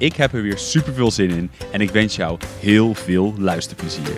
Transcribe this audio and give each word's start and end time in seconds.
Ik 0.00 0.16
heb 0.16 0.32
er 0.32 0.42
weer 0.42 0.58
super 0.58 0.92
veel 0.92 1.10
zin 1.10 1.30
in 1.30 1.50
en 1.72 1.80
ik 1.80 1.90
wens 1.90 2.16
jou 2.16 2.38
heel 2.60 2.94
veel 2.94 3.34
luisterplezier. 3.38 4.16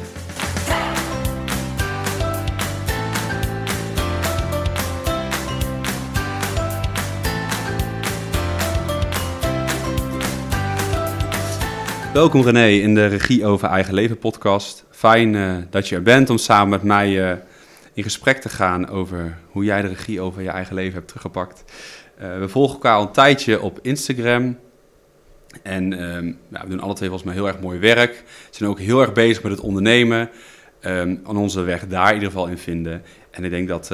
Welkom 12.12 12.42
René 12.42 12.68
in 12.68 12.94
de 12.94 13.06
Regie 13.06 13.46
over 13.46 13.68
Eigen 13.68 13.94
Leven 13.94 14.18
podcast. 14.18 14.84
Fijn 14.90 15.34
uh, 15.34 15.56
dat 15.70 15.88
je 15.88 15.94
er 15.94 16.02
bent 16.02 16.30
om 16.30 16.38
samen 16.38 16.68
met 16.68 16.82
mij 16.82 17.30
uh, 17.30 17.38
in 17.94 18.02
gesprek 18.02 18.40
te 18.40 18.48
gaan 18.48 18.88
over 18.88 19.38
hoe 19.50 19.64
jij 19.64 19.82
de 19.82 19.88
regie 19.88 20.20
over 20.20 20.42
je 20.42 20.50
eigen 20.50 20.74
leven 20.74 20.94
hebt 20.94 21.08
teruggepakt. 21.08 21.64
Uh, 22.22 22.38
we 22.38 22.48
volgen 22.48 22.74
elkaar 22.74 22.96
al 22.96 23.02
een 23.02 23.12
tijdje 23.12 23.60
op 23.60 23.78
Instagram. 23.82 24.56
En 25.62 26.02
um, 26.02 26.38
ja, 26.48 26.62
we 26.62 26.68
doen 26.68 26.80
alle 26.80 26.94
twee 26.94 27.08
volgens 27.08 27.28
mij 27.28 27.38
heel 27.38 27.48
erg 27.48 27.60
mooi 27.60 27.78
werk. 27.78 28.12
We 28.26 28.56
zijn 28.56 28.70
ook 28.70 28.78
heel 28.78 29.00
erg 29.00 29.12
bezig 29.12 29.42
met 29.42 29.52
het 29.52 29.60
ondernemen. 29.60 30.30
Um, 30.84 31.20
aan 31.24 31.36
onze 31.36 31.62
weg 31.62 31.86
daar 31.86 32.08
in 32.08 32.14
ieder 32.14 32.30
geval 32.30 32.46
in 32.46 32.58
vinden. 32.58 33.02
En 33.30 33.44
ik 33.44 33.50
denk 33.50 33.68
dat 33.68 33.92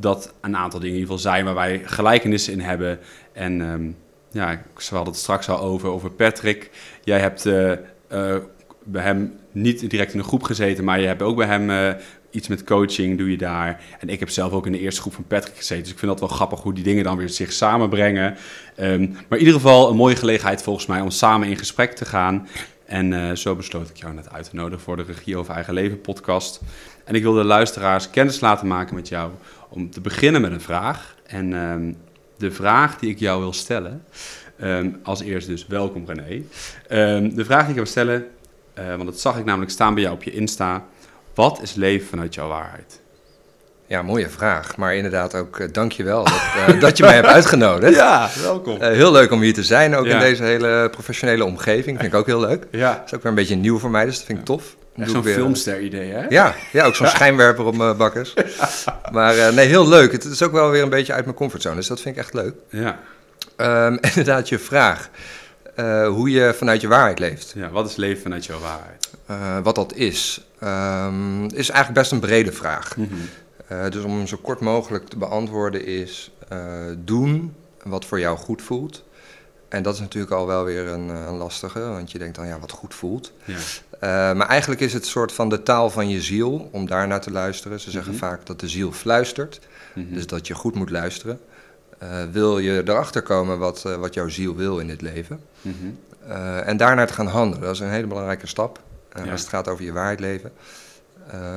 dat 0.00 0.34
een 0.40 0.56
aantal 0.56 0.80
dingen 0.80 0.94
in 0.94 1.00
ieder 1.00 1.14
geval 1.14 1.32
zijn 1.32 1.44
waar 1.44 1.54
wij 1.54 1.82
gelijkenissen 1.84 2.52
in 2.52 2.60
hebben. 2.60 2.98
En 3.32 3.60
um, 3.60 3.96
ja, 4.30 4.50
ik 4.50 4.60
hadden 4.88 5.12
het 5.12 5.22
straks 5.22 5.48
al 5.48 5.60
over, 5.60 5.88
over 5.88 6.10
Patrick. 6.10 6.70
Jij 7.04 7.20
hebt 7.20 7.46
uh, 7.46 7.72
uh, 8.12 8.36
bij 8.82 9.02
hem 9.02 9.32
niet 9.52 9.90
direct 9.90 10.12
in 10.12 10.18
een 10.18 10.24
groep 10.24 10.42
gezeten, 10.42 10.84
maar 10.84 11.00
je 11.00 11.06
hebt 11.06 11.22
ook 11.22 11.36
bij 11.36 11.46
hem 11.46 11.96
iets 12.34 12.48
met 12.48 12.64
coaching, 12.64 13.18
doe 13.18 13.30
je 13.30 13.36
daar. 13.36 13.80
En 14.00 14.08
ik 14.08 14.20
heb 14.20 14.28
zelf 14.30 14.52
ook 14.52 14.66
in 14.66 14.72
de 14.72 14.78
eerste 14.78 15.00
groep 15.00 15.14
van 15.14 15.26
Patrick 15.26 15.56
gezeten, 15.56 15.82
dus 15.82 15.92
ik 15.92 15.98
vind 15.98 16.10
dat 16.10 16.20
wel 16.20 16.36
grappig 16.36 16.60
hoe 16.60 16.74
die 16.74 16.84
dingen 16.84 17.04
dan 17.04 17.16
weer 17.16 17.28
zich 17.28 17.52
samenbrengen. 17.52 18.36
Um, 18.80 19.00
maar 19.28 19.38
in 19.38 19.44
ieder 19.44 19.54
geval 19.54 19.90
een 19.90 19.96
mooie 19.96 20.16
gelegenheid 20.16 20.62
volgens 20.62 20.86
mij 20.86 21.00
om 21.00 21.10
samen 21.10 21.48
in 21.48 21.56
gesprek 21.56 21.92
te 21.92 22.04
gaan. 22.04 22.48
En 22.84 23.38
zo 23.38 23.54
besloot 23.54 23.88
ik 23.88 23.96
jou 23.96 24.14
net 24.14 24.32
uit 24.32 24.50
te 24.50 24.56
nodigen 24.56 24.84
voor 24.84 24.96
de 24.96 25.02
Regie 25.02 25.36
over 25.36 25.54
Eigen 25.54 25.74
Leven 25.74 26.00
podcast. 26.00 26.60
En 27.04 27.14
ik 27.14 27.22
wil 27.22 27.32
de 27.32 27.44
luisteraars 27.44 28.10
kennis 28.10 28.40
laten 28.40 28.66
maken 28.66 28.94
met 28.94 29.08
jou 29.08 29.30
om 29.68 29.90
te 29.90 30.00
beginnen 30.00 30.40
met 30.40 30.52
een 30.52 30.60
vraag. 30.60 31.16
En 31.26 31.52
um, 31.52 31.96
de 32.38 32.50
vraag 32.50 32.98
die 32.98 33.10
ik 33.10 33.18
jou 33.18 33.40
wil 33.40 33.52
stellen, 33.52 34.04
um, 34.62 35.00
als 35.02 35.20
eerst 35.20 35.46
dus 35.46 35.66
welkom 35.66 36.06
René. 36.06 36.42
De 37.34 37.44
vraag 37.44 37.60
die 37.60 37.70
ik 37.70 37.74
wil 37.74 37.86
stellen, 37.86 38.26
uh, 38.78 38.86
want 38.88 39.04
dat 39.04 39.20
zag 39.20 39.38
ik 39.38 39.44
namelijk 39.44 39.70
staan 39.70 39.94
bij 39.94 40.02
jou 40.02 40.14
op 40.14 40.22
je 40.22 40.32
Insta. 40.32 40.84
Wat 41.34 41.62
is 41.62 41.74
leven 41.74 42.08
vanuit 42.08 42.34
jouw 42.34 42.48
waarheid? 42.48 43.00
Ja, 43.86 44.02
mooie 44.02 44.28
vraag. 44.28 44.76
Maar 44.76 44.94
inderdaad 44.94 45.34
ook 45.34 45.58
uh, 45.58 45.68
dankjewel 45.72 46.24
dat, 46.24 46.42
uh, 46.68 46.80
dat 46.86 46.96
je 46.96 47.02
mij 47.02 47.14
hebt 47.14 47.26
uitgenodigd. 47.26 47.94
Ja, 47.94 48.30
welkom. 48.42 48.82
Uh, 48.82 48.88
heel 48.88 49.12
leuk 49.12 49.30
om 49.30 49.40
hier 49.40 49.54
te 49.54 49.62
zijn, 49.62 49.94
ook 49.94 50.06
ja. 50.06 50.12
in 50.12 50.18
deze 50.18 50.42
hele 50.42 50.88
professionele 50.90 51.44
omgeving. 51.44 51.98
Vind 52.00 52.12
ik 52.12 52.18
ook 52.18 52.26
heel 52.26 52.40
leuk. 52.40 52.66
Ja. 52.70 52.92
Dat 52.92 53.02
is 53.06 53.14
ook 53.14 53.22
weer 53.22 53.30
een 53.30 53.38
beetje 53.38 53.54
nieuw 53.54 53.78
voor 53.78 53.90
mij, 53.90 54.04
dus 54.04 54.16
dat 54.16 54.24
vind 54.24 54.38
ik 54.38 54.44
tof. 54.44 54.76
Zo'n 54.96 55.24
filmster-idee, 55.24 56.10
hè? 56.10 56.26
Ja, 56.28 56.54
ja 56.72 56.84
ook 56.84 56.94
zo'n 56.94 57.06
schijnwerper 57.06 57.64
op 57.64 57.76
mijn 57.76 57.96
bakkers. 57.96 58.34
Maar 59.12 59.54
nee, 59.54 59.66
heel 59.66 59.88
leuk. 59.88 60.12
Het 60.12 60.24
is 60.24 60.42
ook 60.42 60.52
wel 60.52 60.70
weer 60.70 60.82
een 60.82 60.88
beetje 60.88 61.12
uit 61.12 61.24
mijn 61.24 61.36
comfortzone, 61.36 61.74
dus 61.74 61.86
dat 61.86 62.00
vind 62.00 62.16
ik 62.16 62.22
echt 62.22 62.34
leuk. 62.34 62.54
Ja. 62.68 62.98
Um, 63.86 63.98
inderdaad, 64.08 64.48
je 64.48 64.58
vraag. 64.58 65.08
Hoe 66.06 66.30
je 66.30 66.54
vanuit 66.54 66.80
je 66.80 66.88
waarheid 66.88 67.18
leeft. 67.18 67.52
Ja, 67.56 67.70
wat 67.70 67.88
is 67.88 67.96
leven 67.96 68.22
vanuit 68.22 68.46
jouw 68.46 68.58
waarheid? 68.58 69.64
Wat 69.64 69.74
dat 69.74 69.94
is, 69.94 70.46
um, 70.64 71.44
is 71.44 71.70
eigenlijk 71.70 71.92
best 71.92 72.12
een 72.12 72.20
brede 72.20 72.52
vraag. 72.52 72.96
Mm 72.96 73.08
-hmm. 73.08 73.78
uh, 73.78 73.90
dus 73.90 74.04
om 74.04 74.16
hem 74.16 74.26
zo 74.26 74.38
kort 74.42 74.60
mogelijk 74.60 75.08
te 75.08 75.16
beantwoorden 75.16 75.86
is 75.86 76.30
doen 76.98 77.54
wat 77.82 78.04
voor 78.04 78.20
jou 78.20 78.36
goed 78.36 78.62
voelt. 78.62 79.04
En 79.68 79.82
dat 79.82 79.94
is 79.94 80.00
natuurlijk 80.00 80.32
al 80.32 80.46
wel 80.46 80.64
weer 80.64 80.86
een, 80.86 81.08
een 81.08 81.36
lastige, 81.36 81.80
want 81.80 82.12
je 82.12 82.18
denkt 82.18 82.36
dan 82.36 82.46
ja, 82.46 82.58
wat 82.58 82.70
goed 82.70 82.94
voelt. 82.94 83.32
Ja. 83.44 83.54
Uh, 83.54 84.36
maar 84.36 84.48
eigenlijk 84.48 84.80
is 84.80 84.92
het 84.92 85.02
een 85.02 85.08
soort 85.08 85.32
van 85.32 85.48
de 85.48 85.62
taal 85.62 85.90
van 85.90 86.08
je 86.08 86.20
ziel, 86.20 86.68
om 86.72 86.86
daar 86.86 87.06
naar 87.06 87.20
te 87.20 87.30
luisteren. 87.30 87.80
Ze 87.80 87.90
zeggen 87.90 88.12
mm 88.12 88.18
-hmm. 88.18 88.28
vaak 88.28 88.46
dat 88.46 88.60
de 88.60 88.68
ziel 88.68 88.92
fluistert, 88.92 89.60
mm 89.94 90.04
-hmm. 90.04 90.14
dus 90.14 90.26
dat 90.26 90.46
je 90.46 90.54
goed 90.54 90.74
moet 90.74 90.90
luisteren. 90.90 91.40
Wil 92.32 92.58
je 92.58 92.82
erachter 92.84 93.22
komen 93.22 93.58
wat, 93.58 93.82
wat 93.82 94.14
jouw 94.14 94.28
ziel 94.28 94.56
wil 94.56 94.78
in 94.78 94.86
dit 94.86 95.00
leven. 95.00 95.40
En 96.64 96.76
daarnaar 96.76 97.06
te 97.06 97.12
gaan 97.12 97.26
handelen, 97.26 97.64
dat 97.64 97.74
is 97.74 97.80
een 97.80 97.90
hele 97.90 98.06
belangrijke 98.06 98.46
stap. 98.46 98.80
Ja. 99.14 99.30
Als 99.30 99.40
het 99.40 99.50
gaat 99.50 99.68
over 99.68 99.84
je 99.84 99.92
waarheid 99.92 100.20
leven. 100.20 100.52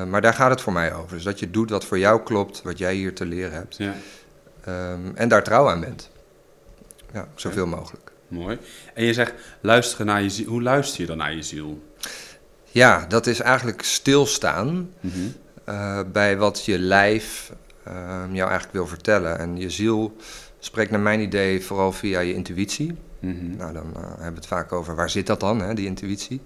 maar 0.09 0.22
daar 0.22 0.34
gaat 0.34 0.50
het 0.50 0.62
voor 0.62 0.73
mij 0.73 0.94
over. 0.94 1.16
Dus 1.16 1.23
dat 1.23 1.40
je 1.40 1.51
doet 1.51 1.69
wat 1.69 1.85
voor 1.85 2.00
jou 2.00 2.23
klopt, 2.23 2.62
wat 2.62 2.78
jij 2.78 2.94
hier 2.94 3.16
te 3.16 3.25
leren 3.25 3.53
hebt. 3.53 3.78
Ja. 3.78 3.94
Um, 4.68 5.12
en 5.16 5.29
daar 5.29 5.44
trouw 5.44 5.69
aan 5.69 5.79
bent. 5.79 6.09
Ja, 7.13 7.28
zoveel 7.35 7.68
mogelijk. 7.68 8.12
Mooi. 8.28 8.57
En 8.94 9.03
je 9.03 9.13
zegt, 9.13 9.34
luisteren 9.62 10.06
naar 10.06 10.22
je 10.22 10.29
ziel. 10.29 10.47
Hoe 10.47 10.62
luister 10.62 11.01
je 11.01 11.07
dan 11.07 11.18
naar 11.18 11.35
je 11.35 11.44
ziel? 11.44 11.84
Ja, 12.72 13.06
dat 13.07 13.28
is 13.28 13.40
eigenlijk 13.40 13.81
stilstaan 13.81 14.68
mm 15.00 15.12
-hmm. 15.12 15.34
uh, 15.69 16.00
bij 16.12 16.38
wat 16.38 16.66
je 16.66 16.79
lijf 16.79 17.51
uh, 17.88 17.94
jou 18.31 18.50
eigenlijk 18.50 18.72
wil 18.72 18.88
vertellen. 18.88 19.39
En 19.39 19.57
je 19.57 19.69
ziel 19.69 20.16
spreekt 20.59 20.91
naar 20.91 21.00
mijn 21.00 21.19
idee 21.19 21.63
vooral 21.63 21.91
via 21.91 22.19
je 22.19 22.34
intuïtie. 22.34 22.97
Mm 23.19 23.39
-hmm. 23.39 23.57
Nou, 23.57 23.74
dan 23.74 23.94
hebben 23.95 24.29
we 24.29 24.35
het 24.35 24.47
vaak 24.47 24.72
over 24.72 24.95
waar 24.95 25.09
zit 25.09 25.28
dat 25.28 25.39
dan, 25.39 25.62
hè, 25.62 25.74
die 25.74 25.85
intuïtie. 25.85 26.41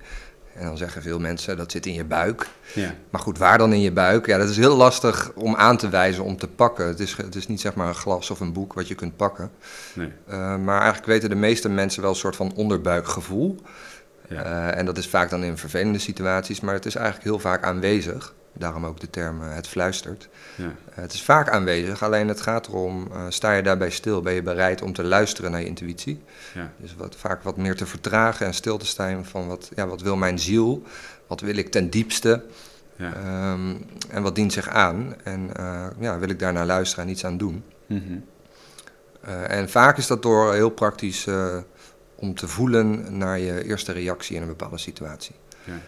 En 0.61 0.67
dan 0.67 0.77
zeggen 0.77 1.01
veel 1.01 1.19
mensen 1.19 1.57
dat 1.57 1.71
zit 1.71 1.85
in 1.85 1.93
je 1.93 2.03
buik. 2.03 2.47
Ja. 2.73 2.93
Maar 3.09 3.21
goed, 3.21 3.37
waar 3.37 3.57
dan 3.57 3.73
in 3.73 3.81
je 3.81 3.91
buik? 3.91 4.25
Ja, 4.25 4.37
dat 4.37 4.49
is 4.49 4.57
heel 4.57 4.75
lastig 4.75 5.31
om 5.35 5.55
aan 5.55 5.77
te 5.77 5.89
wijzen, 5.89 6.23
om 6.23 6.37
te 6.37 6.47
pakken. 6.47 6.87
Het 6.87 6.99
is, 6.99 7.17
het 7.17 7.35
is 7.35 7.47
niet 7.47 7.61
zeg 7.61 7.73
maar 7.73 7.87
een 7.87 7.95
glas 7.95 8.29
of 8.29 8.39
een 8.39 8.53
boek 8.53 8.73
wat 8.73 8.87
je 8.87 8.95
kunt 8.95 9.15
pakken. 9.15 9.51
Nee. 9.93 10.11
Uh, 10.29 10.57
maar 10.57 10.77
eigenlijk 10.77 11.05
weten 11.05 11.29
de 11.29 11.35
meeste 11.35 11.69
mensen 11.69 12.01
wel 12.01 12.11
een 12.11 12.15
soort 12.17 12.35
van 12.35 12.53
onderbuikgevoel. 12.55 13.61
Ja. 14.27 14.45
Uh, 14.45 14.77
en 14.77 14.85
dat 14.85 14.97
is 14.97 15.07
vaak 15.07 15.29
dan 15.29 15.43
in 15.43 15.57
vervelende 15.57 15.99
situaties, 15.99 16.59
maar 16.59 16.73
het 16.73 16.85
is 16.85 16.95
eigenlijk 16.95 17.25
heel 17.25 17.39
vaak 17.39 17.63
aanwezig. 17.63 18.33
Daarom 18.53 18.85
ook 18.85 18.99
de 18.99 19.09
term 19.09 19.41
uh, 19.41 19.53
het 19.53 19.67
fluistert. 19.67 20.29
Ja. 20.55 20.63
Uh, 20.63 20.71
het 20.89 21.13
is 21.13 21.23
vaak 21.23 21.49
aanwezig, 21.49 22.03
alleen 22.03 22.27
het 22.27 22.41
gaat 22.41 22.67
erom, 22.67 23.07
uh, 23.11 23.25
sta 23.29 23.53
je 23.53 23.63
daarbij 23.63 23.89
stil? 23.89 24.21
Ben 24.21 24.33
je 24.33 24.41
bereid 24.41 24.81
om 24.81 24.93
te 24.93 25.03
luisteren 25.03 25.51
naar 25.51 25.59
je 25.59 25.65
intuïtie? 25.65 26.23
Ja. 26.53 26.71
Dus 26.77 26.95
wat, 26.95 27.15
vaak 27.15 27.43
wat 27.43 27.57
meer 27.57 27.75
te 27.75 27.85
vertragen 27.85 28.45
en 28.45 28.53
stil 28.53 28.77
te 28.77 28.85
staan 28.85 29.25
van 29.25 29.47
wat, 29.47 29.69
ja, 29.75 29.87
wat 29.87 30.01
wil 30.01 30.15
mijn 30.15 30.39
ziel? 30.39 30.83
Wat 31.27 31.41
wil 31.41 31.55
ik 31.55 31.71
ten 31.71 31.89
diepste? 31.89 32.43
Ja. 32.95 33.51
Um, 33.53 33.85
en 34.09 34.23
wat 34.23 34.35
dient 34.35 34.53
zich 34.53 34.67
aan? 34.69 35.15
En 35.23 35.49
uh, 35.59 35.85
ja, 35.99 36.19
wil 36.19 36.29
ik 36.29 36.39
daarnaar 36.39 36.65
luisteren 36.65 37.05
en 37.05 37.11
iets 37.11 37.25
aan 37.25 37.37
doen? 37.37 37.63
Mm 37.85 38.03
-hmm. 38.07 38.25
en 39.47 39.69
vaak 39.69 39.97
is 39.97 40.07
dat 40.07 40.21
door 40.21 40.53
heel 40.53 40.69
praktisch 40.69 41.25
uh, 41.25 41.57
om 42.15 42.35
te 42.35 42.47
voelen 42.47 43.17
naar 43.17 43.39
je 43.39 43.63
eerste 43.63 43.91
reactie 43.91 44.35
in 44.35 44.41
een 44.41 44.47
bepaalde 44.47 44.77
situatie. 44.77 45.35
Ja. 45.63 45.79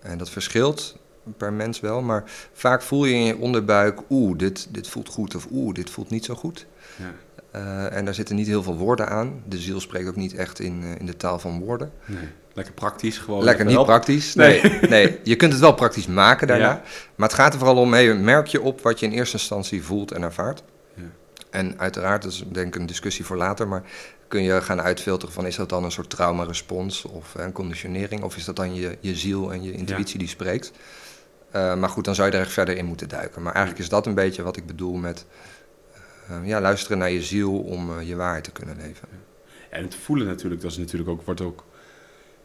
En 0.00 0.18
dat 0.18 0.30
verschilt 0.30 0.96
per 1.36 1.52
mens 1.52 1.80
wel, 1.80 2.02
maar 2.02 2.24
vaak 2.52 2.82
voel 2.82 3.04
je 3.04 3.14
in 3.14 3.24
je 3.24 3.36
onderbuik, 3.36 4.00
oeh, 4.10 4.38
dit, 4.38 4.68
dit 4.70 4.88
voelt 4.88 5.08
goed 5.08 5.34
of 5.34 5.46
oeh, 5.50 5.74
dit 5.74 5.90
voelt 5.90 6.10
niet 6.10 6.24
zo 6.24 6.34
goed. 6.34 6.66
Ja. 6.96 7.12
Uh, 7.56 7.96
en 7.96 8.04
daar 8.04 8.14
zitten 8.14 8.36
niet 8.36 8.46
heel 8.46 8.62
veel 8.62 8.76
woorden 8.76 9.08
aan. 9.08 9.42
De 9.48 9.58
ziel 9.58 9.80
spreekt 9.80 10.08
ook 10.08 10.16
niet 10.16 10.34
echt 10.34 10.60
in, 10.60 10.82
uh, 10.82 10.90
in 10.98 11.06
de 11.06 11.16
taal 11.16 11.38
van 11.38 11.60
woorden. 11.60 11.92
Nee. 12.04 12.28
Lekker 12.52 12.74
praktisch 12.74 13.18
gewoon. 13.18 13.44
Lekker 13.44 13.64
niet 13.64 13.82
praktisch. 13.82 14.34
Nee. 14.34 14.62
nee. 14.62 14.80
nee, 14.80 15.18
je 15.22 15.36
kunt 15.36 15.52
het 15.52 15.60
wel 15.60 15.74
praktisch 15.74 16.06
maken 16.06 16.46
daarna. 16.46 16.68
Ja. 16.68 16.82
Maar 17.14 17.28
het 17.28 17.36
gaat 17.38 17.52
er 17.52 17.58
vooral 17.58 17.76
om, 17.76 17.92
hey, 17.92 18.14
merk 18.14 18.46
je 18.46 18.60
op 18.60 18.80
wat 18.80 19.00
je 19.00 19.06
in 19.06 19.12
eerste 19.12 19.36
instantie 19.36 19.82
voelt 19.82 20.12
en 20.12 20.22
ervaart. 20.22 20.62
Ja. 20.94 21.02
En 21.50 21.78
uiteraard, 21.78 22.22
dat 22.22 22.32
is 22.32 22.44
denk 22.48 22.74
ik 22.74 22.80
een 22.80 22.86
discussie 22.86 23.24
voor 23.24 23.36
later, 23.36 23.68
maar 23.68 23.82
kun 24.28 24.42
je 24.42 24.60
gaan 24.60 24.80
uitfilteren 24.80 25.34
van 25.34 25.46
is 25.46 25.56
dat 25.56 25.68
dan 25.68 25.84
een 25.84 25.92
soort 25.92 26.10
traumarespons 26.10 27.04
of 27.04 27.34
een 27.34 27.52
conditionering 27.52 28.22
of 28.22 28.36
is 28.36 28.44
dat 28.44 28.56
dan 28.56 28.74
je, 28.74 28.98
je 29.00 29.14
ziel 29.14 29.52
en 29.52 29.62
je 29.62 29.72
intuïtie 29.72 30.12
Ja. 30.12 30.18
die 30.18 30.28
spreekt. 30.28 30.72
Uh, 31.56 31.74
maar 31.76 31.88
goed, 31.88 32.04
dan 32.04 32.14
zou 32.14 32.30
je 32.30 32.36
er 32.36 32.40
echt 32.40 32.52
verder 32.52 32.76
in 32.76 32.84
moeten 32.84 33.08
duiken. 33.08 33.42
Maar 33.42 33.52
eigenlijk 33.52 33.84
is 33.84 33.90
dat 33.90 34.06
een 34.06 34.14
beetje 34.14 34.42
wat 34.42 34.56
ik 34.56 34.66
bedoel 34.66 34.94
met 34.94 35.26
uh, 36.30 36.46
ja, 36.46 36.60
luisteren 36.60 36.98
naar 36.98 37.10
je 37.10 37.22
ziel 37.22 37.58
om 37.58 37.90
uh, 37.90 38.08
je 38.08 38.16
waarheid 38.16 38.44
te 38.44 38.52
kunnen 38.52 38.76
leven. 38.76 39.08
En 39.70 39.82
het 39.82 39.94
voelen 39.94 40.26
natuurlijk, 40.26 40.60
dat 40.60 40.70
is 40.70 40.76
natuurlijk 40.76 41.10
ook, 41.10 41.22
wordt 41.22 41.40
ook, 41.40 41.64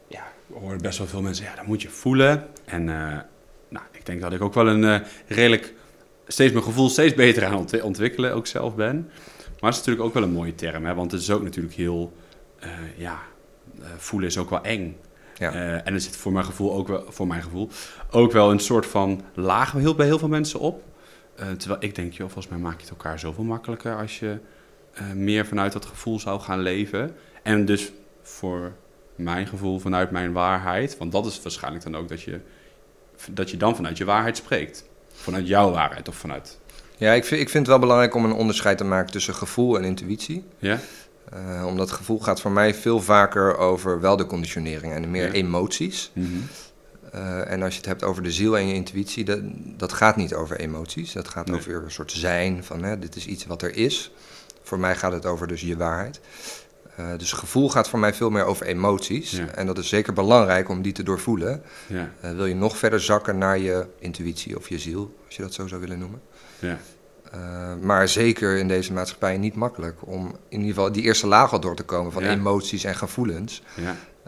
ja, 0.08 0.24
horen 0.54 0.82
best 0.82 0.98
wel 0.98 1.08
veel 1.08 1.22
mensen, 1.22 1.46
ja, 1.46 1.56
dat 1.56 1.66
moet 1.66 1.82
je 1.82 1.90
voelen. 1.90 2.48
En 2.66 2.86
nou, 3.70 3.86
ik 3.92 4.06
denk 4.06 4.22
dat 4.22 4.34
ik 4.34 4.42
ook 4.42 4.54
wel 4.54 4.68
een 4.68 5.04
redelijk, 5.28 5.74
steeds 6.28 6.54
mijn 6.54 6.66
gevoel 6.66 6.90
steeds 6.90 7.14
beter 7.14 7.46
aan 7.46 7.56
ont 7.56 7.82
ontwikkelen 7.82 8.34
ook 8.34 8.48
zelf 8.48 8.76
ben. 8.76 8.96
Maar 9.60 9.72
het 9.72 9.74
is 9.74 9.78
natuurlijk 9.78 10.06
ook 10.06 10.14
wel 10.14 10.24
een 10.24 10.32
mooie 10.32 10.56
term, 10.56 10.86
hè, 10.86 10.94
want 10.94 11.12
het 11.12 11.22
is 11.22 11.32
ook 11.32 11.44
natuurlijk 11.44 11.76
heel, 11.76 12.14
ja, 12.96 13.20
voelen 13.98 14.30
is 14.30 14.38
ook 14.38 14.50
wel 14.50 14.64
eng. 14.64 14.98
Ja. 15.38 15.54
Eh, 15.54 15.74
en 15.74 15.94
er 15.94 16.02
zit 16.02 16.18
voor 16.18 16.32
mijn 16.32 16.46
gevoel 16.46 16.74
ook 16.74 16.88
wel, 16.88 17.06
voor 17.08 17.28
mijn 17.28 17.42
gevoel, 17.44 17.70
ook 18.16 18.32
wel 18.32 18.52
een 18.52 18.60
soort 18.60 18.86
van 18.86 19.22
laag 19.34 19.72
heel, 19.72 19.96
bij 19.96 20.06
heel 20.06 20.20
veel 20.20 20.28
mensen 20.28 20.60
op. 20.60 20.84
Eh, 21.36 21.52
terwijl 21.52 21.84
ik 21.84 21.96
denk, 21.96 22.14
joh, 22.14 22.30
volgens 22.30 22.48
mij 22.48 22.60
maak 22.60 22.76
je 22.76 22.82
het 22.82 22.90
elkaar 22.90 23.20
zoveel 23.20 23.44
makkelijker 23.44 23.98
als 23.98 24.20
je 24.20 24.38
eh, 24.94 25.12
meer 25.12 25.46
vanuit 25.46 25.74
dat 25.74 25.86
gevoel 25.86 26.20
zou 26.20 26.40
gaan 26.40 26.60
leven. 26.60 27.16
En 27.44 27.66
dus 27.66 27.92
voor 28.22 28.72
mijn 29.16 29.48
gevoel, 29.48 29.80
vanuit 29.80 30.12
mijn 30.12 30.32
waarheid. 30.34 30.98
Want 30.98 31.12
dat 31.12 31.26
is 31.26 31.42
waarschijnlijk 31.42 31.84
dan 31.84 31.96
ook 31.96 32.10
dat 32.10 32.22
je, 32.22 32.40
dat 33.32 33.50
je 33.50 33.58
dan 33.58 33.76
vanuit 33.76 33.98
je 33.98 34.06
waarheid 34.06 34.38
spreekt. 34.38 34.86
Vanuit 35.14 35.48
jouw 35.48 35.72
waarheid 35.72 36.08
of 36.08 36.16
vanuit. 36.16 36.60
Ja, 36.98 37.14
ik 37.14 37.26
vind, 37.26 37.42
ik 37.42 37.50
vind 37.50 37.60
het 37.64 37.68
wel 37.68 37.80
belangrijk 37.80 38.16
om 38.16 38.26
een 38.26 38.32
onderscheid 38.34 38.78
te 38.78 38.84
maken 38.84 39.12
tussen 39.12 39.34
gevoel 39.34 39.78
en 39.78 39.84
intuïtie. 39.84 40.44
Ja? 40.60 40.80
Uh, 41.34 41.66
omdat 41.66 41.92
gevoel 41.92 42.20
gaat 42.20 42.42
voor 42.42 42.52
mij 42.52 42.74
veel 42.74 43.02
vaker 43.02 43.58
over 43.58 44.00
wel 44.00 44.16
de 44.18 44.26
conditionering 44.26 44.94
en 44.94 45.12
meer 45.12 45.26
Ja. 45.26 45.32
emoties. 45.32 46.12
Mhm. 46.14 46.28
Uh, 47.16 47.52
en 47.52 47.62
als 47.64 47.72
je 47.74 47.78
het 47.80 47.88
hebt 47.88 48.04
over 48.04 48.24
de 48.24 48.32
ziel 48.32 48.58
en 48.58 48.68
je 48.68 48.74
intuïtie, 48.74 49.24
dat, 49.26 49.40
dat 49.78 49.94
gaat 49.94 50.16
niet 50.16 50.34
over 50.34 50.60
emoties. 50.60 51.14
Dat 51.14 51.28
gaat 51.28 51.48
Nee. 51.48 51.56
over 51.60 51.84
een 51.84 51.92
soort 51.92 52.12
zijn, 52.12 52.64
van 52.64 52.84
hè, 52.84 53.00
dit 53.00 53.16
is 53.16 53.26
iets 53.26 53.46
wat 53.46 53.62
er 53.62 53.76
is. 53.76 54.12
Voor 54.64 54.80
mij 54.80 54.96
gaat 54.96 55.12
het 55.12 55.26
over 55.26 55.48
dus 55.48 55.62
je 55.62 55.78
waarheid. 55.78 56.20
Uh, 57.00 57.06
dus 57.18 57.32
gevoel 57.32 57.70
gaat 57.70 57.90
voor 57.90 58.00
mij 58.00 58.14
veel 58.14 58.30
meer 58.30 58.44
over 58.44 58.66
emoties. 58.66 59.32
Ja. 59.32 59.48
En 59.48 59.66
dat 59.66 59.78
is 59.78 59.90
zeker 59.90 60.14
belangrijk 60.14 60.70
om 60.70 60.82
die 60.82 60.92
te 60.92 61.04
doorvoelen. 61.04 61.62
Ja, 61.88 62.12
Uh, 62.26 62.32
wil 62.32 62.46
je 62.46 62.56
nog 62.56 62.78
verder 62.78 63.00
zakken 63.02 63.38
naar 63.38 63.58
je 63.60 63.86
intuïtie 64.00 64.58
of 64.58 64.70
je 64.70 64.80
ziel, 64.80 65.16
als 65.26 65.36
je 65.36 65.42
dat 65.42 65.54
zo 65.54 65.68
zou 65.68 65.82
willen 65.82 66.00
noemen. 66.00 66.22
ja, 66.60 66.78
Uh, 67.36 67.74
maar 67.82 68.08
zeker 68.08 68.58
in 68.58 68.68
deze 68.68 68.94
maatschappij 68.94 69.38
niet 69.38 69.56
makkelijk 69.56 69.98
om 70.00 70.26
in 70.50 70.60
ieder 70.60 70.74
geval 70.76 70.92
die 70.92 71.04
eerste 71.04 71.28
laag 71.28 71.52
al 71.52 71.60
door 71.60 71.76
te 71.76 71.84
komen 71.84 72.12
van 72.12 72.24
emoties 72.24 72.84
en 72.84 72.96
gevoelens. 72.96 73.62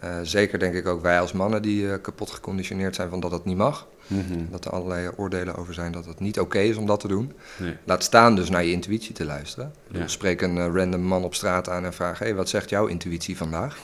Uh, 0.04 0.16
zeker 0.24 0.60
denk 0.60 0.74
ik 0.76 0.88
ook 0.88 1.02
wij 1.02 1.20
als 1.20 1.32
mannen 1.32 1.62
die 1.62 1.84
uh, 1.84 1.94
kapot 2.02 2.32
geconditioneerd 2.32 2.96
zijn 2.96 3.10
van 3.10 3.20
dat 3.20 3.32
het 3.32 3.46
niet 3.46 3.58
mag. 3.58 3.88
Mhm. 4.08 4.40
Dat 4.52 4.66
er 4.66 4.72
allerlei 4.72 5.10
oordelen 5.16 5.56
over 5.56 5.74
zijn 5.74 5.92
dat 5.92 6.06
het 6.06 6.20
niet 6.20 6.40
oké 6.40 6.60
is 6.60 6.76
om 6.76 6.86
dat 6.86 7.00
te 7.00 7.08
doen. 7.08 7.34
Nee. 7.58 7.76
Laat 7.84 8.04
staan 8.04 8.36
dus 8.36 8.50
naar 8.50 8.64
je 8.64 8.72
intuïtie 8.72 9.14
te 9.14 9.26
luisteren. 9.26 9.74
Ja. 9.92 10.08
Spreek 10.08 10.42
een 10.42 10.56
uh, 10.58 10.68
random 10.74 11.02
man 11.02 11.24
op 11.24 11.36
straat 11.36 11.70
aan 11.70 11.86
en 11.86 11.94
vraag: 11.94 12.20
hey, 12.20 12.36
wat 12.36 12.50
zegt 12.50 12.70
jouw 12.70 12.86
intuïtie 12.86 13.38
vandaag? 13.38 13.78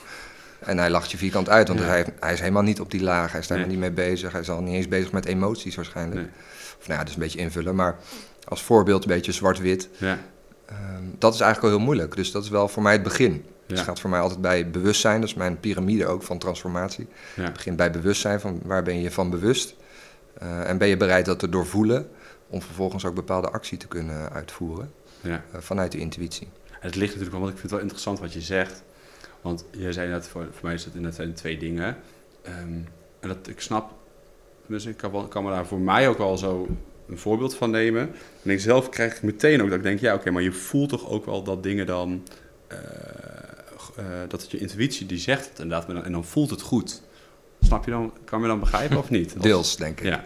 En 0.60 0.78
hij 0.78 0.90
lacht 0.90 1.12
je 1.12 1.18
vierkant 1.18 1.50
uit, 1.50 1.68
want 1.68 1.80
Ja. 1.80 1.86
hij, 1.86 2.06
hij 2.20 2.34
is 2.34 2.40
helemaal 2.40 2.64
niet 2.64 2.80
op 2.80 2.92
die 2.92 3.04
laag. 3.04 3.32
Hij 3.32 3.40
is 3.40 3.48
daar 3.48 3.58
Nee. 3.58 3.68
niet 3.68 3.80
mee 3.80 3.92
bezig. 3.92 4.32
Hij 4.32 4.42
is 4.42 4.50
al 4.50 4.62
niet 4.62 4.74
eens 4.74 4.88
bezig 4.88 5.12
met 5.12 5.26
emoties 5.26 5.76
waarschijnlijk. 5.76 6.22
Nee. 6.22 6.30
Of 6.80 6.88
nou 6.88 7.00
ja, 7.00 7.06
dus 7.06 7.14
een 7.14 7.20
beetje 7.22 7.40
invullen. 7.40 7.76
Maar 7.76 7.98
als 8.48 8.62
voorbeeld 8.64 9.04
een 9.04 9.10
beetje 9.12 9.32
zwart-wit. 9.32 9.90
Ja, 9.98 10.20
Ehm, 10.66 11.04
dat 11.18 11.34
is 11.34 11.40
eigenlijk 11.40 11.72
al 11.74 11.78
heel 11.80 11.88
moeilijk. 11.88 12.16
Dus 12.16 12.32
dat 12.32 12.44
is 12.44 12.50
wel 12.50 12.68
voor 12.68 12.84
mij 12.84 12.94
het 12.94 13.04
begin. 13.04 13.46
Ja. 13.66 13.76
Het 13.76 13.84
gaat 13.84 14.00
voor 14.00 14.10
mij 14.10 14.20
altijd 14.20 14.42
bij 14.42 14.70
bewustzijn. 14.70 15.20
Dat 15.20 15.30
is 15.30 15.36
mijn 15.36 15.60
piramide 15.60 16.06
ook 16.06 16.24
van 16.24 16.38
transformatie. 16.38 17.08
ja, 17.36 17.44
Het 17.44 17.54
begint 17.54 17.78
bij 17.78 17.92
bewustzijn. 17.92 18.40
Van 18.40 18.60
waar 18.64 18.84
ben 18.84 19.02
je 19.02 19.12
van 19.12 19.30
bewust? 19.30 19.76
Eh, 20.34 20.70
en 20.70 20.78
ben 20.78 20.88
je 20.88 20.98
bereid 20.98 21.26
dat 21.26 21.40
te 21.40 21.50
doorvoelen? 21.50 22.10
Om 22.50 22.62
vervolgens 22.62 23.06
ook 23.06 23.16
bepaalde 23.16 23.50
actie 23.50 23.78
te 23.78 23.88
kunnen 23.88 24.32
uitvoeren. 24.32 24.92
ja. 25.22 25.44
eh, 25.52 25.60
vanuit 25.60 25.92
de 25.92 25.98
intuïtie. 25.98 26.48
Het 26.80 26.96
ligt 26.96 27.08
natuurlijk 27.16 27.32
wel, 27.32 27.40
want 27.40 27.54
ik 27.54 27.60
vind 27.60 27.72
het 27.72 27.72
wel 27.72 27.82
interessant 27.82 28.20
wat 28.20 28.34
je 28.34 28.42
zegt. 28.42 28.84
Want 29.42 29.66
je 29.72 29.94
zei 29.94 30.10
net, 30.10 30.28
voor, 30.28 30.44
voor 30.52 30.66
mij 30.66 30.74
is 30.74 30.86
het 30.86 30.94
inderdaad 30.94 31.20
zijn 31.20 31.34
twee 31.34 31.58
dingen. 31.58 31.98
Ehm, 32.42 32.58
en 33.20 33.28
dat 33.28 33.48
ik 33.48 33.60
snap, 33.62 33.92
dus 34.68 34.86
ik 34.86 34.98
kan, 34.98 35.12
wel, 35.12 35.28
kan 35.28 35.44
me 35.44 35.50
daar 35.50 35.66
voor 35.66 35.80
mij 35.80 36.08
ook 36.08 36.18
wel 36.18 36.38
zo 36.38 36.68
een 37.08 37.18
voorbeeld 37.18 37.56
van 37.56 37.72
nemen. 37.72 38.12
En 38.44 38.50
ik 38.50 38.60
zelf 38.60 38.90
krijg 38.90 39.16
ik 39.16 39.22
meteen 39.22 39.62
ook 39.62 39.68
dat 39.70 39.78
ik 39.78 39.84
denk, 39.84 40.00
ja 40.00 40.14
oké, 40.14 40.32
maar 40.32 40.42
je 40.42 40.52
voelt 40.52 40.90
toch 40.90 41.10
ook 41.10 41.26
wel 41.26 41.44
dat 41.44 41.64
dingen 41.64 41.86
dan, 41.86 42.24
eh, 42.68 42.78
eh, 43.96 44.06
dat 44.28 44.42
het 44.42 44.52
je 44.52 44.58
intuïtie 44.58 45.06
die 45.06 45.18
zegt 45.18 45.50
het 45.50 45.60
inderdaad, 45.60 46.04
en 46.06 46.12
dan, 46.12 46.26
voelt 46.26 46.50
het 46.50 46.62
goed. 46.62 47.02
Snap 47.62 47.86
je 47.86 47.92
dan, 47.92 48.14
kan 48.26 48.42
je 48.42 48.48
dan 48.48 48.60
begrijpen 48.60 48.98
of 48.98 49.10
niet? 49.10 49.42
Deels, 49.42 49.76
denk 49.78 50.00
ik. 50.00 50.06
Ja, 50.06 50.24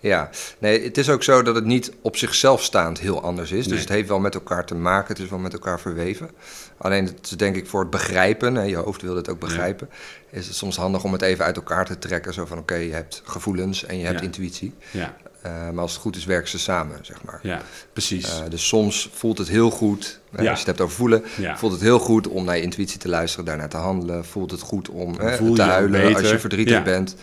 Ja, 0.00 0.30
nee, 0.58 0.84
het 0.84 0.98
is 0.98 1.08
ook 1.08 1.22
zo 1.22 1.42
dat 1.42 1.54
het 1.54 1.64
niet 1.64 1.92
op 2.02 2.16
zichzelf 2.16 2.62
staand 2.62 2.98
heel 3.00 3.22
anders 3.22 3.52
is. 3.52 3.64
Nee. 3.66 3.72
Dus 3.72 3.80
het 3.80 3.88
heeft 3.88 4.08
wel 4.08 4.20
met 4.20 4.34
elkaar 4.34 4.64
te 4.66 4.74
maken, 4.74 5.08
het 5.14 5.22
is 5.24 5.30
wel 5.30 5.38
met 5.38 5.52
elkaar 5.52 5.80
verweven. 5.80 6.30
Alleen 6.76 7.04
het 7.04 7.18
is 7.22 7.30
denk 7.30 7.56
ik 7.56 7.66
voor 7.66 7.80
het 7.80 7.90
begrijpen, 7.90 8.68
je 8.68 8.76
hoofd 8.76 9.02
wil 9.02 9.16
het 9.16 9.28
ook 9.28 9.38
begrijpen, 9.40 9.88
is 10.30 10.46
het 10.46 10.56
soms 10.56 10.76
handig 10.76 11.04
om 11.04 11.12
het 11.12 11.22
even 11.22 11.44
uit 11.44 11.56
elkaar 11.56 11.84
te 11.86 11.98
trekken. 11.98 12.34
Zo 12.34 12.46
van 12.46 12.58
oké, 12.58 12.74
je 12.74 12.92
hebt 12.92 13.22
gevoelens 13.24 13.84
en 13.84 13.98
je 13.98 14.04
hebt 14.04 14.18
Ja. 14.18 14.24
intuïtie. 14.24 14.74
ja, 14.90 15.16
Eh, 15.42 15.52
maar 15.70 15.82
als 15.82 15.92
het 15.92 16.00
goed 16.00 16.16
is, 16.16 16.24
werken 16.24 16.48
ze 16.48 16.58
samen, 16.58 16.98
zeg 17.02 17.22
maar. 17.24 17.40
ja, 17.42 17.60
precies. 17.92 18.40
Eh, 18.40 18.50
dus 18.50 18.68
soms 18.68 19.10
voelt 19.12 19.38
het 19.38 19.48
heel 19.48 19.70
goed, 19.70 20.20
eh, 20.32 20.44
Ja. 20.44 20.50
als 20.50 20.60
je 20.60 20.66
het 20.66 20.66
hebt 20.66 20.80
over 20.80 20.96
voelen, 20.96 21.24
ja. 21.36 21.56
voelt 21.58 21.72
het 21.72 21.80
heel 21.80 21.98
goed 21.98 22.28
om 22.28 22.44
naar 22.44 22.56
je 22.56 22.62
intuïtie 22.62 22.98
te 22.98 23.08
luisteren, 23.08 23.44
daarnaar 23.46 23.68
te 23.68 23.76
handelen. 23.76 24.24
Voelt 24.24 24.50
het 24.50 24.60
goed 24.60 24.88
om 24.88 25.14
voel 25.20 25.54
te 25.54 25.62
huilen 25.62 26.14
als 26.14 26.30
je 26.30 26.38
verdrietig 26.38 26.74
Ja. 26.74 26.82
bent, 26.82 27.16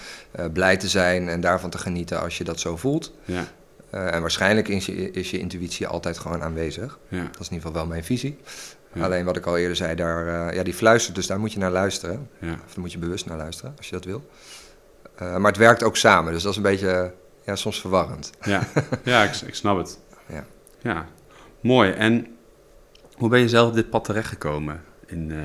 blij 0.53 0.77
te 0.77 0.87
zijn 0.87 1.29
en 1.29 1.41
daarvan 1.41 1.69
te 1.69 1.77
genieten 1.77 2.21
als 2.21 2.37
je 2.37 2.43
dat 2.43 2.59
zo 2.59 2.77
voelt. 2.77 3.13
ja, 3.25 3.45
en 3.91 4.21
waarschijnlijk 4.21 4.67
is 4.67 4.85
je, 4.85 5.11
is 5.11 5.31
je 5.31 5.39
intuïtie 5.39 5.87
altijd 5.87 6.17
gewoon 6.17 6.41
aanwezig. 6.43 6.97
Dat 7.09 7.19
is 7.19 7.25
in 7.27 7.37
ieder 7.37 7.47
geval 7.55 7.73
wel 7.73 7.85
mijn 7.85 8.03
visie. 8.03 8.37
Alleen 8.99 9.25
wat 9.25 9.37
ik 9.37 9.45
al 9.45 9.57
eerder 9.57 9.75
zei, 9.75 9.95
daar, 9.95 10.53
ja, 10.55 10.63
die 10.63 10.73
fluistert, 10.73 11.15
dus 11.15 11.27
daar 11.27 11.39
moet 11.39 11.53
je 11.53 11.59
naar 11.59 11.71
luisteren. 11.71 12.29
ja. 12.39 12.51
Of 12.51 12.57
daar 12.73 12.79
moet 12.79 12.91
je 12.91 12.97
bewust 12.97 13.25
naar 13.25 13.37
luisteren, 13.37 13.73
als 13.77 13.85
je 13.89 13.91
dat 13.95 14.05
wil. 14.05 14.29
Maar 15.19 15.41
het 15.51 15.57
werkt 15.57 15.83
ook 15.83 15.97
samen, 15.97 16.33
dus 16.33 16.41
dat 16.41 16.51
is 16.51 16.57
een 16.57 16.63
beetje 16.63 17.13
ja, 17.47 17.55
soms 17.55 17.81
verwarrend. 17.81 18.31
Ja, 18.41 18.61
ja 19.03 19.23
ik, 19.23 19.35
ik 19.35 19.55
snap 19.55 19.77
het. 19.77 19.99
Ja. 20.33 20.45
ja, 20.81 21.05
mooi. 21.61 21.91
En 21.91 22.27
hoe 23.15 23.29
ben 23.29 23.39
je 23.39 23.49
zelf 23.49 23.67
op 23.69 23.75
dit 23.75 23.89
pad 23.89 24.03
terechtgekomen? 24.03 24.83
In, 25.05 25.31
eh, 25.31 25.37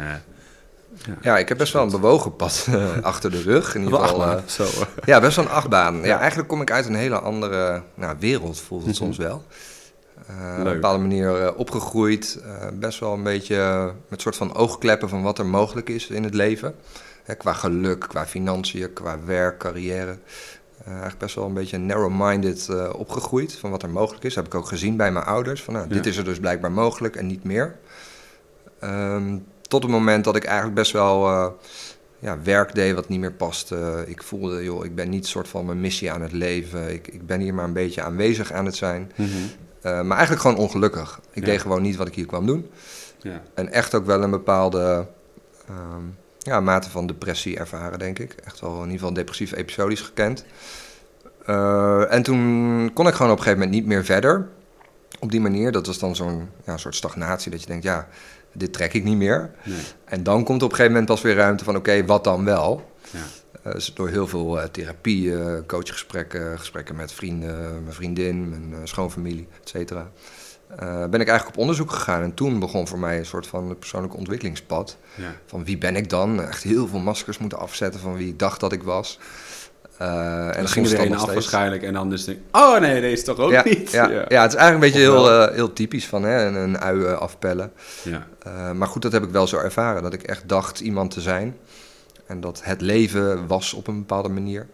ja. 1.06 1.16
Ja, 1.20 1.38
ik 1.38 1.48
heb 1.48 1.58
best 1.58 1.72
wel 1.72 1.82
een 1.82 1.90
bewogen 1.90 2.36
pad 2.36 2.66
eh, 2.70 3.02
achter 3.02 3.30
de 3.30 3.42
rug. 3.42 3.74
In 3.74 3.82
ieder 3.82 3.98
geval, 3.98 4.22
eh, 4.22 4.42
zo. 4.46 4.66
ja, 5.04 5.20
best 5.20 5.36
wel 5.36 5.44
een 5.44 5.50
achtbaan. 5.50 5.96
Ja, 5.96 6.04
Ja. 6.06 6.18
eigenlijk 6.18 6.48
kom 6.48 6.60
ik 6.60 6.70
uit 6.70 6.86
een 6.86 6.94
hele 6.94 7.18
andere 7.18 7.82
nou, 7.94 8.16
wereld, 8.18 8.60
voelt 8.60 8.80
het 8.86 8.90
Mhm. 8.94 9.02
soms 9.04 9.16
wel. 9.16 9.44
Op 10.28 10.66
een 10.66 10.72
bepaalde 10.72 10.98
manier 11.00 11.54
opgegroeid. 11.54 12.42
best 12.74 12.98
wel 13.00 13.12
een 13.12 13.22
beetje 13.22 13.92
met 14.08 14.20
soort 14.20 14.36
van 14.36 14.54
oogkleppen 14.54 15.08
van 15.08 15.22
wat 15.22 15.38
er 15.38 15.46
mogelijk 15.46 15.88
is 15.88 16.06
in 16.06 16.24
het 16.24 16.34
leven. 16.34 16.74
Hè, 17.24 17.34
qua 17.34 17.52
geluk, 17.52 18.00
qua 18.00 18.26
financiën, 18.26 18.92
qua 18.92 19.18
werk, 19.24 19.58
carrière. 19.58 20.18
Eh, 20.84 20.88
eigenlijk 20.90 21.18
best 21.18 21.34
wel 21.34 21.44
een 21.46 21.54
beetje 21.54 21.78
narrow-minded 21.78 22.68
eh, 22.68 22.90
opgegroeid 22.96 23.52
van 23.54 23.70
wat 23.70 23.82
er 23.82 23.90
mogelijk 23.90 24.24
is. 24.24 24.34
Dat 24.34 24.44
heb 24.44 24.52
ik 24.52 24.58
ook 24.60 24.66
gezien 24.66 24.96
bij 24.96 25.12
mijn 25.12 25.24
ouders. 25.24 25.62
Van, 25.62 25.74
nou, 25.74 25.88
Dit 25.88 26.06
is 26.06 26.16
er 26.16 26.24
dus 26.24 26.38
blijkbaar 26.38 26.72
mogelijk 26.72 27.16
en 27.16 27.26
niet 27.26 27.44
meer. 27.44 27.76
Ehm, 28.78 29.38
tot 29.62 29.82
het 29.82 29.92
moment 29.92 30.24
dat 30.24 30.36
ik 30.36 30.44
eigenlijk 30.44 30.74
best 30.74 30.92
wel 30.92 31.26
eh, 31.28 31.46
ja, 32.18 32.38
werk 32.42 32.74
deed 32.74 32.94
wat 32.94 33.08
niet 33.08 33.20
meer 33.20 33.32
paste. 33.32 34.04
Ik 34.06 34.22
voelde, 34.22 34.64
joh, 34.64 34.84
ik 34.84 34.94
ben 34.94 35.08
niet 35.08 35.26
soort 35.26 35.48
van 35.48 35.66
mijn 35.66 35.80
missie 35.80 36.12
aan 36.12 36.22
het 36.22 36.32
leven. 36.32 36.92
Ik, 36.92 37.08
ik 37.08 37.26
ben 37.26 37.40
hier 37.40 37.54
maar 37.54 37.64
een 37.64 37.72
beetje 37.72 38.02
aanwezig 38.02 38.52
aan 38.52 38.64
het 38.64 38.76
zijn. 38.76 39.12
Mhm. 39.16 39.30
Maar 39.82 40.16
eigenlijk 40.16 40.40
gewoon 40.40 40.56
ongelukkig. 40.56 41.20
Ik 41.32 41.44
Ja. 41.44 41.50
deed 41.50 41.60
gewoon 41.60 41.82
niet 41.82 41.96
wat 41.96 42.06
ik 42.06 42.14
hier 42.14 42.26
kwam 42.26 42.46
doen. 42.46 42.70
Ja, 43.20 43.42
En 43.54 43.72
echt 43.72 43.94
ook 43.94 44.06
wel 44.06 44.22
een 44.22 44.30
bepaalde 44.30 45.06
ehm, 45.68 46.02
ja, 46.42 46.60
mate 46.60 46.90
van 46.90 47.06
depressie 47.06 47.58
ervaren, 47.58 47.98
denk 47.98 48.18
ik. 48.18 48.34
Echt 48.44 48.60
wel 48.60 48.74
in 48.74 48.80
ieder 48.80 48.98
geval 48.98 49.12
depressieve 49.12 49.56
episodies 49.56 50.00
gekend. 50.00 50.44
Eh, 51.46 52.12
en 52.12 52.22
toen 52.22 52.90
kon 52.94 53.06
ik 53.06 53.14
gewoon 53.14 53.32
op 53.32 53.38
een 53.38 53.42
gegeven 53.42 53.64
moment 53.64 53.70
niet 53.70 53.86
meer 53.86 54.04
verder. 54.04 54.48
Op 55.20 55.30
die 55.30 55.40
manier, 55.40 55.72
dat 55.72 55.86
was 55.86 55.98
dan 55.98 56.16
zo'n 56.16 56.48
ja, 56.66 56.76
soort 56.76 56.94
stagnatie. 56.94 57.50
Dat 57.50 57.60
je 57.60 57.66
denkt, 57.66 57.84
ja, 57.84 58.08
dit 58.52 58.72
trek 58.72 58.92
ik 58.92 59.04
niet 59.04 59.16
meer. 59.16 59.50
nee. 59.64 59.80
En 60.04 60.22
dan 60.22 60.44
komt 60.44 60.62
op 60.62 60.70
een 60.70 60.76
gegeven 60.76 60.92
moment 60.92 61.10
pas 61.10 61.22
weer 61.22 61.34
ruimte 61.34 61.64
van, 61.64 61.76
oké, 61.76 62.04
wat 62.04 62.24
dan 62.24 62.44
wel? 62.44 62.92
Ja. 63.10 63.18
Eh, 63.62 63.72
dus 63.72 63.94
door 63.94 64.08
heel 64.08 64.26
veel 64.28 64.60
eh, 64.60 64.68
therapie, 64.68 65.32
coachgesprekken, 65.66 66.58
gesprekken 66.58 66.96
met 66.96 67.12
vrienden, 67.12 67.82
mijn 67.82 67.94
vriendin, 67.94 68.48
mijn 68.48 68.88
schoonfamilie, 68.88 69.48
et 69.62 69.68
cetera. 69.68 70.10
Eh, 70.76 71.06
ben 71.06 71.20
ik 71.20 71.28
eigenlijk 71.28 71.48
op 71.48 71.56
onderzoek 71.56 71.90
gegaan. 71.90 72.22
En 72.22 72.34
toen 72.34 72.58
begon 72.58 72.88
voor 72.88 72.98
mij 72.98 73.18
een 73.18 73.26
soort 73.26 73.46
van 73.46 73.76
persoonlijk 73.78 74.16
ontwikkelingspad. 74.16 74.96
Ja. 75.14 75.34
Van 75.46 75.64
wie 75.64 75.78
ben 75.78 75.96
ik 75.96 76.10
dan? 76.10 76.42
Echt 76.42 76.62
heel 76.62 76.86
veel 76.86 76.98
maskers 76.98 77.38
moeten 77.38 77.58
afzetten 77.58 78.00
van 78.00 78.16
wie 78.16 78.28
ik 78.28 78.38
dacht 78.38 78.60
dat 78.60 78.72
ik 78.72 78.82
was. 78.82 79.18
Eh, 79.98 80.46
en 80.46 80.54
dan 80.56 80.68
ging 80.68 80.86
er 80.86 81.00
een 81.00 81.12
af 81.12 81.20
steeds. 81.20 81.34
waarschijnlijk 81.34 81.82
en 81.82 81.92
dan 81.92 82.10
dus 82.10 82.24
denk 82.24 82.38
ik, 82.38 82.56
oh 82.56 82.78
nee, 82.78 83.00
deze 83.00 83.12
is 83.12 83.24
toch 83.24 83.38
ook 83.38 83.50
ja, 83.50 83.62
niet? 83.64 83.90
Ja, 83.90 84.10
ja. 84.10 84.42
het 84.42 84.52
is 84.52 84.58
eigenlijk 84.58 84.72
een 84.72 84.80
beetje 84.80 84.98
heel, 84.98 85.30
eh, 85.30 85.54
heel 85.54 85.72
typisch 85.72 86.06
van 86.06 86.22
hè, 86.22 86.46
een, 86.46 86.54
een 86.54 86.78
ui 86.78 87.06
afpellen. 87.06 87.72
ja. 88.02 88.26
Maar 88.72 88.88
goed, 88.88 89.02
dat 89.02 89.12
heb 89.12 89.22
ik 89.22 89.30
wel 89.30 89.46
zo 89.46 89.56
ervaren. 89.56 90.02
Dat 90.02 90.12
ik 90.12 90.22
echt 90.22 90.48
dacht 90.48 90.80
iemand 90.80 91.10
te 91.10 91.20
zijn. 91.20 91.56
En 92.26 92.40
dat 92.40 92.60
het 92.62 92.80
leven 92.80 93.46
was 93.46 93.72
op 93.72 93.86
een 93.86 93.98
bepaalde 93.98 94.28
manier. 94.28 94.66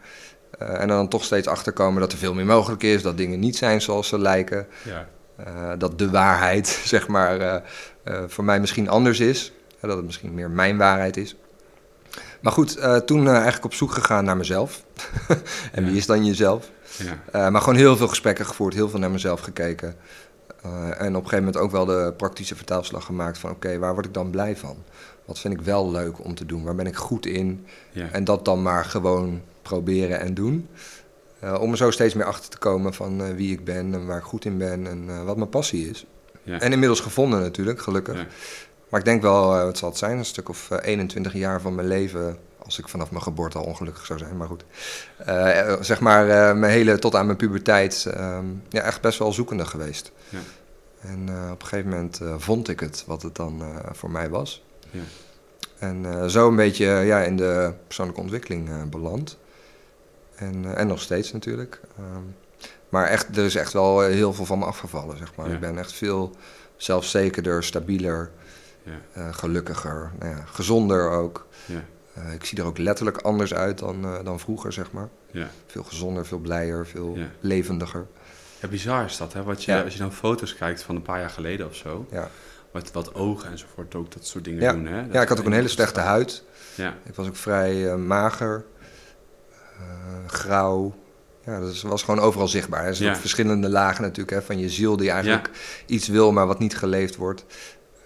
En 0.58 0.88
dan 0.88 1.08
toch 1.08 1.24
steeds 1.24 1.46
achterkomen 1.46 2.00
dat 2.00 2.12
er 2.12 2.18
veel 2.18 2.34
meer 2.34 2.46
mogelijk 2.46 2.82
is. 2.82 3.02
Dat 3.02 3.16
dingen 3.16 3.38
niet 3.38 3.56
zijn 3.56 3.80
zoals 3.80 4.08
ze 4.08 4.18
lijken. 4.18 4.66
Ja. 4.84 5.08
Eh, 5.44 5.72
dat 5.78 5.98
de 5.98 6.10
waarheid, 6.10 6.66
zeg 6.94 7.08
maar, 7.08 7.40
eh, 7.40 7.54
eh, 8.02 8.24
voor 8.26 8.44
mij 8.44 8.60
misschien 8.60 8.88
anders 8.88 9.20
is. 9.20 9.52
Dat 9.80 9.96
het 9.96 10.04
misschien 10.04 10.34
meer 10.34 10.50
mijn 10.50 10.76
waarheid 10.76 11.16
is. 11.16 11.36
Maar 12.40 12.52
goed, 12.52 12.78
toen 13.06 13.28
eigenlijk 13.28 13.64
op 13.64 13.74
zoek 13.74 13.92
gegaan 13.92 14.24
naar 14.24 14.36
mezelf. 14.36 14.84
en 15.72 15.84
Ja. 15.84 15.88
wie 15.88 15.96
is 15.96 16.06
dan 16.06 16.24
jezelf? 16.26 16.70
Ja. 17.32 17.50
Maar 17.50 17.60
gewoon 17.60 17.78
heel 17.78 17.96
veel 17.96 18.08
gesprekken 18.08 18.46
gevoerd, 18.46 18.74
heel 18.74 18.88
veel 18.88 18.98
naar 18.98 19.10
mezelf 19.10 19.40
gekeken. 19.40 19.94
En 20.62 21.16
op 21.16 21.22
een 21.22 21.28
gegeven 21.28 21.36
moment 21.38 21.56
ook 21.56 21.70
wel 21.70 21.84
de 21.84 22.14
praktische 22.16 22.56
vertaalslag 22.56 23.04
gemaakt 23.04 23.38
van 23.38 23.50
oké, 23.50 23.78
waar 23.78 23.92
word 23.92 24.06
ik 24.06 24.14
dan 24.14 24.30
blij 24.30 24.56
van? 24.56 24.76
Wat 25.24 25.38
vind 25.38 25.54
ik 25.54 25.60
wel 25.60 25.90
leuk 25.90 26.24
om 26.24 26.34
te 26.34 26.46
doen? 26.46 26.64
Waar 26.64 26.74
ben 26.74 26.86
ik 26.86 26.96
goed 26.96 27.26
in? 27.26 27.66
Ja. 27.90 28.08
En 28.10 28.24
dat 28.24 28.44
dan 28.44 28.62
maar 28.62 28.84
gewoon 28.84 29.42
proberen 29.62 30.20
en 30.20 30.34
doen. 30.34 30.68
Eh, 31.40 31.60
om 31.60 31.70
er 31.70 31.76
zo 31.76 31.90
steeds 31.90 32.14
meer 32.14 32.24
achter 32.24 32.50
te 32.50 32.58
komen 32.58 32.94
van 32.94 33.22
eh, 33.22 33.34
wie 33.34 33.52
ik 33.52 33.64
ben 33.64 33.94
en 33.94 34.06
waar 34.06 34.18
ik 34.18 34.24
goed 34.24 34.44
in 34.44 34.58
ben 34.58 34.86
en 34.86 35.04
eh, 35.08 35.24
wat 35.24 35.36
mijn 35.36 35.48
passie 35.48 35.90
is. 35.90 36.06
Ja. 36.42 36.60
En 36.60 36.72
inmiddels 36.72 37.00
gevonden 37.00 37.40
natuurlijk, 37.40 37.80
gelukkig. 37.80 38.16
Ja. 38.16 38.26
Maar 38.88 39.00
ik 39.00 39.06
denk 39.06 39.22
wel, 39.22 39.48
wat 39.48 39.78
zal 39.78 39.88
het 39.88 39.98
zijn, 39.98 40.18
een 40.18 40.24
stuk 40.24 40.48
of 40.48 40.70
eh, 40.70 40.78
21 40.82 41.32
jaar 41.32 41.60
van 41.60 41.74
mijn 41.74 41.88
leven, 41.88 42.38
als 42.58 42.78
ik 42.78 42.88
vanaf 42.88 43.10
mijn 43.10 43.22
geboorte 43.22 43.58
al 43.58 43.64
ongelukkig 43.64 44.06
zou 44.06 44.18
zijn, 44.18 44.36
maar 44.36 44.48
goed. 44.48 44.64
Zeg 45.86 46.00
maar, 46.00 46.56
mijn 46.56 46.72
hele, 46.72 46.98
tot 46.98 47.14
aan 47.14 47.26
mijn 47.26 47.38
puberteit, 47.38 48.06
ehm, 48.06 48.44
ja, 48.68 48.82
echt 48.82 49.00
best 49.00 49.18
wel 49.18 49.32
zoekende 49.32 49.64
geweest. 49.64 50.12
Ja. 50.28 50.38
En 51.00 51.20
op 51.52 51.62
een 51.62 51.66
gegeven 51.68 51.90
moment 51.90 52.20
vond 52.36 52.68
ik 52.68 52.80
het, 52.80 53.04
wat 53.06 53.22
het 53.22 53.34
dan 53.34 53.62
voor 53.92 54.10
mij 54.10 54.28
was. 54.28 54.64
Ja. 54.90 55.00
En 55.78 56.30
zo 56.30 56.48
een 56.48 56.56
beetje 56.56 56.86
ja, 56.86 57.20
in 57.20 57.36
de 57.36 57.72
persoonlijke 57.86 58.20
ontwikkeling 58.20 58.90
beland. 58.90 59.38
En, 60.38 60.64
eh, 60.64 60.80
en 60.80 60.86
nog 60.86 61.00
steeds 61.00 61.32
natuurlijk. 61.32 61.80
Ehm, 61.98 62.22
maar 62.88 63.06
echt, 63.06 63.36
er 63.36 63.44
is 63.44 63.54
echt 63.54 63.72
wel 63.72 64.04
eh, 64.04 64.10
heel 64.12 64.32
veel 64.32 64.44
van 64.44 64.58
me 64.58 64.64
afgevallen, 64.64 65.16
zeg 65.18 65.34
maar. 65.36 65.48
Ja. 65.48 65.54
Ik 65.54 65.60
ben 65.60 65.78
echt 65.78 65.92
veel 65.92 66.36
zelfzekerder, 66.76 67.64
stabieler, 67.64 68.30
Ja. 68.82 68.92
eh, 69.12 69.28
gelukkiger, 69.34 70.10
nou 70.18 70.36
ja, 70.36 70.42
gezonder 70.46 71.10
ook. 71.10 71.46
Ja. 71.66 71.82
Ik 72.34 72.44
zie 72.44 72.58
er 72.58 72.64
ook 72.64 72.78
letterlijk 72.78 73.16
anders 73.16 73.54
uit 73.54 73.78
dan, 73.78 74.06
dan 74.24 74.40
vroeger, 74.40 74.72
zeg 74.72 74.92
maar. 74.92 75.08
Ja. 75.30 75.48
Veel 75.66 75.82
gezonder, 75.82 76.26
veel 76.26 76.38
blijer, 76.38 76.86
veel 76.86 77.18
levendiger. 77.40 78.06
Ja, 78.60 78.68
bizar 78.68 79.04
is 79.04 79.16
dat, 79.16 79.32
hè? 79.32 79.42
Wat 79.42 79.64
je. 79.64 79.82
Als 79.84 79.92
je 79.92 79.98
dan 79.98 80.12
foto's 80.12 80.54
kijkt 80.54 80.82
van 80.82 80.96
een 80.96 81.02
paar 81.02 81.20
jaar 81.20 81.30
geleden 81.30 81.66
of 81.66 81.74
zo, 81.74 82.06
Ja. 82.10 82.28
wat, 82.70 82.92
wat 82.92 83.14
ogen 83.14 83.50
enzovoort 83.50 83.94
ook 83.94 84.12
dat 84.12 84.26
soort 84.26 84.44
dingen 84.44 84.74
doen, 84.74 84.86
hè? 84.86 85.02
Dat 85.04 85.12
ja, 85.14 85.22
ik 85.22 85.28
had 85.28 85.38
ook 85.40 85.46
een 85.46 85.52
hele 85.52 85.68
slechte 85.68 86.00
huid. 86.00 86.42
Ja, 86.74 86.94
Ik 87.04 87.14
was 87.14 87.26
ook 87.28 87.36
vrij 87.36 87.96
mager, 87.96 88.64
grauw. 90.26 90.94
Ja, 91.44 91.60
dat 91.60 91.72
is- 91.72 91.82
was 91.82 92.02
gewoon 92.02 92.20
overal 92.20 92.48
zichtbaar. 92.48 92.84
Er 92.84 92.94
zijn 92.94 93.08
Ja. 93.12 93.16
verschillende 93.16 93.68
lagen 93.68 94.02
natuurlijk 94.02 94.30
hè, 94.30 94.42
van 94.42 94.58
je 94.58 94.68
ziel 94.70 94.96
die 94.96 95.10
eigenlijk 95.10 95.50
iets 95.86 96.08
wil, 96.08 96.32
maar 96.32 96.46
wat 96.46 96.58
niet 96.58 96.76
geleefd 96.76 97.16
wordt. 97.16 97.44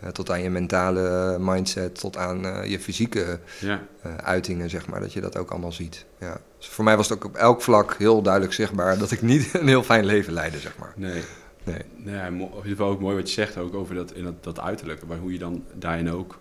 Eh, 0.01 0.09
tot 0.09 0.31
aan 0.31 0.43
je 0.43 0.51
mentale 0.51 1.37
mindset, 1.41 2.01
tot 2.01 2.17
aan 2.17 2.47
eh, 2.47 2.71
je 2.71 2.81
fysieke 2.81 3.39
ja, 3.61 3.83
eh, 4.03 4.17
uitingen, 4.17 4.71
zeg 4.71 4.87
maar. 4.87 5.01
Dat 5.01 5.13
je 5.13 5.21
dat 5.21 5.37
ook 5.37 5.51
allemaal 5.51 5.73
ziet. 5.73 6.05
Ja. 6.19 6.41
Dus 6.59 6.69
voor 6.69 6.85
mij 6.85 6.97
was 6.97 7.09
het 7.09 7.19
ook 7.19 7.25
op 7.25 7.37
elk 7.37 7.63
vlak 7.63 7.95
heel 7.99 8.23
duidelijk 8.23 8.53
zichtbaar 8.55 8.99
dat 8.99 9.11
ik 9.11 9.23
niet 9.23 9.51
een 9.61 9.69
heel 9.69 9.83
fijn 9.83 10.05
leven 10.05 10.33
leidde, 10.33 10.59
zeg 10.59 10.77
maar. 10.79 10.93
nee. 10.97 11.23
Nee. 11.65 11.83
Nee, 11.97 12.27
in 12.27 12.33
ieder 12.41 12.49
geval 12.65 12.91
ook 12.91 13.01
mooi 13.01 13.17
wat 13.17 13.29
je 13.29 13.35
zegt 13.35 13.57
ook 13.59 13.75
over 13.75 13.95
dat, 13.95 14.13
in 14.13 14.25
dat, 14.25 14.45
dat 14.45 14.61
uiterlijke, 14.61 15.07
maar 15.07 15.19
hoe 15.19 15.33
je 15.33 15.39
dan 15.39 15.65
daarin 15.75 16.11
ook 16.11 16.39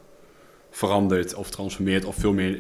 verandert 0.72 1.34
of 1.34 1.50
transformeert 1.50 2.06
of 2.06 2.16
veel 2.16 2.34
meer 2.34 2.60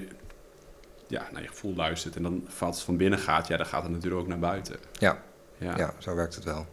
ja, 1.11 1.27
naar 1.31 1.41
je 1.41 1.47
gevoel 1.47 1.75
luistert. 1.75 2.15
En 2.15 2.23
dan 2.23 2.47
het 2.59 2.79
van 2.81 2.97
binnen 2.97 3.19
gaat, 3.19 3.47
ja, 3.47 3.57
dan 3.57 3.65
gaat 3.65 3.83
het 3.83 3.91
natuurlijk 3.91 4.21
ook 4.21 4.27
naar 4.27 4.39
buiten. 4.39 4.75
Ja. 4.93 5.21
Ja, 5.57 5.77
Ja. 5.77 5.93
zo 5.97 6.15
werkt 6.15 6.35
het 6.35 6.43
wel. 6.43 6.65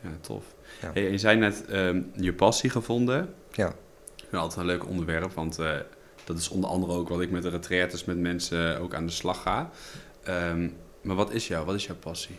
ja, 0.00 0.08
tof. 0.20 0.44
Ja. 0.82 0.90
Hey, 0.92 1.10
je 1.10 1.18
zei 1.18 1.36
net 1.38 1.64
ehm, 1.66 2.02
je 2.12 2.32
passie 2.34 2.70
gevonden. 2.70 3.34
Ja. 3.52 3.68
Ik 4.16 4.24
vind 4.28 4.42
altijd 4.42 4.60
een 4.60 4.66
leuk 4.66 4.86
onderwerp, 4.88 5.32
want 5.32 5.58
eh, 5.58 5.72
dat 6.24 6.38
is 6.38 6.48
onder 6.48 6.70
andere 6.70 6.92
ook 6.92 7.08
wat 7.08 7.20
ik 7.20 7.30
met 7.30 7.42
de 7.42 7.48
retraites 7.48 8.04
met 8.04 8.18
mensen 8.18 8.80
ook 8.80 8.94
aan 8.94 9.06
de 9.06 9.12
slag 9.12 9.42
ga. 9.42 9.70
Ehm, 10.22 10.68
maar 11.02 11.16
wat 11.16 11.30
is 11.32 11.48
jou? 11.48 11.66
Wat 11.66 11.74
is 11.74 11.86
jouw 11.86 11.96
passie? 11.96 12.36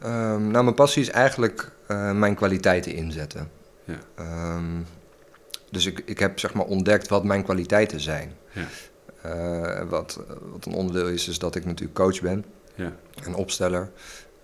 Ehm, 0.00 0.50
nou, 0.50 0.64
mijn 0.64 0.74
passie 0.74 1.02
is 1.02 1.10
eigenlijk 1.10 1.70
eh, 1.86 2.12
mijn 2.12 2.34
kwaliteiten 2.34 2.92
inzetten. 2.94 3.50
Ja. 3.84 4.60
Dus 5.70 5.86
ik, 5.86 6.02
ik 6.04 6.18
heb 6.18 6.38
zeg 6.38 6.54
maar 6.54 6.64
ontdekt 6.64 7.08
wat 7.08 7.24
mijn 7.24 7.42
kwaliteiten 7.42 8.00
zijn. 8.00 8.32
Ja. 8.52 8.64
Eh, 9.26 9.88
wat, 9.88 10.20
wat 10.52 10.66
een 10.66 10.74
onderdeel 10.74 11.08
is, 11.08 11.28
is 11.28 11.38
dat 11.38 11.54
ik 11.54 11.64
natuurlijk 11.64 11.98
coach 11.98 12.20
ben 12.20 12.44
Ja, 12.74 12.92
en 13.24 13.34
opsteller. 13.34 13.90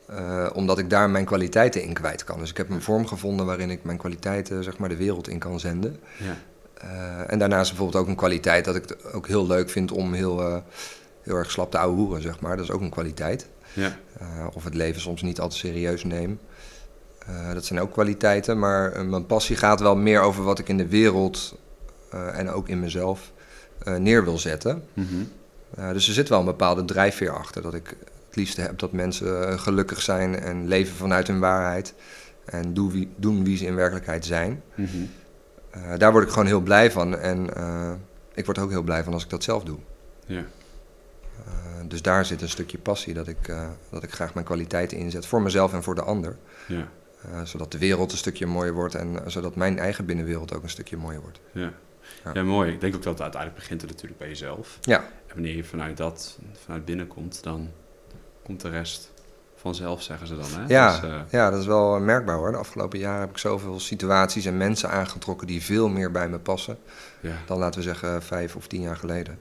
Eh, 0.07 0.49
omdat 0.55 0.79
ik 0.79 0.91
daar 0.91 1.11
mijn 1.11 1.25
kwaliteiten 1.25 1.83
in 1.83 1.93
kwijt 1.93 2.25
kan. 2.25 2.39
Dus 2.39 2.51
ik 2.51 2.57
heb 2.57 2.71
een 2.71 2.83
vorm 2.83 3.07
gevonden 3.07 3.47
waarin 3.47 3.71
ik 3.71 3.85
mijn 3.85 3.99
kwaliteiten 3.99 4.65
zeg 4.65 4.79
maar, 4.79 4.89
de 4.89 4.97
wereld 4.97 5.29
in 5.29 5.39
kan 5.39 5.61
zenden. 5.61 6.01
ja, 6.19 6.37
Eh, 6.75 7.33
en 7.33 7.39
daarnaast 7.39 7.71
bijvoorbeeld 7.71 8.03
ook 8.03 8.09
een 8.09 8.17
kwaliteit 8.17 8.65
dat 8.65 8.77
ik 8.77 8.89
het 8.89 9.12
ook 9.12 9.27
heel 9.27 9.47
leuk 9.47 9.71
vind 9.71 9.93
om 9.93 10.12
heel, 10.12 10.62
heel 11.23 11.37
erg 11.37 11.51
slap 11.51 11.71
te 11.71 11.79
ouwehoeren, 11.79 12.23
zeg 12.23 12.41
maar. 12.41 12.57
Dat 12.57 12.65
is 12.65 12.71
ook 12.71 12.81
een 12.81 12.91
kwaliteit. 12.91 13.49
ja, 13.73 13.99
of 14.53 14.65
het 14.65 14.75
leven 14.75 15.01
soms 15.01 15.23
niet 15.23 15.41
al 15.41 15.49
te 15.49 15.57
serieus 15.57 16.05
neem. 16.05 16.41
Dat 17.55 17.65
zijn 17.65 17.81
ook 17.81 17.93
kwaliteiten, 17.93 18.59
maar 18.59 19.05
mijn 19.07 19.27
passie 19.27 19.57
gaat 19.57 19.81
wel 19.81 19.97
meer 19.97 20.21
over 20.21 20.45
wat 20.45 20.59
ik 20.59 20.69
in 20.69 20.77
de 20.77 20.89
wereld 20.89 21.55
en 22.11 22.51
ook 22.51 22.69
in 22.69 22.81
mezelf 22.81 23.33
neer 23.85 24.25
wil 24.25 24.39
zetten. 24.39 24.83
mhm, 24.95 25.07
Eh, 25.75 25.93
dus 25.93 26.09
er 26.09 26.15
zit 26.15 26.29
wel 26.29 26.39
een 26.39 26.45
bepaalde 26.45 26.85
drijfveer 26.85 27.31
achter. 27.31 27.62
Dat 27.62 27.75
ik 27.75 27.89
het 28.27 28.37
liefste 28.37 28.61
heb 28.61 28.79
dat 28.79 28.93
mensen 28.93 29.49
eh, 29.49 29.59
gelukkig 29.59 30.03
zijn 30.03 30.39
en 30.41 30.69
leven 30.69 30.95
vanuit 30.97 31.27
hun 31.27 31.41
waarheid. 31.41 31.95
En 32.45 32.75
doen 32.75 32.91
wie, 32.91 33.09
doen 33.17 33.45
wie 33.45 33.57
ze 33.57 33.65
in 33.67 33.75
werkelijkheid 33.75 34.25
zijn. 34.25 34.62
mhm. 34.75 34.89
Eh, 35.71 35.81
daar 35.99 36.12
word 36.12 36.25
ik 36.25 36.31
gewoon 36.31 36.47
heel 36.47 36.61
blij 36.61 36.91
van. 36.91 37.19
En 37.19 37.55
eh, 37.57 37.93
ik 38.35 38.45
word 38.45 38.59
ook 38.59 38.71
heel 38.71 38.83
blij 38.83 39.05
van 39.05 39.12
als 39.12 39.25
ik 39.25 39.31
dat 39.31 39.43
zelf 39.43 39.65
doe. 39.65 39.79
ja, 40.27 40.45
Eh, 41.47 41.53
dus 41.89 42.03
daar 42.03 42.25
zit 42.25 42.43
een 42.43 42.49
stukje 42.49 42.79
passie 42.79 43.15
dat 43.15 43.29
ik, 43.29 43.49
eh, 43.49 43.69
dat 43.91 44.03
ik 44.03 44.11
graag 44.12 44.35
mijn 44.35 44.47
kwaliteiten 44.47 44.97
inzet 44.99 45.27
voor 45.27 45.43
mezelf 45.43 45.73
en 45.73 45.83
voor 45.83 45.95
de 45.95 46.03
ander. 46.03 46.37
ja, 46.69 46.89
Eh, 47.33 47.43
zodat 47.45 47.73
de 47.73 47.79
wereld 47.79 48.12
een 48.12 48.19
stukje 48.19 48.47
mooier 48.47 48.73
wordt 48.75 48.95
en 48.95 49.25
eh, 49.25 49.29
zodat 49.31 49.57
mijn 49.57 49.79
eigen 49.79 50.05
binnenwereld 50.07 50.55
ook 50.55 50.62
een 50.62 50.69
stukje 50.71 50.97
mooier 50.97 51.21
wordt. 51.21 51.41
ja. 51.53 51.73
Ja. 52.25 52.30
Ja, 52.35 52.42
mooi. 52.42 52.73
Ik 52.73 52.80
denk 52.80 52.94
ook 52.94 53.02
dat 53.02 53.12
het 53.12 53.23
uiteindelijk 53.23 53.61
begint 53.61 53.80
het 53.80 53.90
natuurlijk 53.90 54.18
bij 54.18 54.28
jezelf. 54.28 54.78
Ja, 54.80 54.99
En 54.99 55.35
wanneer 55.35 55.56
je 55.56 55.64
vanuit 55.64 55.97
dat, 55.97 56.38
vanuit 56.64 56.85
binnen 56.85 57.06
komt, 57.06 57.42
dan 57.42 57.71
komt 58.42 58.61
de 58.61 58.68
rest 58.68 59.12
vanzelf, 59.56 60.02
zeggen 60.02 60.26
ze 60.26 60.37
dan. 60.37 60.47
Hè? 60.50 60.64
ja, 60.66 61.00
Dus, 61.00 61.11
eh, 61.11 61.21
ja, 61.30 61.50
dat 61.50 61.61
is 61.61 61.66
wel 61.66 61.97
eh, 61.97 62.02
merkbaar 62.02 62.37
hoor. 62.37 62.50
De 62.50 62.56
afgelopen 62.59 62.99
jaren 62.99 63.21
heb 63.21 63.30
ik 63.30 63.38
zoveel 63.38 63.80
situaties 63.80 64.44
en 64.47 64.56
mensen 64.56 64.90
aangetrokken 64.90 65.47
die 65.47 65.62
veel 65.62 65.88
meer 65.88 66.11
bij 66.11 66.28
me 66.28 66.38
passen 66.38 66.78
ja, 67.21 67.37
dan 67.47 67.59
laten 67.59 67.80
we 67.80 67.87
zeggen 67.87 68.23
vijf 68.23 68.56
of 68.56 68.66
tien 68.66 68.80
jaar 68.80 68.97
geleden. 68.97 69.38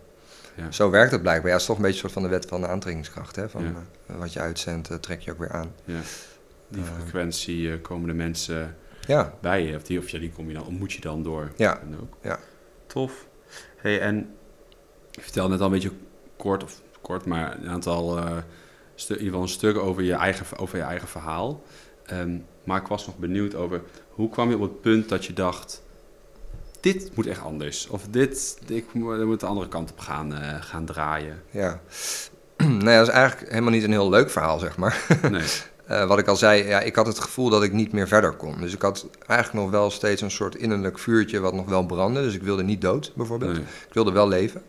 ja, 0.55 0.71
Zo 0.71 0.89
werkt 0.89 1.11
het 1.11 1.21
blijkbaar. 1.21 1.47
Ja, 1.47 1.51
het 1.53 1.61
is 1.61 1.67
toch 1.67 1.75
een 1.77 1.81
beetje 1.81 2.03
een 2.03 2.09
soort 2.09 2.13
van 2.13 2.23
de 2.23 2.29
wet 2.37 2.45
van 2.45 2.61
de 2.61 2.67
aantrekkingskracht. 2.67 3.35
Hè? 3.35 3.49
Van, 3.49 3.75
eh, 4.05 4.15
wat 4.15 4.33
je 4.33 4.39
uitzendt, 4.39 5.01
trek 5.01 5.21
je 5.21 5.31
ook 5.31 5.39
weer 5.39 5.51
aan. 5.51 5.71
ja. 5.85 5.99
Die 6.67 6.83
frequentie 6.83 7.79
komen 7.79 8.07
de 8.07 8.13
mensen 8.13 8.75
Ja, 9.07 9.33
bij 9.41 9.65
je, 9.65 9.75
of, 9.75 9.83
die, 9.83 9.99
of 9.99 10.09
ja, 10.09 10.19
die 10.19 10.31
kom 10.31 10.47
je 10.47 10.53
dan, 10.53 10.65
ontmoet 10.65 10.93
je 10.93 11.01
dan 11.01 11.23
door. 11.23 11.51
Ja. 11.55 11.79
En 11.79 11.97
ook. 12.01 12.17
Ja. 12.21 12.39
Tof. 12.91 13.27
Hey, 13.77 13.99
en 14.01 14.35
je 15.11 15.21
vertelde 15.21 15.49
net 15.49 15.59
al 15.59 15.65
een 15.65 15.71
beetje 15.71 15.91
kort, 16.37 16.63
of 16.63 16.81
kort, 17.01 17.25
maar 17.25 17.57
een 17.61 17.69
aantal, 17.69 18.17
eh 18.17 18.37
stu- 18.95 19.13
in 19.13 19.19
ieder 19.19 19.25
geval 19.33 19.41
een 19.41 19.53
stuk 19.53 19.77
over 19.77 20.03
je 20.03 20.13
eigen, 20.13 20.57
over 20.57 20.77
je 20.77 20.83
eigen 20.83 21.07
verhaal. 21.07 21.63
Ehm, 22.05 22.37
maar 22.63 22.81
ik 22.81 22.87
was 22.87 23.05
nog 23.05 23.17
benieuwd 23.17 23.55
over, 23.55 23.81
hoe 24.09 24.29
kwam 24.29 24.49
je 24.49 24.55
op 24.55 24.61
het 24.61 24.81
punt 24.81 25.09
dat 25.09 25.25
je 25.25 25.33
dacht, 25.33 25.83
dit 26.79 27.15
moet 27.15 27.27
echt 27.27 27.41
anders. 27.41 27.87
Of 27.87 28.07
dit, 28.09 28.59
ik 28.67 28.93
moet, 28.93 29.25
moet 29.25 29.39
de 29.39 29.45
andere 29.45 29.67
kant 29.67 29.91
op 29.91 29.99
gaan, 29.99 30.33
eh, 30.35 30.61
gaan 30.61 30.85
draaien. 30.85 31.41
ja. 31.51 31.79
nou 32.57 32.89
ja, 32.89 32.97
dat 32.97 33.07
is 33.07 33.13
eigenlijk 33.13 33.49
helemaal 33.51 33.71
niet 33.71 33.83
een 33.83 33.91
heel 33.91 34.09
leuk 34.09 34.29
verhaal, 34.29 34.59
zeg 34.59 34.77
maar. 34.77 35.05
Nee. 35.31 35.43
Eh, 35.91 36.05
wat 36.05 36.19
ik 36.19 36.27
al 36.27 36.35
zei, 36.35 36.67
ja, 36.67 36.79
ik 36.79 36.95
had 36.95 37.05
het 37.05 37.19
gevoel 37.19 37.49
dat 37.49 37.63
ik 37.63 37.73
niet 37.73 37.91
meer 37.91 38.07
verder 38.07 38.31
kon. 38.31 38.59
Dus 38.59 38.73
ik 38.73 38.81
had 38.81 39.07
eigenlijk 39.27 39.63
nog 39.63 39.71
wel 39.71 39.91
steeds 39.91 40.21
een 40.21 40.31
soort 40.31 40.55
innerlijk 40.55 40.99
vuurtje 40.99 41.39
wat 41.39 41.53
nog 41.53 41.69
wel 41.69 41.85
brandde. 41.85 42.21
Dus 42.21 42.35
ik 42.35 42.43
wilde 42.43 42.63
niet 42.63 42.81
dood, 42.81 43.11
bijvoorbeeld. 43.15 43.53
Nee. 43.53 43.61
Ik 43.61 43.93
wilde 43.93 44.11
wel 44.11 44.27
leven. 44.27 44.61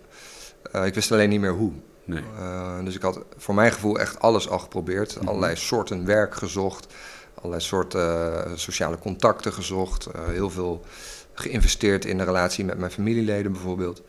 Eh, 0.72 0.86
ik 0.86 0.94
wist 0.94 1.12
alleen 1.12 1.28
niet 1.28 1.40
meer 1.40 1.52
hoe. 1.52 1.72
Nee. 2.04 2.22
Eh, 2.38 2.84
dus 2.84 2.94
ik 2.94 3.02
had 3.02 3.20
voor 3.36 3.54
mijn 3.54 3.72
gevoel 3.72 3.98
echt 3.98 4.20
alles 4.20 4.48
al 4.48 4.58
geprobeerd. 4.58 5.16
Mhm. 5.16 5.28
Allerlei 5.28 5.56
soorten 5.56 6.06
werk 6.06 6.34
gezocht. 6.34 6.86
Allerlei 7.34 7.62
soorten 7.62 8.58
sociale 8.58 8.98
contacten 8.98 9.52
gezocht. 9.52 10.08
heel 10.30 10.50
veel 10.50 10.84
geïnvesteerd 11.34 12.04
in 12.04 12.18
de 12.18 12.24
relatie 12.24 12.64
met 12.64 12.78
mijn 12.78 12.90
familieleden 12.90 13.52
bijvoorbeeld. 13.52 14.02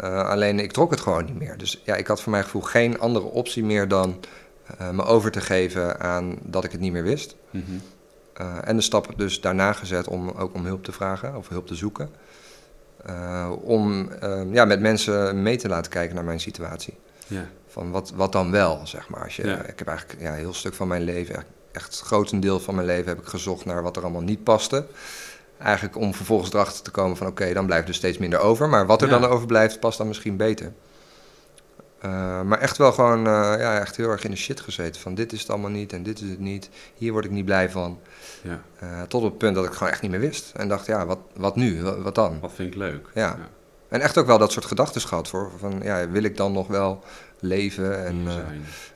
Alleen 0.00 0.58
ik 0.58 0.72
trok 0.72 0.90
het 0.90 1.00
gewoon 1.00 1.24
niet 1.24 1.38
meer. 1.38 1.58
Dus 1.58 1.82
ja, 1.84 1.94
ik 1.94 2.06
had 2.06 2.22
voor 2.22 2.32
mijn 2.32 2.44
gevoel 2.44 2.62
geen 2.62 2.98
andere 2.98 3.24
optie 3.24 3.64
meer 3.64 3.88
dan 3.88 4.20
eh, 4.78 4.90
me 4.90 5.02
over 5.04 5.30
te 5.30 5.40
geven 5.40 6.00
aan 6.00 6.36
dat 6.42 6.64
ik 6.64 6.72
het 6.72 6.80
niet 6.80 6.92
meer 6.92 7.02
wist. 7.02 7.36
Mhm. 7.50 7.62
Eh, 8.32 8.56
en 8.64 8.76
de 8.76 8.82
stap 8.82 9.12
dus 9.16 9.40
daarna 9.40 9.72
gezet 9.72 10.08
om 10.08 10.28
ook 10.30 10.54
om 10.54 10.64
hulp 10.64 10.84
te 10.84 10.92
vragen 10.92 11.36
of 11.36 11.48
hulp 11.48 11.66
te 11.66 11.74
zoeken. 11.74 12.10
Eh, 13.04 13.50
om 13.62 14.10
eh, 14.10 14.40
ja, 14.52 14.64
met 14.64 14.80
mensen 14.80 15.42
mee 15.42 15.56
te 15.56 15.68
laten 15.68 15.90
kijken 15.90 16.14
naar 16.14 16.24
mijn 16.24 16.40
situatie. 16.40 16.98
Ja. 17.26 17.48
Van 17.68 17.90
wat, 17.90 18.12
wat 18.14 18.32
dan 18.32 18.50
wel, 18.50 18.80
zeg 18.84 19.08
maar. 19.08 19.24
Als 19.24 19.36
je, 19.36 19.46
Ja. 19.46 19.62
Ik 19.62 19.78
heb 19.78 19.88
eigenlijk 19.88 20.20
ja, 20.20 20.28
een 20.30 20.38
heel 20.38 20.54
stuk 20.54 20.74
van 20.74 20.88
mijn 20.88 21.02
leven, 21.02 21.34
echt, 21.34 21.46
echt 21.72 21.90
het 21.90 22.00
grotendeel 22.00 22.60
van 22.60 22.74
mijn 22.74 22.86
leven 22.86 23.08
heb 23.08 23.18
ik 23.18 23.26
gezocht 23.26 23.64
naar 23.64 23.82
wat 23.82 23.96
er 23.96 24.02
allemaal 24.02 24.20
niet 24.22 24.44
paste. 24.44 24.86
Eigenlijk 25.58 25.96
om 25.96 26.14
vervolgens 26.14 26.52
erachter 26.52 26.82
te 26.82 26.90
komen 26.90 27.16
van 27.16 27.26
oké, 27.26 27.52
dan 27.52 27.66
blijft 27.66 27.88
er 27.88 27.94
steeds 27.94 28.18
minder 28.18 28.38
over. 28.38 28.68
Maar 28.68 28.86
wat 28.86 29.02
er 29.02 29.08
Ja. 29.08 29.18
dan 29.18 29.30
overblijft, 29.30 29.80
past 29.80 29.98
dan 29.98 30.06
misschien 30.06 30.36
beter. 30.36 30.72
Uh, 32.04 32.42
maar 32.42 32.58
echt 32.58 32.76
wel 32.76 32.92
gewoon 32.92 33.18
uh, 33.18 33.54
ja, 33.58 33.78
echt 33.78 33.96
heel 33.96 34.08
erg 34.08 34.24
in 34.24 34.30
de 34.30 34.36
shit 34.36 34.60
gezeten. 34.60 35.00
Van 35.00 35.14
dit 35.14 35.32
is 35.32 35.40
het 35.40 35.50
allemaal 35.50 35.70
niet 35.70 35.92
en 35.92 36.02
dit 36.02 36.20
is 36.20 36.30
het 36.30 36.38
niet. 36.38 36.68
Hier 36.94 37.12
word 37.12 37.24
ik 37.24 37.30
niet 37.30 37.44
blij 37.44 37.70
van. 37.70 37.98
Ja. 38.42 38.62
Uh, 38.82 39.02
tot 39.02 39.22
op 39.22 39.28
het 39.28 39.38
punt 39.38 39.54
dat 39.54 39.64
ik 39.64 39.72
gewoon 39.72 39.92
echt 39.92 40.02
niet 40.02 40.10
meer 40.10 40.20
wist. 40.20 40.52
En 40.56 40.68
dacht, 40.68 40.86
ja, 40.86 41.06
wat, 41.06 41.18
wat 41.36 41.56
nu? 41.56 41.82
Wat, 41.82 42.02
wat 42.02 42.14
dan? 42.14 42.40
Wat 42.40 42.52
vind 42.54 42.68
ik 42.68 42.78
leuk. 42.78 43.08
Ja. 43.14 43.20
ja. 43.20 43.48
En 43.88 44.00
echt 44.00 44.18
ook 44.18 44.26
wel 44.26 44.38
dat 44.38 44.52
soort 44.52 44.64
gedachten 44.64 45.00
gehad 45.00 45.28
voor. 45.28 45.50
Van 45.58 45.80
ja, 45.82 46.08
wil 46.08 46.22
ik 46.22 46.36
dan 46.36 46.52
nog 46.52 46.66
wel 46.66 47.04
leven? 47.40 48.04
En 48.06 48.26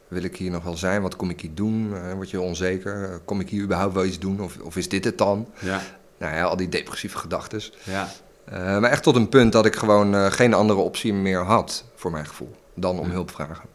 wil 0.08 0.22
ik 0.22 0.36
hier 0.36 0.50
nog 0.50 0.64
wel 0.64 0.76
zijn? 0.76 1.02
Wat 1.02 1.16
kom 1.16 1.30
ik 1.30 1.40
hier 1.40 1.54
doen? 1.54 1.94
word 2.14 2.30
je 2.30 2.40
onzeker? 2.40 3.20
Kom 3.24 3.40
ik 3.40 3.48
hier 3.48 3.62
überhaupt 3.62 3.94
wel 3.94 4.04
iets 4.04 4.18
doen? 4.18 4.40
Of, 4.40 4.58
of 4.58 4.76
is 4.76 4.88
dit 4.88 5.04
het 5.04 5.18
dan? 5.18 5.48
Ja. 5.58 5.80
Nou 6.18 6.34
ja, 6.34 6.42
al 6.42 6.56
die 6.56 6.68
depressieve 6.68 7.18
gedachten. 7.18 7.62
Ja. 7.82 8.08
maar 8.50 8.90
echt 8.90 9.02
tot 9.02 9.16
een 9.16 9.28
punt 9.28 9.52
dat 9.52 9.66
ik 9.66 9.76
gewoon 9.76 10.32
geen 10.32 10.54
andere 10.54 10.80
optie 10.80 11.14
meer 11.14 11.42
had, 11.42 11.84
voor 11.94 12.10
mijn 12.10 12.26
gevoel 12.26 12.54
dan 12.74 12.98
om 12.98 13.10
hulp 13.10 13.30
vragen. 13.30 13.68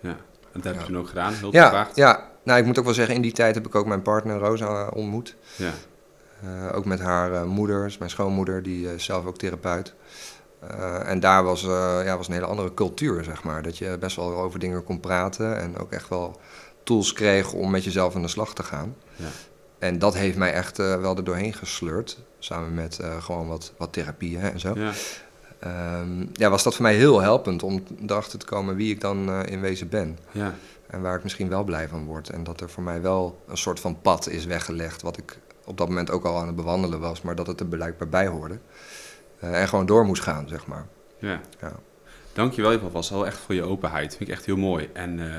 Ja, 0.00 0.16
en 0.52 0.60
dat 0.60 0.64
heb 0.64 0.80
je 0.80 0.86
toen 0.86 0.98
ook 0.98 1.08
gedaan, 1.08 1.34
hulp 1.34 1.52
ja, 1.52 1.64
gevraagd? 1.64 1.96
Ja, 1.96 2.30
nou 2.42 2.58
ik 2.58 2.64
moet 2.64 2.78
ook 2.78 2.84
wel 2.84 2.94
zeggen, 2.94 3.14
in 3.14 3.22
die 3.22 3.32
tijd 3.32 3.54
heb 3.54 3.66
ik 3.66 3.74
ook 3.74 3.86
mijn 3.86 4.02
partner 4.02 4.38
Rosa 4.38 4.88
ontmoet. 4.88 5.36
Ja. 5.56 5.72
Uh, 6.44 6.76
ook 6.76 6.84
met 6.84 7.00
haar 7.00 7.32
uh, 7.32 7.44
moeder, 7.44 7.96
mijn 7.98 8.10
schoonmoeder, 8.10 8.62
die 8.62 8.94
is 8.94 9.04
zelf 9.04 9.26
ook 9.26 9.38
therapeut. 9.38 9.94
Uh, 10.64 11.08
en 11.08 11.20
daar 11.20 11.44
was, 11.44 11.60
ja, 12.04 12.16
was 12.16 12.28
een 12.28 12.34
hele 12.34 12.46
andere 12.46 12.74
cultuur, 12.74 13.24
zeg 13.24 13.42
maar. 13.42 13.62
Dat 13.62 13.78
je 13.78 13.96
best 14.00 14.16
wel 14.16 14.34
over 14.34 14.58
dingen 14.58 14.84
kon 14.84 15.00
praten 15.00 15.58
en 15.58 15.78
ook 15.78 15.92
echt 15.92 16.08
wel 16.08 16.40
tools 16.82 17.12
kreeg 17.12 17.52
om 17.52 17.70
met 17.70 17.84
jezelf 17.84 18.14
aan 18.14 18.22
de 18.22 18.28
slag 18.28 18.54
te 18.54 18.62
gaan. 18.62 18.96
Ja. 19.16 19.28
En 19.78 19.98
dat 19.98 20.14
heeft 20.14 20.36
mij 20.36 20.52
echt 20.52 20.76
wel 20.76 21.16
er 21.16 21.24
doorheen 21.24 21.54
gesleurd. 21.54 22.18
Samen 22.38 22.74
met 22.74 23.00
gewoon 23.20 23.48
wat, 23.48 23.72
wat 23.76 23.92
therapieën 23.92 24.40
en 24.40 24.60
zo. 24.60 24.72
Ja 24.74 24.92
um, 25.66 26.30
ja, 26.32 26.50
was 26.50 26.62
dat 26.62 26.74
voor 26.74 26.82
mij 26.82 26.94
heel 26.94 27.20
helpend 27.20 27.62
om 27.62 27.82
erachter 28.06 28.38
te 28.38 28.46
komen 28.46 28.76
wie 28.76 28.90
ik 28.90 29.00
dan 29.00 29.28
uh, 29.28 29.40
in 29.46 29.60
wezen 29.60 29.88
ben. 29.88 30.18
Ja. 30.32 30.54
En 30.86 31.00
waar 31.00 31.16
ik 31.16 31.22
misschien 31.22 31.48
wel 31.48 31.64
blij 31.64 31.88
van 31.88 32.04
word. 32.04 32.28
En 32.28 32.44
dat 32.44 32.60
er 32.60 32.70
voor 32.70 32.82
mij 32.82 33.00
wel 33.00 33.42
een 33.48 33.56
soort 33.56 33.80
van 33.80 34.00
pad 34.00 34.28
is 34.28 34.44
weggelegd, 34.44 35.02
wat 35.02 35.16
ik 35.16 35.38
op 35.64 35.78
dat 35.78 35.88
moment 35.88 36.10
ook 36.10 36.24
al 36.24 36.38
aan 36.38 36.46
het 36.46 36.56
bewandelen 36.56 37.00
was, 37.00 37.22
maar 37.22 37.34
dat 37.34 37.46
het 37.46 37.60
er 37.60 37.66
blijkbaar 37.66 38.08
bij 38.08 38.26
hoorde. 38.26 38.58
Uh, 39.44 39.60
en 39.60 39.68
gewoon 39.68 39.86
door 39.86 40.04
moest 40.04 40.22
gaan, 40.22 40.48
zeg 40.48 40.66
maar. 40.66 40.86
Ja. 41.18 41.40
ja. 41.60 41.72
Dankjewel, 42.32 42.70
je 42.70 42.90
was 42.90 43.10
wel 43.10 43.26
echt 43.26 43.38
voor 43.38 43.54
je 43.54 43.62
openheid. 43.62 44.16
Vind 44.16 44.28
ik 44.28 44.34
echt 44.36 44.46
heel 44.46 44.56
mooi. 44.56 44.90
En 44.92 45.18
uh, 45.18 45.36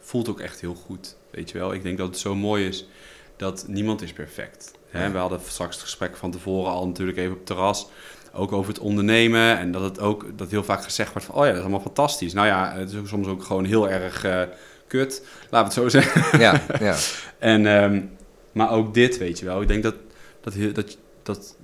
voelt 0.00 0.28
ook 0.28 0.40
echt 0.40 0.60
heel 0.60 0.74
goed, 0.74 1.16
weet 1.30 1.50
je 1.50 1.58
wel. 1.58 1.72
Ik 1.72 1.82
denk 1.82 1.98
dat 1.98 2.06
het 2.06 2.18
zo 2.18 2.34
mooi 2.34 2.66
is 2.66 2.88
dat 3.36 3.64
niemand 3.68 4.02
is 4.02 4.12
perfect. 4.12 4.72
Hè? 4.88 5.10
We 5.10 5.18
hadden 5.18 5.40
straks 5.40 5.74
het 5.74 5.84
gesprek 5.84 6.16
van 6.16 6.30
tevoren 6.30 6.72
al 6.72 6.86
natuurlijk 6.86 7.18
even 7.18 7.32
op 7.32 7.36
het 7.36 7.46
terras 7.46 7.88
ook 8.32 8.52
over 8.52 8.72
het 8.72 8.82
ondernemen. 8.82 9.58
En 9.58 9.72
dat 9.72 9.82
het 9.82 10.00
ook 10.00 10.26
dat 10.36 10.50
heel 10.50 10.64
vaak 10.64 10.82
gezegd 10.82 11.12
wordt 11.12 11.26
van, 11.26 11.36
oh 11.36 11.40
ja, 11.40 11.46
dat 11.46 11.56
is 11.56 11.62
allemaal 11.62 11.80
fantastisch. 11.80 12.32
Nou 12.32 12.46
ja, 12.46 12.72
het 12.76 12.92
is 12.92 13.08
soms 13.08 13.26
ook 13.26 13.42
gewoon 13.42 13.64
heel 13.64 13.90
erg 13.90 14.24
uh, 14.24 14.42
kut, 14.86 15.26
laten 15.50 15.74
we 15.74 15.82
het 15.82 15.92
zo 15.92 16.00
zeggen. 16.00 16.40
Ja, 16.40 16.62
ja. 16.78 16.96
en, 17.38 17.66
um, 17.66 18.10
maar 18.52 18.70
ook 18.70 18.94
dit, 18.94 19.18
weet 19.18 19.38
je 19.38 19.44
wel. 19.44 19.62
Ik 19.62 19.68
denk 19.68 19.82
dat, 19.82 19.94
dat, 20.40 20.54
dat, 20.74 20.98
dat 21.22 21.56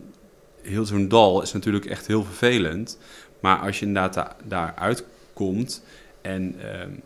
heel 0.63 0.85
zo'n 0.85 1.09
dal 1.09 1.43
is 1.43 1.53
natuurlijk 1.53 1.85
echt 1.85 2.07
heel 2.07 2.25
vervelend. 2.25 2.99
Maar 3.41 3.59
als 3.59 3.79
je 3.79 3.87
inderdaad 3.87 4.15
da 4.15 4.37
daar 4.45 4.75
uitkomt 4.77 5.83
en... 6.23 6.57
Um, 6.83 7.03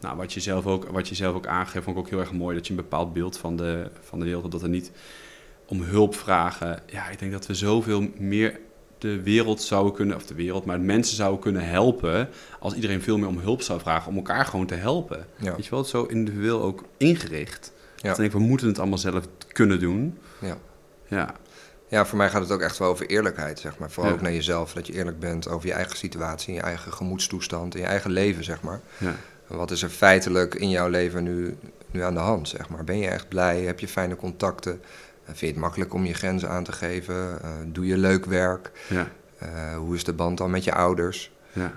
nou, 0.00 0.16
wat 0.16 0.32
je, 0.32 0.40
zelf 0.40 0.66
ook, 0.66 0.84
wat 0.84 1.08
je 1.08 1.14
zelf 1.14 1.34
ook 1.34 1.46
aangeeft, 1.46 1.84
vond 1.84 1.96
ik 1.96 2.02
ook 2.02 2.10
heel 2.10 2.20
erg 2.20 2.32
mooi 2.32 2.56
dat 2.56 2.66
je 2.66 2.72
een 2.72 2.80
bepaald 2.80 3.12
beeld 3.12 3.38
van 3.38 3.56
de, 3.56 3.90
van 4.00 4.18
de 4.18 4.24
wereld, 4.24 4.52
dat 4.52 4.62
er 4.62 4.68
niet 4.68 4.90
om 5.66 5.82
hulp 5.82 6.14
vragen. 6.14 6.82
Ja, 6.86 7.08
ik 7.08 7.18
denk 7.18 7.32
dat 7.32 7.46
we 7.46 7.54
zoveel 7.54 8.08
meer 8.18 8.60
de 9.06 9.22
wereld 9.22 9.62
zou 9.62 9.92
kunnen, 9.92 10.16
of 10.16 10.26
de 10.26 10.34
wereld, 10.34 10.64
maar 10.64 10.80
mensen 10.80 11.16
zouden 11.16 11.40
kunnen 11.40 11.68
helpen 11.68 12.28
als 12.58 12.74
iedereen 12.74 13.02
veel 13.02 13.18
meer 13.18 13.28
om 13.28 13.38
hulp 13.38 13.62
zou 13.62 13.80
vragen, 13.80 14.10
om 14.10 14.16
elkaar 14.16 14.44
gewoon 14.44 14.66
te 14.66 14.74
helpen. 14.74 15.26
Weet 15.38 15.64
je 15.64 15.70
wel, 15.70 15.78
het 15.78 15.88
zo 15.88 16.04
individueel 16.04 16.62
ook 16.62 16.84
ingericht. 16.96 17.72
Ja. 17.96 18.08
Dat 18.08 18.16
denk 18.16 18.32
ik, 18.32 18.38
we 18.38 18.44
moeten 18.44 18.66
het 18.66 18.78
allemaal 18.78 18.98
zelf 18.98 19.24
kunnen 19.52 19.80
doen. 19.80 20.18
Ja. 20.40 20.56
Ja. 21.08 21.34
Ja, 21.88 22.06
voor 22.06 22.18
mij 22.18 22.30
gaat 22.30 22.42
het 22.42 22.50
ook 22.50 22.60
echt 22.60 22.78
wel 22.78 22.88
over 22.88 23.06
eerlijkheid, 23.06 23.58
zeg 23.58 23.78
maar. 23.78 23.90
Vooral 23.90 24.12
ook 24.12 24.20
naar 24.20 24.32
jezelf, 24.32 24.72
dat 24.72 24.86
je 24.86 24.92
eerlijk 24.92 25.18
bent 25.18 25.48
over 25.48 25.68
je 25.68 25.74
eigen 25.74 25.96
situatie, 25.96 26.54
je 26.54 26.60
eigen 26.60 26.92
gemoedstoestand, 26.92 27.74
in 27.74 27.80
je 27.80 27.86
eigen 27.86 28.10
leven, 28.10 28.44
zeg 28.44 28.62
maar. 28.62 28.80
Ja. 28.98 29.14
Wat 29.46 29.70
is 29.70 29.82
er 29.82 29.88
feitelijk 29.88 30.54
in 30.54 30.70
jouw 30.70 30.88
leven 30.88 31.22
nu, 31.22 31.56
nu 31.90 32.02
aan 32.02 32.14
de 32.14 32.20
hand, 32.20 32.48
zeg 32.48 32.68
maar? 32.68 32.84
Ben 32.84 32.98
je 32.98 33.08
echt 33.08 33.28
blij? 33.28 33.60
Heb 33.60 33.80
je 33.80 33.88
fijne 33.88 34.16
contacten? 34.16 34.80
Vind 35.26 35.40
je 35.40 35.46
het 35.46 35.56
makkelijk 35.56 35.94
om 35.94 36.04
je 36.04 36.14
grenzen 36.14 36.48
aan 36.48 36.64
te 36.64 36.72
geven? 36.72 37.42
Eh, 37.42 37.50
doe 37.66 37.86
je 37.86 37.96
leuk 37.96 38.24
werk? 38.24 38.70
Ja. 38.88 39.08
Eh, 39.38 39.76
hoe 39.76 39.94
is 39.94 40.04
de 40.04 40.12
band 40.12 40.38
dan 40.38 40.50
met 40.50 40.64
je 40.64 40.74
ouders? 40.74 41.32
Ja. 41.52 41.72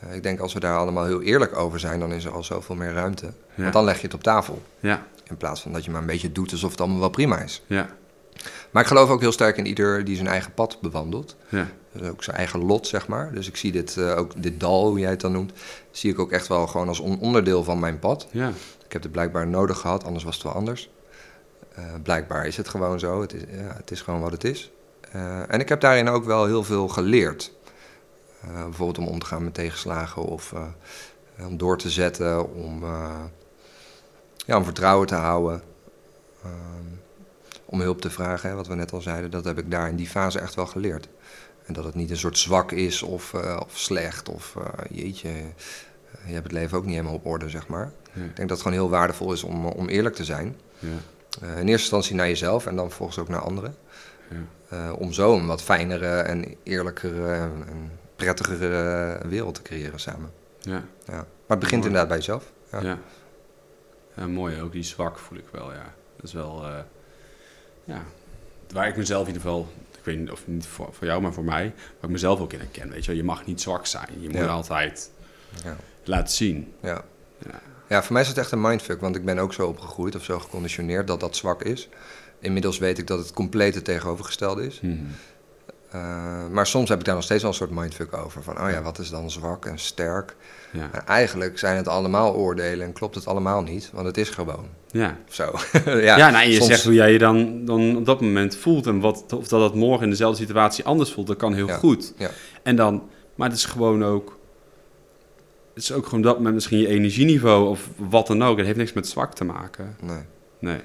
Eh, 0.00 0.14
ik 0.14 0.22
denk 0.22 0.40
als 0.40 0.52
we 0.52 0.60
daar 0.60 0.76
allemaal 0.76 1.04
heel 1.04 1.22
eerlijk 1.22 1.56
over 1.56 1.80
zijn, 1.80 2.00
dan 2.00 2.12
is 2.12 2.24
er 2.24 2.32
al 2.32 2.44
zoveel 2.44 2.74
meer 2.74 2.92
ruimte. 2.92 3.32
Want 3.54 3.72
dan 3.72 3.84
leg 3.84 3.96
je 3.96 4.02
het 4.02 4.14
op 4.14 4.22
tafel. 4.22 4.62
Ja. 4.80 5.06
In 5.28 5.36
plaats 5.36 5.62
van 5.62 5.72
dat 5.72 5.84
je 5.84 5.90
maar 5.90 6.00
een 6.00 6.06
beetje 6.06 6.32
doet 6.32 6.52
alsof 6.52 6.70
het 6.70 6.80
allemaal 6.80 7.00
wel 7.00 7.08
prima 7.08 7.38
is. 7.38 7.62
Ja. 7.66 7.88
Maar 8.70 8.82
ik 8.82 8.88
geloof 8.88 9.10
ook 9.10 9.20
heel 9.20 9.32
sterk 9.32 9.56
in 9.56 9.66
ieder 9.66 10.04
die 10.04 10.16
zijn 10.16 10.28
eigen 10.28 10.54
pad 10.54 10.78
bewandelt. 10.80 11.36
Ja. 11.48 11.68
Dus 11.92 12.08
ook 12.08 12.24
zijn 12.24 12.36
eigen 12.36 12.64
lot, 12.64 12.86
zeg 12.86 13.08
maar. 13.08 13.32
Dus 13.34 13.48
ik 13.48 13.56
zie 13.56 13.72
dit, 13.72 13.98
ook 13.98 14.42
dit 14.42 14.60
dal, 14.60 14.88
hoe 14.88 14.98
jij 14.98 15.10
het 15.10 15.20
dan 15.20 15.32
noemt, 15.32 15.52
zie 15.90 16.10
ik 16.10 16.18
ook 16.18 16.32
echt 16.32 16.46
wel 16.46 16.66
gewoon 16.66 16.88
als 16.88 17.00
onderdeel 17.00 17.64
van 17.64 17.78
mijn 17.78 17.98
pad. 17.98 18.26
Ja. 18.30 18.48
Ik 18.86 18.92
heb 18.92 19.02
het 19.02 19.12
blijkbaar 19.12 19.46
nodig 19.46 19.78
gehad, 19.78 20.04
anders 20.04 20.24
was 20.24 20.34
het 20.34 20.44
wel 20.44 20.52
anders. 20.52 20.90
Uh, 21.78 21.84
blijkbaar 22.02 22.46
is 22.46 22.56
het 22.56 22.68
gewoon 22.68 22.98
zo. 22.98 23.20
Het 23.20 23.32
is, 23.32 23.40
ja, 23.40 23.74
het 23.76 23.90
is 23.90 24.00
gewoon 24.00 24.20
wat 24.20 24.32
het 24.32 24.44
is. 24.44 24.70
Uh, 25.14 25.52
en 25.52 25.60
ik 25.60 25.68
heb 25.68 25.80
daarin 25.80 26.08
ook 26.08 26.24
wel 26.24 26.46
heel 26.46 26.64
veel 26.64 26.88
geleerd. 26.88 27.52
Uh, 28.44 28.62
bijvoorbeeld 28.62 28.98
om 28.98 29.06
om 29.06 29.18
te 29.18 29.26
gaan 29.26 29.44
met 29.44 29.54
tegenslagen 29.54 30.22
of 30.22 30.54
om 31.38 31.56
door 31.56 31.78
te 31.78 31.90
zetten, 31.90 32.54
om, 32.54 32.84
ja, 34.36 34.56
om 34.56 34.64
vertrouwen 34.64 35.06
te 35.06 35.14
houden. 35.14 35.62
om 37.64 37.80
hulp 37.80 38.00
te 38.00 38.10
vragen, 38.10 38.48
hè, 38.48 38.54
wat 38.54 38.66
we 38.66 38.74
net 38.74 38.92
al 38.92 39.00
zeiden. 39.00 39.30
Dat 39.30 39.44
heb 39.44 39.58
ik 39.58 39.70
daar 39.70 39.88
in 39.88 39.96
die 39.96 40.08
fase 40.08 40.38
echt 40.38 40.54
wel 40.54 40.66
geleerd. 40.66 41.08
En 41.64 41.74
dat 41.74 41.84
het 41.84 41.94
niet 41.94 42.10
een 42.10 42.16
soort 42.16 42.38
zwak 42.38 42.72
is 42.72 43.02
of, 43.02 43.34
of 43.34 43.78
slecht 43.78 44.28
of 44.28 44.56
jeetje, 44.90 45.30
je 46.26 46.32
hebt 46.32 46.44
het 46.44 46.52
leven 46.52 46.78
ook 46.78 46.84
niet 46.84 46.94
helemaal 46.94 47.14
op 47.14 47.26
orde, 47.26 47.48
zeg 47.48 47.66
maar. 47.66 47.92
Ik 48.14 48.36
denk 48.36 48.36
dat 48.36 48.50
het 48.50 48.60
gewoon 48.60 48.78
heel 48.78 48.90
waardevol 48.90 49.32
is 49.32 49.42
om, 49.42 49.66
om 49.66 49.88
eerlijk 49.88 50.14
te 50.14 50.24
zijn. 50.24 50.56
Ja. 50.78 50.88
Uh, 51.42 51.48
in 51.48 51.56
eerste 51.56 51.70
instantie 51.70 52.14
naar 52.14 52.28
jezelf 52.28 52.66
en 52.66 52.76
dan 52.76 52.86
vervolgens 52.86 53.18
ook 53.18 53.28
naar 53.28 53.40
anderen. 53.40 53.76
Ja. 54.30 54.36
Uh, 54.72 54.92
om 54.98 55.12
zo 55.12 55.36
een 55.36 55.46
wat 55.46 55.62
fijnere 55.62 56.20
en 56.20 56.56
eerlijkere 56.62 57.32
en, 57.34 57.90
prettigere 58.16 59.18
wereld 59.28 59.54
te 59.54 59.62
creëren 59.62 60.00
samen. 60.00 60.32
Ja. 60.60 60.84
ja. 61.06 61.12
Maar 61.14 61.24
het 61.46 61.58
begint 61.58 61.70
mooi. 61.70 61.86
inderdaad 61.86 62.08
bij 62.08 62.16
jezelf. 62.16 62.52
Ja. 62.72 62.80
ja. 62.80 62.98
ja. 64.16 64.26
mooi. 64.26 64.60
Ook 64.60 64.72
die 64.72 64.82
zwak 64.82 65.18
voel 65.18 65.38
ik 65.38 65.46
wel, 65.50 65.72
ja. 65.72 65.94
Dat 66.16 66.24
is 66.24 66.32
wel, 66.32 66.64
uh, 66.64 66.78
ja, 67.84 68.02
waar 68.72 68.88
ik 68.88 68.96
mezelf 68.96 69.20
in 69.20 69.26
ieder 69.26 69.42
geval, 69.42 69.68
ik 69.98 70.04
weet 70.04 70.18
niet 70.18 70.30
of 70.30 70.46
niet 70.46 70.66
voor, 70.66 70.88
voor 70.92 71.06
jou, 71.06 71.22
maar 71.22 71.32
voor 71.32 71.44
mij, 71.44 71.74
waar 71.74 72.04
ik 72.04 72.08
mezelf 72.08 72.40
ook 72.40 72.52
in 72.52 72.58
herken. 72.58 72.90
Weet 72.90 73.04
je, 73.04 73.16
je 73.16 73.24
mag 73.24 73.46
niet 73.46 73.60
zwak 73.60 73.86
zijn. 73.86 74.20
Je 74.20 74.28
moet 74.28 74.48
altijd 74.48 75.10
laten 76.04 76.34
zien. 76.34 76.72
Ja. 76.80 77.04
Ja. 77.88 78.02
Voor 78.02 78.12
mij 78.12 78.22
is 78.22 78.28
het 78.28 78.38
echt 78.38 78.52
een 78.52 78.60
mindfuck, 78.60 79.00
want 79.00 79.16
ik 79.16 79.24
ben 79.24 79.38
ook 79.38 79.52
zo 79.52 79.66
opgegroeid 79.66 80.14
of 80.14 80.24
zo 80.24 80.38
geconditioneerd 80.38 81.06
dat 81.06 81.20
dat 81.20 81.36
zwak 81.36 81.62
is. 81.62 81.88
Inmiddels 82.40 82.78
weet 82.78 82.98
ik 82.98 83.06
dat 83.06 83.18
het 83.18 83.32
complete 83.32 83.82
tegenovergestelde 83.82 84.66
is. 84.66 84.80
Mm 84.80 85.06
uh, 85.94 86.46
maar 86.50 86.66
soms 86.66 86.88
heb 86.88 86.98
ik 86.98 87.04
daar 87.04 87.14
nog 87.14 87.24
steeds 87.24 87.42
wel 87.42 87.50
een 87.50 87.56
soort 87.56 87.70
mindfuck 87.70 88.16
over. 88.16 88.42
Van, 88.42 88.60
oh 88.60 88.70
ja, 88.70 88.82
wat 88.82 88.98
is 88.98 89.10
dan 89.10 89.30
zwak 89.30 89.66
en 89.66 89.78
sterk? 89.78 90.36
Ja. 90.72 91.04
Eigenlijk 91.06 91.58
zijn 91.58 91.76
het 91.76 91.88
allemaal 91.88 92.34
oordelen 92.34 92.86
en 92.86 92.92
klopt 92.92 93.14
het 93.14 93.26
allemaal 93.26 93.62
niet, 93.62 93.90
want 93.92 94.06
het 94.06 94.16
is 94.16 94.30
gewoon. 94.30 94.66
Ja. 94.90 95.16
Zo. 95.28 95.44
ja, 95.84 96.16
ja 96.16 96.30
nou, 96.30 96.44
en 96.44 96.50
je 96.50 96.62
zegt 96.62 96.84
hoe 96.84 96.94
jij 96.94 97.12
je 97.12 97.18
dan, 97.18 97.64
dan 97.64 97.96
op 97.96 98.06
dat 98.06 98.20
moment 98.20 98.56
voelt 98.56 98.86
en 98.86 99.00
wat, 99.00 99.32
of 99.32 99.48
dat 99.48 99.60
dat 99.60 99.74
morgen 99.74 100.04
in 100.04 100.10
dezelfde 100.10 100.42
situatie 100.42 100.84
anders 100.84 101.12
voelt, 101.12 101.26
dat 101.26 101.36
kan 101.36 101.54
heel 101.54 101.66
ja. 101.66 101.76
goed. 101.76 102.12
Ja. 102.16 102.30
En 102.62 102.76
dan, 102.76 103.02
maar 103.34 103.48
het 103.48 103.56
is 103.56 103.64
gewoon 103.64 104.04
ook 104.04 104.35
het 105.76 105.84
is 105.84 105.92
ook 105.92 106.04
gewoon 106.04 106.22
dat 106.22 106.40
met 106.40 106.54
misschien 106.54 106.78
je 106.78 106.88
energieniveau 106.88 107.68
of 107.68 107.88
wat 107.96 108.26
dan 108.26 108.44
ook. 108.44 108.56
Het 108.56 108.66
heeft 108.66 108.78
niks 108.78 108.92
met 108.92 109.08
zwak 109.08 109.34
te 109.34 109.44
maken. 109.44 109.96
Nee. 110.00 110.22
Nee. 110.58 110.80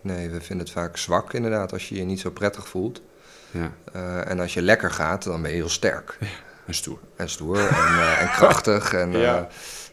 Nee, 0.00 0.28
we 0.28 0.40
vinden 0.40 0.66
het 0.66 0.74
vaak 0.74 0.96
zwak 0.96 1.32
inderdaad 1.32 1.72
als 1.72 1.88
je 1.88 1.94
je 1.94 2.04
niet 2.04 2.20
zo 2.20 2.30
prettig 2.30 2.68
voelt. 2.68 3.02
Ja. 3.50 3.72
Uh, 3.96 4.30
en 4.30 4.40
als 4.40 4.54
je 4.54 4.62
lekker 4.62 4.90
gaat, 4.90 5.24
dan 5.24 5.42
ben 5.42 5.50
je 5.50 5.56
heel 5.56 5.68
sterk. 5.68 6.16
Ja, 6.20 6.26
en 6.66 6.74
stoer. 6.74 6.98
En 7.16 7.28
stoer 7.28 7.58
en, 7.58 7.92
uh, 7.92 8.22
en 8.22 8.30
krachtig. 8.30 8.92
En, 9.02 9.12
ja. 9.12 9.40
Uh, 9.40 9.46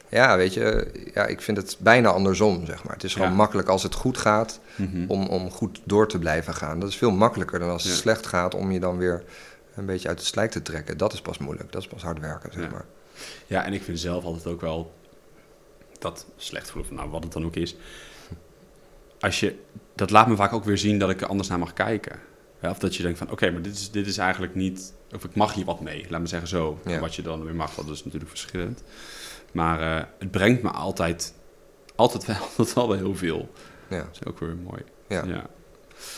ja, 0.09 0.37
weet 0.37 0.53
je, 0.53 0.91
ja, 1.13 1.25
ik 1.25 1.41
vind 1.41 1.57
het 1.57 1.77
bijna 1.79 2.09
andersom, 2.09 2.65
zeg 2.65 2.83
maar. 2.83 2.93
Het 2.93 3.03
is 3.03 3.13
gewoon 3.13 3.33
makkelijk 3.33 3.67
als 3.67 3.83
het 3.83 3.93
goed 3.93 4.17
gaat 4.17 4.59
mm 4.75 4.89
-hmm. 4.91 5.05
om, 5.07 5.27
om 5.27 5.51
goed 5.51 5.81
door 5.83 6.07
te 6.07 6.19
blijven 6.19 6.53
gaan. 6.53 6.79
Dat 6.79 6.89
is 6.89 6.97
veel 6.97 7.11
makkelijker 7.11 7.59
dan 7.59 7.69
als 7.69 7.83
het 7.83 7.93
slecht 7.93 8.27
gaat 8.27 8.55
om 8.55 8.71
je 8.71 8.79
dan 8.79 8.97
weer 8.97 9.23
een 9.75 9.85
beetje 9.85 10.07
uit 10.07 10.19
het 10.19 10.27
slijk 10.27 10.51
te 10.51 10.61
trekken. 10.61 10.97
Dat 10.97 11.13
is 11.13 11.21
pas 11.21 11.37
moeilijk, 11.37 11.71
dat 11.71 11.81
is 11.81 11.87
pas 11.87 12.03
hard 12.03 12.19
werken, 12.19 12.51
zeg 12.53 12.71
maar. 12.71 12.85
Ja, 13.47 13.65
en 13.65 13.73
ik 13.73 13.83
vind 13.83 13.99
zelf 13.99 14.23
altijd 14.23 14.47
ook 14.47 14.61
wel 14.61 14.93
dat 15.99 16.25
slecht 16.35 16.69
voelen 16.69 16.87
van 16.87 16.97
nou, 16.97 17.09
wat 17.09 17.23
het 17.23 17.33
dan 17.33 17.45
ook 17.45 17.55
is. 17.55 17.75
Als 19.19 19.39
je, 19.39 19.55
dat 19.95 20.09
laat 20.09 20.27
me 20.27 20.35
vaak 20.35 20.53
ook 20.53 20.63
weer 20.63 20.77
zien 20.77 20.99
dat 20.99 21.09
ik 21.09 21.21
er 21.21 21.27
anders 21.27 21.49
naar 21.49 21.59
mag 21.59 21.73
kijken. 21.73 22.19
Ja, 22.61 22.69
of 22.69 22.79
dat 22.79 22.95
je 22.95 23.03
denkt 23.03 23.17
van, 23.17 23.31
oké, 23.31 23.51
maar 23.51 23.61
dit 23.61 23.73
is, 23.73 23.91
dit 23.91 24.07
is 24.07 24.17
eigenlijk 24.17 24.55
niet... 24.55 24.93
Of 25.15 25.23
ik 25.23 25.35
mag 25.35 25.53
hier 25.53 25.65
wat 25.65 25.81
mee, 25.81 26.05
laat 26.09 26.21
me 26.21 26.27
zeggen 26.27 26.47
zo. 26.47 26.79
Ja. 26.85 26.99
Wat 26.99 27.15
je 27.15 27.21
dan 27.21 27.43
weer 27.43 27.55
mag, 27.55 27.73
dat 27.73 27.89
is 27.89 28.03
natuurlijk 28.03 28.29
verschillend. 28.29 28.83
Maar 29.51 29.97
eh, 29.97 30.05
het 30.19 30.31
brengt 30.31 30.61
me 30.61 30.69
altijd, 30.69 31.33
altijd 31.95 32.25
wel, 32.25 32.37
altijd 32.57 32.73
wel 32.73 32.91
heel 32.91 33.15
veel. 33.15 33.49
Ja. 33.89 33.97
Dat 33.97 34.17
is 34.21 34.25
ook 34.25 34.39
weer 34.39 34.55
mooi. 34.55 34.81
Ja. 35.07 35.25
Ja. 35.25 35.49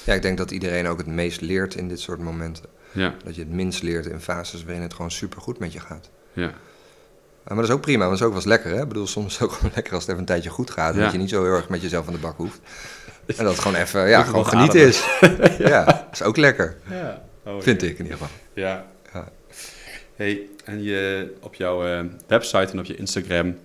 ja, 0.05 0.13
ik 0.13 0.21
denk 0.21 0.37
dat 0.37 0.51
iedereen 0.51 0.87
ook 0.87 0.97
het 0.97 1.07
meest 1.07 1.41
leert 1.41 1.75
in 1.75 1.87
dit 1.87 1.99
soort 1.99 2.19
momenten. 2.19 2.65
Ja. 2.91 3.15
Dat 3.23 3.35
je 3.35 3.41
het 3.41 3.51
minst 3.51 3.81
leert 3.81 4.05
in 4.05 4.19
fases 4.19 4.63
waarin 4.63 4.81
het 4.81 4.93
gewoon 4.93 5.11
supergoed 5.11 5.59
met 5.59 5.73
je 5.73 5.79
gaat. 5.79 6.09
ja. 6.33 6.53
Maar 7.55 7.57
dat 7.57 7.67
is 7.67 7.71
ook 7.75 7.81
prima, 7.81 8.05
want 8.07 8.09
dat 8.11 8.19
is 8.19 8.25
ook 8.25 8.43
wel 8.43 8.51
eens 8.53 8.61
lekker. 8.63 8.71
Hè? 8.77 8.81
Ik 8.81 8.87
bedoel, 8.87 9.07
soms 9.07 9.25
is 9.27 9.33
het 9.33 9.41
ook 9.41 9.51
gewoon 9.53 9.71
lekker 9.75 9.93
als 9.93 10.01
het 10.01 10.09
even 10.09 10.21
een 10.21 10.27
tijdje 10.27 10.49
goed 10.49 10.71
gaat. 10.71 10.91
En 10.91 10.97
Ja. 10.97 11.03
dat 11.03 11.11
je 11.11 11.17
niet 11.17 11.29
zo 11.29 11.43
heel 11.43 11.53
erg 11.53 11.69
met 11.69 11.81
jezelf 11.81 12.07
aan 12.07 12.13
de 12.13 12.19
bak 12.19 12.37
hoeft. 12.37 12.59
En 13.25 13.43
dat 13.43 13.47
het 13.53 13.59
gewoon 13.59 13.77
even, 13.81 14.07
ja, 14.09 14.23
gewoon 14.23 14.45
genieten 14.45 14.79
ademen. 14.81 15.49
is. 15.57 15.57
ja. 15.73 15.83
dat 15.85 16.03
is 16.11 16.21
ook 16.23 16.37
lekker. 16.37 16.77
ja. 16.89 17.21
Oh, 17.45 17.61
Vind 17.61 17.81
ik 17.83 17.97
in 17.97 18.03
ieder 18.05 18.17
geval. 18.17 18.27
Ja. 18.53 18.85
Ja. 19.13 19.27
Hey, 20.15 20.41
en 20.65 20.83
je, 20.83 21.33
op 21.41 21.55
jouw 21.55 21.85
eh, 21.85 22.05
website 22.27 22.71
en 22.71 22.79
op 22.79 22.85
je 22.85 22.95
Instagram 22.95 23.57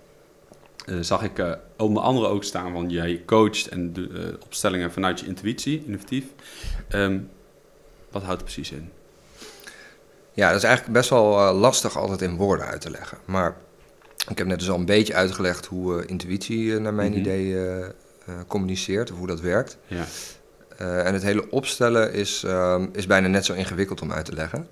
eh, 0.87 0.97
zag 1.01 1.23
ik 1.23 1.39
eh, 1.39 1.53
onder 1.77 2.03
andere 2.03 2.27
ook 2.27 2.45
staan 2.45 2.73
van 2.73 2.91
jij 2.91 3.23
coacht 3.27 3.69
en 3.69 3.93
de 3.93 4.39
opstellingen 4.45 4.93
vanuit 4.93 5.21
je 5.21 5.27
intuïtie, 5.27 5.83
innovatief. 5.87 6.25
Ehm, 6.89 7.19
wat 8.11 8.23
houdt 8.23 8.41
het 8.41 8.53
precies 8.53 8.71
in? 8.71 8.91
Ja, 10.33 10.49
dat 10.49 10.57
is 10.57 10.65
eigenlijk 10.65 10.95
best 10.97 11.11
wel 11.11 11.53
lastig 11.53 11.97
altijd 11.99 12.23
in 12.23 12.37
woorden 12.37 12.67
uit 12.67 12.81
te 12.81 12.91
leggen. 12.91 13.19
Maar 13.25 13.57
ik 14.29 14.39
heb 14.39 14.47
net 14.47 14.59
dus 14.59 14.71
al 14.71 14.79
een 14.79 14.85
beetje 14.85 15.15
uitgelegd 15.15 15.67
hoe 15.67 16.01
eh, 16.03 16.09
intuïtie 16.09 16.75
eh, 16.75 16.81
naar 16.81 16.95
mijn 16.95 17.11
Mhm. 17.11 17.21
idee 17.21 17.69
eh, 17.69 17.87
communiceert 18.47 19.13
of 19.13 19.19
hoe 19.19 19.27
dat 19.27 19.41
werkt. 19.41 19.77
Ja. 19.87 20.05
En 20.77 21.13
het 21.13 21.23
hele 21.23 21.51
opstellen 21.51 22.13
is, 22.13 22.43
ehm, 22.45 22.87
is 22.93 23.07
bijna 23.07 23.29
net 23.29 23.45
zo 23.45 23.53
ingewikkeld 23.53 24.01
om 24.03 24.13
uit 24.13 24.25
te 24.25 24.33
leggen. 24.33 24.69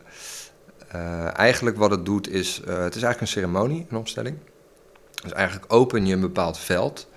Eigenlijk 1.35 1.77
wat 1.77 1.91
het 1.91 2.05
doet 2.05 2.29
is, 2.31 2.57
het 2.57 2.95
is 2.95 3.03
eigenlijk 3.03 3.21
een 3.21 3.27
ceremonie, 3.27 3.87
een 3.91 3.97
opstelling. 3.97 4.37
Dus 5.23 5.33
eigenlijk 5.33 5.73
open 5.73 6.07
je 6.07 6.15
een 6.15 6.21
bepaald 6.21 6.59
veld. 6.59 7.09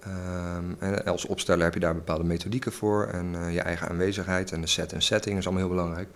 Ehm, 0.00 0.64
en 0.78 1.04
als 1.04 1.26
opsteller 1.26 1.64
heb 1.64 1.74
je 1.74 1.80
daar 1.80 1.94
bepaalde 1.94 2.24
methodieken 2.24 2.72
voor 2.72 3.06
en 3.06 3.52
je 3.52 3.60
eigen 3.60 3.88
aanwezigheid 3.88 4.52
en 4.52 4.60
de 4.60 4.66
set 4.66 4.92
en 4.92 5.02
setting 5.02 5.38
is 5.38 5.46
allemaal 5.46 5.66
heel 5.66 5.74
belangrijk. 5.74 6.08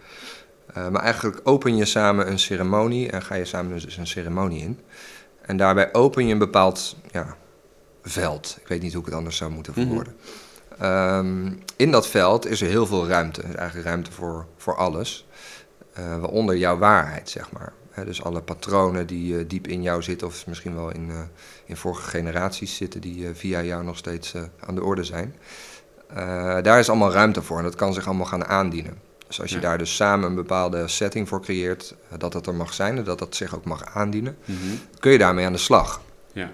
Maar 0.74 1.02
eigenlijk 1.02 1.40
open 1.44 1.76
je 1.76 1.84
samen 1.84 2.30
een 2.30 2.38
ceremonie 2.38 3.10
en 3.10 3.22
ga 3.22 3.34
je 3.34 3.44
samen 3.44 3.80
dus 3.80 3.96
een 3.96 4.06
ceremonie 4.06 4.62
in. 4.62 4.78
En 5.42 5.56
daarbij 5.56 5.94
open 5.94 6.26
je 6.26 6.32
een 6.32 6.38
bepaald 6.38 6.96
ja, 7.10 7.36
veld. 8.02 8.56
Ik 8.60 8.68
weet 8.68 8.82
niet 8.82 8.92
hoe 8.92 9.00
ik 9.00 9.06
het 9.06 9.16
anders 9.16 9.36
zou 9.36 9.50
moeten 9.50 9.72
Mhm. 9.76 9.82
verwoorden. 9.86 10.16
Ehm, 10.78 11.52
in 11.76 11.90
dat 11.90 12.06
veld 12.06 12.46
is 12.46 12.60
er 12.60 12.68
heel 12.68 12.86
veel 12.86 13.06
ruimte. 13.06 13.42
Er 13.42 13.48
is 13.48 13.54
eigenlijk 13.54 13.88
ruimte 13.88 14.12
voor, 14.12 14.46
voor 14.56 14.76
alles. 14.76 15.26
Eh, 15.92 16.18
waaronder 16.18 16.56
jouw 16.56 16.78
waarheid, 16.78 17.30
zeg 17.30 17.50
maar. 17.52 17.72
Dus 18.04 18.22
alle 18.24 18.42
patronen 18.42 19.06
die 19.06 19.38
eh, 19.38 19.44
diep 19.48 19.66
in 19.66 19.82
jou 19.82 20.02
zitten, 20.02 20.26
of 20.26 20.46
misschien 20.46 20.74
wel 20.74 20.90
in, 20.90 21.10
eh, 21.10 21.20
in 21.64 21.76
vorige 21.76 22.08
generaties 22.08 22.76
zitten, 22.76 23.00
die 23.00 23.28
via 23.32 23.62
jou 23.62 23.84
nog 23.84 23.96
steeds 23.96 24.34
aan 24.66 24.74
de 24.74 24.82
orde 24.84 25.04
zijn. 25.04 25.34
Daar 26.62 26.78
is 26.78 26.88
allemaal 26.88 27.12
ruimte 27.12 27.42
voor 27.42 27.58
en 27.58 27.64
dat 27.64 27.74
kan 27.74 27.92
zich 27.94 28.06
allemaal 28.06 28.26
gaan 28.26 28.44
aandienen. 28.46 28.98
Dus 29.32 29.40
als 29.40 29.50
je 29.50 29.56
Ja. 29.56 29.62
daar 29.62 29.78
dus 29.78 29.96
samen 29.96 30.28
een 30.28 30.34
bepaalde 30.34 30.88
setting 30.88 31.28
voor 31.28 31.40
creëert, 31.42 31.94
eh, 32.10 32.18
dat 32.18 32.32
dat 32.32 32.46
er 32.46 32.54
mag 32.54 32.74
zijn 32.74 32.96
en 32.96 33.04
dat 33.04 33.18
dat 33.18 33.34
zich 33.36 33.54
ook 33.54 33.64
mag 33.64 33.84
aandienen, 33.94 34.36
Mhm. 34.44 34.58
kun 34.98 35.12
je 35.12 35.18
daarmee 35.18 35.46
aan 35.46 35.52
de 35.52 35.58
slag. 35.58 36.00
Ja. 36.32 36.50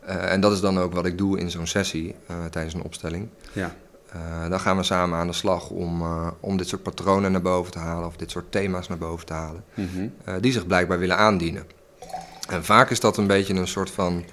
Eh, 0.00 0.32
en 0.32 0.40
dat 0.40 0.52
is 0.52 0.60
dan 0.60 0.78
ook 0.78 0.92
wat 0.94 1.06
ik 1.06 1.18
doe 1.18 1.38
in 1.38 1.50
zo'n 1.50 1.66
sessie 1.66 2.14
eh, 2.26 2.44
tijdens 2.50 2.74
een 2.74 2.82
opstelling. 2.82 3.28
Ja. 3.52 3.74
Dan 4.48 4.60
gaan 4.60 4.76
we 4.76 4.82
samen 4.82 5.18
aan 5.18 5.26
de 5.26 5.32
slag 5.32 5.70
om, 5.70 6.02
om 6.40 6.56
dit 6.56 6.68
soort 6.68 6.82
patronen 6.82 7.32
naar 7.32 7.42
boven 7.42 7.72
te 7.72 7.78
halen 7.78 8.06
of 8.06 8.16
dit 8.16 8.30
soort 8.30 8.52
thema's 8.52 8.88
naar 8.88 8.98
boven 8.98 9.26
te 9.26 9.32
halen, 9.32 9.64
Mhm. 9.74 10.08
die 10.40 10.52
zich 10.52 10.66
blijkbaar 10.66 10.98
willen 10.98 11.16
aandienen. 11.16 11.66
En 12.48 12.64
vaak 12.64 12.90
is 12.90 13.00
dat 13.00 13.16
een 13.16 13.26
beetje 13.26 13.54
een 13.54 13.68
soort 13.68 13.90
van 13.90 14.24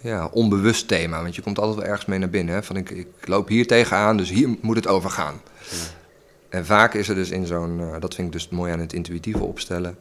ja, 0.00 0.26
onbewust 0.26 0.88
thema, 0.88 1.22
want 1.22 1.34
je 1.34 1.42
komt 1.42 1.58
altijd 1.58 1.76
wel 1.78 1.86
ergens 1.86 2.06
mee 2.06 2.18
naar 2.18 2.30
binnen. 2.30 2.54
Hè? 2.54 2.62
Van 2.62 2.76
ik, 2.76 2.90
ik 2.90 3.06
loop 3.24 3.48
hier 3.48 3.66
tegenaan, 3.66 4.16
dus 4.16 4.30
hier 4.30 4.56
moet 4.60 4.76
het 4.76 4.86
over 4.86 5.10
gaan. 5.10 5.40
Ja. 5.70 5.76
En 6.48 6.66
vaak 6.66 6.94
is 6.94 7.08
er 7.08 7.14
dus 7.14 7.30
in 7.30 7.46
zo'n, 7.46 7.80
eh, 7.80 8.00
dat 8.00 8.14
vind 8.14 8.26
ik 8.26 8.32
dus 8.32 8.48
mooi 8.48 8.72
aan 8.72 8.78
het 8.80 8.92
intuïtieve 8.92 9.42
opstellen, 9.44 9.98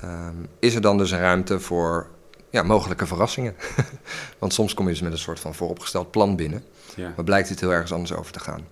ehm, 0.00 0.34
is 0.58 0.74
er 0.74 0.80
dan 0.80 0.98
dus 0.98 1.12
ruimte 1.12 1.60
voor 1.60 2.08
ja, 2.50 2.62
mogelijke 2.62 3.06
verrassingen. 3.06 3.54
Want 4.38 4.52
soms 4.54 4.74
kom 4.74 4.86
je 4.86 4.92
dus 4.92 5.02
met 5.02 5.12
een 5.12 5.18
soort 5.18 5.40
van 5.40 5.54
vooropgesteld 5.54 6.10
plan 6.10 6.36
binnen. 6.36 6.64
Ja. 6.96 7.12
Maar 7.16 7.24
blijkt 7.24 7.48
het 7.48 7.60
heel 7.60 7.72
ergens 7.72 7.92
anders 7.92 8.12
over 8.12 8.32
te 8.32 8.40
gaan? 8.40 8.66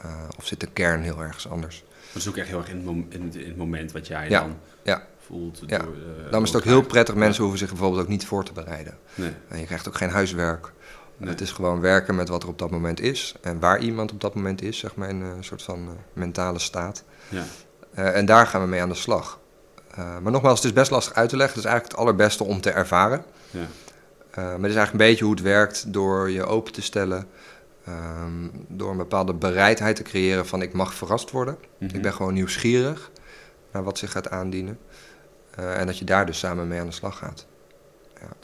Eh, 0.00 0.10
of 0.38 0.46
zit 0.46 0.60
de 0.60 0.66
kern 0.72 1.02
heel 1.02 1.20
ergens 1.22 1.48
anders? 1.48 1.84
Dat 2.12 2.22
is 2.22 2.28
ook 2.28 2.36
echt 2.36 2.48
heel 2.48 2.58
erg 2.58 2.68
in 2.68 2.76
het, 2.76 2.84
mom- 2.84 3.06
in 3.08 3.22
het, 3.22 3.34
in 3.36 3.48
het 3.48 3.56
moment 3.56 3.92
wat 3.92 4.06
jij 4.06 4.28
Ja. 4.28 4.40
dan 4.40 4.56
Ja. 4.82 5.06
voelt. 5.26 5.62
Ja. 5.66 5.78
door, 5.78 5.94
eh, 5.94 6.22
Daarom 6.22 6.42
is 6.42 6.48
het 6.52 6.58
ook 6.58 6.64
heel 6.68 6.82
prettig. 6.82 7.14
Mensen 7.14 7.40
hoeven 7.42 7.58
zich 7.60 7.68
bijvoorbeeld 7.68 8.02
ook 8.02 8.08
niet 8.08 8.26
voor 8.26 8.44
te 8.44 8.52
bereiden. 8.52 8.98
Nee. 9.14 9.30
En 9.48 9.58
je 9.58 9.64
krijgt 9.66 9.88
ook 9.88 9.96
geen 9.96 10.10
huiswerk. 10.10 10.72
Nee. 11.16 11.30
Het 11.30 11.40
is 11.40 11.52
gewoon 11.52 11.80
werken 11.80 12.14
met 12.14 12.28
wat 12.28 12.42
er 12.42 12.48
op 12.48 12.58
dat 12.58 12.70
moment 12.70 13.00
is. 13.00 13.34
En 13.40 13.60
waar 13.60 13.78
iemand 13.80 14.12
op 14.12 14.20
dat 14.20 14.34
moment 14.34 14.62
is, 14.62 14.78
zeg 14.78 14.94
maar, 14.94 15.08
in 15.08 15.20
een 15.20 15.44
soort 15.44 15.62
van 15.62 15.78
eh, 15.78 15.92
mentale 16.12 16.58
staat. 16.58 17.04
Ja. 17.28 17.44
Eh, 17.94 18.16
en 18.16 18.26
daar 18.26 18.46
gaan 18.46 18.60
we 18.60 18.66
mee 18.66 18.80
aan 18.80 18.88
de 18.88 18.94
slag. 18.94 19.40
Eh, 19.90 20.18
maar 20.18 20.32
nogmaals, 20.32 20.56
het 20.58 20.64
is 20.64 20.72
best 20.72 20.90
lastig 20.90 21.14
uit 21.14 21.28
te 21.28 21.36
leggen. 21.36 21.54
Het 21.54 21.64
is 21.64 21.70
eigenlijk 21.70 21.98
het 21.98 22.06
allerbeste 22.06 22.44
om 22.44 22.60
te 22.60 22.70
ervaren. 22.70 23.24
Ja. 23.50 23.66
Maar 24.34 24.44
het 24.44 24.70
is 24.70 24.76
eigenlijk 24.76 24.92
een 24.92 24.98
beetje 24.98 25.24
hoe 25.24 25.34
het 25.34 25.42
werkt 25.42 25.92
door 25.92 26.30
je 26.30 26.44
open 26.44 26.72
te 26.72 26.82
stellen. 26.82 27.26
ehm, 27.84 28.48
door 28.68 28.90
een 28.90 28.96
bepaalde 28.96 29.34
bereidheid 29.34 29.96
te 29.96 30.02
creëren 30.02 30.46
van 30.46 30.62
ik 30.62 30.72
mag 30.72 30.94
verrast 30.94 31.30
worden. 31.30 31.58
Mhm. 31.78 31.94
Ik 31.96 32.02
ben 32.02 32.12
gewoon 32.12 32.34
nieuwsgierig 32.34 33.10
naar 33.72 33.82
wat 33.82 33.98
zich 33.98 34.10
gaat 34.10 34.30
aandienen. 34.30 34.78
En 35.56 35.86
dat 35.86 35.98
je 35.98 36.04
daar 36.04 36.26
dus 36.26 36.38
samen 36.38 36.68
mee 36.68 36.80
aan 36.80 36.86
de 36.86 36.92
slag 36.92 37.18
gaat. 37.18 37.46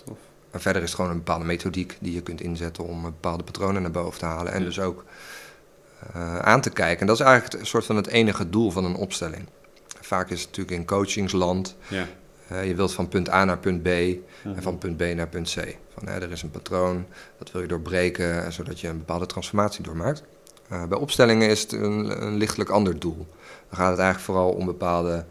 Tof. 0.04 0.18
En 0.58 0.64
verder 0.64 0.82
is 0.82 0.88
het 0.88 0.96
gewoon 0.96 1.10
een 1.10 1.16
bepaalde 1.24 1.44
methodiek 1.44 1.96
die 2.00 2.14
je 2.14 2.20
kunt 2.22 2.40
inzetten 2.40 2.84
om 2.84 3.02
bepaalde 3.02 3.42
patronen 3.44 3.82
naar 3.82 3.90
boven 3.90 4.18
te 4.18 4.24
halen. 4.24 4.52
En 4.52 4.62
dus 4.64 4.80
ook 4.80 5.04
eh, 6.12 6.38
aan 6.38 6.60
te 6.60 6.70
kijken. 6.70 7.00
En 7.00 7.06
dat 7.06 7.18
is 7.20 7.24
eigenlijk 7.26 7.60
een 7.60 7.66
soort 7.66 7.84
van 7.84 7.96
het 7.96 8.06
enige 8.06 8.48
doel 8.50 8.70
van 8.70 8.84
een 8.84 8.94
opstelling. 8.94 9.46
Vaak 10.00 10.30
is 10.30 10.38
het 10.40 10.48
natuurlijk 10.48 10.76
in 10.76 10.86
coachingsland. 10.86 11.76
Ja. 11.88 12.06
eh, 12.48 12.66
je 12.68 12.74
wilt 12.74 12.92
van 12.92 13.08
punt 13.08 13.30
A 13.30 13.44
naar 13.44 13.58
punt 13.58 13.82
B 13.82 13.86
en 13.86 14.22
Mhm. 14.44 14.60
van 14.62 14.78
punt 14.78 14.96
B 14.96 15.02
naar 15.02 15.28
punt 15.28 15.54
C. 15.54 15.76
Van, 15.94 16.08
er 16.08 16.30
is 16.30 16.42
een 16.42 16.50
patroon, 16.50 17.06
dat 17.38 17.50
wil 17.52 17.60
je 17.60 17.68
doorbreken, 17.68 18.44
eh, 18.44 18.50
zodat 18.50 18.80
je 18.80 18.88
een 18.88 18.98
bepaalde 18.98 19.26
transformatie 19.26 19.82
doormaakt. 19.82 20.22
Bij 20.68 20.98
opstellingen 20.98 21.48
is 21.48 21.60
het 21.62 21.72
een, 21.72 22.22
een 22.22 22.36
lichtelijk 22.36 22.70
ander 22.70 22.98
doel. 22.98 23.26
Dan 23.68 23.78
gaat 23.78 23.90
het 23.90 23.98
eigenlijk 23.98 24.20
vooral 24.20 24.50
om 24.50 24.64
bepaalde 24.66 25.24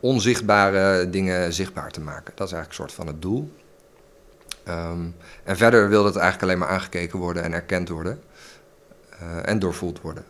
onzichtbare 0.00 1.10
dingen 1.10 1.52
zichtbaar 1.52 1.90
te 1.90 2.00
maken. 2.00 2.32
Dat 2.34 2.46
is 2.46 2.52
eigenlijk 2.52 2.68
een 2.68 2.74
soort 2.74 2.92
van 2.92 3.06
het 3.06 3.22
doel. 3.22 3.52
Ehm, 4.66 5.06
en 5.44 5.56
verder 5.56 5.88
wil 5.88 6.04
het 6.04 6.14
eigenlijk 6.16 6.42
alleen 6.42 6.58
maar 6.58 6.68
aangekeken 6.76 7.18
worden 7.18 7.42
en 7.42 7.52
erkend 7.52 7.88
worden. 7.88 8.20
eh, 9.18 9.48
en 9.48 9.58
doorvoeld 9.58 10.00
worden. 10.00 10.24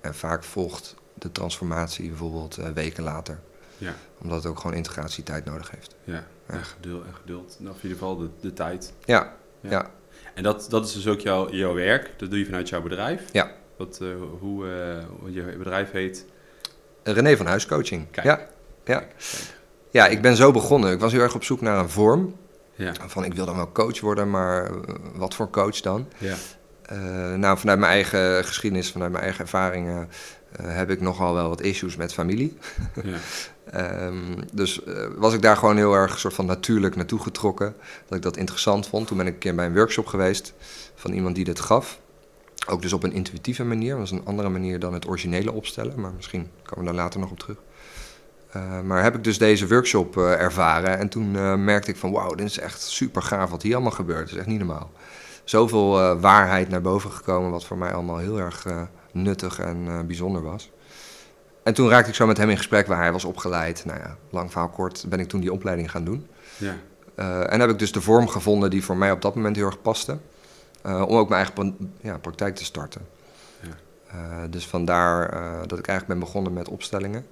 En 0.00 0.14
vaak 0.14 0.44
volgt 0.44 0.94
de 1.14 1.32
transformatie 1.32 2.08
bijvoorbeeld 2.08 2.56
eh, 2.58 2.68
weken 2.74 3.02
later. 3.04 3.38
Ja. 3.78 3.94
Omdat 4.22 4.36
het 4.42 4.46
ook 4.46 4.60
gewoon 4.60 4.76
integratietijd 4.76 5.44
nodig 5.44 5.70
heeft. 5.70 5.94
Ja. 6.04 6.24
En 6.46 6.64
geduld. 6.64 7.04
En 7.06 7.14
geduld. 7.14 7.56
Nou, 7.58 7.74
in 7.76 7.82
ieder 7.82 7.98
geval 7.98 8.16
de, 8.16 8.28
de 8.40 8.52
tijd. 8.52 8.92
Ja, 9.04 9.32
Ja. 9.60 9.70
ja. 9.70 9.90
En 10.34 10.42
dat, 10.42 10.66
dat 10.68 10.86
is 10.86 10.92
dus 10.92 11.06
ook 11.06 11.20
jouw, 11.20 11.50
jouw 11.50 11.74
werk. 11.74 12.10
Dat 12.18 12.30
doe 12.30 12.38
je 12.38 12.44
vanuit 12.44 12.68
jouw 12.68 12.82
bedrijf. 12.82 13.22
Ja. 13.32 13.50
Wat, 13.76 13.98
eh, 14.02 14.08
hoe 14.40 14.66
hoe 15.20 15.32
je 15.32 15.42
bedrijf 15.58 15.90
heet. 15.90 16.24
René 17.02 17.36
van 17.36 17.46
Huis 17.46 17.66
Coaching. 17.66 18.10
Kijk. 18.10 18.26
Ja, 18.26 18.48
ja. 18.84 19.04
ja, 19.90 20.06
ik 20.06 20.22
ben 20.22 20.36
zo 20.36 20.50
begonnen. 20.52 20.92
Ik 20.92 21.00
was 21.00 21.12
heel 21.12 21.20
erg 21.20 21.34
op 21.34 21.44
zoek 21.44 21.60
naar 21.60 21.78
een 21.78 21.88
vorm. 21.90 22.36
Ja. 22.80 22.94
Van 23.06 23.24
ik 23.24 23.34
wil 23.34 23.46
dan 23.46 23.56
wel 23.56 23.72
coach 23.72 24.00
worden, 24.00 24.30
maar 24.30 24.64
eh, 24.64 24.94
wat 25.14 25.34
voor 25.34 25.50
coach 25.50 25.80
dan? 25.80 26.08
Ja. 26.18 26.36
Eh, 26.82 27.34
nou, 27.34 27.58
vanuit 27.58 27.78
mijn 27.78 27.92
eigen 27.92 28.44
geschiedenis, 28.44 28.90
vanuit 28.90 29.10
mijn 29.10 29.24
eigen 29.24 29.40
ervaringen, 29.40 30.08
eh, 30.52 30.76
heb 30.76 30.90
ik 30.90 31.00
nogal 31.00 31.34
wel 31.34 31.48
wat 31.48 31.60
issues 31.60 31.96
met 31.96 32.12
familie. 32.12 32.58
Ja. 33.04 33.16
Ehm, 33.70 34.42
dus 34.52 34.80
was 35.16 35.34
ik 35.34 35.42
daar 35.42 35.56
gewoon 35.56 35.76
heel 35.76 35.94
erg 35.94 36.18
soort 36.18 36.34
van 36.34 36.46
natuurlijk 36.46 36.96
naartoe 36.96 37.20
getrokken. 37.20 37.74
Dat 38.06 38.16
ik 38.16 38.22
dat 38.22 38.36
interessant 38.36 38.88
vond. 38.88 39.06
Toen 39.06 39.16
ben 39.16 39.26
ik 39.26 39.32
een 39.32 39.38
keer 39.38 39.54
bij 39.54 39.66
een 39.66 39.74
workshop 39.74 40.06
geweest 40.06 40.54
van 40.94 41.12
iemand 41.12 41.34
die 41.34 41.44
dit 41.44 41.60
gaf. 41.60 42.00
Ook 42.66 42.82
dus 42.82 42.92
op 42.92 43.02
een 43.02 43.12
intuïtieve 43.12 43.64
manier. 43.64 43.90
Dat 43.90 43.98
was 43.98 44.10
een 44.10 44.24
andere 44.24 44.48
manier 44.48 44.78
dan 44.78 44.94
het 44.94 45.08
originele 45.08 45.52
opstellen. 45.52 46.00
Maar 46.00 46.12
misschien 46.16 46.50
komen 46.62 46.84
we 46.84 46.90
daar 46.90 47.02
later 47.02 47.20
nog 47.20 47.30
op 47.30 47.38
terug. 47.38 47.56
Eh, 48.50 48.80
maar 48.80 49.02
heb 49.02 49.14
ik 49.14 49.24
dus 49.24 49.38
deze 49.38 49.68
workshop 49.68 50.16
eh, 50.16 50.40
ervaren. 50.40 50.98
En 50.98 51.08
toen 51.08 51.36
eh, 51.36 51.54
merkte 51.54 51.90
ik 51.90 51.96
van 51.96 52.12
wauw, 52.12 52.34
dit 52.34 52.46
is 52.46 52.58
echt 52.58 52.82
super 52.82 53.22
gaaf 53.22 53.50
wat 53.50 53.62
hier 53.62 53.74
allemaal 53.74 53.92
gebeurt. 53.92 54.20
Het 54.20 54.30
is 54.30 54.36
echt 54.36 54.46
niet 54.46 54.58
normaal. 54.58 54.90
Zoveel 55.44 56.18
waarheid 56.18 56.68
naar 56.68 56.80
boven 56.80 57.10
gekomen. 57.10 57.50
Wat 57.50 57.64
voor 57.64 57.78
mij 57.78 57.92
allemaal 57.92 58.18
heel 58.18 58.38
erg 58.38 58.66
nuttig 59.12 59.58
en 59.58 60.06
bijzonder 60.06 60.42
was. 60.42 60.70
En 61.62 61.74
toen 61.74 61.88
raakte 61.88 62.08
ik 62.10 62.14
zo 62.14 62.26
met 62.26 62.36
hem 62.36 62.50
in 62.50 62.56
gesprek 62.56 62.86
waar 62.86 62.98
hij 62.98 63.12
was 63.12 63.24
opgeleid. 63.24 63.84
Nou 63.84 63.98
ja, 63.98 64.16
lang 64.30 64.50
verhaal 64.50 64.68
kort 64.68 65.04
ben 65.08 65.20
ik 65.20 65.28
toen 65.28 65.40
die 65.40 65.52
opleiding 65.52 65.90
gaan 65.90 66.04
doen. 66.04 66.26
Ja. 66.56 66.74
En 67.46 67.60
heb 67.60 67.70
ik 67.70 67.78
dus 67.78 67.92
de 67.92 68.00
vorm 68.00 68.28
gevonden 68.28 68.70
die 68.70 68.84
voor 68.84 68.96
mij 68.96 69.10
op 69.10 69.22
dat 69.22 69.34
moment 69.34 69.56
heel 69.56 69.66
erg 69.66 69.82
paste. 69.82 70.18
om 70.82 71.16
ook 71.16 71.28
mijn 71.28 71.46
eigen 71.46 71.94
ja, 72.00 72.18
praktijk 72.18 72.56
te 72.56 72.64
starten. 72.64 73.06
Ja. 73.60 74.46
dus 74.46 74.66
vandaar 74.66 75.30
dat 75.66 75.78
ik 75.78 75.86
eigenlijk 75.86 76.06
ben 76.06 76.18
begonnen 76.18 76.52
met 76.52 76.68
opstellingen. 76.68 77.26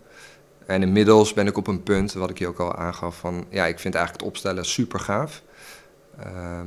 En 0.68 0.83
inmiddels 0.83 1.33
ben 1.33 1.46
ik 1.46 1.57
op 1.57 1.66
een 1.66 1.83
punt, 1.83 2.12
wat 2.12 2.31
ik 2.31 2.38
je 2.38 2.46
ook 2.46 2.59
al 2.59 2.74
aangaf, 2.74 3.18
van 3.18 3.46
ja, 3.50 3.66
ik 3.66 3.78
vind 3.78 3.94
eigenlijk 3.94 4.24
het 4.24 4.33
opstellen 4.33 4.64
super 4.64 5.00
gaaf. 5.00 5.42
Ehm, 6.18 6.66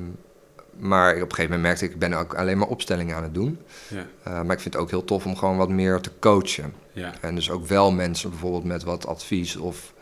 maar 0.77 1.13
op 1.13 1.21
een 1.21 1.35
gegeven 1.35 1.43
moment 1.43 1.61
merkte 1.61 1.85
ik, 1.85 1.91
ik 1.91 1.99
ben 1.99 2.13
ook 2.13 2.33
alleen 2.33 2.57
maar 2.57 2.67
opstellingen 2.67 3.15
aan 3.15 3.23
het 3.23 3.33
doen. 3.33 3.59
Ja. 3.87 4.05
Uh, 4.27 4.33
maar 4.41 4.55
ik 4.55 4.61
vind 4.61 4.73
het 4.73 4.83
ook 4.83 4.89
heel 4.89 5.03
tof 5.03 5.25
om 5.25 5.35
gewoon 5.35 5.57
wat 5.57 5.69
meer 5.69 5.99
te 5.99 6.11
coachen. 6.19 6.73
Ja. 6.93 7.13
En 7.21 7.35
dus 7.35 7.49
ook 7.49 7.65
wel 7.65 7.91
mensen 7.91 8.29
bijvoorbeeld 8.29 8.63
met 8.63 8.83
wat 8.83 9.07
advies 9.07 9.55
of 9.55 9.93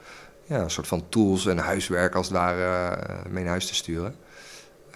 ja, 0.45 0.59
een 0.59 0.71
soort 0.71 0.88
van 0.88 1.09
tools 1.09 1.45
en 1.45 1.57
huiswerk 1.57 2.15
als 2.15 2.27
het 2.27 2.38
ware 2.38 2.97
uh, 2.97 3.31
mee 3.31 3.43
naar 3.43 3.51
huis 3.51 3.67
te 3.67 3.75
sturen. 3.75 4.15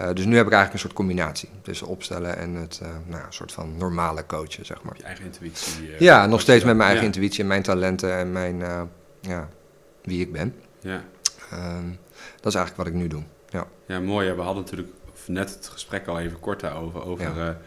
Uh, 0.02 0.14
dus 0.14 0.26
nu 0.26 0.36
heb 0.36 0.46
ik 0.46 0.52
eigenlijk 0.52 0.74
een 0.74 0.80
soort 0.80 0.94
combinatie 0.94 1.50
tussen 1.62 1.88
opstellen 1.88 2.38
en 2.38 2.54
het 2.54 2.82
nou, 3.06 3.24
een 3.26 3.34
soort 3.34 3.52
van 3.52 3.78
normale 3.78 4.26
coachen, 4.26 4.66
zeg 4.66 4.82
maar. 4.82 4.94
Je 4.98 5.04
eigen 5.04 5.26
intuïtie. 5.26 5.96
ja, 6.00 6.26
nog 6.26 6.42
steeds 6.42 6.64
met 6.64 6.76
mijn 6.76 6.88
eigen 6.90 7.06
intuïtie 7.06 7.42
en 7.42 7.48
mijn 7.48 7.62
talenten 7.62 8.18
en 8.18 8.32
mijn, 8.32 8.58
ja, 9.22 9.50
wie 10.02 10.22
ik 10.22 10.32
ben. 10.32 10.56
Ja. 10.80 11.04
Ehm, 11.52 11.90
dat 12.36 12.54
is 12.54 12.56
eigenlijk 12.56 12.76
wat 12.76 12.88
ik 12.88 12.94
nu 12.94 13.08
doe. 13.08 13.24
Ja, 13.50 13.68
ja 13.88 14.00
mooi. 14.00 14.32
we 14.32 14.42
hadden 14.42 14.64
natuurlijk 14.64 14.94
net 15.26 15.54
het 15.54 15.68
gesprek 15.68 16.08
al 16.08 16.20
even 16.20 16.40
kort 16.40 16.60
daarover. 16.60 17.04
Over, 17.06 17.36
ja. 17.36 17.58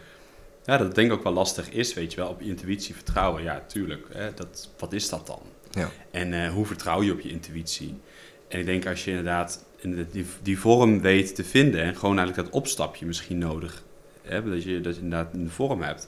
Ja, 0.65 0.77
dat 0.77 0.95
denk 0.95 1.11
ik 1.11 1.17
ook 1.17 1.23
wel 1.23 1.33
lastig 1.33 1.69
is, 1.71 1.93
weet 1.93 2.13
je 2.13 2.17
wel, 2.17 2.29
op 2.29 2.41
je 2.41 2.47
intuïtie 2.49 2.95
vertrouwen. 2.95 3.43
Ja, 3.43 3.63
tuurlijk. 3.67 4.07
Hè, 4.13 4.33
dat, 4.33 4.69
wat 4.77 4.93
is 4.93 5.09
dat 5.09 5.27
dan? 5.27 5.41
Ja. 5.71 5.89
En 6.11 6.49
hoe 6.49 6.65
vertrouw 6.65 7.01
je 7.01 7.11
op 7.11 7.19
je 7.19 7.29
intuïtie? 7.29 7.99
En 8.47 8.59
ik 8.59 8.65
denk 8.65 8.85
als 8.85 9.03
je 9.03 9.09
inderdaad 9.09 9.65
die, 9.81 10.25
die 10.41 10.59
vorm 10.59 11.01
weet 11.01 11.35
te 11.35 11.43
vinden 11.43 11.81
en 11.81 11.95
gewoon 11.95 12.17
eigenlijk 12.17 12.47
dat 12.47 12.61
opstapje 12.61 13.05
misschien 13.05 13.37
nodig 13.37 13.83
hebt, 14.21 14.49
dat 14.49 14.63
je 14.63 14.81
dat 14.81 14.95
je 14.95 15.01
inderdaad 15.01 15.33
een 15.33 15.49
vorm 15.49 15.81
hebt, 15.81 16.07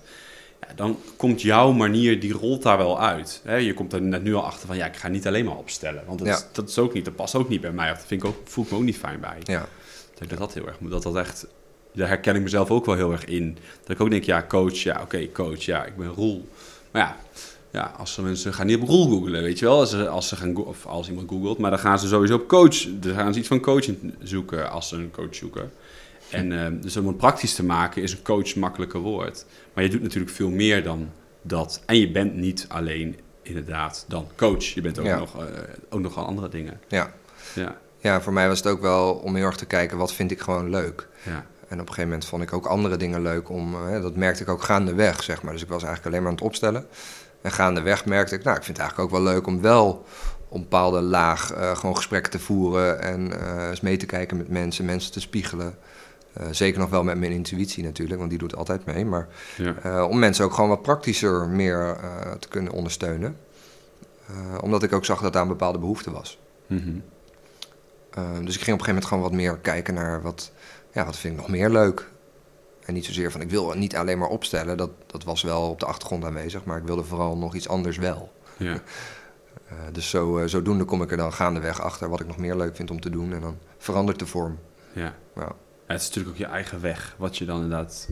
ja, 0.62 0.68
dan 0.76 1.00
komt 1.16 1.42
jouw 1.42 1.72
manier, 1.72 2.20
die 2.20 2.34
rolt 2.34 2.64
daar 2.64 2.78
wel 2.78 3.02
uit. 3.02 3.42
Hè? 3.44 3.56
Je 3.56 3.74
komt 3.74 3.94
er 3.94 4.02
net 4.02 4.24
nu 4.24 4.34
al 4.34 4.46
achter 4.46 4.68
van, 4.68 4.78
ja, 4.78 4.86
ik 4.86 4.96
ga 4.96 5.08
niet 5.08 5.28
alleen 5.28 5.46
maar 5.46 5.58
opstellen, 5.58 6.04
want 6.06 6.20
dat, 6.20 6.28
is, 6.28 6.46
dat 6.52 6.70
is 6.70 6.78
ook 6.78 6.94
niet, 6.94 7.06
dat 7.06 7.16
past 7.16 7.36
ook 7.36 7.50
niet 7.50 7.62
bij 7.62 7.72
mij, 7.72 7.92
of 7.92 7.98
dat 7.98 8.08
vind 8.08 8.24
ik 8.24 8.28
ook, 8.28 8.38
voel 8.44 8.64
ik 8.64 8.72
me 8.72 8.78
ook 8.78 8.84
niet 8.84 8.98
fijn 8.98 9.20
bij. 9.20 9.38
Ja. 9.44 9.68
Dat 10.14 10.32
ik 10.32 10.38
dat 10.38 10.54
heel 10.54 10.68
erg 10.68 10.78
dat 10.80 11.04
dat 11.04 11.16
echt, 11.16 11.48
daar 11.94 12.08
herken 12.08 12.36
ik 12.36 12.42
mezelf 12.42 12.72
ook 12.72 12.86
wel 12.86 12.96
heel 12.96 13.12
erg 13.12 13.26
in. 13.26 13.58
Dat 13.82 13.90
ik 13.90 14.02
ook 14.02 14.10
denk, 14.10 14.24
ja, 14.24 14.46
coach, 14.48 14.78
ja, 14.78 15.02
oké, 15.02 15.32
coach, 15.32 15.62
ja, 15.62 15.86
ik 15.86 15.98
ben 15.98 16.08
Roel. 16.08 16.50
Maar 16.92 17.02
ja, 17.02 17.18
ja, 17.72 17.94
als 17.98 18.14
ze 18.14 18.22
mensen 18.22 18.54
gaan 18.54 18.66
niet 18.66 18.82
op 18.82 18.88
Roel 18.88 19.10
googlen, 19.10 19.42
weet 19.42 19.60
je 19.60 19.66
wel, 19.66 19.80
als 19.80 19.90
ze, 19.90 20.08
als 20.08 20.28
ze 20.28 20.36
gaan, 20.36 20.56
of 20.56 20.86
als 20.86 21.10
iemand 21.10 21.30
googelt, 21.30 21.58
maar 21.58 21.70
dan 21.70 21.80
gaan 21.80 22.00
ze 22.00 22.08
sowieso 22.08 22.36
op 22.36 22.48
coach, 22.48 22.88
dan 23.00 23.14
gaan 23.14 23.34
ze 23.34 23.40
iets 23.40 23.48
van 23.48 23.60
coaching 23.60 24.14
zoeken 24.20 24.72
als 24.72 24.88
ze 24.88 24.96
een 24.96 25.12
coach 25.12 25.36
zoeken. 25.36 25.72
En 26.30 26.52
uh, 26.52 26.68
dus 26.82 26.98
om 26.98 27.08
het 27.08 27.18
praktisch 27.18 27.56
te 27.56 27.64
maken 27.64 28.02
is 28.02 28.12
een 28.12 28.22
coach 28.22 28.56
makkelijker 28.56 29.00
woord. 29.00 29.46
Maar 29.74 29.84
je 29.84 29.90
doet 29.90 30.02
natuurlijk 30.02 30.32
veel 30.32 30.50
meer 30.50 30.84
dan 30.84 31.10
dat. 31.42 31.82
En 31.86 32.00
je 32.00 32.12
bent 32.12 32.36
niet 32.36 32.66
alleen 32.68 33.18
inderdaad 33.42 34.06
dan 34.08 34.28
coach. 34.36 34.64
Je 34.64 34.82
bent 34.82 35.00
ook, 35.00 35.06
nog, 35.06 35.36
uh, 35.36 35.44
ook 35.90 36.00
nog 36.00 36.26
andere 36.26 36.50
dingen. 36.50 36.80
Ja. 36.88 37.14
ja 37.56 37.78
ja, 38.02 38.22
voor 38.22 38.34
mij 38.34 38.48
was 38.48 38.58
het 38.58 38.68
ook 38.68 38.82
wel 38.82 39.14
om 39.14 39.36
heel 39.36 39.46
erg 39.46 39.56
te 39.56 39.66
kijken 39.66 39.98
wat 39.98 40.14
vind 40.14 40.32
ik 40.32 40.40
gewoon 40.40 40.70
leuk. 40.70 41.08
Ja. 41.24 41.46
En 41.68 41.76
op 41.76 41.88
een 41.88 41.94
gegeven 41.94 42.04
moment 42.04 42.26
vond 42.26 42.44
ik 42.44 42.54
ook 42.54 42.66
andere 42.66 42.98
dingen 42.98 43.22
leuk 43.22 43.50
om, 43.50 43.76
uh, 43.76 44.02
dat 44.02 44.16
merkte 44.16 44.44
ik 44.44 44.50
ook 44.50 44.64
gaandeweg, 44.64 45.24
zeg 45.24 45.42
maar. 45.42 45.54
Dus 45.54 45.62
ik 45.62 45.68
was 45.68 45.84
eigenlijk 45.84 46.06
alleen 46.06 46.22
maar 46.22 46.32
aan 46.32 46.38
het 46.38 46.48
opstellen. 46.48 46.86
En 47.42 47.52
gaandeweg 47.52 48.06
merkte 48.06 48.36
ik, 48.36 48.44
nou, 48.44 48.58
ik 48.58 48.64
vind 48.64 48.78
het 48.78 48.86
eigenlijk 48.86 49.16
ook 49.16 49.24
wel 49.24 49.34
leuk 49.34 49.48
om 49.48 49.62
wel 49.62 50.06
op 50.48 50.56
een 50.56 50.62
bepaalde 50.62 51.02
laag 51.02 51.56
uh, 51.56 51.76
gewoon 51.76 51.96
gesprekken 51.96 52.32
te 52.32 52.40
voeren 52.40 53.02
en 53.02 53.32
uh, 53.32 53.68
eens 53.70 53.82
mee 53.82 53.98
te 53.98 54.06
kijken 54.06 54.38
met 54.38 54.50
mensen, 54.50 54.86
mensen 54.86 55.12
te 55.12 55.20
spiegelen. 55.20 55.78
zeker 56.52 56.80
nog 56.80 56.90
wel 56.90 57.04
met 57.04 57.18
mijn 57.18 57.32
intuïtie 57.32 57.84
natuurlijk, 57.84 58.18
want 58.18 58.30
die 58.30 58.40
doet 58.40 58.56
altijd 58.56 58.86
mee. 58.86 59.06
Maar 59.06 59.28
ja. 59.58 60.06
om 60.06 60.20
mensen 60.20 60.46
ook 60.46 60.54
gewoon 60.54 60.70
wat 60.70 60.82
praktischer 60.82 61.48
meer 61.48 61.98
te 62.40 62.48
kunnen 62.48 62.72
ondersteunen. 62.72 63.38
omdat 64.62 64.84
ik 64.84 64.94
ook 64.94 65.06
zag 65.06 65.22
dat 65.22 65.34
daar 65.34 65.42
een 65.42 65.48
bepaalde 65.48 65.80
behoefte 65.80 66.12
was. 66.12 66.40
Mm 66.68 67.04
Ehm, 68.20 68.46
dus 68.46 68.56
ik 68.56 68.62
ging 68.62 68.78
op 68.78 68.80
een 68.80 68.86
gegeven 68.86 68.88
moment 68.88 69.06
gewoon 69.06 69.24
wat 69.24 69.32
meer 69.32 69.58
kijken 69.58 69.94
naar 69.94 70.22
wat, 70.22 70.52
ja, 70.94 71.06
wat 71.06 71.18
vind 71.18 71.34
ik 71.34 71.40
nog 71.40 71.50
meer 71.50 71.70
leuk. 71.70 72.10
En 72.90 72.96
niet 72.96 73.06
zozeer 73.06 73.32
van 73.32 73.42
ik 73.42 73.50
wil 73.50 73.74
niet 73.74 73.96
alleen 73.96 74.18
maar 74.18 74.28
opstellen, 74.28 74.78
dat, 74.78 74.90
dat 75.08 75.24
was 75.24 75.42
wel 75.42 75.70
op 75.70 75.80
de 75.80 75.86
achtergrond 75.86 76.26
aanwezig, 76.26 76.64
maar 76.64 76.78
ik 76.78 76.84
wilde 76.84 77.04
vooral 77.04 77.38
nog 77.38 77.56
iets 77.56 77.68
anders 77.68 77.98
wel. 77.98 78.32
Ja. 78.58 78.74
Uh, 78.74 78.80
dus 79.92 80.10
zo, 80.10 80.40
uh, 80.40 80.48
zodoende 80.48 80.84
kom 80.84 81.02
ik 81.02 81.12
er 81.12 81.18
dan 81.18 81.34
gaandeweg 81.34 81.82
achter 81.82 82.10
wat 82.10 82.20
ik 82.20 82.28
nog 82.28 82.38
meer 82.38 82.56
leuk 82.56 82.76
vind 82.76 82.92
om 82.92 83.00
te 83.00 83.10
doen 83.10 83.34
en 83.34 83.42
dan 83.42 83.58
verandert 83.78 84.20
de 84.20 84.26
vorm. 84.26 84.60
Ja. 84.94 85.16
ja. 85.36 85.56
het 85.86 86.02
is 86.02 86.08
natuurlijk 86.08 86.36
ook 86.36 86.42
je 86.42 86.46
eigen 86.46 86.82
weg, 86.82 87.16
wat 87.18 87.38
je 87.38 87.46
dan 87.46 87.62
inderdaad 87.62 88.10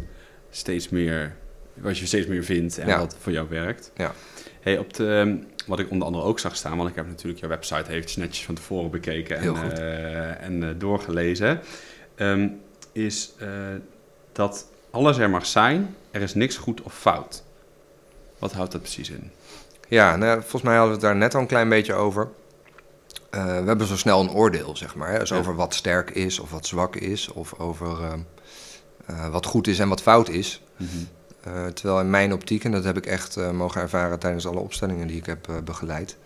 steeds 0.49 0.89
meer, 0.89 1.35
wat 1.73 1.97
je 1.97 2.05
steeds 2.05 2.27
meer 2.27 2.43
vindt 2.43 2.77
en 2.77 2.99
wat 2.99 3.15
voor 3.19 3.31
jou 3.31 3.49
werkt. 3.49 3.91
Ja. 3.95 4.13
Hey, 4.59 4.77
op 4.77 4.93
de, 4.93 5.13
ehm, 5.13 5.37
wat 5.67 5.79
ik 5.79 5.91
onder 5.91 6.07
andere 6.07 6.25
ook 6.25 6.39
zag 6.39 6.55
staan, 6.55 6.77
want 6.77 6.89
ik 6.89 6.95
heb 6.95 7.07
natuurlijk 7.07 7.39
jouw 7.39 7.49
website 7.49 7.89
eventjes 7.89 8.15
netjes 8.15 8.45
van 8.45 8.55
tevoren 8.55 8.91
bekeken 8.91 9.37
en, 9.37 9.55
uh, 9.55 10.41
en 10.43 10.77
doorgelezen, 10.77 11.59
um, 12.15 12.59
is 12.91 13.33
dat 14.37 14.67
alles 14.91 15.17
er 15.17 15.29
mag 15.29 15.45
zijn, 15.45 15.95
er 16.11 16.21
is 16.21 16.33
niks 16.33 16.57
goed 16.57 16.81
of 16.81 16.93
fout. 16.93 17.43
Wat 18.39 18.53
houdt 18.53 18.71
dat 18.71 18.81
precies 18.81 19.09
in? 19.09 19.31
Ja, 19.87 20.15
nou, 20.15 20.39
volgens 20.39 20.61
mij 20.61 20.75
hadden 20.75 20.99
we 20.99 20.99
het 20.99 21.09
daar 21.09 21.15
net 21.15 21.35
al 21.35 21.41
een 21.41 21.47
klein 21.47 21.69
beetje 21.69 21.93
over. 21.93 22.29
we 23.29 23.37
hebben 23.39 23.87
zo 23.87 23.97
snel 23.97 24.19
een 24.19 24.31
oordeel, 24.31 24.75
zeg 24.75 24.95
maar. 24.95 25.11
Hè? 25.11 25.19
Dus 25.19 25.31
over 25.31 25.55
wat 25.55 25.73
sterk 25.73 26.09
is 26.09 26.39
of 26.39 26.51
wat 26.51 26.65
zwak 26.65 26.95
is, 26.95 27.27
of 27.27 27.59
over 27.59 28.03
ehm, 28.03 29.31
wat 29.31 29.45
goed 29.45 29.67
is 29.67 29.79
en 29.79 29.89
wat 29.89 30.01
fout 30.01 30.29
is. 30.29 30.63
Mm 30.77 31.07
uh, 31.47 31.65
terwijl 31.65 31.99
in 31.99 32.09
mijn 32.09 32.33
optiek, 32.33 32.63
en 32.63 32.71
dat 32.71 32.83
heb 32.83 32.97
ik 32.97 33.05
echt 33.05 33.51
mogen 33.51 33.81
ervaren 33.81 34.19
tijdens 34.19 34.47
alle 34.47 34.59
opstellingen 34.59 35.07
die 35.07 35.17
ik 35.17 35.25
heb 35.25 35.47
begeleid, 35.63 36.17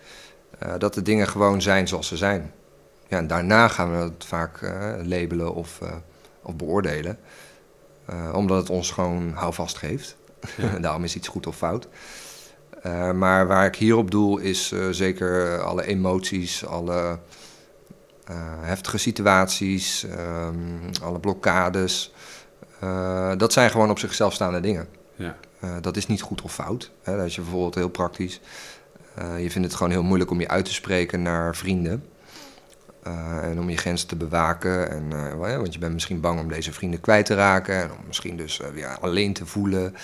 dat 0.78 0.94
de 0.94 1.02
dingen 1.02 1.28
gewoon 1.28 1.62
zijn 1.62 1.88
zoals 1.88 2.08
ze 2.08 2.16
zijn. 2.16 2.52
Ja, 3.08 3.16
en 3.18 3.26
daarna 3.26 3.68
gaan 3.68 3.90
we 3.90 3.96
het 3.96 4.24
vaak 4.24 4.60
labelen 5.04 5.54
of, 5.54 5.78
of 6.42 6.56
beoordelen, 6.56 7.18
omdat 8.32 8.58
het 8.58 8.70
ons 8.70 8.90
gewoon 8.90 9.32
houvast 9.34 9.76
geeft. 9.76 10.16
Ja. 10.56 10.78
Daarom 10.78 11.04
is 11.04 11.16
iets 11.16 11.28
goed 11.28 11.46
of 11.46 11.56
fout. 11.56 11.88
maar 13.14 13.46
waar 13.46 13.66
ik 13.66 13.76
hierop 13.76 14.10
doel 14.10 14.38
is 14.38 14.74
zeker 14.90 15.60
alle 15.62 15.86
emoties, 15.86 16.66
alle 16.66 17.18
heftige 18.60 18.98
situaties, 18.98 20.04
ehm, 20.04 20.56
alle 21.02 21.18
blokkades. 21.18 22.12
dat 23.36 23.52
zijn 23.52 23.70
gewoon 23.70 23.90
op 23.90 23.98
zichzelf 23.98 24.32
staande 24.34 24.60
dingen. 24.60 24.88
Ja. 25.14 25.36
Dat 25.80 25.96
is 25.96 26.06
niet 26.06 26.22
goed 26.22 26.42
of 26.42 26.54
fout. 26.54 26.90
Hè. 27.02 27.22
Als 27.22 27.34
je 27.34 27.40
bijvoorbeeld 27.40 27.74
heel 27.74 27.88
praktisch, 27.88 28.40
je 29.16 29.50
vindt 29.50 29.68
het 29.68 29.74
gewoon 29.74 29.92
heel 29.92 30.02
moeilijk 30.02 30.30
om 30.30 30.40
je 30.40 30.48
uit 30.48 30.64
te 30.64 30.72
spreken 30.72 31.22
naar 31.22 31.56
vrienden. 31.56 32.04
Uh, 33.06 33.42
en 33.42 33.58
om 33.58 33.70
je 33.70 33.76
grenzen 33.76 34.08
te 34.08 34.16
bewaken. 34.16 34.90
En, 34.90 35.38
want 35.38 35.72
je 35.72 35.78
bent 35.78 35.92
misschien 35.92 36.20
bang 36.20 36.40
om 36.40 36.48
deze 36.48 36.72
vrienden 36.72 37.00
kwijt 37.00 37.26
te 37.26 37.34
raken. 37.34 37.82
En 37.82 37.90
om 37.90 38.06
misschien 38.06 38.36
dus 38.36 38.60
weer 38.72 38.98
alleen 39.00 39.32
te 39.32 39.46
voelen. 39.46 39.94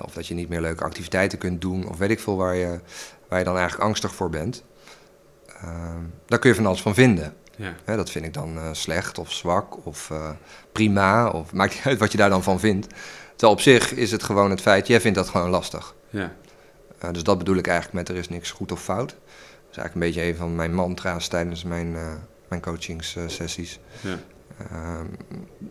of 0.00 0.12
dat 0.12 0.26
je 0.26 0.34
niet 0.34 0.48
meer 0.48 0.60
leuke 0.60 0.84
activiteiten 0.84 1.38
kunt 1.38 1.60
doen. 1.60 1.88
Of 1.88 1.98
weet 1.98 2.10
ik 2.10 2.20
veel 2.20 2.36
waar 2.36 2.54
je, 2.54 2.80
waar 3.28 3.38
je 3.38 3.44
dan 3.44 3.56
eigenlijk 3.56 3.84
angstig 3.84 4.14
voor 4.14 4.30
bent. 4.30 4.64
daar 6.26 6.38
kun 6.38 6.50
je 6.50 6.56
van 6.56 6.66
alles 6.66 6.82
van 6.82 6.94
vinden. 6.94 7.34
Ja. 7.56 7.96
dat 7.96 8.10
vind 8.10 8.24
ik 8.24 8.34
dan 8.34 8.58
slecht 8.72 9.18
of 9.18 9.32
zwak 9.32 9.86
of 9.86 10.12
prima. 10.72 11.28
Of 11.28 11.52
maakt 11.58 11.74
niet 11.74 11.86
uit 11.86 11.98
wat 11.98 12.12
je 12.12 12.18
daar 12.18 12.30
dan 12.30 12.42
van 12.42 12.60
vindt. 12.60 12.86
Terwijl 13.30 13.52
op 13.52 13.60
zich 13.60 13.94
is 13.94 14.10
het 14.10 14.22
gewoon 14.22 14.50
het 14.50 14.60
feit, 14.60 14.86
jij 14.86 15.00
vindt 15.00 15.18
dat 15.18 15.28
gewoon 15.28 15.50
lastig. 15.50 15.94
Ja. 16.10 16.32
Dus 17.12 17.22
dat 17.22 17.38
bedoel 17.38 17.56
ik 17.56 17.66
eigenlijk 17.66 17.96
met 17.96 18.08
er 18.08 18.22
is 18.22 18.28
niks 18.28 18.50
goed 18.50 18.72
of 18.72 18.82
fout. 18.82 19.16
Dat 19.72 19.84
is 19.84 19.86
eigenlijk 19.86 20.16
een 20.16 20.22
beetje 20.22 20.32
een 20.32 20.48
van 20.48 20.56
mijn 20.56 20.74
mantra's 20.74 21.28
tijdens 21.28 21.64
mijn, 21.64 21.92
uh, 21.92 22.12
mijn 22.48 22.60
coachingssessies. 22.60 23.80
Ja. 24.00 24.18
Uh, 24.72 25.00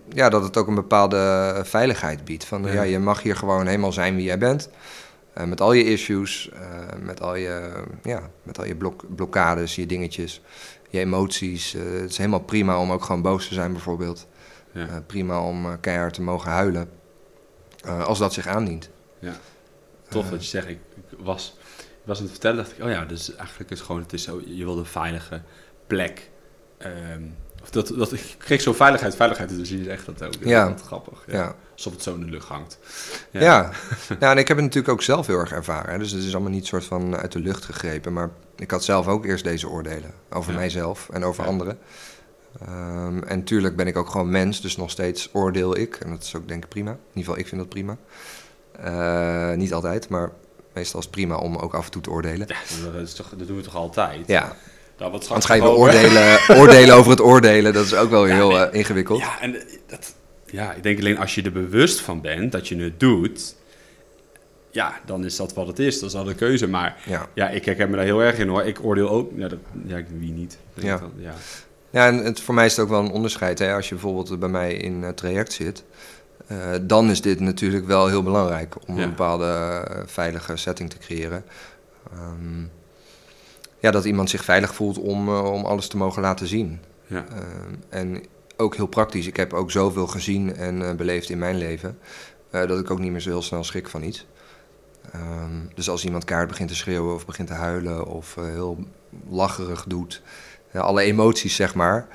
ja, 0.10 0.30
dat 0.30 0.44
het 0.44 0.58
ook 0.58 0.68
een 0.68 0.76
bepaalde 0.76 1.62
veiligheid 1.64 2.26
biedt. 2.26 2.46
Van 2.46 2.64
ja. 2.64 2.72
ja 2.72 2.82
je 2.82 3.00
mag 3.00 3.22
hier 3.22 3.36
gewoon 3.36 3.66
helemaal 3.66 3.92
zijn 3.92 4.16
wie 4.16 4.24
jij 4.24 4.38
bent. 4.38 4.70
Uh, 5.38 5.44
met 5.44 5.62
al 5.62 5.74
je 5.74 5.84
issues, 5.84 6.52
met 7.02 7.22
al 7.22 7.36
je, 7.36 7.84
ja, 8.04 8.30
met 8.44 8.58
al 8.58 8.66
je 8.66 8.76
blok 8.76 9.16
blokkades, 9.16 9.76
je 9.76 9.86
dingetjes, 9.86 10.42
je 10.90 11.00
emoties. 11.00 11.72
het 11.72 12.10
is 12.10 12.18
helemaal 12.18 12.44
prima 12.44 12.80
om 12.80 12.92
ook 12.92 13.04
gewoon 13.04 13.22
boos 13.22 13.48
te 13.48 13.54
zijn, 13.54 13.72
bijvoorbeeld. 13.72 14.28
Ja. 14.72 15.04
prima 15.08 15.42
om 15.42 15.80
keihard 15.80 16.14
te 16.14 16.22
mogen 16.22 16.52
huilen. 16.52 16.90
Als 17.86 18.20
dat 18.20 18.34
zich 18.34 18.48
aandient. 18.48 18.90
Ja, 19.20 19.34
tof 20.10 20.30
dat 20.30 20.44
je 20.44 20.50
zegt. 20.50 20.68
Ik, 20.68 20.80
ik 20.96 21.18
was, 21.20 21.58
was 22.04 22.18
aan 22.18 22.24
het 22.24 22.32
vertellen, 22.32 22.58
dacht 22.58 22.72
ik, 22.72 22.84
oh 22.84 22.90
ja, 22.90 23.06
dus 23.06 23.36
eigenlijk 23.36 23.72
is 23.72 23.78
het 23.78 23.86
gewoon, 23.86 24.02
het 24.02 24.14
is 24.14 24.24
zo, 24.24 24.42
je 24.46 24.66
wil 24.66 24.78
een 24.78 24.86
veilige 24.86 25.42
plek. 25.88 26.30
Um, 27.14 27.36
of 27.62 27.70
dat, 27.70 27.88
dat, 27.88 28.14
ik 28.14 28.36
kreeg 28.38 28.62
zo 28.62 28.74
veiligheid, 28.74 29.16
veiligheid, 29.16 29.50
dus 29.50 29.70
je 29.70 29.84
zegt 29.84 30.06
dat 30.06 30.24
ook. 30.24 30.34
Ja. 30.40 30.68
Dat 30.68 30.82
grappig. 30.82 31.24
Ja. 31.28 31.34
ja. 31.34 31.56
Alsof 31.74 31.94
het 31.94 32.04
zo 32.04 32.14
in 32.14 32.20
de 32.20 32.30
lucht 32.30 32.48
hangt. 32.48 32.80
Ja. 33.32 33.42
ja. 33.42 33.72
ja, 34.20 34.32
en 34.32 34.38
ik 34.38 34.48
heb 34.48 34.58
het 34.58 34.66
natuurlijk 34.66 34.94
ook 34.94 35.02
zelf 35.02 35.28
heel 35.28 35.38
erg 35.38 35.52
ervaren. 35.52 35.92
Hè. 35.92 35.98
Dus 35.98 36.12
het 36.12 36.24
is 36.24 36.34
allemaal 36.34 36.52
niet 36.52 36.66
soort 36.66 36.86
van 36.86 37.18
uit 37.18 37.32
de 37.32 37.40
lucht 37.40 37.66
gegrepen. 37.66 38.14
Maar 38.14 38.30
ik 38.56 38.72
had 38.72 38.84
zelf 38.84 39.08
ook 39.08 39.26
eerst 39.26 39.44
deze 39.44 39.70
oordelen 39.70 40.14
over 40.30 40.54
mijzelf 40.54 41.10
en 41.10 41.24
over 41.24 41.46
anderen. 41.46 41.78
Um, 42.68 43.24
en 43.24 43.44
tuurlijk 43.44 43.76
ben 43.76 43.88
ik 43.88 43.98
ook 43.98 44.10
gewoon 44.10 44.30
mens, 44.30 44.62
dus 44.62 44.78
nog 44.78 44.90
steeds 44.90 45.30
oordeel 45.34 45.78
ik. 45.78 45.96
En 45.96 46.10
dat 46.10 46.24
is 46.24 46.36
ook 46.36 46.48
denk 46.48 46.64
ik 46.64 46.70
prima. 46.70 46.92
In 46.92 46.98
ieder 47.08 47.24
geval, 47.24 47.38
ik 47.38 47.48
vind 47.48 47.62
dat 47.62 47.70
prima. 47.70 47.98
Uh, 48.86 49.58
niet 49.58 49.74
altijd, 49.74 50.10
maar 50.10 50.32
meestal 50.74 51.00
is 51.00 51.06
het 51.06 51.14
prima 51.16 51.36
om 51.36 51.56
ook 51.56 51.74
af 51.74 51.86
en 51.86 51.92
toe 51.92 52.02
te 52.02 52.10
oordelen. 52.10 52.48
Ja, 52.48 52.92
dat, 52.92 53.02
is 53.08 53.14
toch, 53.14 53.34
dat 53.38 53.48
doen 53.48 53.58
we 53.58 53.64
toch 53.64 53.76
altijd? 53.76 54.28
Ja, 54.28 54.56
Nou, 54.98 55.12
wat 55.12 55.28
anders 55.28 55.46
ga 55.46 55.54
je 55.54 55.64
oordelen, 55.64 56.40
oordelen 56.60 56.96
over 56.96 57.12
het 57.12 57.22
oordelen. 57.22 57.74
Dat 57.74 57.86
is 57.86 57.94
ook 57.94 58.10
wel 58.10 58.28
Ja, 58.28 58.34
heel 58.36 58.50
nee. 58.50 58.60
eh, 58.66 58.80
ingewikkeld. 58.80 59.20
Ja, 59.20 59.42
en 59.42 59.56
eh, 59.56 59.62
dat, 59.88 60.14
ja, 60.46 60.74
ik 60.74 60.84
denk 60.84 61.00
alleen 61.00 61.18
als 61.18 61.36
je 61.36 61.42
er 61.42 61.52
bewust 61.52 62.00
van 62.00 62.22
bent 62.22 62.52
dat 62.52 62.68
je 62.68 62.76
het 62.78 63.00
doet, 63.00 63.56
ja, 64.72 65.00
dan 65.06 65.26
is 65.26 65.36
dat 65.36 65.54
wat 65.54 65.68
het 65.68 65.80
is. 65.80 66.00
Dat 66.00 66.10
is 66.10 66.16
al 66.16 66.24
de 66.24 66.36
keuze. 66.36 66.68
Maar 66.68 66.98
Ja. 67.06 67.28
ja, 67.34 67.50
ik 67.50 67.66
herken 67.66 67.90
me 67.90 67.96
daar 67.96 68.06
heel 68.06 68.20
erg 68.24 68.38
in 68.38 68.48
hoor. 68.48 68.64
Ik 68.64 68.84
oordeel 68.84 69.10
ook, 69.10 69.32
ja, 69.36 69.48
dat, 69.48 69.60
ja 69.86 70.02
wie 70.20 70.32
niet? 70.32 70.58
Ja. 70.74 70.98
dan, 70.98 71.12
ja. 71.18 71.34
Ja, 71.90 72.08
en 72.08 72.18
het, 72.18 72.40
voor 72.42 72.54
mij 72.54 72.66
is 72.66 72.76
het 72.76 72.86
ook 72.86 72.92
wel 72.92 73.00
een 73.00 73.12
onderscheid. 73.12 73.60
Hè? 73.60 73.74
Als 73.74 73.90
je 73.90 73.96
bijvoorbeeld 73.96 74.40
bij 74.40 74.50
mij 74.50 74.74
in 74.74 75.02
het 75.02 75.18
traject 75.18 75.54
zit, 75.54 75.84
eh, 76.52 76.80
dan 76.82 77.10
is 77.10 77.22
dit 77.22 77.40
natuurlijk 77.40 77.86
wel 77.86 78.08
heel 78.08 78.24
belangrijk 78.24 78.76
om 78.88 78.98
Ja. 78.98 79.04
een 79.04 79.10
bepaalde 79.10 79.46
eh, 79.46 80.02
veilige 80.06 80.56
setting 80.58 80.90
te 80.90 80.98
creëren. 80.98 81.44
Ehm, 82.12 82.64
ja, 83.80 83.92
dat 83.92 84.06
iemand 84.06 84.30
zich 84.30 84.44
veilig 84.44 84.76
voelt 84.76 84.98
om, 84.98 85.28
eh, 85.28 85.52
om 85.52 85.66
alles 85.66 85.88
te 85.88 85.98
mogen 85.98 86.22
laten 86.22 86.48
zien. 86.48 86.80
Ja. 87.08 87.26
Ehm, 87.30 87.76
en 87.90 88.24
ook 88.58 88.76
heel 88.76 88.88
praktisch. 88.88 89.28
Ik 89.28 89.36
heb 89.38 89.54
ook 89.54 89.72
zoveel 89.72 90.08
gezien 90.08 90.56
en 90.56 90.98
beleefd 90.98 91.30
in 91.30 91.38
mijn 91.38 91.58
leven, 91.58 91.98
dat 92.50 92.80
ik 92.80 92.92
ook 92.92 93.00
niet 93.00 93.12
meer 93.12 93.20
zo 93.22 93.30
heel 93.30 93.42
snel 93.42 93.64
schrik 93.64 93.88
van 93.88 94.04
iets. 94.04 94.26
Ehm, 95.12 95.56
dus 95.76 95.90
als 95.90 96.06
iemand 96.06 96.26
kaart 96.26 96.48
begint 96.48 96.70
te 96.70 96.76
schreeuwen 96.76 97.14
of 97.14 97.26
begint 97.26 97.48
te 97.48 97.54
huilen 97.54 98.06
of 98.06 98.36
heel 98.36 98.78
lacherig 99.30 99.84
doet, 99.88 100.22
alle 100.74 101.02
emoties 101.02 101.56
zeg 101.56 101.76
maar, 101.76 102.08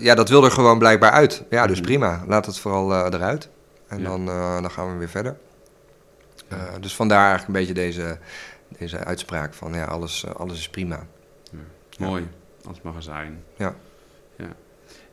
ja, 0.00 0.14
dat 0.14 0.28
wil 0.28 0.44
er 0.44 0.50
gewoon 0.50 0.78
blijkbaar 0.78 1.10
uit. 1.10 1.44
Ja, 1.50 1.66
dus 1.66 1.76
Mhm. 1.76 1.86
prima. 1.86 2.24
Laat 2.26 2.46
het 2.46 2.58
vooral 2.58 2.92
eh, 2.92 3.06
eruit. 3.18 3.48
En 3.88 3.98
Ja. 4.00 4.04
dan, 4.08 4.28
eh, 4.28 4.60
dan 4.60 4.70
gaan 4.70 4.92
we 4.92 4.98
weer 4.98 5.08
verder. 5.08 5.36
Eh, 6.48 6.62
dus 6.80 6.94
vandaar 6.94 7.28
eigenlijk 7.28 7.48
een 7.48 7.64
beetje 7.66 7.74
deze, 7.74 8.18
deze 8.78 8.98
uitspraak 8.98 9.54
van 9.54 9.74
ja, 9.74 9.84
alles, 9.84 10.24
eh, 10.24 10.30
alles 10.34 10.58
is 10.58 10.68
prima. 10.68 11.06
Mooi, 11.98 12.28
als 12.66 12.74
het 12.74 12.84
mag 12.84 12.96
er 12.96 13.02
zijn. 13.02 13.42
Ja. 13.56 13.74
ja. 14.36 14.48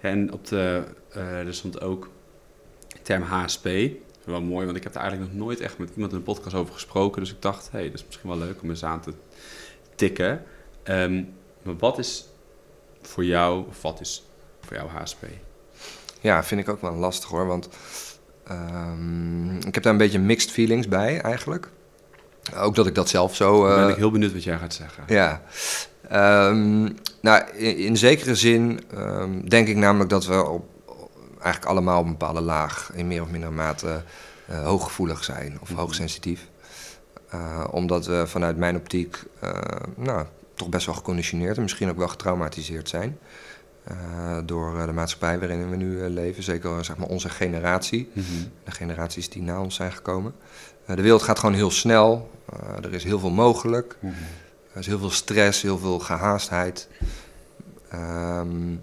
En 0.01 0.33
op 0.33 0.47
de, 0.47 0.83
eh, 1.09 1.39
er 1.47 1.53
stond 1.53 1.81
ook 1.81 2.09
term 3.01 3.21
HSP. 3.23 3.67
Wel 4.23 4.41
mooi, 4.41 4.65
want 4.65 4.77
ik 4.77 4.83
heb 4.83 4.95
er 4.95 5.01
eigenlijk 5.01 5.31
nog 5.31 5.41
nooit 5.41 5.59
echt 5.59 5.77
met 5.77 5.89
iemand 5.93 6.11
in 6.11 6.17
een 6.17 6.23
podcast 6.23 6.55
over 6.55 6.73
gesproken. 6.73 7.21
Dus 7.21 7.31
ik 7.31 7.41
dacht, 7.41 7.71
hé, 7.71 7.77
hey, 7.79 7.89
dat 7.89 7.99
is 7.99 8.05
misschien 8.05 8.29
wel 8.29 8.37
leuk 8.37 8.61
om 8.61 8.69
eens 8.69 8.83
aan 8.85 9.01
te 9.01 9.13
tikken. 9.95 10.43
Ehm, 10.83 11.23
maar 11.61 11.77
wat 11.77 11.97
is 11.97 12.27
voor 13.07 13.25
jou, 13.25 13.65
of 13.67 13.81
wat 13.81 13.99
is 14.01 14.23
voor 14.61 14.75
jou 14.75 14.89
HSP? 14.89 15.25
Ja, 16.21 16.43
vind 16.43 16.61
ik 16.61 16.69
ook 16.69 16.81
wel 16.81 16.93
lastig 16.93 17.29
hoor. 17.29 17.47
Want 17.47 17.69
ehm, 18.47 19.57
ik 19.57 19.73
heb 19.73 19.83
daar 19.83 19.91
een 19.91 19.97
beetje 19.97 20.19
mixed 20.19 20.51
feelings 20.51 20.87
bij 20.87 21.21
eigenlijk. 21.21 21.69
Ook 22.55 22.75
dat 22.75 22.87
ik 22.87 22.95
dat 22.95 23.09
zelf 23.09 23.35
zo. 23.35 23.67
Eh, 23.67 23.75
ben 23.75 23.89
ik 23.89 23.95
heel 23.95 24.11
benieuwd 24.11 24.33
wat 24.33 24.43
jij 24.43 24.57
gaat 24.57 24.73
zeggen. 24.73 25.03
Ja. 25.07 25.41
Ehm, 26.09 26.89
nou, 27.21 27.49
in, 27.53 27.77
in 27.77 27.97
zekere 27.97 28.35
zin 28.35 28.79
ehm, 28.93 29.47
denk 29.47 29.67
ik 29.67 29.75
namelijk 29.75 30.09
dat 30.09 30.25
we 30.25 30.43
op, 30.45 30.65
eigenlijk 31.33 31.65
allemaal 31.65 31.99
op 31.99 32.05
een 32.05 32.11
bepaalde 32.11 32.41
laag 32.41 32.91
in 32.93 33.07
meer 33.07 33.21
of 33.21 33.29
mindere 33.29 33.51
mate 33.51 34.03
eh, 34.47 34.63
hooggevoelig 34.65 35.23
zijn 35.23 35.57
of 35.61 35.69
Mhm. 35.69 35.79
hoogsensitief. 35.79 36.47
Eh, 37.29 37.63
omdat 37.71 38.05
we 38.05 38.23
vanuit 38.27 38.57
mijn 38.57 38.75
optiek 38.75 39.17
eh, 39.39 39.51
nou, 39.95 40.25
toch 40.63 40.71
best 40.71 40.85
wel 40.85 40.95
geconditioneerd 40.95 41.55
en 41.55 41.61
misschien 41.61 41.89
ook 41.89 41.97
wel 41.97 42.07
getraumatiseerd 42.07 42.89
zijn. 42.89 43.17
eh, 43.83 44.37
door 44.45 44.79
eh, 44.79 44.85
de 44.85 44.91
maatschappij 44.91 45.39
waarin 45.39 45.69
we 45.69 45.75
nu 45.75 46.03
eh, 46.03 46.09
leven. 46.09 46.43
Zeker 46.43 46.85
zeg 46.85 46.97
maar, 46.97 47.07
onze 47.07 47.29
generatie 47.29 48.09
Mhm. 48.13 48.25
de 48.63 48.71
generaties 48.71 49.29
die 49.29 49.41
na 49.41 49.61
ons 49.61 49.75
zijn 49.75 49.91
gekomen. 49.91 50.33
De 50.85 51.01
wereld 51.01 51.21
gaat 51.21 51.39
gewoon 51.39 51.55
heel 51.55 51.71
snel. 51.71 52.29
Er 52.81 52.93
is 52.93 53.03
heel 53.03 53.19
veel 53.19 53.29
mogelijk. 53.29 53.95
Mhm. 53.99 54.13
Er 54.73 54.79
is 54.79 54.85
heel 54.87 54.99
veel 54.99 55.09
stress, 55.11 55.61
heel 55.61 55.77
veel 55.77 55.99
gehaastheid. 55.99 56.87
Ehm, 57.89 58.75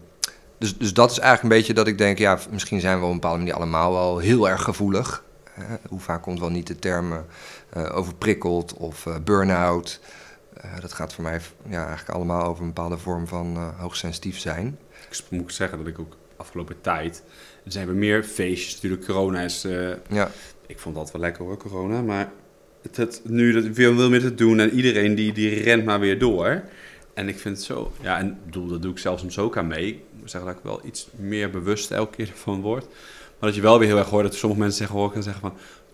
dus, 0.59 0.79
dus 0.79 0.93
dat 0.95 1.11
is 1.11 1.19
eigenlijk 1.19 1.43
een 1.55 1.59
beetje 1.61 1.75
dat 1.75 1.87
ik 1.87 1.99
denk, 1.99 2.19
ja, 2.19 2.38
misschien 2.51 2.81
zijn 2.81 2.99
we 2.99 3.05
op 3.05 3.09
een 3.11 3.14
bepaalde 3.21 3.38
manier 3.38 3.55
allemaal 3.55 3.93
wel 3.93 4.19
heel 4.19 4.49
erg 4.49 4.62
gevoelig. 4.62 5.25
Hoe 5.88 6.01
vaak 6.01 6.23
komt 6.23 6.40
wel 6.40 6.51
niet 6.51 6.66
de 6.66 6.79
termen 6.79 7.27
overprikkeld 7.93 8.75
of 8.75 9.07
burn-out. 9.25 10.01
Eh, 10.62 10.81
dat 10.81 10.92
gaat 10.92 11.14
voor 11.14 11.25
mij 11.25 11.40
ja, 11.68 11.87
eigenlijk 11.87 12.16
allemaal 12.16 12.44
over 12.46 12.62
een 12.62 12.73
bepaalde 12.73 12.99
vorm 12.99 13.27
van 13.27 13.57
eh, 13.57 13.81
hoogsensitief 13.81 14.38
zijn. 14.38 14.79
Ik 15.11 15.20
moet 15.29 15.55
zeggen 15.55 15.79
dat 15.79 15.87
ik 15.87 15.99
ook 15.99 16.16
afgelopen 16.37 16.81
tijd... 16.81 17.23
Er 17.64 17.73
zijn 17.73 17.87
weer 17.87 17.96
meer 17.96 18.25
feestjes. 18.25 18.75
Natuurlijk, 18.75 19.05
corona 19.07 19.40
is... 19.40 19.64
eh, 19.64 19.88
Ja, 20.09 20.31
ik 20.66 20.79
vond 20.79 20.94
dat 20.94 21.11
wel 21.12 21.20
lekker 21.20 21.44
hoor, 21.44 21.57
corona. 21.57 22.03
Maar 22.03 22.31
het, 22.83 22.96
het, 22.96 23.20
nu 23.25 23.53
dat 23.53 23.64
ik 23.64 23.75
veel 23.75 23.94
wil 23.94 24.11
met 24.11 24.23
het 24.23 24.38
doen 24.38 24.61
en 24.61 24.70
iedereen 24.70 25.14
die, 25.14 25.33
die 25.33 25.62
rent 25.62 25.85
maar 25.85 26.01
weer 26.01 26.18
door. 26.18 26.62
En 27.14 27.29
ik 27.29 27.38
vind 27.38 27.57
het 27.57 27.66
zo... 27.66 27.92
Ja, 28.01 28.18
en 28.18 28.38
bedoel, 28.44 28.66
dat 28.66 28.83
doe 28.83 28.90
ik 28.92 28.99
zelfs 28.99 29.20
soms 29.20 29.38
ook 29.38 29.57
aan 29.57 29.66
mee. 29.66 29.87
Ik 29.87 29.99
moet 30.18 30.31
zeggen 30.31 30.51
dat 30.51 30.59
ik 30.59 30.64
wel 30.64 30.81
iets 30.85 31.09
meer 31.16 31.51
bewust 31.51 31.90
elke 31.90 32.16
keer 32.16 32.33
van 32.44 32.61
word. 32.61 32.87
Maar 33.38 33.49
dat 33.49 33.55
je 33.55 33.61
wel 33.61 33.79
weer 33.79 33.88
heel 33.88 33.99
erg 33.99 34.09
hoort 34.09 34.25
dat 34.25 34.35
sommige 34.35 34.61
mensen 34.61 34.79
zeggen, 34.79 34.96
hoor 34.99 35.09
ik 35.09 35.14
en 35.14 35.23
zeggen 35.23 35.40
van... 35.40 35.53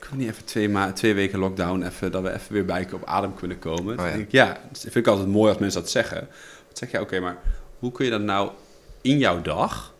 Kunnen 0.09 0.27
niet 0.27 0.35
even 0.35 0.45
twee, 0.45 0.69
ma 0.69 0.92
twee 0.92 1.14
weken 1.14 1.38
lockdown, 1.38 1.83
even, 1.83 2.12
dat 2.12 2.23
we 2.23 2.33
even 2.33 2.53
weer 2.53 2.64
bij 2.64 2.88
op 2.92 3.05
adem 3.05 3.35
kunnen 3.35 3.59
komen? 3.59 3.99
Oh 3.99 4.05
ja. 4.05 4.11
Denk 4.11 4.23
ik, 4.23 4.33
ja, 4.33 4.59
dat 4.69 4.81
vind 4.81 4.95
ik 4.95 5.07
altijd 5.07 5.29
mooi 5.29 5.51
als 5.51 5.59
mensen 5.59 5.81
dat 5.81 5.90
zeggen. 5.90 6.21
Dan 6.21 6.77
zeg 6.77 6.90
je, 6.90 7.01
oké, 7.01 7.21
maar 7.21 7.37
hoe 7.79 7.92
kun 7.92 8.05
je 8.05 8.11
dat 8.11 8.21
nou 8.21 8.51
in 9.01 9.19
jouw 9.19 9.42
dag... 9.42 9.95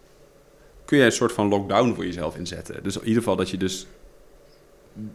Kun 0.85 0.99
je 0.99 1.05
een 1.05 1.13
soort 1.13 1.33
van 1.33 1.49
lockdown 1.49 1.95
voor 1.95 2.05
jezelf 2.05 2.37
inzetten? 2.37 2.83
Dus 2.83 2.97
in 2.97 3.03
ieder 3.07 3.23
geval 3.23 3.37
dat 3.37 3.51
je 3.51 3.57
dus 3.57 3.87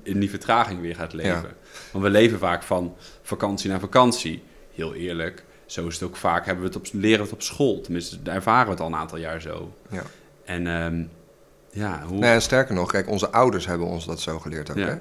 in 0.04 0.20
die 0.20 0.30
vertraging 0.30 0.82
weer 0.82 0.96
gaat 0.96 1.14
leven. 1.14 1.32
Ja. 1.32 1.56
Want 1.92 2.04
we 2.04 2.10
leven 2.10 2.40
vaak 2.40 2.64
van 2.64 2.96
vakantie 3.22 3.70
naar 3.70 3.80
vakantie. 3.80 4.44
Heel 4.74 4.94
eerlijk, 4.94 5.44
zo 5.66 5.88
is 5.88 5.94
het 5.94 6.04
ook 6.04 6.16
vaak. 6.16 6.46
Hebben 6.46 6.64
we 6.64 6.70
het 6.70 6.78
op, 6.78 6.88
leren 6.94 7.18
we 7.18 7.24
het 7.24 7.34
op 7.34 7.42
school. 7.42 7.82
Tenminste, 7.82 8.22
daar 8.22 8.36
ervaren 8.36 8.66
we 8.66 8.72
het 8.72 8.80
al 8.80 8.88
een 8.88 8.96
aantal 8.96 9.18
jaar 9.18 9.42
zo. 9.42 9.74
ja. 9.90 10.04
En 10.46 10.68
ehm, 10.68 11.04
ja, 11.72 12.04
hoe... 12.08 12.20
Nee, 12.20 12.34
en 12.34 12.42
sterker 12.42 12.76
nog, 12.76 12.92
kijk, 12.92 13.10
onze 13.10 13.32
ouders 13.32 13.66
hebben 13.66 13.88
ons 13.88 14.06
dat 14.06 14.20
zo 14.20 14.40
geleerd 14.40 14.70
ook. 14.70 14.78
Ja. 14.78 14.88
Hè? 14.88 14.96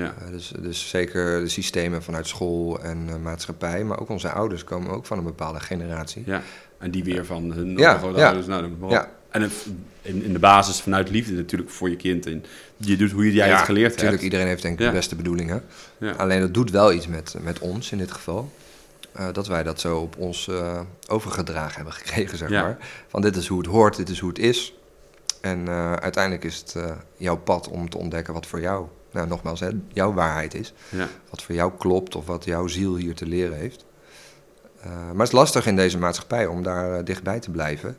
ja. 0.00 0.14
Uh, 0.24 0.30
dus, 0.30 0.52
dus 0.60 0.88
zeker 0.88 1.40
de 1.40 1.48
systemen 1.48 2.02
vanuit 2.02 2.26
school 2.26 2.80
en 2.82 3.06
uh, 3.08 3.16
maatschappij, 3.16 3.84
maar 3.84 4.00
ook 4.00 4.08
onze 4.08 4.30
ouders 4.30 4.64
komen 4.64 4.90
ook 4.90 5.06
van 5.06 5.18
een 5.18 5.24
bepaalde 5.24 5.60
generatie. 5.60 6.22
ja, 6.26 6.42
en 6.78 6.90
die 6.90 7.04
weer 7.04 7.24
van 7.24 7.52
hun 7.52 7.76
Ja, 7.76 8.00
ja. 8.16 8.24
ouders. 8.24 8.46
Nou. 8.46 8.70
Ja. 8.88 9.10
En 9.30 9.42
het, 9.42 9.52
in, 10.02 10.22
in 10.22 10.32
de 10.32 10.38
basis 10.38 10.80
vanuit 10.80 11.10
liefde 11.10 11.32
natuurlijk 11.32 11.70
voor 11.70 11.90
je 11.90 11.96
kind. 11.96 12.26
En 12.26 12.44
je 12.76 12.96
doet 12.96 13.10
hoe 13.10 13.32
jij 13.32 13.48
Ja, 13.48 13.56
het 13.56 13.64
geleerd 13.64 13.88
Natuurlijk, 13.88 14.12
hebt. 14.12 14.24
iedereen 14.24 14.46
heeft 14.46 14.62
denk 14.62 14.78
ik 14.80 14.86
de 14.86 14.92
beste 14.92 15.16
bedoelingen. 15.16 15.62
Ja. 15.98 16.10
Alleen 16.12 16.40
dat 16.40 16.54
doet 16.54 16.70
wel 16.70 16.92
iets 16.92 17.06
met, 17.06 17.34
met 17.40 17.58
ons 17.58 17.92
in 17.92 17.98
dit 17.98 18.10
geval. 18.10 18.52
Uh, 19.18 19.26
dat 19.32 19.46
wij 19.46 19.62
dat 19.62 19.80
zo 19.80 19.98
op 19.98 20.16
ons 20.16 20.50
overgedragen 21.08 21.74
hebben 21.74 21.92
gekregen, 21.92 22.38
zeg 22.38 22.48
maar. 22.50 22.78
Van 23.08 23.20
dit 23.20 23.36
is 23.36 23.46
hoe 23.46 23.58
het 23.58 23.66
hoort, 23.66 23.96
dit 23.96 24.08
is 24.08 24.18
hoe 24.18 24.28
het 24.28 24.38
is. 24.38 24.74
En 25.40 25.66
uh, 25.66 25.92
uiteindelijk 25.92 26.44
is 26.44 26.56
het 26.56 26.74
uh, 26.76 26.84
jouw 27.16 27.36
pad 27.36 27.68
om 27.68 27.90
te 27.90 27.98
ontdekken 27.98 28.34
wat 28.34 28.46
voor 28.46 28.60
jou, 28.60 28.86
nou 29.10 29.28
nogmaals, 29.28 29.60
hè, 29.60 29.68
jouw 29.88 30.12
waarheid 30.12 30.54
is. 30.54 30.72
Ja. 30.88 31.08
Wat 31.30 31.42
voor 31.42 31.54
jou 31.54 31.72
klopt 31.78 32.14
of 32.14 32.26
wat 32.26 32.44
jouw 32.44 32.66
ziel 32.66 32.96
hier 32.96 33.14
te 33.14 33.26
leren 33.26 33.56
heeft. 33.56 33.84
Uh, 34.78 34.86
maar 34.86 35.18
het 35.18 35.26
is 35.26 35.32
lastig 35.32 35.66
in 35.66 35.76
deze 35.76 35.98
maatschappij 35.98 36.46
om 36.46 36.62
daar 36.62 37.04
dichtbij 37.04 37.40
te 37.40 37.50
blijven. 37.50 37.96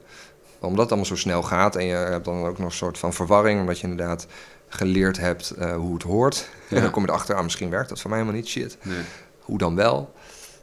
Omdat 0.60 0.80
het 0.80 0.88
allemaal 0.88 1.06
zo 1.06 1.16
snel 1.16 1.44
gaat 1.44 1.76
en 1.76 1.86
je 1.86 1.96
hebt 1.96 2.26
dan 2.26 2.46
ook 2.46 2.58
nog 2.58 2.68
een 2.68 2.76
soort 2.76 2.98
van 2.98 3.14
verwarring, 3.14 3.60
omdat 3.60 3.80
je 3.80 3.88
inderdaad 3.88 4.28
geleerd 4.68 5.18
hebt 5.18 5.54
hoe 5.76 5.94
het 5.94 6.04
hoort. 6.04 6.50
Ja. 6.68 6.76
En 6.76 6.82
dan 6.82 6.92
kom 6.92 7.04
je 7.04 7.10
erachter, 7.10 7.36
ah, 7.36 7.44
misschien 7.44 7.70
werkt 7.70 7.90
dat 7.90 8.02
voor 8.02 8.10
mij 8.10 8.20
helemaal 8.20 8.42
niet, 8.42 8.50
shit. 8.50 8.78
Nee. 8.82 9.02
Hoe 9.40 9.58
dan 9.58 9.76
wel? 9.76 10.14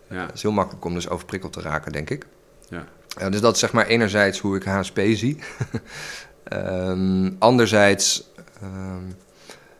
Ja. 0.08 0.26
Het 0.26 0.34
is 0.34 0.42
heel 0.42 0.52
makkelijk 0.52 0.84
om 0.84 0.94
dus 0.94 1.08
overprikkeld 1.08 1.52
te 1.52 1.60
raken, 1.60 1.92
denk 1.92 2.10
ik. 2.10 2.26
Ja. 2.68 2.84
Ja, 3.18 3.30
dus 3.30 3.40
dat 3.40 3.54
is 3.54 3.60
zeg 3.60 3.72
maar 3.72 3.86
enerzijds 3.86 4.38
hoe 4.38 4.56
ik 4.56 4.64
HSP 4.64 5.00
zie. 5.12 5.38
um, 6.52 7.37
anderzijds 7.38 8.30
um, 8.62 9.16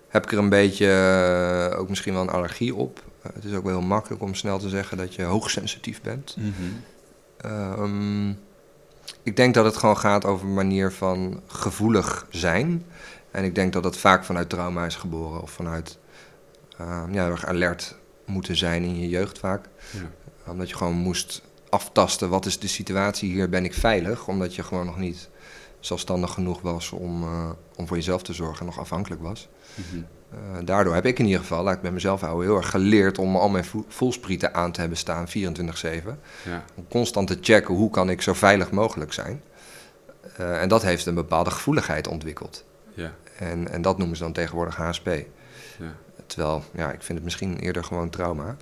heb 0.09 0.25
ik 0.25 0.33
er 0.33 0.39
een 0.39 0.49
beetje 0.49 0.87
uh, 1.73 1.79
ook 1.81 1.89
misschien 1.89 2.13
wel 2.13 2.23
een 2.23 2.31
allergie 2.31 2.75
op. 2.75 3.03
Uh, 3.27 3.33
het 3.35 3.45
is 3.45 3.55
ook 3.55 3.65
wel 3.65 3.79
heel 3.79 3.87
makkelijk 3.87 4.23
om 4.23 4.35
snel 4.35 4.59
te 4.59 4.69
zeggen 4.69 4.97
dat 4.97 5.15
je 5.15 5.23
hoogsensitief 5.23 6.03
bent. 6.03 6.37
Mm 6.39 6.55
-hmm. 6.57 7.83
um, 7.83 8.39
ik 9.23 9.37
denk 9.37 9.55
dat 9.55 9.65
het 9.65 9.77
gewoon 9.77 9.99
gaat 9.99 10.25
over 10.25 10.47
een 10.47 10.55
manier 10.55 10.93
van 10.93 11.41
gevoelig 11.47 12.27
zijn. 12.31 12.85
En 13.31 13.45
ik 13.45 13.55
denk 13.55 13.73
dat 13.73 13.83
dat 13.83 13.97
vaak 13.97 14.25
vanuit 14.25 14.49
trauma 14.49 14.87
is 14.87 14.97
geboren 14.97 15.43
of 15.43 15.51
vanuit 15.51 15.99
uh, 16.81 17.03
ja, 17.11 17.27
erg 17.27 17.47
alert 17.47 17.95
moeten 18.25 18.57
zijn 18.57 18.83
in 18.83 19.01
je 19.01 19.09
jeugd 19.09 19.39
vaak. 19.39 19.69
Ja. 19.91 20.51
Omdat 20.51 20.69
je 20.69 20.77
gewoon 20.77 20.95
moest 20.95 21.43
aftasten, 21.69 22.29
wat 22.29 22.47
is 22.47 22.59
de 22.59 22.69
situatie 22.69 23.33
hier, 23.33 23.49
ben 23.49 23.65
ik 23.65 23.75
veilig? 23.75 24.29
Omdat 24.29 24.55
je 24.55 24.63
gewoon 24.63 24.87
nog 24.87 24.99
niet 24.99 25.29
zelfstandig 25.81 26.33
genoeg 26.33 26.61
was 26.61 26.91
om, 26.91 27.23
uh, 27.23 27.51
om 27.77 27.87
voor 27.87 27.97
jezelf 27.97 28.23
te 28.23 28.33
zorgen 28.33 28.61
en 28.61 28.67
nog 28.67 28.79
afhankelijk 28.79 29.23
was. 29.23 29.49
Mm 29.75 29.85
-hmm. 29.91 30.07
uh, 30.35 30.67
daardoor 30.67 30.95
heb 30.95 31.07
ik 31.07 31.19
in 31.19 31.25
ieder 31.25 31.41
geval, 31.41 31.63
laat 31.63 31.75
ik 31.75 31.83
bij 31.83 31.91
mezelf 31.91 32.21
houden, 32.21 32.47
heel 32.47 32.57
erg 32.57 32.71
geleerd 32.71 33.19
om 33.19 33.37
al 33.37 33.49
mijn 33.49 33.65
vo 33.65 33.85
voelsprieten 33.89 34.55
aan 34.55 34.73
te 34.73 34.81
hebben 34.81 34.99
staan 34.99 35.29
24-7. 35.29 35.31
Ja. 36.45 36.65
Om 36.75 36.89
constant 36.89 37.29
te 37.29 37.39
checken 37.41 37.75
hoe 37.75 37.91
kan 37.91 38.11
ik 38.11 38.23
zo 38.23 38.33
veilig 38.33 38.71
mogelijk 38.71 39.13
zijn. 39.13 39.43
Uh, 40.41 40.63
en 40.63 40.69
dat 40.69 40.83
heeft 40.83 41.07
een 41.07 41.15
bepaalde 41.15 41.51
gevoeligheid 41.51 42.09
ontwikkeld. 42.09 42.65
Ja. 42.95 43.13
En, 43.39 43.69
en 43.69 43.83
dat 43.83 43.99
noemen 43.99 44.17
ze 44.17 44.23
dan 44.23 44.33
tegenwoordig 44.33 44.77
HSP. 44.77 45.07
Ja. 45.07 45.95
terwijl, 46.27 46.65
ja, 46.73 46.93
ik 46.93 47.03
vind 47.03 47.19
het 47.19 47.25
misschien 47.25 47.59
eerder 47.59 47.85
gewoon 47.85 48.11
trauma. 48.11 48.57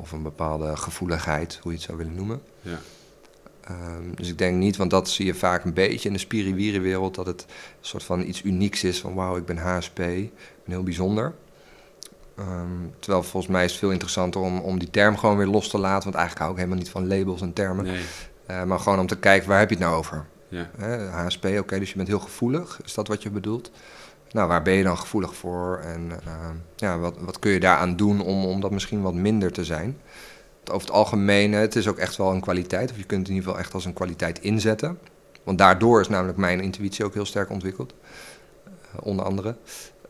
Of 0.00 0.12
een 0.12 0.22
bepaalde 0.22 0.76
gevoeligheid, 0.76 1.58
hoe 1.62 1.72
je 1.72 1.78
het 1.78 1.86
zou 1.86 1.98
willen 1.98 2.14
noemen. 2.14 2.42
Ja. 2.62 2.78
Um, 3.70 4.14
dus 4.14 4.28
ik 4.28 4.38
denk 4.38 4.56
niet, 4.56 4.76
want 4.76 4.90
dat 4.90 5.08
zie 5.08 5.26
je 5.26 5.34
vaak 5.34 5.64
een 5.64 5.74
beetje 5.74 6.08
in 6.08 6.14
de 6.14 6.20
spiriwierenwereld, 6.20 7.14
dat 7.14 7.26
het 7.26 7.40
een 7.48 7.76
soort 7.80 8.04
van 8.04 8.22
iets 8.22 8.42
unieks 8.42 8.84
is 8.84 9.00
van 9.00 9.14
wauw, 9.14 9.36
ik 9.36 9.44
ben 9.44 9.58
HSP, 9.58 9.98
ik 9.98 10.30
ben 10.64 10.74
heel 10.74 10.82
bijzonder. 10.82 11.34
Um, 12.38 12.94
terwijl 12.98 13.22
volgens 13.22 13.52
mij 13.52 13.64
is 13.64 13.70
het 13.70 13.80
veel 13.80 13.90
interessanter 13.90 14.40
om, 14.40 14.58
om 14.58 14.78
die 14.78 14.90
term 14.90 15.16
gewoon 15.16 15.36
weer 15.36 15.46
los 15.46 15.68
te 15.68 15.78
laten, 15.78 16.02
want 16.02 16.14
eigenlijk 16.14 16.38
hou 16.38 16.50
ik 16.50 16.56
helemaal 16.56 16.78
niet 16.78 16.90
van 16.90 17.08
labels 17.08 17.40
en 17.40 17.52
termen. 17.52 17.84
Nee. 17.84 18.02
Uh, 18.50 18.62
maar 18.62 18.78
gewoon 18.78 18.98
om 18.98 19.06
te 19.06 19.18
kijken, 19.18 19.48
waar 19.48 19.58
heb 19.58 19.68
je 19.68 19.74
het 19.74 19.84
nou 19.84 19.96
over? 19.96 20.26
Ja. 20.48 20.70
Uh, 20.80 21.24
HSP, 21.24 21.44
oké, 21.44 21.78
dus 21.78 21.90
je 21.90 21.96
bent 21.96 22.08
heel 22.08 22.18
gevoelig, 22.18 22.80
is 22.84 22.94
dat 22.94 23.08
wat 23.08 23.22
je 23.22 23.30
bedoelt? 23.30 23.70
Nou, 24.32 24.48
waar 24.48 24.62
ben 24.62 24.74
je 24.74 24.82
dan 24.82 24.98
gevoelig 24.98 25.34
voor 25.34 25.78
en 25.78 26.10
uh, 26.26 26.48
ja, 26.76 26.98
wat, 26.98 27.14
wat 27.18 27.38
kun 27.38 27.50
je 27.50 27.60
daaraan 27.60 27.96
doen 27.96 28.20
om, 28.20 28.44
om 28.44 28.60
dat 28.60 28.70
misschien 28.70 29.02
wat 29.02 29.14
minder 29.14 29.52
te 29.52 29.64
zijn? 29.64 29.98
Over 30.70 30.86
het 30.86 30.96
algemeen, 30.96 31.52
het 31.52 31.76
is 31.76 31.88
ook 31.88 31.98
echt 31.98 32.16
wel 32.16 32.32
een 32.32 32.40
kwaliteit, 32.40 32.90
of 32.90 32.96
je 32.96 33.04
kunt 33.04 33.20
het 33.20 33.28
in 33.28 33.34
ieder 33.34 33.48
geval 33.48 33.64
echt 33.64 33.74
als 33.74 33.84
een 33.84 33.92
kwaliteit 33.92 34.40
inzetten. 34.40 34.98
Want 35.44 35.58
daardoor 35.58 36.00
is 36.00 36.08
namelijk 36.08 36.38
mijn 36.38 36.60
intuïtie 36.60 37.04
ook 37.04 37.14
heel 37.14 37.24
sterk 37.24 37.50
ontwikkeld, 37.50 37.94
uh, 38.66 39.00
onder 39.02 39.24
andere. 39.24 39.56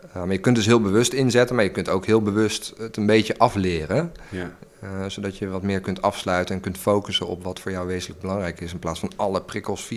Uh, 0.06 0.14
maar 0.14 0.32
je 0.32 0.38
kunt 0.38 0.56
dus 0.56 0.66
heel 0.66 0.80
bewust 0.80 1.12
inzetten, 1.12 1.56
maar 1.56 1.64
je 1.64 1.70
kunt 1.70 1.88
ook 1.88 2.06
heel 2.06 2.22
bewust 2.22 2.74
het 2.78 2.96
een 2.96 3.06
beetje 3.06 3.38
afleren. 3.38 4.12
Ja. 4.28 4.56
Uh, 4.84 5.04
zodat 5.06 5.38
je 5.38 5.48
wat 5.48 5.62
meer 5.62 5.80
kunt 5.80 6.02
afsluiten 6.02 6.54
en 6.54 6.60
kunt 6.60 6.78
focussen 6.78 7.26
op 7.26 7.44
wat 7.44 7.60
voor 7.60 7.70
jou 7.70 7.86
wezenlijk 7.86 8.20
belangrijk 8.20 8.60
is. 8.60 8.72
In 8.72 8.78
plaats 8.78 9.00
van 9.00 9.12
alle 9.16 9.42
prikkels 9.42 9.84
24-7 9.84 9.88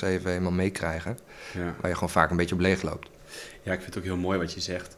helemaal 0.00 0.50
meekrijgen. 0.50 1.18
Ja. 1.54 1.74
Waar 1.80 1.90
je 1.90 1.94
gewoon 1.94 2.10
vaak 2.10 2.30
een 2.30 2.36
beetje 2.36 2.54
op 2.54 2.60
leeg 2.60 2.82
loopt. 2.82 3.10
Ja, 3.62 3.72
ik 3.72 3.80
vind 3.80 3.94
het 3.94 3.98
ook 3.98 4.04
heel 4.04 4.16
mooi 4.16 4.38
wat 4.38 4.52
je 4.52 4.60
zegt. 4.60 4.96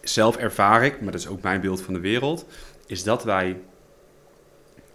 Zelf 0.00 0.36
ervaar 0.36 0.84
ik, 0.84 1.00
maar 1.00 1.12
dat 1.12 1.20
is 1.20 1.28
ook 1.28 1.42
mijn 1.42 1.60
beeld 1.60 1.82
van 1.82 1.94
de 1.94 2.00
wereld, 2.00 2.46
is 2.86 3.02
dat 3.02 3.24
wij. 3.24 3.56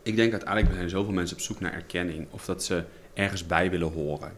Ik 0.08 0.16
denk 0.16 0.32
uiteindelijk 0.32 0.76
zijn 0.76 0.90
zoveel 0.90 1.14
mensen 1.14 1.38
op 1.38 1.42
zoek 1.42 1.60
naar 1.60 1.74
erkenning 1.74 2.28
of 2.30 2.46
dat 2.46 2.64
ze 2.64 2.84
ergens 3.14 3.46
bij 3.46 3.70
willen 3.70 3.92
horen. 3.92 4.32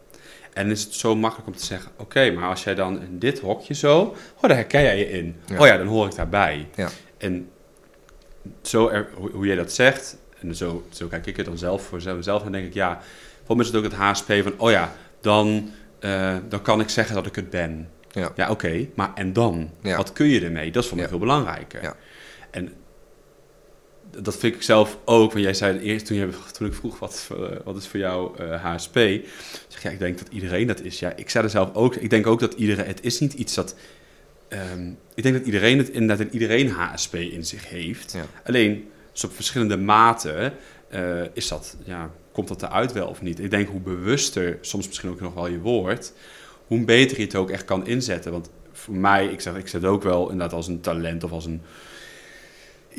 En 0.53 0.63
dan 0.63 0.71
is 0.71 0.83
het 0.83 0.93
zo 0.93 1.15
makkelijk 1.15 1.47
om 1.47 1.55
te 1.55 1.65
zeggen: 1.65 1.91
oké, 1.97 2.31
maar 2.31 2.49
als 2.49 2.63
jij 2.63 2.75
dan 2.75 3.01
in 3.01 3.19
dit 3.19 3.39
hokje 3.39 3.73
zo, 3.73 3.99
oh, 4.35 4.41
daar 4.41 4.55
herken 4.55 4.81
jij 4.81 4.97
je 4.97 5.09
in. 5.09 5.35
Ja. 5.45 5.59
Oh 5.59 5.67
ja, 5.67 5.77
dan 5.77 5.87
hoor 5.87 6.05
ik 6.05 6.15
daarbij. 6.15 6.67
Ja. 6.75 6.89
En 7.17 7.49
zo 8.61 8.87
er, 8.87 9.09
hoe, 9.13 9.31
hoe 9.31 9.45
jij 9.45 9.55
dat 9.55 9.73
zegt, 9.73 10.17
en 10.39 10.55
zo, 10.55 10.83
zo 10.89 11.07
kijk 11.07 11.25
ik 11.25 11.37
er 11.37 11.43
dan 11.43 11.57
zelf 11.57 11.83
voor 11.83 12.15
mezelf, 12.15 12.43
dan 12.43 12.51
denk 12.51 12.65
ik: 12.65 12.73
ja, 12.73 13.01
voor 13.45 13.55
mij 13.55 13.65
is 13.65 13.71
het 13.71 13.83
ook 13.83 13.91
het 13.91 13.99
HSP 13.99 14.33
van: 14.43 14.53
oh 14.57 14.71
ja, 14.71 14.93
dan, 15.21 15.69
uh, 15.99 16.35
dan 16.49 16.61
kan 16.61 16.79
ik 16.79 16.89
zeggen 16.89 17.15
dat 17.15 17.25
ik 17.25 17.35
het 17.35 17.49
ben. 17.49 17.89
Ja. 18.11 18.31
Ja, 18.35 18.49
oké, 18.49 18.87
maar 18.95 19.11
en 19.15 19.33
dan? 19.33 19.69
Ja. 19.81 19.97
Wat 19.97 20.13
kun 20.13 20.27
je 20.27 20.41
ermee? 20.41 20.71
Dat 20.71 20.83
is 20.83 20.89
voor 20.89 20.97
mij 20.97 21.07
veel 21.07 21.19
belangrijker. 21.19 21.81
Ja. 21.81 21.95
En 22.51 22.73
dat 24.21 24.37
vind 24.37 24.55
ik 24.55 24.61
zelf 24.61 24.97
ook, 25.05 25.31
want 25.31 25.43
jij 25.43 25.53
zei 25.53 25.79
eerst 25.79 26.05
toen, 26.05 26.17
je, 26.17 26.29
toen 26.51 26.67
ik 26.67 26.73
vroeg 26.73 26.99
wat, 26.99 27.29
eh, 27.31 27.37
wat 27.63 27.77
is 27.77 27.87
voor 27.87 27.99
jou 27.99 28.37
eh, 28.37 28.63
HSP, 28.63 28.93
zeg 29.67 29.83
ja, 29.83 29.89
ik 29.89 29.99
denk 29.99 30.17
dat 30.17 30.27
iedereen 30.31 30.67
dat 30.67 30.81
is. 30.81 30.99
Ja, 30.99 31.15
ik 31.15 31.29
zei 31.29 31.43
er 31.43 31.49
zelf 31.49 31.73
ook, 31.73 31.95
ik 31.95 32.09
denk 32.09 32.27
ook 32.27 32.39
dat 32.39 32.53
iedereen, 32.53 32.85
het 32.85 33.03
is 33.03 33.19
niet 33.19 33.33
iets 33.33 33.53
dat, 33.53 33.75
ehm, 34.47 34.89
ik 35.13 35.23
denk 35.23 35.35
dat 35.35 35.45
iedereen 35.45 35.77
het 35.77 35.89
inderdaad, 35.89 36.25
dat 36.25 36.33
iedereen 36.33 36.69
HSP 36.69 37.15
in 37.15 37.45
zich 37.45 37.69
heeft. 37.69 38.13
Ja. 38.13 38.25
Alleen, 38.43 38.89
dus 39.11 39.23
op 39.23 39.33
verschillende 39.33 39.77
maten 39.77 40.53
eh, 40.89 41.21
is 41.33 41.47
dat, 41.47 41.77
ja, 41.83 42.11
komt 42.31 42.47
dat 42.47 42.63
eruit 42.63 42.93
wel 42.93 43.07
of 43.07 43.21
niet? 43.21 43.39
Ik 43.39 43.49
denk 43.49 43.69
hoe 43.69 43.79
bewuster, 43.79 44.57
soms 44.61 44.87
misschien 44.87 45.09
ook 45.09 45.21
nog 45.21 45.33
wel 45.33 45.47
je 45.47 45.59
wordt, 45.59 46.13
hoe 46.67 46.85
beter 46.85 47.17
je 47.17 47.23
het 47.23 47.35
ook 47.35 47.49
echt 47.49 47.65
kan 47.65 47.87
inzetten. 47.87 48.31
Want 48.31 48.49
voor 48.71 48.95
mij, 48.95 49.27
ik 49.27 49.41
zeg, 49.41 49.55
ik 49.55 49.67
zet 49.67 49.85
ook 49.85 50.03
wel 50.03 50.29
inderdaad 50.29 50.53
als 50.53 50.67
een 50.67 50.81
talent 50.81 51.23
of 51.23 51.31
als 51.31 51.45
een 51.45 51.61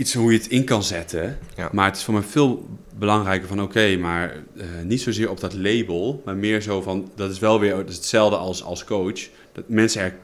iets 0.00 0.14
hoe 0.14 0.32
je 0.32 0.38
het 0.38 0.46
in 0.46 0.64
kan 0.64 0.82
zetten. 0.82 1.38
Ja. 1.56 1.68
Maar 1.72 1.86
het 1.86 1.96
is 1.96 2.04
voor 2.04 2.14
me 2.14 2.22
veel 2.22 2.68
belangrijker 2.98 3.48
van 3.48 3.62
oké, 3.62 3.96
maar 3.96 4.32
eh, 4.56 4.64
niet 4.84 5.00
zozeer 5.00 5.30
op 5.30 5.40
dat 5.40 5.54
label, 5.54 6.22
maar 6.24 6.36
meer 6.36 6.60
zo 6.62 6.82
van 6.82 7.10
dat 7.14 7.30
is 7.30 7.38
wel 7.38 7.60
weer 7.60 7.76
dat 7.76 7.88
is 7.88 7.94
hetzelfde 7.96 8.36
als, 8.36 8.62
als 8.62 8.84
coach. 8.84 9.20
Dat 9.52 9.64
mensen 9.68 10.02
er 10.02 10.14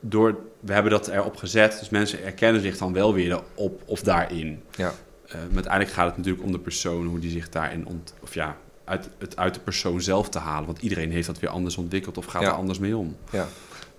door, 0.00 0.36
we 0.60 0.72
hebben 0.72 0.92
dat 0.92 1.08
erop 1.08 1.36
gezet, 1.36 1.76
dus 1.78 1.88
mensen 1.88 2.24
erkennen 2.24 2.62
zich 2.62 2.78
dan 2.78 2.92
wel 2.92 3.14
weer 3.14 3.40
op 3.54 3.82
of 3.84 4.00
daarin. 4.00 4.60
Ja. 4.76 4.94
Eh, 5.26 5.34
maar 5.34 5.54
uiteindelijk 5.54 5.92
gaat 5.94 6.06
het 6.06 6.16
natuurlijk 6.16 6.44
om 6.44 6.52
de 6.52 6.58
persoon, 6.58 7.06
hoe 7.06 7.18
die 7.18 7.30
zich 7.30 7.48
daarin 7.48 7.86
ont, 7.86 8.14
of 8.22 8.34
ja, 8.34 8.56
uit, 8.84 9.08
het 9.18 9.36
uit 9.36 9.54
de 9.54 9.60
persoon 9.60 10.00
zelf 10.02 10.28
te 10.28 10.38
halen. 10.38 10.66
Want 10.66 10.78
iedereen 10.82 11.10
heeft 11.10 11.26
dat 11.26 11.38
weer 11.38 11.50
anders 11.50 11.76
ontwikkeld 11.76 12.18
of 12.18 12.24
gaat 12.24 12.42
Ja. 12.42 12.48
er 12.48 12.54
anders 12.54 12.78
mee 12.78 12.96
om. 12.96 13.16
Ja. 13.30 13.48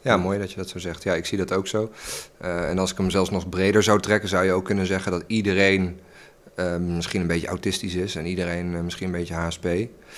Ja, 0.05 0.17
mooi 0.17 0.39
dat 0.39 0.51
je 0.51 0.57
dat 0.57 0.69
zo 0.69 0.79
zegt. 0.79 1.03
Ja, 1.03 1.13
ik 1.13 1.25
zie 1.25 1.37
dat 1.37 1.53
ook 1.53 1.67
zo. 1.67 1.91
Eh, 2.37 2.69
en 2.69 2.79
als 2.79 2.91
ik 2.91 2.97
hem 2.97 3.09
zelfs 3.09 3.29
nog 3.29 3.49
breder 3.49 3.83
zou 3.83 3.99
trekken, 3.99 4.29
zou 4.29 4.45
je 4.45 4.51
ook 4.51 4.65
kunnen 4.65 4.85
zeggen 4.85 5.11
dat 5.11 5.23
iedereen 5.27 5.99
eh, 6.55 6.77
misschien 6.77 7.21
een 7.21 7.27
beetje 7.27 7.47
autistisch 7.47 7.95
is 7.95 8.15
en 8.15 8.25
iedereen 8.25 8.75
eh, 8.75 8.81
misschien 8.81 9.05
een 9.05 9.11
beetje 9.11 9.33
HSP. 9.33 9.67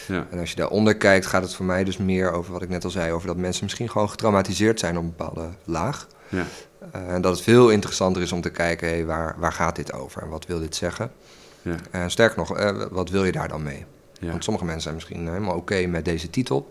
Ja, 0.08 0.28
En 0.32 0.40
als 0.40 0.50
je 0.50 0.56
daaronder 0.56 0.98
kijkt, 0.98 1.26
gaat 1.26 1.42
het 1.42 1.56
voor 1.56 1.66
mij 1.66 1.84
dus 1.84 1.98
meer 1.98 2.32
over 2.32 2.52
wat 2.54 2.62
ik 2.62 2.70
net 2.70 2.84
al 2.84 2.90
zei, 2.90 3.12
over 3.12 3.28
dat 3.28 3.38
mensen 3.38 3.64
misschien 3.64 3.90
gewoon 3.90 4.10
getraumatiseerd 4.10 4.80
zijn 4.80 4.98
op 4.98 5.04
een 5.04 5.14
bepaalde 5.18 5.50
laag. 5.64 6.08
ja, 6.30 6.46
en 6.92 7.22
dat 7.22 7.34
het 7.34 7.44
veel 7.44 7.70
interessanter 7.70 8.22
is 8.22 8.32
om 8.32 8.42
te 8.42 8.50
kijken, 8.50 8.88
hey, 8.88 9.06
waar, 9.06 9.36
waar 9.38 9.54
gaat 9.54 9.76
dit 9.76 9.94
over 9.94 10.22
en 10.22 10.30
wat 10.30 10.46
wil 10.46 10.60
dit 10.60 10.76
zeggen? 10.76 11.12
ja, 11.62 11.76
En 11.92 12.12
sterker 12.12 12.38
nog, 12.38 12.88
wat 12.92 13.10
wil 13.10 13.26
je 13.26 13.32
daar 13.32 13.48
dan 13.48 13.64
mee? 13.64 13.86
Ja. 14.20 14.30
Want 14.32 14.44
sommige 14.44 14.66
mensen 14.66 14.84
zijn 14.84 14.96
misschien 14.96 15.28
helemaal 15.28 15.56
oké 15.56 15.86
met 15.86 16.06
deze 16.06 16.30
titel. 16.30 16.70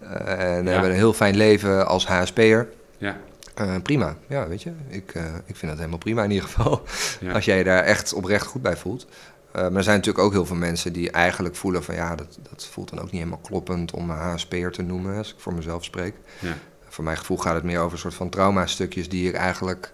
eh, 0.00 0.56
en 0.56 0.64
Ja. 0.64 0.70
hebben 0.70 0.90
een 0.90 0.96
heel 0.96 1.12
fijn 1.12 1.36
leven 1.36 1.86
als 1.86 2.06
HSP'er. 2.06 2.68
ja, 2.98 3.16
Eh, 3.54 3.74
prima, 3.82 4.16
ja, 4.28 4.48
weet 4.48 4.62
je. 4.62 4.72
Ik, 4.88 5.14
eh, 5.14 5.24
ik 5.44 5.56
vind 5.56 5.66
dat 5.70 5.76
helemaal 5.78 5.98
prima 5.98 6.24
in 6.24 6.30
ieder 6.30 6.48
geval. 6.48 6.82
ja. 7.20 7.32
Als 7.36 7.44
jij 7.44 7.58
je 7.58 7.64
daar 7.64 7.82
echt 7.82 8.12
oprecht 8.12 8.46
goed 8.46 8.62
bij 8.62 8.76
voelt. 8.76 9.06
Maar 9.52 9.62
er 9.74 9.82
zijn 9.82 9.96
natuurlijk 9.96 10.24
ook 10.24 10.32
heel 10.32 10.46
veel 10.46 10.56
mensen 10.56 10.92
die 10.92 11.10
eigenlijk 11.10 11.56
voelen 11.56 11.84
van... 11.84 11.94
ja, 11.94 12.14
dat, 12.14 12.38
dat 12.50 12.66
voelt 12.70 12.88
dan 12.90 12.98
ook 12.98 13.04
niet 13.04 13.14
helemaal 13.22 13.38
kloppend 13.42 13.92
om 13.92 14.06
me 14.06 14.12
HSP'er 14.12 14.72
te 14.72 14.82
noemen... 14.82 15.16
als 15.16 15.32
ik 15.32 15.38
voor 15.38 15.54
mezelf 15.54 15.84
spreek. 15.84 16.14
ja. 16.40 16.54
Voor 16.88 17.04
mijn 17.04 17.16
gevoel 17.16 17.38
gaat 17.38 17.54
het 17.54 17.64
meer 17.64 17.78
over 17.80 17.92
een 17.92 17.98
soort 17.98 18.14
van 18.14 18.28
trauma-stukjes... 18.28 19.08
die 19.08 19.28
ik 19.28 19.34
eigenlijk 19.34 19.92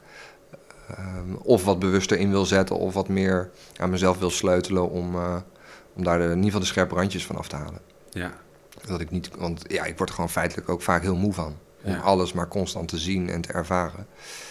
ehm, 0.88 1.34
of 1.42 1.64
wat 1.64 1.78
bewuster 1.78 2.18
in 2.18 2.30
wil 2.30 2.44
zetten... 2.46 2.76
of 2.76 2.94
wat 2.94 3.08
meer 3.08 3.50
aan 3.76 3.90
mezelf 3.90 4.18
wil 4.18 4.30
sleutelen... 4.30 4.90
om, 4.90 5.16
om 6.00 6.06
daar 6.06 6.18
de, 6.18 6.24
in 6.24 6.30
ieder 6.30 6.44
geval 6.44 6.60
de 6.60 6.66
scherpe 6.66 6.94
randjes 6.94 7.26
van 7.26 7.36
af 7.36 7.48
te 7.48 7.56
halen. 7.56 7.80
ja. 8.10 8.32
Dat 8.86 9.00
ik 9.00 9.10
niet, 9.10 9.30
want 9.38 9.62
ja, 9.68 9.84
ik 9.84 9.96
word 9.96 10.08
er 10.08 10.14
gewoon 10.14 10.30
feitelijk 10.30 10.68
ook 10.68 10.82
vaak 10.82 11.02
heel 11.02 11.16
moe 11.16 11.32
van. 11.32 11.56
Om 11.82 11.92
Ja. 11.92 11.98
alles 11.98 12.32
maar 12.32 12.48
constant 12.48 12.88
te 12.88 12.98
zien 12.98 13.30
en 13.30 13.40
te 13.40 13.52
ervaren. 13.52 14.06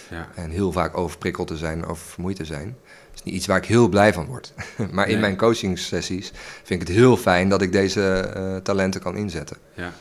ja. 0.10 0.28
En 0.36 0.50
heel 0.50 0.72
vaak 0.72 0.98
overprikkeld 0.98 1.48
te 1.48 1.58
zijn, 1.58 1.86
oververmoeid 1.86 2.36
te 2.36 2.46
zijn. 2.46 2.78
Dat 3.10 3.16
is 3.16 3.24
niet 3.24 3.36
iets 3.36 3.46
waar 3.46 3.58
ik 3.58 3.66
heel 3.66 3.88
blij 3.90 4.14
van 4.14 4.26
word. 4.26 4.54
maar 4.92 5.06
in 5.06 5.12
Nee. 5.12 5.22
mijn 5.22 5.38
coachingsessies 5.38 6.32
vind 6.64 6.82
ik 6.82 6.88
het 6.88 6.98
heel 6.98 7.18
fijn 7.18 7.50
dat 7.50 7.62
ik 7.62 7.72
deze 7.72 8.20
eh, 8.20 8.56
talenten 8.56 9.02
kan 9.02 9.16
inzetten. 9.16 9.58
ja. 9.74 9.92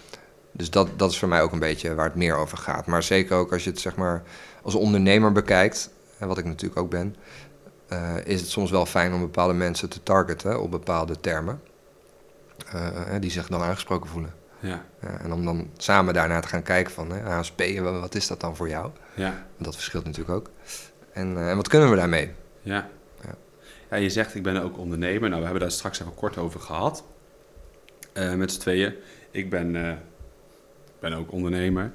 Dus 0.53 0.71
dat, 0.71 0.89
dat 0.97 1.11
is 1.11 1.19
voor 1.19 1.29
mij 1.29 1.43
ook 1.43 1.53
een 1.53 1.59
beetje 1.59 1.95
waar 1.95 2.05
het 2.07 2.15
meer 2.15 2.37
over 2.37 2.59
gaat. 2.59 2.87
Maar 2.87 3.03
zeker 3.03 3.37
ook 3.37 3.53
als 3.53 3.65
je 3.65 3.71
het 3.71 3.81
zeg 3.81 3.97
maar 3.97 4.23
als 4.63 4.75
ondernemer 4.75 5.33
bekijkt, 5.33 5.91
en 6.19 6.29
wat 6.29 6.39
ik 6.39 6.45
natuurlijk 6.45 6.81
ook 6.81 6.91
ben, 6.91 7.17
eh, 7.89 8.15
is 8.25 8.41
het 8.41 8.51
soms 8.51 8.71
wel 8.71 8.87
fijn 8.87 9.13
om 9.13 9.21
bepaalde 9.21 9.55
mensen 9.55 9.89
te 9.89 10.03
targeten 10.03 10.61
op 10.63 10.71
bepaalde 10.71 11.21
termen. 11.21 11.61
eh, 12.73 12.91
die 13.21 13.31
zich 13.31 13.47
dan 13.49 13.63
aangesproken 13.63 14.11
voelen. 14.11 14.35
ja. 14.61 14.85
Ja, 15.01 15.19
en 15.21 15.33
om 15.33 15.45
dan 15.45 15.71
samen 15.77 16.15
daarna 16.15 16.41
te 16.41 16.49
gaan 16.49 16.63
kijken 16.63 16.93
van 16.93 17.11
hè, 17.11 17.83
wa- 17.83 18.01
wat 18.01 18.15
is 18.15 18.27
dat 18.27 18.41
dan 18.41 18.57
voor 18.57 18.69
jou? 18.69 18.91
ja. 19.15 19.47
Dat 19.57 19.75
verschilt 19.75 20.05
natuurlijk 20.05 20.37
ook. 20.37 20.51
En, 21.13 21.37
eh, 21.37 21.51
en 21.51 21.57
wat 21.57 21.69
kunnen 21.69 21.91
we 21.91 21.97
daarmee? 21.97 22.31
Ja. 22.63 22.89
Ja. 23.25 23.35
ja. 23.91 23.97
je 23.97 24.11
zegt 24.11 24.35
ik 24.35 24.43
ben 24.43 24.63
ook 24.63 24.79
ondernemer. 24.79 25.29
Nou, 25.29 25.35
we 25.37 25.43
hebben 25.45 25.61
daar 25.61 25.71
straks 25.71 26.01
even 26.01 26.15
kort 26.15 26.39
over 26.39 26.61
gehad. 26.61 27.05
Eh, 28.13 28.35
met 28.35 28.53
z'n 28.53 28.61
tweeën. 28.61 28.95
Ik 29.31 29.51
ben, 29.51 29.87
eh, 29.89 29.93
ben 31.01 31.13
ook 31.13 31.33
ondernemer. 31.33 31.93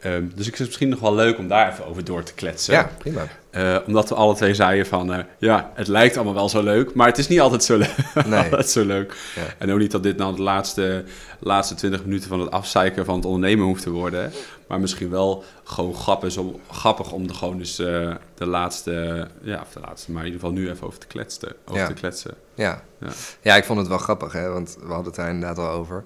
Ehm, 0.00 0.22
dus 0.22 0.46
ik 0.46 0.56
vind 0.56 0.58
het 0.58 0.66
misschien 0.66 0.88
nog 0.88 1.00
wel 1.00 1.14
leuk 1.14 1.38
om 1.38 1.48
daar 1.48 1.72
even 1.72 1.86
over 1.86 2.04
door 2.04 2.22
te 2.22 2.34
kletsen. 2.34 2.74
Ja, 2.74 2.90
prima. 2.98 3.26
Eh, 3.50 3.76
omdat 3.86 4.08
we 4.08 4.14
alle 4.14 4.34
twee 4.34 4.54
zeiden 4.54 4.86
van, 4.86 5.12
eh, 5.12 5.24
ja, 5.38 5.70
het 5.74 5.88
lijkt 5.88 6.16
allemaal 6.16 6.34
wel 6.34 6.48
zo 6.48 6.62
leuk, 6.62 6.94
maar 6.94 7.06
het 7.06 7.18
is 7.18 7.28
niet 7.28 7.40
altijd 7.40 7.64
zo, 7.64 7.76
le- 7.78 7.94
Nee. 8.26 8.38
altijd 8.42 8.68
zo 8.70 8.84
leuk. 8.84 9.16
Ja. 9.36 9.42
En 9.58 9.72
ook 9.72 9.78
niet 9.78 9.90
dat 9.90 10.02
dit 10.02 10.16
nou 10.16 10.36
de 10.36 10.42
laatste, 10.42 11.04
laatste 11.38 11.74
20 11.74 12.04
minuten 12.04 12.28
van 12.28 12.40
het 12.40 12.50
afzeiken 12.50 13.04
van 13.04 13.14
het 13.14 13.24
ondernemen 13.24 13.64
hoeft 13.66 13.82
te 13.82 13.90
worden. 13.90 14.32
Maar 14.68 14.80
misschien 14.80 15.10
wel 15.10 15.44
gewoon 15.64 15.94
grappig, 15.94 16.36
om, 16.36 16.60
grappig 16.70 17.12
om 17.12 17.28
er 17.28 17.34
gewoon 17.34 17.58
dus 17.58 17.76
de 17.76 18.16
laatste, 18.46 19.26
ja, 19.42 19.60
of 19.60 19.72
de 19.72 19.80
laatste, 19.80 20.12
maar 20.12 20.20
in 20.24 20.26
ieder 20.32 20.40
geval 20.46 20.56
nu 20.56 20.70
even 20.70 20.86
over 20.86 20.98
te 20.98 21.06
kletsen. 21.06 21.52
Over 21.66 21.80
Ja. 21.80 21.86
te 21.86 21.92
kletsen. 21.92 22.34
Ja. 22.54 22.82
Ja. 23.00 23.08
ja, 23.42 23.56
ik 23.56 23.64
vond 23.64 23.78
het 23.78 23.88
wel 23.88 23.98
grappig, 23.98 24.32
hè, 24.32 24.48
want 24.48 24.76
we 24.80 24.86
hadden 24.86 25.06
het 25.06 25.14
daar 25.14 25.28
inderdaad 25.30 25.58
al 25.58 25.68
over. 25.70 26.04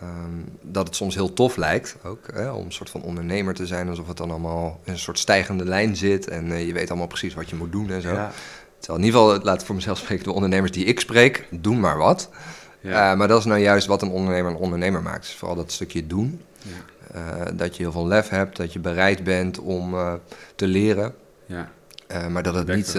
Ehm, 0.00 0.40
dat 0.62 0.86
het 0.86 0.96
soms 0.96 1.14
heel 1.14 1.32
tof 1.32 1.56
lijkt, 1.56 1.96
ook, 2.04 2.26
hè, 2.32 2.50
om 2.50 2.64
een 2.64 2.72
soort 2.72 2.90
van 2.90 3.02
ondernemer 3.02 3.54
te 3.54 3.66
zijn, 3.66 3.88
alsof 3.88 4.08
het 4.08 4.16
dan 4.16 4.30
allemaal 4.30 4.80
in 4.84 4.92
een 4.92 4.98
soort 4.98 5.18
stijgende 5.18 5.64
lijn 5.64 5.96
zit 5.96 6.28
en 6.28 6.52
eh, 6.52 6.66
je 6.66 6.72
weet 6.72 6.88
allemaal 6.88 7.06
precies 7.06 7.34
wat 7.34 7.50
je 7.50 7.56
moet 7.56 7.72
doen 7.72 7.90
en 7.90 8.02
zo. 8.02 8.12
Ja. 8.12 8.32
Terwijl 8.78 8.98
in 8.98 9.04
ieder 9.04 9.20
geval, 9.20 9.42
laat 9.42 9.60
ik 9.60 9.66
voor 9.66 9.74
mezelf 9.74 9.98
spreken, 10.04 10.24
de 10.24 10.32
ondernemers 10.32 10.72
die 10.72 10.84
ik 10.84 11.00
spreek, 11.00 11.48
doen 11.50 11.80
maar 11.80 11.98
wat. 11.98 12.30
Ja. 12.80 13.10
Eh, 13.10 13.18
maar 13.18 13.28
dat 13.28 13.38
is 13.38 13.44
nou 13.44 13.60
juist 13.60 13.86
wat 13.86 14.02
een 14.02 14.10
ondernemer 14.10 14.50
een 14.50 14.56
ondernemer 14.56 15.02
maakt. 15.02 15.22
Dus 15.22 15.34
vooral 15.34 15.56
dat 15.56 15.72
stukje 15.72 16.06
doen. 16.06 16.40
Ja. 16.58 16.70
Eh, 17.12 17.46
dat 17.54 17.76
je 17.76 17.82
heel 17.82 17.92
veel 17.92 18.06
lef 18.06 18.28
hebt, 18.28 18.56
dat 18.56 18.72
je 18.72 18.78
bereid 18.78 19.24
bent 19.24 19.58
om 19.58 19.94
te 20.54 20.66
leren. 20.66 21.14
Ja. 21.46 21.70
Maar 22.28 22.42
dat 22.42 22.54
het 22.54 22.66
niet, 22.66 22.98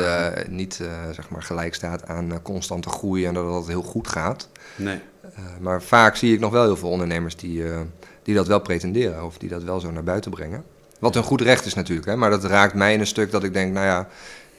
niet 0.49 0.73
zeg 1.11 1.29
maar 1.29 1.43
gelijk 1.43 1.73
staat 1.73 2.07
aan 2.07 2.41
constante 2.41 2.89
groei 2.89 3.25
en 3.25 3.33
dat 3.33 3.55
het 3.55 3.67
heel 3.67 3.81
goed 3.81 4.07
gaat. 4.07 4.49
Nee. 4.75 5.01
Eh, 5.35 5.43
maar 5.59 5.81
vaak 5.81 6.15
zie 6.15 6.33
ik 6.33 6.39
nog 6.39 6.51
wel 6.51 6.63
heel 6.63 6.77
veel 6.77 6.89
ondernemers 6.89 7.35
die, 7.35 7.71
eh, 7.71 7.79
die 8.23 8.35
dat 8.35 8.47
wel 8.47 8.59
pretenderen 8.61 9.23
of 9.25 9.37
die 9.37 9.49
dat 9.49 9.63
wel 9.63 9.79
zo 9.79 9.91
naar 9.91 10.03
buiten 10.03 10.31
brengen. 10.31 10.63
Wat 10.99 11.13
hun 11.13 11.23
goed 11.23 11.41
recht 11.41 11.65
is 11.65 11.73
natuurlijk, 11.73 12.07
hè? 12.07 12.15
maar 12.15 12.29
dat 12.29 12.43
raakt 12.43 12.73
mij 12.73 12.93
in 12.93 12.99
een 12.99 13.07
stuk 13.07 13.31
dat 13.31 13.43
ik 13.43 13.53
denk, 13.53 13.73
nou 13.73 13.85
ja, 13.85 14.07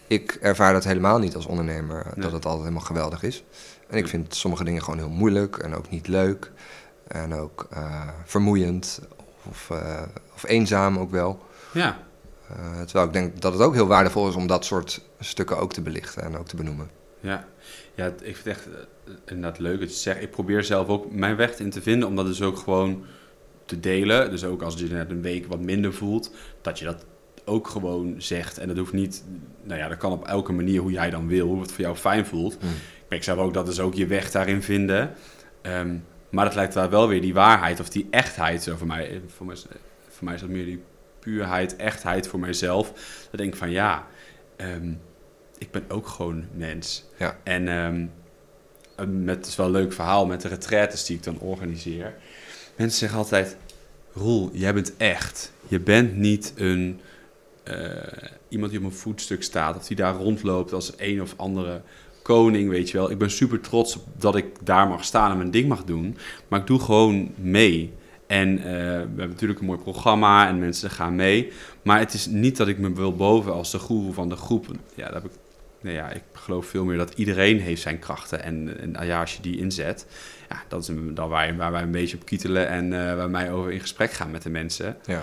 ik 0.06 0.38
ervaar 0.40 0.72
dat 0.72 0.84
helemaal 0.84 1.18
niet 1.18 1.34
als 1.34 1.46
ondernemer, 1.46 2.02
Nee. 2.04 2.24
dat 2.24 2.32
het 2.32 2.44
altijd 2.44 2.62
helemaal 2.62 2.86
geweldig 2.86 3.22
is. 3.22 3.44
En 3.88 3.96
ik 3.96 4.02
Nee. 4.02 4.06
vind 4.06 4.34
sommige 4.34 4.64
dingen 4.64 4.82
gewoon 4.82 4.98
heel 4.98 5.08
moeilijk 5.08 5.56
en 5.56 5.74
ook 5.74 5.90
niet 5.90 6.08
leuk 6.08 6.50
en 7.08 7.34
ook 7.34 7.66
eh, 7.70 8.08
vermoeiend 8.24 9.00
of, 9.48 9.70
of 10.34 10.44
eenzaam 10.46 10.98
ook 10.98 11.10
wel. 11.10 11.44
Ja. 11.72 11.98
Terwijl 12.84 13.06
ik 13.06 13.12
denk 13.12 13.40
dat 13.40 13.52
het 13.52 13.62
ook 13.62 13.74
heel 13.74 13.86
waardevol 13.86 14.28
is 14.28 14.34
om 14.34 14.46
dat 14.46 14.64
soort 14.64 15.04
stukken 15.20 15.58
ook 15.58 15.72
te 15.72 15.80
belichten 15.82 16.22
en 16.22 16.38
ook 16.38 16.46
te 16.48 16.56
benoemen. 16.56 16.90
Ja, 17.20 17.44
ja 17.96 18.04
het- 18.04 18.20
ik 18.24 18.36
vind 18.36 18.44
het 18.44 18.56
echt 18.56 18.66
eh, 18.66 19.12
inderdaad 19.26 19.58
leuk 19.58 19.80
dat 19.80 19.88
je 19.90 19.96
zegt. 19.96 20.22
Ik 20.22 20.30
probeer 20.30 20.64
zelf 20.64 20.88
ook 20.88 21.12
mijn 21.12 21.36
weg 21.36 21.58
in 21.58 21.70
te 21.70 21.82
vinden, 21.82 22.08
om 22.08 22.16
dat 22.16 22.26
dus 22.26 22.42
ook 22.42 22.56
gewoon 22.58 23.04
te 23.64 23.80
delen. 23.80 24.30
Dus 24.30 24.44
ook 24.44 24.62
als 24.62 24.74
je 24.78 24.86
net 24.86 25.10
een 25.10 25.22
week 25.22 25.46
wat 25.46 25.60
minder 25.60 25.92
voelt, 25.92 26.30
dat 26.62 26.78
je 26.78 26.84
dat 26.84 27.04
ook 27.44 27.68
gewoon 27.68 28.14
zegt. 28.18 28.58
En 28.58 28.68
dat 28.68 28.76
hoeft 28.76 28.92
niet, 28.92 29.24
nou 29.62 29.80
ja, 29.80 29.88
dat 29.88 29.98
kan 29.98 30.12
op 30.12 30.26
elke 30.26 30.52
manier 30.52 30.80
hoe 30.80 30.90
jij 30.92 31.10
dan 31.10 31.28
wil, 31.28 31.46
hoe 31.46 31.60
het 31.60 31.72
voor 31.72 31.80
jou 31.84 31.96
fijn 31.96 32.26
voelt. 32.26 32.62
Mm. 32.62 32.68
Ik 32.70 33.06
merk 33.08 33.22
zelf 33.24 33.38
ook 33.38 33.54
dat 33.54 33.66
dus 33.66 33.80
ook 33.80 33.94
je 33.94 34.06
weg 34.06 34.30
daarin 34.30 34.62
vinden. 34.62 35.12
Ehm, 35.62 35.96
maar 36.30 36.44
dat 36.44 36.54
lijkt 36.54 36.74
wel 36.74 36.88
wel 36.90 37.08
weer 37.08 37.20
die 37.20 37.34
waarheid 37.34 37.80
of 37.80 37.88
die 37.88 38.06
echtheid. 38.10 38.62
Zo 38.62 38.76
voor, 38.76 38.86
mij, 38.86 39.20
voor, 39.26 39.46
mij, 39.46 39.56
voor 40.08 40.24
mij 40.24 40.34
is 40.34 40.40
dat 40.40 40.50
meer 40.50 40.64
die 40.64 40.82
puurheid, 41.20 41.76
echtheid 41.76 42.28
voor 42.28 42.40
mijzelf. 42.40 42.86
Dan 43.30 43.36
denk 43.40 43.52
ik 43.52 43.58
van 43.58 43.70
ja, 43.70 44.06
ehm, 44.56 44.92
ik 45.58 45.70
ben 45.70 45.84
ook 45.88 46.06
gewoon 46.06 46.44
mens. 46.54 47.04
Ja. 47.18 47.38
En 47.42 47.68
ehm, 47.68 48.06
met, 49.24 49.36
het 49.36 49.46
is 49.46 49.56
wel 49.56 49.66
een 49.66 49.72
leuk 49.72 49.92
verhaal 49.92 50.26
met 50.26 50.40
de 50.40 50.48
retraites 50.48 51.04
die 51.04 51.16
ik 51.16 51.22
dan 51.22 51.38
organiseer. 51.38 52.14
Mensen 52.76 52.98
zeggen 52.98 53.18
altijd, 53.18 53.56
Roel, 54.12 54.50
jij 54.52 54.74
bent 54.74 54.96
echt. 54.96 55.52
Je 55.68 55.80
bent 55.80 56.16
niet 56.16 56.52
een, 56.56 57.00
eh, 57.62 57.88
iemand 58.48 58.70
die 58.70 58.80
op 58.80 58.86
een 58.86 58.92
voetstuk 58.92 59.42
staat 59.42 59.76
of 59.76 59.86
die 59.86 59.96
daar 59.96 60.14
rondloopt 60.14 60.72
als 60.72 60.92
een 60.96 61.22
of 61.22 61.34
andere 61.36 61.82
koning, 62.22 62.68
weet 62.68 62.90
je 62.90 62.96
wel. 62.96 63.10
Ik 63.10 63.18
ben 63.18 63.30
super 63.30 63.60
trots 63.60 63.96
op 63.96 64.04
dat 64.18 64.36
ik 64.36 64.46
daar 64.62 64.88
mag 64.88 65.04
staan 65.04 65.30
en 65.30 65.36
mijn 65.36 65.50
ding 65.50 65.68
mag 65.68 65.84
doen. 65.84 66.16
Maar 66.48 66.60
ik 66.60 66.66
doe 66.66 66.80
gewoon 66.80 67.32
mee. 67.34 67.92
En 68.26 68.58
eh, 68.58 68.64
we 68.64 68.70
hebben 68.78 69.28
natuurlijk 69.28 69.60
een 69.60 69.66
mooi 69.66 69.78
programma 69.78 70.48
en 70.48 70.58
mensen 70.58 70.90
gaan 70.90 71.14
mee. 71.14 71.52
Maar 71.82 71.98
het 71.98 72.12
is 72.12 72.26
niet 72.26 72.56
dat 72.56 72.68
ik 72.68 72.78
me 72.78 72.92
wil 72.92 73.14
boven 73.14 73.52
als 73.52 73.70
de 73.70 73.78
goeroe 73.78 74.12
van 74.12 74.28
de 74.28 74.36
groep. 74.36 74.66
Ja, 74.94 75.04
dat 75.04 75.14
heb 75.14 75.24
ik, 75.24 75.30
nou 75.86 75.96
ja, 75.98 76.10
ik 76.10 76.22
geloof 76.32 76.66
veel 76.66 76.84
meer 76.84 76.96
dat 76.96 77.12
iedereen 77.14 77.60
heeft 77.60 77.82
zijn 77.82 77.98
krachten. 77.98 78.42
En, 78.42 78.80
en 78.96 79.06
ja, 79.06 79.20
als 79.20 79.36
je 79.36 79.42
die 79.42 79.58
inzet, 79.58 80.06
ja, 80.48 80.62
dat 80.68 80.82
is 80.82 80.88
een- 80.88 81.14
dan 81.14 81.28
waar, 81.28 81.56
waar 81.56 81.72
wij 81.72 81.82
een 81.82 81.90
beetje 81.90 82.16
op 82.16 82.24
kietelen 82.24 82.68
en 82.68 82.92
eh, 82.92 83.16
waar 83.16 83.30
wij 83.30 83.52
over 83.52 83.72
in 83.72 83.80
gesprek 83.80 84.10
gaan 84.12 84.30
met 84.30 84.42
de 84.42 84.50
mensen. 84.50 84.96
Ja. 85.04 85.22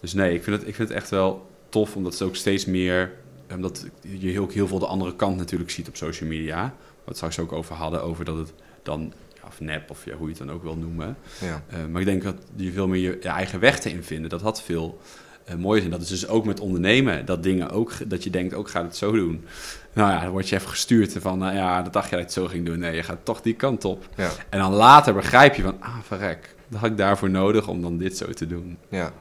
Dus 0.00 0.12
nee, 0.12 0.34
ik 0.34 0.42
vind 0.42 0.56
het, 0.58 0.68
ik 0.68 0.74
vind 0.74 0.88
het 0.88 0.96
echt 0.98 1.10
wel 1.10 1.50
tof, 1.68 1.96
omdat 1.96 2.12
het 2.12 2.22
ook 2.22 2.36
steeds 2.36 2.64
meer... 2.64 3.12
Omdat 3.54 3.86
je 4.00 4.40
ook 4.40 4.52
heel 4.52 4.68
veel 4.68 4.78
de 4.78 4.86
andere 4.86 5.16
kant 5.16 5.36
natuurlijk 5.36 5.70
ziet 5.70 5.88
op 5.88 5.96
social 5.96 6.28
media. 6.28 6.74
Het 7.04 7.16
straks 7.16 7.38
ook 7.38 7.52
over 7.52 7.74
hadden, 7.74 8.02
over 8.02 8.24
dat 8.24 8.36
het 8.36 8.52
dan... 8.82 9.12
Of 9.46 9.60
nep, 9.60 9.90
of 9.90 10.04
ja, 10.04 10.14
hoe 10.14 10.28
je 10.28 10.34
het 10.34 10.46
dan 10.46 10.50
ook 10.56 10.62
wil 10.62 10.76
noemen. 10.76 11.16
Ja. 11.40 11.62
Eh, 11.68 11.78
maar 11.90 12.00
ik 12.00 12.06
denk 12.06 12.22
dat 12.22 12.36
je 12.56 12.72
veel 12.72 12.88
meer 12.88 13.00
je, 13.00 13.18
je 13.22 13.28
eigen 13.28 13.60
weg 13.60 13.80
te 13.80 13.90
invinden. 13.90 14.30
Dat 14.30 14.40
had 14.40 14.62
veel 14.62 15.00
eh 15.44 15.54
moois. 15.54 15.84
En 15.84 15.90
dat 15.90 16.00
is 16.00 16.08
dus 16.08 16.28
ook 16.28 16.44
met 16.44 16.60
ondernemen. 16.60 17.26
Dat 17.26 17.42
dingen 17.42 17.70
ook, 17.70 17.92
dat 18.06 18.24
je 18.24 18.30
denkt, 18.30 18.54
ook 18.54 18.68
ga 18.68 18.82
het 18.82 18.96
zo 18.96 19.12
doen. 19.12 19.44
Nou 19.92 20.10
ja, 20.10 20.20
dan 20.20 20.30
word 20.30 20.48
je 20.48 20.56
even 20.56 20.68
gestuurd 20.68 21.16
van, 21.18 21.38
nou 21.38 21.54
ja, 21.54 21.82
dat 21.82 21.92
dacht 21.92 22.10
je 22.10 22.16
dat 22.16 22.20
je 22.20 22.24
het 22.24 22.34
zo 22.34 22.46
ging 22.46 22.66
doen. 22.66 22.78
Nee, 22.78 22.96
je 22.96 23.02
gaat 23.02 23.24
toch 23.24 23.40
die 23.40 23.54
kant 23.54 23.84
op. 23.84 24.08
Ja. 24.16 24.30
En 24.48 24.58
dan 24.58 24.72
later 24.72 25.14
begrijp 25.14 25.54
je 25.54 25.62
van, 25.62 25.76
ah, 25.80 25.96
verrek. 26.02 26.54
Dat 26.68 26.80
had 26.80 26.90
ik 26.90 26.96
daarvoor 26.96 27.30
nodig 27.30 27.68
om 27.68 27.82
dan 27.82 27.98
dit 27.98 28.16
zo 28.16 28.30
te 28.30 28.46
doen. 28.46 28.78
Ja. 28.88 29.12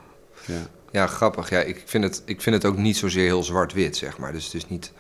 Ja. 0.45 0.61
Ja, 0.91 1.07
grappig. 1.07 1.49
Ja, 1.49 1.59
ik, 1.59 1.83
vind 1.85 2.03
het, 2.03 2.21
ik 2.25 2.41
vind 2.41 2.55
het 2.55 2.65
ook 2.65 2.77
niet 2.77 2.97
zozeer 2.97 3.25
heel 3.25 3.43
zwart-wit, 3.43 3.97
zeg 3.97 4.17
maar. 4.17 4.31
Dus 4.31 4.45
het 4.45 4.53
is 4.53 4.67
niet 4.67 4.91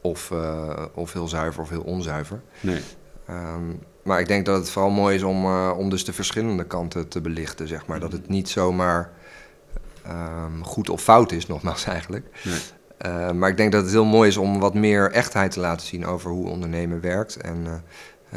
of, 0.00 0.30
eh, 0.30 0.84
of 0.94 1.12
heel 1.12 1.28
zuiver 1.28 1.62
of 1.62 1.68
heel 1.68 1.82
onzuiver. 1.82 2.40
Nee. 2.60 2.80
Ehm, 3.26 3.72
maar 4.02 4.20
ik 4.20 4.26
denk 4.26 4.46
dat 4.46 4.56
het 4.56 4.70
vooral 4.70 4.90
mooi 4.90 5.16
is 5.16 5.22
om, 5.22 5.44
eh, 5.44 5.74
om 5.76 5.90
dus 5.90 6.04
de 6.04 6.12
verschillende 6.12 6.64
kanten 6.64 7.08
te 7.08 7.20
belichten, 7.20 7.68
zeg 7.68 7.86
maar. 7.86 8.00
Dat 8.00 8.12
het 8.12 8.28
niet 8.28 8.48
zomaar 8.48 9.12
ehm, 10.08 10.62
goed 10.62 10.90
of 10.90 11.02
fout 11.02 11.32
is, 11.32 11.46
nogmaals 11.54 11.84
eigenlijk. 11.84 12.26
Nee. 12.44 12.58
Eh, 12.98 13.30
maar 13.30 13.50
ik 13.50 13.56
denk 13.56 13.72
dat 13.72 13.82
het 13.82 13.92
heel 13.92 14.04
mooi 14.04 14.28
is 14.28 14.36
om 14.36 14.60
wat 14.60 14.74
meer 14.74 15.10
echtheid 15.10 15.50
te 15.50 15.60
laten 15.60 15.86
zien 15.86 16.06
over 16.06 16.30
hoe 16.30 16.48
ondernemen 16.48 17.00
werkt. 17.00 17.36
En 17.36 17.66
eh, 17.66 17.74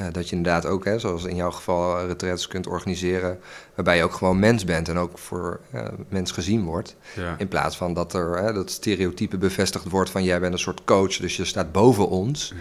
eh, 0.06 0.14
dat 0.14 0.30
je 0.30 0.36
inderdaad 0.36 0.66
ook, 0.66 0.86
hè, 0.86 1.00
zoals 1.00 1.24
in 1.24 1.36
jouw 1.36 1.52
geval, 1.52 2.06
retreats 2.06 2.48
kunt 2.48 2.68
organiseren. 2.68 3.40
waarbij 3.76 3.98
je 3.98 4.04
ook 4.04 4.14
gewoon 4.14 4.40
mens 4.40 4.64
bent 4.64 4.90
en 4.90 4.98
ook 4.98 5.18
voor 5.18 5.60
mens 6.10 6.32
gezien 6.32 6.64
wordt. 6.64 6.96
Ja. 7.16 7.36
In 7.38 7.48
plaats 7.48 7.78
van 7.78 7.94
dat 7.94 8.14
er 8.14 8.54
dat 8.54 8.72
stereotype 8.72 9.38
bevestigd 9.38 9.90
wordt 9.90 10.10
van 10.10 10.24
jij 10.24 10.40
bent 10.40 10.54
een 10.54 10.60
soort 10.60 10.84
coach, 10.84 11.18
dus 11.18 11.38
je 11.38 11.46
staat 11.46 11.72
boven 11.72 12.10
ons. 12.10 12.54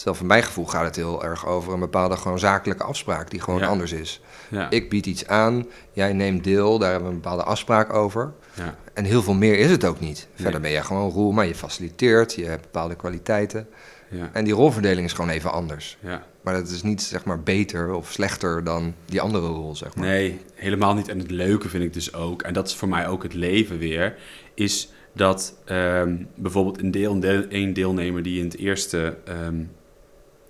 Terwijl 0.00 0.16
voor 0.18 0.26
mijn 0.26 0.42
gevoel 0.42 0.66
gaat 0.66 0.84
het 0.84 0.96
heel 0.96 1.24
erg 1.24 1.46
over 1.46 1.72
een 1.72 1.80
bepaalde 1.80 2.16
gewoon 2.16 2.38
zakelijke 2.38 2.82
afspraak 2.84 3.30
die 3.30 3.40
gewoon 3.40 3.60
Ja. 3.60 3.66
anders 3.66 3.92
is. 3.92 4.20
Ja. 4.48 4.70
Ik 4.70 4.88
bied 4.90 5.06
iets 5.06 5.26
aan, 5.26 5.66
jij 5.92 6.12
neemt 6.12 6.44
deel, 6.44 6.78
daar 6.78 6.90
hebben 6.90 7.08
we 7.08 7.14
een 7.14 7.20
bepaalde 7.20 7.42
afspraak 7.44 7.92
over. 7.92 8.32
Ja. 8.54 8.76
En 8.94 9.04
heel 9.04 9.22
veel 9.22 9.34
meer 9.34 9.58
is 9.58 9.70
het 9.70 9.84
ook 9.84 10.00
niet. 10.00 10.26
Verder 10.34 10.52
Nee. 10.52 10.60
ben 10.60 10.70
jij 10.70 10.82
gewoon 10.82 11.10
roel, 11.10 11.32
maar 11.32 11.46
je 11.46 11.54
faciliteert, 11.54 12.34
je 12.34 12.44
hebt 12.44 12.62
bepaalde 12.62 12.94
kwaliteiten. 12.94 13.68
Ja. 14.10 14.30
En 14.32 14.44
die 14.44 14.52
rolverdeling 14.54 15.06
is 15.06 15.12
gewoon 15.12 15.30
even 15.30 15.52
anders. 15.52 15.98
Ja. 16.00 16.22
Maar 16.42 16.54
dat 16.54 16.68
is 16.68 16.82
niet 16.82 17.02
zeg 17.02 17.24
maar 17.24 17.42
beter 17.42 17.92
of 17.92 18.10
slechter 18.12 18.64
dan 18.64 18.94
die 19.04 19.20
andere 19.20 19.46
rol, 19.46 19.76
zeg 19.76 19.94
maar. 19.94 20.06
Nee, 20.06 20.40
helemaal 20.54 20.94
niet. 20.94 21.08
En 21.08 21.18
het 21.18 21.30
leuke 21.30 21.68
vind 21.68 21.84
ik 21.84 21.92
dus 21.92 22.14
ook, 22.14 22.42
en 22.42 22.52
dat 22.52 22.68
is 22.68 22.74
voor 22.74 22.88
mij 22.88 23.08
ook 23.08 23.22
het 23.22 23.34
leven 23.34 23.78
weer, 23.78 24.16
is 24.54 24.92
dat 25.14 25.54
ehm, 25.64 26.16
bijvoorbeeld 26.34 26.80
een, 26.80 26.90
deel, 26.90 27.18
een 27.48 27.72
deelnemer 27.72 28.22
die 28.22 28.38
in 28.38 28.44
het 28.44 28.56
eerste, 28.56 29.16
ehm 29.24 29.54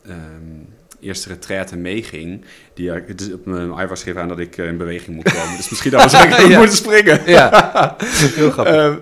ehm, 0.07 0.19
eerste 1.01 1.29
retraite 1.29 1.77
meeging, 1.77 2.45
die 2.75 2.91
het 2.91 3.21
is 3.21 3.33
op 3.33 3.47
mijn 3.47 3.71
iWatch 3.71 3.97
schreef 3.99 4.17
aan 4.17 4.29
dat 4.29 4.39
ik 4.39 4.57
eh, 4.57 4.67
in 4.67 4.77
beweging 4.77 5.17
moet 5.17 5.33
komen. 5.33 5.57
dus 5.57 5.69
misschien 5.71 5.91
dat 5.91 6.11
zeggen, 6.11 6.49
Ja. 6.51 6.59
moeten 6.59 6.77
springen. 6.77 7.21
Ja, 7.27 7.97
heel 8.35 8.51
grappig. 8.51 8.75
Ehm, 8.75 8.97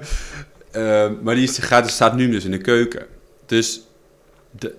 ehm, 0.70 1.12
maar 1.22 1.34
die 1.34 1.44
is- 1.44 1.58
gaat, 1.58 1.90
staat 1.90 2.16
nu 2.16 2.30
dus 2.30 2.44
in 2.44 2.50
de 2.50 2.58
keuken. 2.58 3.06
Dus 3.46 3.80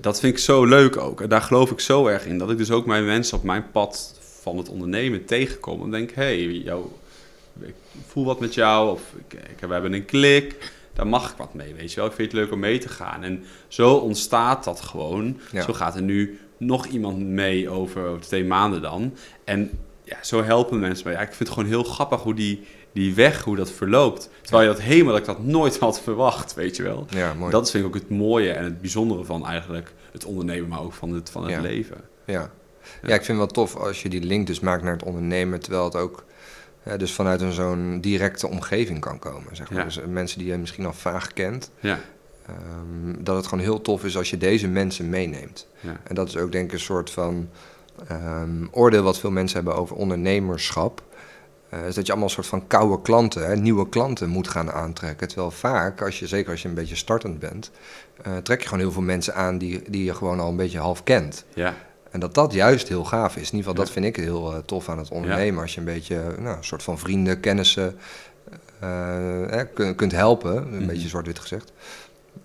dat 0.01 0.19
vind 0.19 0.33
ik 0.33 0.39
zo 0.39 0.65
leuk 0.65 0.97
ook. 0.97 1.21
En 1.21 1.29
daar 1.29 1.41
geloof 1.41 1.71
ik 1.71 1.79
zo 1.79 2.07
erg 2.07 2.25
in. 2.25 2.37
Dat 2.37 2.51
ik 2.51 2.57
dus 2.57 2.71
ook 2.71 2.85
mijn 2.85 3.05
mensen 3.05 3.37
op 3.37 3.43
mijn 3.43 3.71
pad 3.71 4.13
van 4.41 4.57
het 4.57 4.69
ondernemen 4.69 5.25
tegenkom. 5.25 5.83
En 5.83 5.91
denk, 5.91 6.11
hé, 6.11 6.23
hey, 6.23 6.45
jou, 6.45 6.85
ik 7.61 7.73
voel 8.07 8.25
wat 8.25 8.39
met 8.39 8.53
jou. 8.53 8.91
Of 8.91 9.01
ik, 9.27 9.33
ik- 9.39 9.67
we 9.67 9.73
hebben 9.73 9.93
een 9.93 10.05
klik. 10.05 10.55
Daar 10.99 11.07
mag 11.07 11.31
ik 11.31 11.37
wat 11.37 11.53
mee, 11.53 11.73
weet 11.73 11.89
je 11.93 11.95
wel. 11.95 12.05
Ik 12.09 12.15
vind 12.15 12.31
het 12.31 12.41
leuk 12.41 12.51
om 12.51 12.59
mee 12.59 12.77
te 12.77 12.89
gaan. 12.89 13.23
En 13.23 13.43
zo 13.67 13.93
ontstaat 13.93 14.63
dat 14.63 14.81
gewoon. 14.81 15.39
Ja. 15.51 15.61
Zo 15.61 15.73
gaat 15.73 15.95
er 15.95 16.01
nu 16.01 16.39
nog 16.57 16.85
iemand 16.85 17.19
mee 17.19 17.69
over, 17.69 18.05
over 18.05 18.21
twee 18.21 18.45
maanden 18.45 18.81
dan. 18.81 19.13
En 19.43 19.69
ja, 20.03 20.17
zo 20.21 20.43
helpen 20.43 20.79
mensen 20.79 21.07
mij. 21.07 21.13
Ja, 21.13 21.19
ik 21.21 21.27
vind 21.27 21.39
het 21.39 21.49
gewoon 21.49 21.69
heel 21.69 21.83
grappig 21.83 22.21
hoe 22.21 22.33
die, 22.33 22.63
die 22.93 23.13
weg, 23.13 23.43
hoe 23.43 23.55
dat 23.55 23.71
verloopt. 23.71 24.29
Terwijl 24.41 24.69
je 24.69 24.75
dat 24.75 24.81
helemaal, 24.83 25.11
dat 25.11 25.21
ik 25.21 25.27
dat 25.27 25.43
nooit 25.43 25.79
had 25.79 26.01
verwacht, 26.01 26.53
weet 26.53 26.75
je 26.75 26.83
wel. 26.83 27.05
Ja, 27.09 27.33
mooi. 27.33 27.51
Dat 27.51 27.65
is 27.65 27.71
vind 27.71 27.83
ik 27.85 27.89
ook 27.95 28.01
het 28.01 28.09
mooie 28.09 28.51
en 28.51 28.63
het 28.63 28.81
bijzondere 28.81 29.23
van 29.23 29.45
eigenlijk 29.45 29.93
het 30.11 30.25
ondernemen, 30.25 30.69
maar 30.69 30.81
ook 30.81 30.93
van 30.93 31.13
het, 31.13 31.29
van 31.29 31.41
het 31.43 31.51
Ja. 31.51 31.61
leven. 31.61 31.97
Ja. 32.25 32.51
ja, 33.01 33.13
ik 33.13 33.23
vind 33.25 33.27
het 33.27 33.37
wel 33.37 33.47
tof 33.65 33.75
als 33.75 34.01
je 34.01 34.09
die 34.09 34.23
link 34.23 34.47
dus 34.47 34.59
maakt 34.59 34.83
naar 34.83 34.93
het 34.93 35.03
ondernemen, 35.03 35.59
terwijl 35.59 35.83
het 35.83 35.95
ook 35.95 36.23
dus 36.97 37.13
vanuit 37.13 37.41
een 37.41 37.51
zo'n 37.51 37.97
directe 38.01 38.47
omgeving 38.47 38.99
kan 38.99 39.19
komen. 39.19 39.55
Zeg 39.55 39.69
maar. 39.69 39.79
Ja. 39.79 39.85
Dus 39.85 39.97
eh, 39.97 40.05
mensen 40.07 40.39
die 40.39 40.47
je 40.47 40.57
misschien 40.57 40.85
al 40.85 40.93
vaag 40.93 41.33
kent, 41.33 41.71
Ja, 41.79 41.99
ehm, 42.45 43.23
dat 43.23 43.35
het 43.35 43.47
gewoon 43.47 43.63
heel 43.63 43.81
tof 43.81 44.05
is 44.05 44.17
als 44.17 44.29
je 44.29 44.37
deze 44.37 44.67
mensen 44.67 45.09
meeneemt. 45.09 45.67
ja, 45.79 45.99
En 46.03 46.15
dat 46.15 46.27
is 46.27 46.37
ook 46.37 46.51
denk 46.51 46.65
ik 46.65 46.73
een 46.73 46.79
soort 46.79 47.09
van 47.11 47.49
ehm, 48.07 48.65
oordeel 48.71 49.03
wat 49.03 49.19
veel 49.19 49.31
mensen 49.31 49.55
hebben 49.57 49.75
over 49.75 49.95
ondernemerschap. 49.95 51.03
Eh, 51.69 51.87
is 51.87 51.95
dat 51.95 52.05
je 52.05 52.11
allemaal 52.11 52.29
een 52.29 52.35
soort 52.35 52.47
van 52.47 52.67
koude 52.67 53.01
klanten, 53.01 53.45
hè, 53.45 53.55
nieuwe 53.55 53.89
klanten 53.89 54.29
moet 54.29 54.47
gaan 54.47 54.71
aantrekken. 54.71 55.27
Terwijl 55.27 55.51
vaak, 55.51 56.01
als 56.01 56.19
je, 56.19 56.27
zeker 56.27 56.51
als 56.51 56.61
je 56.61 56.67
een 56.67 56.73
beetje 56.73 56.95
startend 56.95 57.39
bent, 57.39 57.71
eh, 58.21 58.37
trek 58.37 58.59
je 58.61 58.67
gewoon 58.67 58.83
heel 58.83 58.91
veel 58.91 59.01
mensen 59.01 59.35
aan 59.35 59.57
die, 59.57 59.81
die 59.89 60.03
je 60.03 60.13
gewoon 60.13 60.39
al 60.39 60.49
een 60.49 60.55
beetje 60.55 60.79
half 60.79 61.03
kent. 61.03 61.45
ja, 61.53 61.75
En 62.11 62.19
dat 62.19 62.33
dat 62.33 62.53
juist 62.53 62.87
heel 62.87 63.03
gaaf 63.03 63.31
is. 63.35 63.51
In 63.51 63.57
ieder 63.57 63.57
geval, 63.59 63.73
dat 63.73 63.89
vind 63.91 64.05
ik 64.05 64.15
heel 64.15 64.53
eh, 64.53 64.59
tof 64.65 64.89
aan 64.89 64.97
het 64.97 65.09
ondernemen. 65.09 65.61
Als 65.61 65.73
je 65.73 65.79
een 65.79 65.85
beetje, 65.85 66.35
nou, 66.39 66.57
een 66.57 66.63
soort 66.63 66.83
van 66.83 66.99
vrienden, 66.99 67.39
kennissen 67.39 67.97
eh, 68.79 69.59
eh, 69.59 69.67
kun- 69.73 69.95
kunt 69.95 70.11
helpen. 70.11 70.57
Een 70.57 70.75
Mhm. 70.77 70.85
beetje 70.87 71.07
zwart-wit 71.07 71.39
gezegd. 71.39 71.71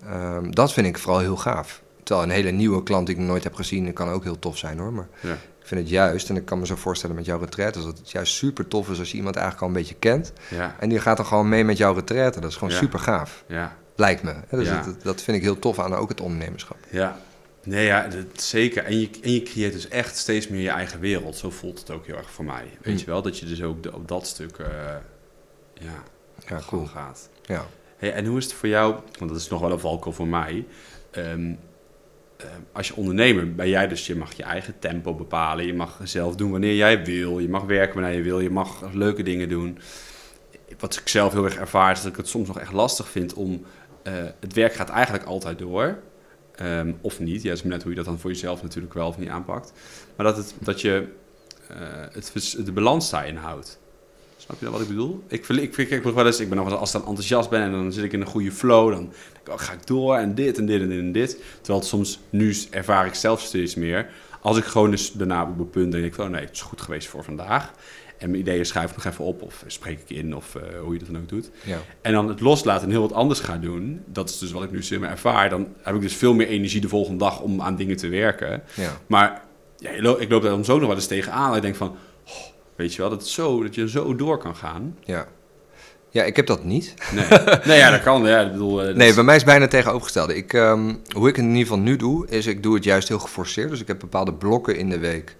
Ehm, 0.05 0.51
dat 0.51 0.73
vind 0.73 0.87
ik 0.87 0.97
vooral 0.97 1.19
heel 1.19 1.37
gaaf. 1.37 1.81
Terwijl 2.03 2.27
een 2.27 2.33
hele 2.35 2.51
nieuwe 2.51 2.83
klant 2.83 3.05
die 3.05 3.15
ik 3.15 3.21
nog 3.21 3.29
nooit 3.29 3.43
heb 3.43 3.53
gezien, 3.55 3.93
kan 3.93 4.09
ook 4.09 4.23
heel 4.23 4.39
tof 4.39 4.57
zijn 4.57 4.79
hoor. 4.79 4.93
Maar 4.93 5.07
ja, 5.19 5.31
ik 5.31 5.67
vind 5.71 5.81
het 5.81 5.89
juist, 5.89 6.29
en 6.29 6.35
ik 6.35 6.45
kan 6.45 6.59
me 6.59 6.65
zo 6.65 6.75
voorstellen 6.75 7.15
met 7.15 7.25
jouw 7.25 7.39
retraite, 7.39 7.79
dat 7.83 7.97
het 7.97 8.11
juist 8.11 8.33
super 8.33 8.67
tof 8.67 8.89
is 8.89 8.99
als 8.99 9.11
je 9.11 9.17
iemand 9.17 9.35
eigenlijk 9.35 9.65
al 9.65 9.71
een 9.73 9.81
beetje 9.81 9.95
kent. 9.99 10.33
ja, 10.49 10.75
En 10.79 10.89
die 10.89 10.99
gaat 10.99 11.17
dan 11.17 11.25
gewoon 11.25 11.49
mee 11.49 11.63
met 11.63 11.77
jouw 11.77 11.93
retraite. 11.93 12.39
Dat 12.39 12.49
is 12.49 12.55
gewoon 12.55 12.73
Ja. 12.73 12.79
super 12.79 12.99
gaaf. 12.99 13.43
ja. 13.47 13.75
lijkt 13.97 14.23
me. 14.23 14.33
Dus 14.49 14.67
dat, 14.69 14.95
dat 15.03 15.21
vind 15.21 15.37
ik 15.37 15.43
heel 15.43 15.59
tof 15.59 15.79
aan 15.79 15.95
ook 15.95 16.09
het 16.09 16.21
ondernemerschap. 16.21 16.77
Ja, 16.89 17.17
nee, 17.65 17.85
ja, 17.85 18.07
dat, 18.07 18.41
zeker. 18.41 18.83
En 18.83 18.99
je, 18.99 19.09
en 19.23 19.31
je 19.31 19.43
creëert 19.43 19.73
dus 19.73 19.87
echt 19.87 20.17
steeds 20.17 20.47
meer 20.47 20.61
je 20.61 20.69
eigen 20.69 20.99
wereld. 20.99 21.35
Zo 21.37 21.49
voelt 21.49 21.79
het 21.79 21.91
ook 21.91 22.05
heel 22.05 22.15
erg 22.17 22.31
voor 22.31 22.45
mij. 22.45 22.63
Weet 22.81 22.93
Mm. 22.93 22.99
je 22.99 23.05
wel, 23.05 23.21
dat 23.21 23.39
je 23.39 23.45
dus 23.45 23.63
ook 23.63 23.83
de- 23.83 23.93
op 23.93 24.07
dat 24.07 24.27
stuk 24.27 24.57
eh, 24.57 24.67
ja, 25.73 25.85
Ja, 25.85 26.01
gewoon 26.45 26.63
cool. 26.65 26.85
gaat. 26.85 27.29
Ja. 27.43 27.65
Hey, 27.97 28.13
en 28.13 28.25
hoe 28.25 28.37
is 28.37 28.43
het 28.43 28.53
voor 28.53 28.69
jou, 28.69 28.93
want 29.19 29.31
dat 29.31 29.39
is 29.39 29.47
nog 29.47 29.61
wel 29.61 29.71
een 29.71 29.79
valkuil 29.79 30.13
voor 30.15 30.27
mij. 30.27 30.65
ehm, 31.11 31.53
ehm, 32.37 32.49
als 32.71 32.87
je 32.87 32.95
ondernemer 32.95 33.55
ben 33.55 33.69
jij 33.69 33.87
dus, 33.87 34.07
je 34.07 34.15
mag 34.15 34.33
je 34.33 34.43
eigen 34.43 34.79
tempo 34.79 35.13
bepalen. 35.15 35.65
Je 35.65 35.73
mag 35.73 35.99
zelf 36.03 36.35
doen 36.35 36.51
wanneer 36.51 36.75
jij 36.75 37.05
wil. 37.05 37.39
Je 37.39 37.49
mag 37.49 37.63
werken 37.63 37.93
wanneer 38.01 38.17
je 38.17 38.23
wil. 38.23 38.39
Je 38.39 38.49
mag 38.49 38.93
leuke 38.93 39.23
dingen 39.23 39.49
doen. 39.49 39.79
Wat 40.79 40.95
ik 40.95 41.07
zelf 41.07 41.33
heel 41.33 41.45
erg 41.45 41.55
ervaar 41.55 41.91
is 41.91 42.01
dat 42.01 42.11
ik 42.11 42.17
het 42.17 42.27
soms 42.27 42.47
nog 42.47 42.59
echt 42.59 42.71
lastig 42.71 43.09
vind 43.09 43.33
om... 43.33 43.65
eh, 44.03 44.13
het 44.39 44.53
werk 44.53 44.73
gaat 44.73 44.89
eigenlijk 44.89 45.25
altijd 45.25 45.59
door. 45.59 45.97
Ehm, 46.55 46.91
of 47.01 47.19
niet. 47.19 47.41
Ja, 47.41 47.51
is 47.51 47.63
net 47.63 47.81
hoe 47.81 47.91
je 47.91 47.97
dat 47.97 48.05
dan 48.05 48.19
voor 48.19 48.29
jezelf 48.29 48.61
natuurlijk 48.61 48.93
wel 48.93 49.07
of 49.07 49.17
niet 49.17 49.29
aanpakt. 49.29 49.73
Maar 50.15 50.25
dat, 50.25 50.37
het, 50.37 50.55
dat 50.59 50.81
je 50.81 51.07
eh, 51.67 51.77
het, 52.11 52.57
de 52.65 52.71
balans 52.71 53.09
daarin 53.09 53.35
houdt. 53.35 53.79
Snap 54.37 54.59
je 54.59 54.69
wat 54.69 54.81
ik 54.81 54.87
bedoel? 54.87 55.23
Ik, 55.27 55.47
ik, 55.47 55.77
ik, 55.77 55.89
ik, 55.89 56.03
nog 56.03 56.13
wel 56.13 56.25
eens, 56.25 56.39
ik 56.39 56.47
ben 56.47 56.57
nog 56.57 56.65
wel 56.65 56.73
eens, 56.73 56.81
als 56.81 56.91
dan 56.91 57.05
enthousiast 57.05 57.49
ben 57.49 57.61
en 57.61 57.71
dan 57.71 57.93
zit 57.93 58.03
ik 58.03 58.13
in 58.13 58.21
een 58.21 58.27
goede 58.27 58.51
flow, 58.51 58.91
dan 58.91 59.13
oh, 59.49 59.57
ga 59.57 59.73
ik 59.73 59.87
door 59.87 60.15
en 60.15 60.35
dit 60.35 60.57
en 60.57 60.65
dit 60.65 60.81
en 60.81 60.89
dit 60.89 60.99
en 60.99 61.11
dit. 61.11 61.37
Terwijl 61.61 61.83
soms, 61.83 62.19
nu 62.29 62.55
ervaar 62.69 63.05
ik 63.05 63.13
zelf 63.13 63.41
steeds 63.41 63.75
meer, 63.75 64.09
als 64.41 64.57
ik 64.57 64.63
gewoon 64.63 64.91
dus 64.91 65.11
daarna 65.11 65.43
op 65.43 65.59
een 65.59 65.69
punt 65.69 65.91
denk 65.91 66.05
ik 66.05 66.13
van, 66.13 66.31
nee, 66.31 66.41
het 66.41 66.51
is 66.51 66.61
goed 66.61 66.81
geweest 66.81 67.07
voor 67.07 67.23
vandaag. 67.23 67.71
En 68.17 68.29
mijn 68.29 68.41
ideeën 68.41 68.65
schrijf 68.65 68.89
ik 68.89 68.95
nog 68.95 69.05
even 69.05 69.25
op 69.25 69.41
of 69.41 69.63
spreek 69.67 69.99
ik 69.99 70.17
in 70.17 70.35
of 70.35 70.55
eh, 70.55 70.79
hoe 70.79 70.93
je 70.93 70.99
dat 70.99 71.07
dan 71.07 71.21
ook 71.21 71.29
doet. 71.29 71.49
Ja. 71.63 71.77
En 72.01 72.13
dan 72.13 72.27
het 72.27 72.39
loslaten 72.39 72.83
en 72.83 72.91
heel 72.91 73.01
wat 73.01 73.13
anders 73.13 73.39
gaan 73.39 73.61
doen, 73.61 74.03
dat 74.05 74.29
is 74.29 74.37
dus 74.37 74.51
wat 74.51 74.63
ik 74.63 74.71
nu 74.71 74.83
zeg 74.83 74.99
maar 74.99 75.09
ervaar. 75.09 75.49
Dan 75.49 75.67
heb 75.81 75.95
ik 75.95 76.01
dus 76.01 76.15
veel 76.15 76.33
meer 76.33 76.47
energie 76.47 76.81
de 76.81 76.89
volgende 76.89 77.19
dag 77.19 77.41
om 77.41 77.61
aan 77.61 77.75
dingen 77.75 77.97
te 77.97 78.07
werken. 78.07 78.63
Ja. 78.73 78.97
Maar 79.07 79.41
ja, 79.77 79.89
ik 79.89 80.01
loop, 80.01 80.19
ik 80.19 80.29
loop 80.29 80.41
daar 80.41 80.51
dan 80.51 80.65
zo 80.65 80.77
nog 80.77 80.87
wel 80.87 80.95
eens 80.95 81.07
tegenaan. 81.07 81.47
Dat 81.47 81.55
ik 81.55 81.61
denk 81.61 81.75
van, 81.75 81.95
oh, 82.27 82.33
weet 82.75 82.93
je 82.93 83.01
wel, 83.01 83.09
dat, 83.09 83.19
het 83.19 83.29
zo, 83.29 83.63
dat 83.63 83.75
je 83.75 83.89
zo 83.89 84.15
door 84.15 84.37
kan 84.37 84.55
gaan. 84.55 84.97
Ja. 85.03 85.27
ja, 86.09 86.23
ik 86.23 86.35
heb 86.35 86.45
dat 86.45 86.63
niet. 86.63 86.93
Nee, 87.11 87.25
nee 87.65 87.77
ja, 87.77 87.91
dat 87.91 88.03
kan. 88.03 88.25
Ja, 88.25 88.39
ik 88.39 88.51
bedoel, 88.51 88.83
eh, 88.83 88.95
Nee, 88.95 89.13
bij 89.13 89.23
mij 89.23 89.35
is 89.35 89.41
het 89.41 89.51
bijna 89.51 89.67
tegenovergestelde. 89.67 90.35
Ik, 90.35 90.53
ehm, 90.53 90.93
hoe 91.15 91.29
ik 91.29 91.35
het 91.35 91.45
in 91.45 91.51
ieder 91.51 91.67
geval 91.67 91.79
nu 91.79 91.95
doe, 91.95 92.27
is 92.27 92.45
ik 92.45 92.63
doe 92.63 92.75
het 92.75 92.83
juist 92.83 93.07
heel 93.07 93.19
geforceerd. 93.19 93.69
Dus 93.69 93.81
ik 93.81 93.87
heb 93.87 93.99
bepaalde 93.99 94.33
blokken 94.33 94.77
in 94.77 94.89
de 94.89 94.99
week. 94.99 95.35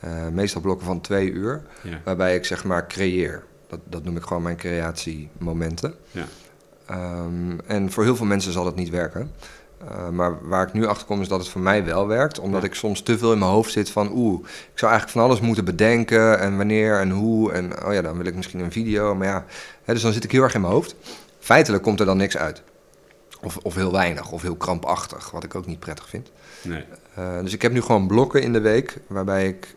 Eh, 0.00 0.10
meestal 0.32 0.60
blokken 0.60 0.86
van 0.86 1.00
twee 1.00 1.30
uur. 1.32 1.62
ja, 1.82 2.00
Waarbij 2.04 2.34
ik 2.34 2.44
zeg 2.44 2.64
maar 2.64 2.86
creëer. 2.86 3.42
Dat, 3.68 3.80
dat 3.84 4.04
noem 4.04 4.16
ik 4.16 4.22
gewoon 4.22 4.42
mijn 4.42 4.56
creatiemomenten. 4.56 5.94
ja, 6.10 6.24
Ehm, 6.86 7.58
en 7.66 7.92
voor 7.92 8.04
heel 8.04 8.16
veel 8.16 8.26
mensen 8.26 8.52
zal 8.52 8.66
het 8.66 8.74
niet 8.74 8.90
werken. 8.90 9.30
Eh, 9.88 10.08
maar 10.08 10.48
waar 10.48 10.66
ik 10.66 10.72
nu 10.72 10.86
achter 10.86 11.06
kom 11.06 11.20
is 11.20 11.28
dat 11.28 11.38
het 11.40 11.48
voor 11.48 11.60
mij 11.60 11.84
wel 11.84 12.06
werkt. 12.06 12.38
Omdat 12.38 12.60
Ja. 12.62 12.66
ik 12.66 12.74
soms 12.74 13.02
te 13.02 13.18
veel 13.18 13.32
in 13.32 13.38
mijn 13.38 13.50
hoofd 13.50 13.72
zit 13.72 13.90
van... 13.90 14.10
oeh, 14.12 14.40
ik 14.72 14.78
zou 14.78 14.90
eigenlijk 14.90 15.10
van 15.20 15.22
alles 15.22 15.40
moeten 15.40 15.64
bedenken... 15.64 16.38
en 16.40 16.56
wanneer 16.56 16.98
en 17.00 17.10
hoe. 17.10 17.52
En 17.52 17.84
oh 17.86 17.92
ja, 17.92 18.02
dan 18.02 18.16
wil 18.16 18.26
ik 18.26 18.34
misschien 18.34 18.60
een 18.60 18.72
video. 18.72 19.14
Maar 19.14 19.26
ja, 19.26 19.44
hè, 19.84 19.92
dus 19.92 20.02
dan 20.02 20.12
zit 20.12 20.24
ik 20.24 20.32
heel 20.32 20.42
erg 20.42 20.54
in 20.54 20.60
mijn 20.60 20.72
hoofd. 20.72 20.94
Feitelijk 21.38 21.82
komt 21.82 22.00
er 22.00 22.06
dan 22.06 22.16
niks 22.16 22.36
uit. 22.36 22.62
Of, 23.42 23.56
of 23.56 23.74
heel 23.74 23.92
weinig, 23.92 24.30
of 24.32 24.42
heel 24.42 24.56
krampachtig. 24.56 25.30
Wat 25.30 25.44
ik 25.44 25.54
ook 25.54 25.66
niet 25.66 25.78
prettig 25.80 26.08
vind. 26.08 26.30
nee, 26.62 26.84
Eh, 27.14 27.40
dus 27.42 27.52
ik 27.52 27.62
heb 27.62 27.72
nu 27.72 27.80
gewoon 27.80 28.06
blokken 28.06 28.42
in 28.42 28.52
de 28.52 28.60
week 28.60 28.98
waarbij 29.06 29.46
ik, 29.48 29.74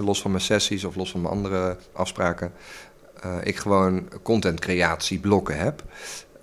los 0.00 0.20
van 0.20 0.30
mijn 0.30 0.42
sessies 0.42 0.84
of 0.84 0.96
los 0.96 1.10
van 1.10 1.20
mijn 1.20 1.34
andere 1.34 1.76
afspraken, 1.92 2.52
eh, 3.20 3.36
ik 3.42 3.56
gewoon 3.56 4.08
contentcreatie 4.22 5.18
blokken 5.18 5.58
heb. 5.58 5.82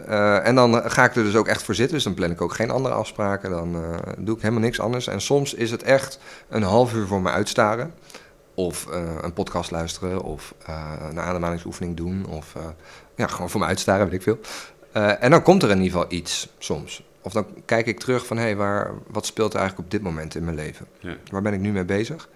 Eh, 0.08 0.48
en 0.48 0.56
dan 0.56 0.82
ga 0.92 1.04
ik 1.04 1.16
er 1.16 1.24
dus 1.24 1.36
ook 1.36 1.48
echt 1.48 1.64
voor 1.64 1.76
zitten, 1.76 1.96
dus 1.96 2.04
dan 2.04 2.14
plan 2.14 2.32
ik 2.32 2.42
ook 2.42 2.54
geen 2.54 2.72
andere 2.72 2.94
afspraken, 2.94 3.50
dan 3.50 3.76
eh, 3.76 4.14
doe 4.18 4.36
ik 4.36 4.42
helemaal 4.42 4.64
niks 4.64 4.80
anders. 4.80 5.08
En 5.08 5.22
soms 5.22 5.54
is 5.54 5.72
het 5.72 5.84
echt 5.84 6.20
een 6.50 6.64
half 6.64 6.94
uur 6.94 7.08
voor 7.08 7.22
me 7.22 7.30
uitstaren. 7.30 7.94
Of 8.54 8.88
eh, 8.88 9.16
een 9.22 9.34
podcast 9.34 9.72
luisteren, 9.72 10.22
of 10.22 10.54
eh, 10.66 10.94
een 11.10 11.20
ademhalingsoefening 11.20 11.98
doen, 11.98 12.26
of 12.26 12.56
eh, 12.56 12.62
ja, 13.16 13.28
gewoon 13.28 13.50
voor 13.50 13.60
me 13.60 13.66
uitstaren, 13.66 14.06
weet 14.06 14.14
ik 14.14 14.22
veel. 14.22 14.40
Eh, 14.92 15.24
en 15.24 15.32
dan 15.32 15.42
komt 15.42 15.64
er 15.64 15.70
in 15.70 15.82
ieder 15.82 15.92
geval 15.92 16.18
iets 16.18 16.50
soms. 16.58 17.04
Of 17.22 17.32
dan 17.34 17.46
kijk 17.66 17.86
ik 17.86 18.00
terug 18.00 18.26
van, 18.26 18.38
hé, 18.38 18.44
hey, 18.44 18.56
waar, 18.56 18.92
wat 19.08 19.26
speelt 19.26 19.54
er 19.54 19.60
eigenlijk 19.60 19.88
op 19.88 19.92
dit 19.92 20.02
moment 20.02 20.36
in 20.36 20.44
mijn 20.44 20.56
leven? 20.56 20.88
ja, 21.00 21.18
Waar 21.32 21.42
ben 21.42 21.54
ik 21.54 21.60
nu 21.60 21.72
mee 21.72 21.86
bezig? 21.86 22.30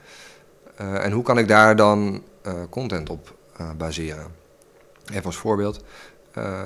Eh, 0.76 1.05
en 1.05 1.11
hoe 1.11 1.23
kan 1.23 1.38
ik 1.38 1.47
daar 1.47 1.76
dan 1.76 2.23
eh, 2.41 2.53
content 2.69 3.09
op 3.09 3.36
eh, 3.57 3.69
baseren? 3.78 4.28
Even 5.11 5.26
als 5.26 5.36
voorbeeld. 5.36 5.84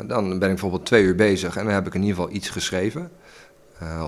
Dan 0.05 0.30
ben 0.30 0.34
ik 0.34 0.39
bijvoorbeeld 0.39 0.86
twee 0.86 1.03
uur 1.03 1.16
bezig 1.16 1.57
en 1.57 1.66
dan 1.66 1.74
heb 1.74 1.88
ik 1.88 1.93
in 1.93 2.01
ieder 2.01 2.16
geval 2.16 2.32
iets 2.36 2.49
geschreven. 2.49 3.12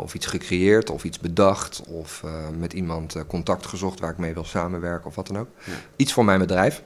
of 0.02 0.14
iets 0.14 0.26
gecreëerd, 0.26 0.89
of 0.89 1.04
iets 1.04 1.20
bedacht, 1.20 1.82
of 1.88 2.24
met 2.58 2.74
iemand 2.74 3.16
contact 3.28 3.66
gezocht 3.66 3.99
waar 3.99 4.10
ik 4.10 4.18
mee 4.18 4.34
wil 4.34 4.43
samenwerken, 4.43 5.08
of 5.08 5.16
wat 5.16 5.28
dan 5.28 5.38
ook. 5.38 5.47
Ja. 5.64 5.74
Iets 5.95 6.14
voor 6.14 6.26
mijn 6.26 6.39
bedrijf. 6.39 6.84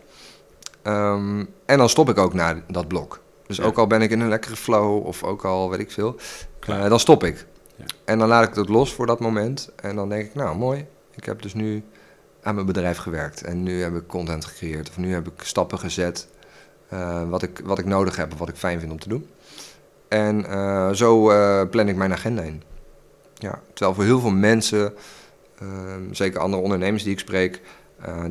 Ehm, 0.82 1.46
en 1.66 1.78
dan 1.78 1.90
stop 1.90 2.10
ik 2.10 2.18
ook 2.18 2.34
na 2.34 2.62
dat 2.68 2.88
blok. 2.88 3.20
Dus 3.48 3.58
Ja. 3.58 3.64
ook 3.64 3.78
al 3.78 3.88
ben 3.88 4.02
ik 4.02 4.12
in 4.12 4.20
een 4.20 4.30
lekkere 4.30 4.56
flow, 4.56 5.06
of 5.06 5.24
ook 5.24 5.46
al 5.46 5.70
weet 5.70 5.80
ik 5.80 5.92
veel, 5.92 6.16
dan 6.66 7.00
stop 7.00 7.24
ik. 7.24 7.46
Ja. 7.76 7.86
En 8.06 8.20
dan 8.20 8.28
laat 8.28 8.48
ik 8.48 8.56
het 8.56 8.70
los 8.70 8.94
voor 8.94 9.06
dat 9.06 9.20
moment. 9.20 9.70
En 9.76 9.96
dan 9.96 10.10
denk 10.10 10.26
ik, 10.26 10.36
nou 10.36 10.58
mooi, 10.58 10.86
ik 11.16 11.26
heb 11.26 11.42
dus 11.42 11.54
nu 11.54 11.84
aan 12.46 12.56
mijn 12.56 12.68
bedrijf 12.68 12.98
gewerkt. 12.98 13.44
En 13.44 13.64
nu 13.64 13.82
heb 13.82 13.96
ik 13.96 14.08
content 14.08 14.46
gecreëerd. 14.46 14.90
Of 14.90 14.98
nu 14.98 15.14
heb 15.14 15.28
ik 15.28 15.42
stappen 15.44 15.80
gezet 15.80 16.28
eh, 16.90 17.30
wat, 17.30 17.44
ik, 17.44 17.62
wat 17.64 17.80
ik 17.80 17.86
nodig 17.86 18.16
heb 18.16 18.34
of 18.34 18.40
wat 18.40 18.50
ik 18.50 18.56
fijn 18.56 18.80
vind 18.80 18.92
om 18.92 19.00
te 19.00 19.10
doen. 19.10 19.28
En 20.08 20.46
eh, 20.46 20.92
zo 20.92 21.30
eh, 21.30 21.70
plan 21.70 21.88
ik 21.88 21.96
mijn 21.96 22.12
agenda 22.12 22.42
in. 22.42 22.64
Ja, 23.34 23.62
terwijl 23.74 23.96
voor 23.96 24.04
heel 24.04 24.20
veel 24.20 24.32
mensen, 24.32 24.94
eh, 25.60 25.68
zeker 26.12 26.40
andere 26.40 26.64
ondernemers 26.64 27.04
die 27.04 27.12
ik 27.12 27.20
spreek, 27.20 27.62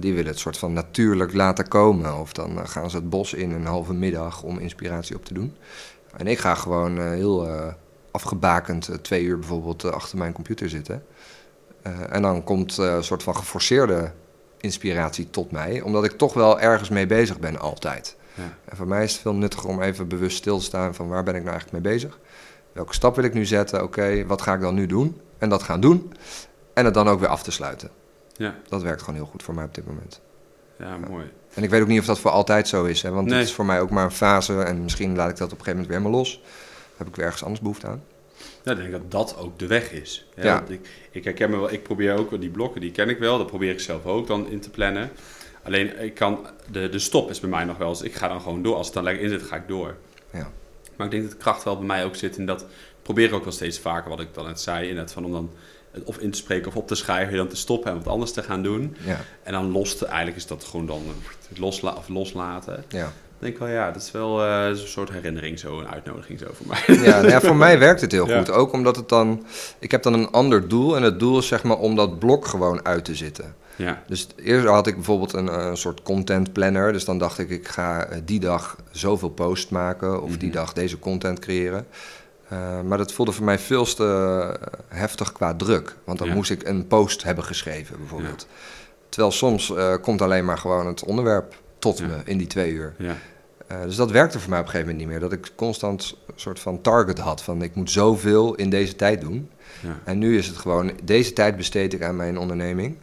die 0.00 0.14
willen 0.14 0.30
het 0.30 0.38
soort 0.38 0.58
van 0.58 0.72
natuurlijk 0.72 1.32
laten 1.32 1.68
komen. 1.68 2.20
Of 2.20 2.32
dan 2.32 2.68
gaan 2.68 2.90
ze 2.90 2.96
het 2.96 3.10
bos 3.10 3.34
in 3.34 3.50
een 3.50 3.66
halve 3.66 3.92
middag 3.92 4.42
om 4.42 4.58
inspiratie 4.58 5.16
op 5.16 5.24
te 5.24 5.34
doen. 5.34 5.56
En 6.16 6.26
ik 6.26 6.38
ga 6.38 6.54
gewoon 6.54 7.00
heel 7.00 7.48
afgebakend 8.10 8.90
twee 9.02 9.22
uur 9.22 9.38
bijvoorbeeld 9.38 9.84
achter 9.84 10.18
mijn 10.18 10.32
computer 10.32 10.68
zitten. 10.68 11.02
Eh, 11.84 11.92
en 12.14 12.22
dan 12.22 12.44
komt 12.44 12.78
eh, 12.78 12.94
een 12.94 13.04
soort 13.04 13.22
van 13.22 13.36
geforceerde 13.36 14.12
inspiratie 14.60 15.30
tot 15.30 15.50
mij, 15.50 15.80
omdat 15.80 16.04
ik 16.04 16.12
toch 16.12 16.34
wel 16.34 16.60
ergens 16.60 16.88
mee 16.88 17.06
bezig 17.06 17.38
ben 17.38 17.58
altijd. 17.58 18.16
ja, 18.34 18.42
En 18.64 18.76
voor 18.76 18.86
mij 18.86 19.04
is 19.04 19.12
het 19.12 19.20
veel 19.20 19.34
nuttiger 19.34 19.68
om 19.68 19.82
even 19.82 20.08
bewust 20.08 20.36
stil 20.36 20.58
te 20.58 20.64
staan 20.64 20.94
van 20.94 21.08
waar 21.08 21.22
ben 21.22 21.34
ik 21.34 21.42
nou 21.42 21.52
eigenlijk 21.52 21.84
mee 21.84 21.94
bezig? 21.94 22.18
Welke 22.72 22.94
stap 22.94 23.14
wil 23.16 23.24
ik 23.24 23.34
nu 23.34 23.44
zetten? 23.46 23.82
Oké, 23.82 24.26
wat 24.26 24.42
ga 24.42 24.54
ik 24.54 24.60
dan 24.60 24.74
nu 24.74 24.86
doen? 24.86 25.20
En 25.38 25.48
dat 25.48 25.62
gaan 25.62 25.80
doen. 25.80 26.12
En 26.74 26.84
het 26.84 26.94
dan 26.94 27.08
ook 27.08 27.20
weer 27.20 27.28
af 27.28 27.42
te 27.42 27.50
sluiten. 27.50 27.90
ja, 28.36 28.54
Dat 28.68 28.82
werkt 28.82 29.00
gewoon 29.00 29.14
heel 29.14 29.26
goed 29.30 29.42
voor 29.42 29.54
mij 29.54 29.64
op 29.64 29.74
dit 29.74 29.86
moment. 29.86 30.20
ja, 30.78 30.96
mooi. 31.08 31.32
En 31.54 31.62
ik 31.62 31.70
weet 31.70 31.80
ook 31.82 31.88
niet 31.88 32.00
of 32.00 32.06
dat 32.06 32.18
voor 32.18 32.30
altijd 32.30 32.68
zo 32.68 32.84
is. 32.84 33.02
Hè? 33.02 33.10
Want 33.10 33.28
Nee. 33.28 33.38
het 33.38 33.48
is 33.48 33.54
voor 33.54 33.64
mij 33.66 33.80
ook 33.80 33.90
maar 33.90 34.04
een 34.04 34.10
fase. 34.10 34.62
En 34.62 34.82
misschien 34.82 35.16
laat 35.16 35.30
ik 35.30 35.36
dat 35.36 35.52
op 35.52 35.58
een 35.58 35.64
gegeven 35.64 35.70
moment 35.80 35.88
weer 35.88 35.98
helemaal 35.98 36.18
los. 36.20 36.42
Heb 36.96 37.06
ik 37.06 37.16
weer 37.16 37.24
ergens 37.24 37.42
anders 37.44 37.60
behoefte 37.60 37.86
aan. 37.86 38.02
Ja, 38.64 38.72
ik 38.72 38.78
denk 38.78 38.92
dat 38.92 39.10
dat 39.10 39.36
ook 39.38 39.58
de 39.58 39.66
weg 39.66 39.92
is. 39.92 40.26
Ja. 40.36 40.64
Ik, 40.68 40.88
ik 41.10 41.24
herken 41.24 41.50
me 41.50 41.56
wel, 41.56 41.72
ik 41.72 41.82
probeer 41.82 42.16
ook, 42.18 42.40
die 42.40 42.50
blokken 42.50 42.80
die 42.80 42.90
ken 42.90 43.08
ik 43.08 43.18
wel, 43.18 43.38
dat 43.38 43.46
probeer 43.46 43.70
ik 43.70 43.80
zelf 43.80 44.06
ook 44.06 44.26
dan 44.26 44.48
in 44.48 44.60
te 44.60 44.70
plannen. 44.70 45.10
Alleen 45.62 46.00
ik 46.02 46.14
kan, 46.14 46.46
de, 46.70 46.88
de 46.88 46.98
stop 46.98 47.30
is 47.30 47.40
bij 47.40 47.50
mij 47.50 47.64
nog 47.64 47.76
wel 47.76 47.88
eens, 47.88 48.02
ik 48.02 48.14
ga 48.14 48.28
dan 48.28 48.40
gewoon 48.40 48.62
door. 48.62 48.76
Als 48.76 48.86
het 48.86 48.94
dan 48.94 49.04
lekker 49.04 49.22
in 49.22 49.28
zit, 49.30 49.42
ga 49.42 49.56
ik 49.56 49.68
door. 49.68 49.96
Ja. 50.30 50.50
Maar 50.96 51.06
ik 51.06 51.12
denk 51.12 51.22
dat 51.22 51.32
de 51.32 51.38
kracht 51.38 51.62
wel 51.64 51.76
bij 51.76 51.86
mij 51.86 52.04
ook 52.04 52.16
zit 52.16 52.36
in 52.36 52.46
dat, 52.46 52.60
ik 52.60 52.66
probeer 53.02 53.34
ook 53.34 53.44
wel 53.44 53.52
steeds 53.52 53.78
vaker 53.78 54.10
wat 54.10 54.20
ik 54.20 54.34
dan 54.34 54.46
net 54.46 54.60
zei, 54.60 54.88
in 54.88 54.96
het 54.96 55.12
van 55.12 55.24
om 55.24 55.32
dan 55.32 55.50
of 56.04 56.18
in 56.18 56.30
te 56.30 56.38
spreken 56.38 56.68
of 56.68 56.76
op 56.76 56.86
te 56.86 56.94
schrijven, 56.94 57.36
dan 57.36 57.48
te 57.48 57.56
stoppen 57.56 57.90
en 57.90 57.96
wat 57.96 58.06
anders 58.06 58.32
te 58.32 58.42
gaan 58.42 58.62
doen. 58.62 58.96
Ja, 59.04 59.20
En 59.42 59.52
dan 59.52 59.70
los 59.70 59.96
te, 59.96 60.06
eigenlijk 60.06 60.36
is 60.36 60.46
dat 60.46 60.64
gewoon 60.64 60.86
dan 60.86 61.02
het 61.48 61.58
losla 61.58 61.94
of 61.94 62.08
loslaten. 62.08 62.84
ja. 62.88 63.12
Ik 63.44 63.50
denk 63.50 63.62
wel, 63.70 63.78
ja, 63.78 63.90
dat 63.90 64.02
is 64.02 64.10
wel 64.10 64.42
eh, 64.44 64.66
een 64.66 64.76
soort 64.76 65.10
herinnering, 65.10 65.58
zo 65.58 65.78
een 65.78 65.88
uitnodiging 65.88 66.38
zo 66.38 66.46
voor 66.52 66.66
mij. 66.66 66.96
Ja, 67.04 67.16
nou 67.16 67.28
ja, 67.28 67.40
voor 67.40 67.56
mij 67.66 67.78
werkt 67.78 68.00
het 68.00 68.12
heel 68.12 68.28
Ja. 68.28 68.38
goed. 68.38 68.50
Ook 68.50 68.72
omdat 68.72 68.96
het 68.96 69.08
dan... 69.08 69.46
Ik 69.78 69.90
heb 69.90 70.02
dan 70.02 70.12
een 70.14 70.30
ander 70.30 70.68
doel. 70.68 70.96
En 70.96 71.02
het 71.02 71.18
doel 71.18 71.38
is 71.38 71.46
zeg 71.46 71.62
maar 71.62 71.76
om 71.78 71.96
dat 71.96 72.18
blok 72.18 72.46
gewoon 72.46 72.84
uit 72.84 73.04
te 73.04 73.14
zitten. 73.14 73.54
ja, 73.76 74.02
Dus 74.06 74.26
eerst 74.36 74.66
had 74.66 74.86
ik 74.86 74.94
bijvoorbeeld 74.94 75.32
een, 75.32 75.48
eh, 75.48 75.66
een 75.66 75.76
soort 75.76 76.02
content 76.02 76.52
planner. 76.52 76.92
Dus 76.92 77.04
dan 77.04 77.18
dacht 77.18 77.38
ik, 77.38 77.50
ik 77.50 77.68
ga 77.68 78.04
eh, 78.06 78.18
die 78.24 78.40
dag 78.40 78.76
zoveel 78.90 79.28
post 79.30 79.70
maken. 79.70 80.22
Of 80.22 80.36
die 80.36 80.48
Mhm. 80.48 80.56
dag 80.56 80.72
deze 80.72 80.98
content 80.98 81.38
creëren. 81.38 81.86
Maar 82.84 82.98
dat 82.98 83.12
voelde 83.12 83.32
voor 83.32 83.44
mij 83.44 83.58
veel 83.58 83.84
te 83.84 84.56
heftig 84.88 85.32
qua 85.32 85.54
druk. 85.54 85.96
Want 86.04 86.18
dan 86.18 86.28
Ja. 86.28 86.34
moest 86.34 86.50
ik 86.50 86.68
een 86.68 86.86
post 86.86 87.22
hebben 87.22 87.44
geschreven 87.44 87.96
bijvoorbeeld. 87.98 88.46
Terwijl 89.08 89.32
soms 89.32 89.72
komt 90.02 90.22
alleen 90.22 90.44
maar 90.44 90.58
gewoon 90.58 90.86
het 90.86 91.04
onderwerp 91.04 91.54
tot 91.78 91.98
Ja. 91.98 92.06
me 92.06 92.14
in 92.24 92.38
die 92.38 92.46
twee 92.46 92.72
uur. 92.72 92.94
Eh, 93.66 93.82
dus 93.82 93.96
dat 93.96 94.10
werkte 94.10 94.40
voor 94.40 94.50
mij 94.50 94.58
op 94.58 94.64
een 94.64 94.70
gegeven 94.70 94.92
moment 94.94 95.10
niet 95.10 95.20
meer. 95.20 95.28
Dat 95.30 95.38
ik 95.38 95.52
constant 95.54 96.16
een 96.26 96.32
soort 96.36 96.60
van 96.60 96.80
target 96.80 97.18
had. 97.18 97.42
Van 97.42 97.62
ik 97.62 97.74
moet 97.74 97.90
zoveel 97.90 98.54
in 98.54 98.70
deze 98.70 98.96
tijd 98.96 99.20
doen. 99.20 99.50
ja. 99.80 99.98
En 100.04 100.18
nu 100.18 100.38
is 100.38 100.46
het 100.46 100.56
gewoon, 100.56 100.92
deze 101.04 101.32
tijd 101.32 101.56
besteed 101.56 101.92
ik 101.92 102.02
aan 102.02 102.16
mijn 102.16 102.38
onderneming. 102.38 102.96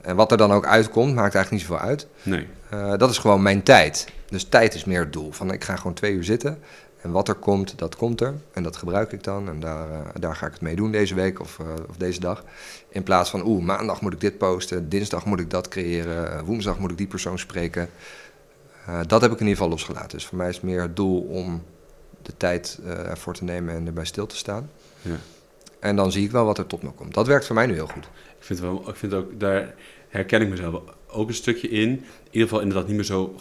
En 0.00 0.16
wat 0.16 0.30
er 0.30 0.36
dan 0.38 0.52
ook 0.52 0.66
uitkomt, 0.66 1.14
maakt 1.14 1.34
eigenlijk 1.34 1.50
niet 1.50 1.60
zoveel 1.60 1.88
uit. 1.88 2.06
Nee, 2.22 2.46
Eh, 2.68 2.96
dat 2.96 3.10
is 3.10 3.18
gewoon 3.18 3.42
mijn 3.42 3.62
tijd. 3.62 4.06
Dus 4.30 4.44
tijd 4.44 4.74
is 4.74 4.84
meer 4.84 5.00
het 5.00 5.12
doel. 5.12 5.32
Van 5.32 5.52
ik 5.52 5.64
ga 5.64 5.76
gewoon 5.76 5.94
twee 5.94 6.12
uur 6.12 6.24
zitten 6.24 6.58
En 7.02 7.10
wat 7.10 7.28
er 7.28 7.34
komt, 7.34 7.78
dat 7.78 7.96
komt 7.96 8.20
er. 8.20 8.34
En 8.52 8.62
dat 8.62 8.76
gebruik 8.76 9.12
ik 9.12 9.24
dan. 9.24 9.48
En 9.48 9.60
daar, 9.60 9.90
uh, 9.90 9.98
daar 10.20 10.36
ga 10.36 10.46
ik 10.46 10.52
het 10.52 10.60
mee 10.60 10.76
doen 10.76 10.92
deze 10.92 11.14
week 11.14 11.40
of, 11.40 11.58
uh, 11.58 11.66
of 11.88 11.96
deze 11.96 12.20
dag. 12.20 12.44
In 12.88 13.02
plaats 13.02 13.30
van, 13.30 13.46
oeh, 13.46 13.64
maandag 13.64 14.00
moet 14.00 14.12
ik 14.12 14.20
dit 14.20 14.38
posten. 14.38 14.88
Dinsdag 14.88 15.24
moet 15.24 15.40
ik 15.40 15.50
dat 15.50 15.68
creëren. 15.68 16.44
woensdag 16.44 16.78
moet 16.78 16.90
ik 16.90 16.96
die 16.96 17.06
persoon 17.06 17.38
spreken. 17.38 17.88
Uh, 18.88 19.00
dat 19.06 19.20
heb 19.20 19.32
ik 19.32 19.40
in 19.40 19.46
ieder 19.46 19.56
geval 19.56 19.68
losgelaten. 19.68 20.10
Dus 20.10 20.26
voor 20.26 20.38
mij 20.38 20.48
is 20.48 20.54
het 20.54 20.64
meer 20.64 20.80
het 20.80 20.96
doel 20.96 21.20
om 21.20 21.62
de 22.22 22.32
tijd 22.36 22.78
ervoor 22.84 23.34
te 23.34 23.44
nemen 23.44 23.74
en 23.74 23.86
erbij 23.86 24.04
stil 24.04 24.26
te 24.26 24.36
staan. 24.36 24.70
Ja. 25.02 25.16
En 25.80 25.96
dan 25.96 26.12
zie 26.12 26.24
ik 26.24 26.30
wel 26.30 26.44
wat 26.44 26.58
er 26.58 26.66
tot 26.66 26.82
me 26.82 26.90
komt. 26.90 27.14
Dat 27.14 27.26
werkt 27.26 27.46
voor 27.46 27.54
mij 27.54 27.66
nu 27.66 27.74
heel 27.74 27.86
goed. 27.86 28.04
Ik 28.38 28.44
vind, 28.44 28.58
wel, 28.60 28.88
ik 28.88 28.96
vind 28.96 29.14
ook, 29.14 29.40
daar 29.40 29.74
herken 30.08 30.40
ik 30.40 30.48
mezelf 30.48 30.82
ook 31.06 31.28
een 31.28 31.34
stukje 31.34 31.68
in. 31.68 31.88
In 31.88 32.04
ieder 32.30 32.48
geval 32.48 32.60
inderdaad 32.60 32.86
niet 32.86 32.96
meer 32.96 33.04
zo 33.04 33.34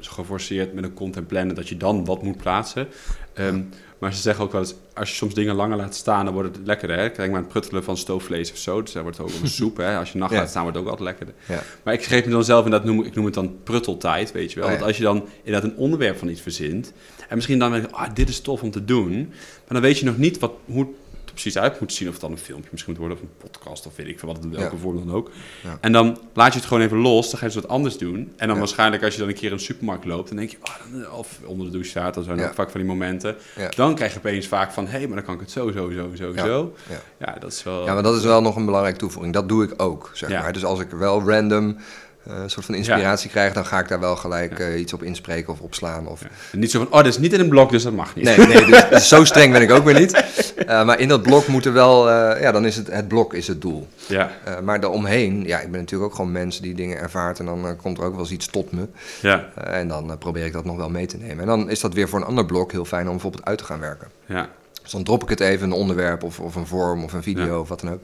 geforceerd 0.00 0.72
met 0.72 0.84
een 0.84 0.94
content 0.94 1.26
plannen 1.26 1.54
dat 1.54 1.68
je 1.68 1.76
dan 1.76 2.04
wat 2.04 2.22
moet 2.22 2.36
plaatsen. 2.36 2.88
Um, 3.34 3.68
maar 3.98 4.14
ze 4.14 4.20
zeggen 4.20 4.44
ook 4.44 4.52
wel 4.52 4.60
eens, 4.60 4.74
als 4.94 5.10
je 5.10 5.14
soms 5.14 5.34
dingen 5.34 5.54
langer 5.54 5.76
laat 5.76 5.94
staan, 5.94 6.24
dan 6.24 6.34
wordt 6.34 6.56
het 6.56 6.66
lekkerder. 6.66 6.98
Hè? 6.98 7.10
Kijk 7.10 7.30
maar 7.30 7.40
het 7.40 7.48
pruttelen 7.48 7.84
van 7.84 7.96
stoofvlees 7.96 8.52
of 8.52 8.56
zo. 8.56 8.82
Dus 8.82 8.92
daar 8.92 9.02
wordt 9.02 9.18
het 9.18 9.26
ook 9.26 9.42
een 9.42 9.48
soep. 9.60 9.76
Hè? 9.76 9.96
Als 9.96 10.12
je 10.12 10.18
nacht 10.18 10.32
ja. 10.32 10.38
laat 10.38 10.48
staan, 10.48 10.62
wordt 10.62 10.76
het 10.76 10.86
ook 10.86 10.92
altijd 10.92 11.08
lekkerder. 11.08 11.34
Ja. 11.48 11.62
Maar 11.82 11.94
ik 11.94 12.04
geef 12.04 12.24
me 12.24 12.30
dan 12.30 12.44
zelf, 12.44 12.64
en 12.64 12.70
dat 12.70 12.84
noem, 12.84 13.02
ik 13.02 13.14
noem 13.14 13.24
het 13.24 13.34
dan 13.34 13.56
prutteltijd, 13.64 14.32
weet 14.32 14.52
je 14.52 14.60
wel. 14.60 14.68
Oh, 14.68 14.72
ja. 14.72 14.78
Want 14.78 14.88
als 14.88 14.98
je 14.98 15.04
dan 15.04 15.28
inderdaad 15.42 15.70
een 15.70 15.76
onderwerp 15.76 16.18
van 16.18 16.28
iets 16.28 16.40
verzint... 16.40 16.92
en 17.28 17.34
misschien 17.34 17.58
dan 17.58 17.70
denk 17.72 17.90
je, 17.90 17.90
ah, 17.90 18.14
dit 18.14 18.28
is 18.28 18.40
tof 18.40 18.62
om 18.62 18.70
te 18.70 18.84
doen... 18.84 19.12
maar 19.18 19.68
dan 19.68 19.80
weet 19.80 19.98
je 19.98 20.04
nog 20.04 20.16
niet 20.16 20.38
wat, 20.38 20.52
hoe 20.64 20.86
precies 21.42 21.58
uit 21.58 21.80
moet 21.80 21.92
zien. 21.92 22.08
Of 22.08 22.14
het 22.14 22.22
dan 22.22 22.32
een 22.32 22.38
filmpje 22.38 22.68
misschien 22.70 22.92
moet 22.92 23.00
worden 23.00 23.18
of 23.18 23.22
een 23.22 23.48
podcast 23.50 23.86
of 23.86 23.96
weet 23.96 24.06
ik 24.06 24.18
veel 24.18 24.28
wat, 24.28 24.38
welke 24.44 24.74
ja. 24.74 24.80
vorm 24.80 25.06
dan 25.06 25.14
ook. 25.14 25.30
Ja. 25.62 25.78
En 25.80 25.92
dan 25.92 26.18
laat 26.34 26.52
je 26.52 26.58
het 26.58 26.68
gewoon 26.68 26.82
even 26.82 26.98
los, 26.98 27.30
dan 27.30 27.38
ga 27.38 27.46
je 27.46 27.52
dus 27.52 27.62
wat 27.62 27.70
anders 27.70 27.98
doen. 27.98 28.32
En 28.36 28.48
dan 28.48 28.58
waarschijnlijk 28.58 29.02
als 29.02 29.12
je 29.12 29.20
dan 29.20 29.28
een 29.28 29.34
keer 29.34 29.46
in 29.46 29.52
een 29.52 29.60
supermarkt 29.60 30.04
loopt, 30.04 30.28
dan 30.28 30.36
denk 30.36 30.50
je, 30.50 30.56
oh, 30.62 30.92
dan, 30.92 31.10
of 31.12 31.38
onder 31.44 31.66
de 31.66 31.72
douche 31.72 31.90
staat, 31.90 32.14
dan 32.14 32.24
zijn 32.24 32.38
er 32.38 32.54
vaak 32.54 32.70
van 32.70 32.80
die 32.80 32.88
momenten. 32.88 33.36
Dan 33.74 33.94
krijg 33.94 34.12
je 34.12 34.18
opeens 34.18 34.46
vaak 34.46 34.72
van, 34.72 34.84
hé, 34.84 34.90
hey, 34.90 35.06
maar 35.06 35.16
dan 35.16 35.24
kan 35.24 35.34
ik 35.34 35.40
het 35.40 35.50
zo, 35.50 35.70
zo, 35.70 35.90
zo, 35.90 36.10
zo, 36.14 36.32
zo. 36.36 36.74
Ja. 37.18 37.36
dat 37.40 37.52
is 37.52 37.62
wel... 37.62 37.84
Ja, 37.84 37.94
maar 37.94 38.02
dat 38.02 38.16
is 38.16 38.22
wel 38.22 38.42
nog 38.42 38.56
een 38.56 38.64
belangrijke 38.64 38.98
toevoeging. 38.98 39.34
Dat 39.34 39.48
doe 39.48 39.64
ik 39.64 39.72
ook, 39.76 40.10
zeg 40.12 40.30
maar. 40.30 40.52
Dus 40.52 40.64
als 40.64 40.80
ik 40.80 40.90
wel 40.90 41.22
random 41.28 41.76
uh, 42.28 42.42
een 42.42 42.50
soort 42.50 42.66
van 42.66 42.74
inspiratie 42.74 43.26
ja. 43.26 43.32
krijg, 43.32 43.52
dan 43.52 43.66
ga 43.66 43.78
ik 43.78 43.88
daar 43.88 44.00
wel 44.00 44.16
gelijk 44.16 44.58
uh, 44.58 44.80
iets 44.80 44.92
op 44.92 45.02
inspreken 45.02 45.52
of 45.52 45.60
opslaan. 45.60 46.06
Of... 46.06 46.20
Ja. 46.20 46.58
Niet 46.58 46.70
zo 46.70 46.78
van, 46.78 46.86
oh, 46.86 46.96
dat 46.96 47.06
is 47.06 47.18
niet 47.18 47.32
in 47.32 47.40
een 47.40 47.48
blok, 47.48 47.70
dus 47.70 47.82
dat 47.82 47.92
mag 47.92 48.14
niet. 48.14 48.24
Nee, 48.24 48.38
nee 48.38 48.64
dus, 48.64 48.88
dus 48.90 49.08
zo 49.08 49.24
streng 49.24 49.52
ben 49.52 49.62
ik 49.62 49.70
ook 49.70 49.84
weer 49.84 50.00
niet. 50.00 50.24
Uh, 50.56 50.84
maar 50.84 51.00
in 51.00 51.08
dat 51.08 51.22
blok 51.22 51.46
moeten 51.46 51.72
wel, 51.72 52.10
ja, 52.10 52.52
dan 52.52 52.66
is 52.66 52.76
het, 52.76 52.86
het 52.86 53.08
blok 53.08 53.34
is 53.34 53.46
het 53.46 53.60
doel. 53.60 53.88
Ja. 54.06 54.30
maar 54.62 54.80
daaromheen, 54.80 55.44
ja, 55.46 55.60
ik 55.60 55.70
ben 55.70 55.80
natuurlijk 55.80 56.10
ook 56.10 56.16
gewoon 56.16 56.32
mensen 56.32 56.62
die 56.62 56.74
dingen 56.74 56.98
ervaart 56.98 57.38
en 57.38 57.44
dan 57.44 57.76
komt 57.82 57.98
er 57.98 58.04
ook 58.04 58.12
wel 58.12 58.20
eens 58.20 58.30
iets 58.30 58.46
tot 58.46 58.72
me. 58.72 58.86
Ja. 59.20 59.48
en 59.54 59.88
dan 59.88 60.18
probeer 60.18 60.44
ik 60.44 60.52
dat 60.52 60.64
nog 60.64 60.76
wel 60.76 60.90
mee 60.90 61.06
te 61.06 61.16
nemen. 61.16 61.38
En 61.38 61.46
dan 61.46 61.70
is 61.70 61.80
dat 61.80 61.94
weer 61.94 62.08
voor 62.08 62.18
een 62.18 62.26
ander 62.26 62.46
blok 62.46 62.72
heel 62.72 62.84
fijn 62.84 63.06
om 63.06 63.12
bijvoorbeeld 63.12 63.44
uit 63.44 63.58
te 63.58 63.64
gaan 63.64 63.80
werken. 63.80 64.08
Ja. 64.26 64.48
Dus 64.86 64.94
dan 64.94 65.04
drop 65.04 65.22
ik 65.22 65.28
het 65.28 65.40
even, 65.40 65.66
een 65.66 65.72
onderwerp 65.72 66.22
of, 66.22 66.40
of 66.40 66.54
een 66.54 66.66
vorm 66.66 67.04
of 67.04 67.12
een 67.12 67.22
video 67.22 67.60
of 67.60 67.68
wat 67.68 67.80
dan 67.80 67.92
ook. 67.92 68.00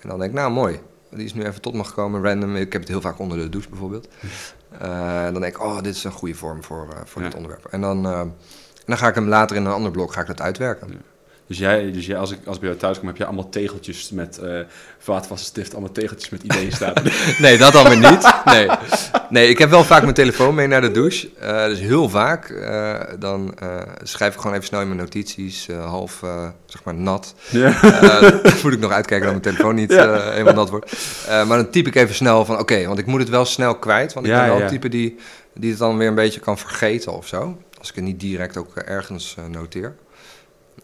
En 0.00 0.08
dan 0.08 0.18
denk 0.18 0.30
ik, 0.30 0.36
nou 0.36 0.52
mooi, 0.52 0.80
die 1.16 1.24
is 1.24 1.34
nu 1.34 1.44
even 1.44 1.60
tot 1.60 1.74
me 1.74 1.84
gekomen, 1.84 2.22
random. 2.22 2.56
Ik 2.56 2.72
heb 2.72 2.80
het 2.80 2.90
heel 2.90 3.00
vaak 3.00 3.18
onder 3.18 3.38
de 3.38 3.48
douche 3.48 3.68
bijvoorbeeld. 3.68 4.08
Uh, 4.82 5.22
dan 5.22 5.40
denk 5.40 5.54
ik, 5.54 5.62
oh, 5.62 5.82
dit 5.82 5.94
is 5.94 6.04
een 6.04 6.12
goede 6.12 6.34
vorm 6.34 6.62
voor, 6.62 6.86
uh, 6.92 7.00
voor 7.04 7.22
ja. 7.22 7.28
dit 7.28 7.36
onderwerp. 7.36 7.64
En 7.64 7.80
dan, 7.80 8.06
uh, 8.06 8.22
dan 8.84 8.98
ga 8.98 9.08
ik 9.08 9.14
hem 9.14 9.28
later 9.28 9.56
in 9.56 9.64
een 9.64 9.72
ander 9.72 9.90
blok 9.90 10.12
ga 10.12 10.20
ik 10.20 10.26
dat 10.26 10.40
uitwerken. 10.40 11.02
Ja. 11.58 11.58
Dus 11.58 11.80
jij, 11.82 11.92
dus 11.92 12.06
jij 12.06 12.16
als, 12.16 12.30
ik, 12.30 12.38
als 12.44 12.54
ik 12.54 12.60
bij 12.60 12.70
jou 12.70 12.80
thuis 12.80 12.98
kom, 12.98 13.06
heb 13.06 13.16
je 13.16 13.24
allemaal 13.24 13.48
tegeltjes 13.48 14.10
met 14.10 14.40
uh, 14.42 14.60
vaatvaste 14.98 15.44
stift, 15.44 15.72
allemaal 15.72 15.92
tegeltjes 15.92 16.30
met 16.30 16.42
ideeën 16.42 16.72
staan. 16.72 16.94
nee, 17.38 17.58
dat 17.58 17.72
dan 17.72 17.88
weer 17.88 18.10
niet. 18.10 18.32
Nee. 18.44 18.68
nee, 19.28 19.48
ik 19.48 19.58
heb 19.58 19.70
wel 19.70 19.84
vaak 19.84 20.02
mijn 20.02 20.14
telefoon 20.14 20.54
mee 20.54 20.66
naar 20.66 20.80
de 20.80 20.90
douche. 20.90 21.28
Uh, 21.42 21.64
dus 21.64 21.80
heel 21.80 22.08
vaak, 22.08 22.48
uh, 22.48 23.00
dan 23.18 23.54
schrijf 24.02 24.34
ik 24.34 24.40
gewoon 24.40 24.56
even 24.56 24.66
snel 24.66 24.80
in 24.80 24.86
mijn 24.86 24.98
notities, 24.98 25.68
half 25.84 26.18
zeg 26.66 26.84
maar 26.84 26.94
nat. 26.94 27.34
Ja. 27.50 27.80
dan 28.40 28.40
moet 28.62 28.72
ik 28.72 28.80
nog 28.80 28.90
uitkijken 28.90 29.32
dat 29.32 29.42
mijn 29.42 29.54
telefoon 29.54 29.74
niet 29.74 29.90
helemaal 30.34 30.54
nat 30.54 30.70
wordt. 30.70 30.92
maar 31.26 31.46
dan 31.56 31.70
typ 31.70 31.86
ik 31.86 31.94
even 31.94 32.14
snel 32.14 32.44
van, 32.44 32.54
oké, 32.54 32.72
okay, 32.72 32.86
want 32.86 32.98
ik 32.98 33.06
moet 33.06 33.20
het 33.20 33.28
wel 33.28 33.44
snel 33.44 33.74
kwijt. 33.74 34.12
Want 34.12 34.26
ik 34.26 34.32
ja, 34.32 34.40
ben 34.40 34.48
wel 34.48 34.58
ja. 34.58 34.68
type 34.68 34.88
die, 34.88 35.16
die 35.54 35.70
het 35.70 35.78
dan 35.78 35.96
weer 35.96 36.08
een 36.08 36.14
beetje 36.14 36.40
kan 36.40 36.58
vergeten 36.58 37.12
of 37.12 37.26
zo. 37.26 37.58
Als 37.78 37.88
ik 37.88 37.94
het 37.94 38.04
niet 38.04 38.20
direct 38.20 38.56
ook 38.56 38.76
ergens 38.76 39.36
noteer. 39.50 39.94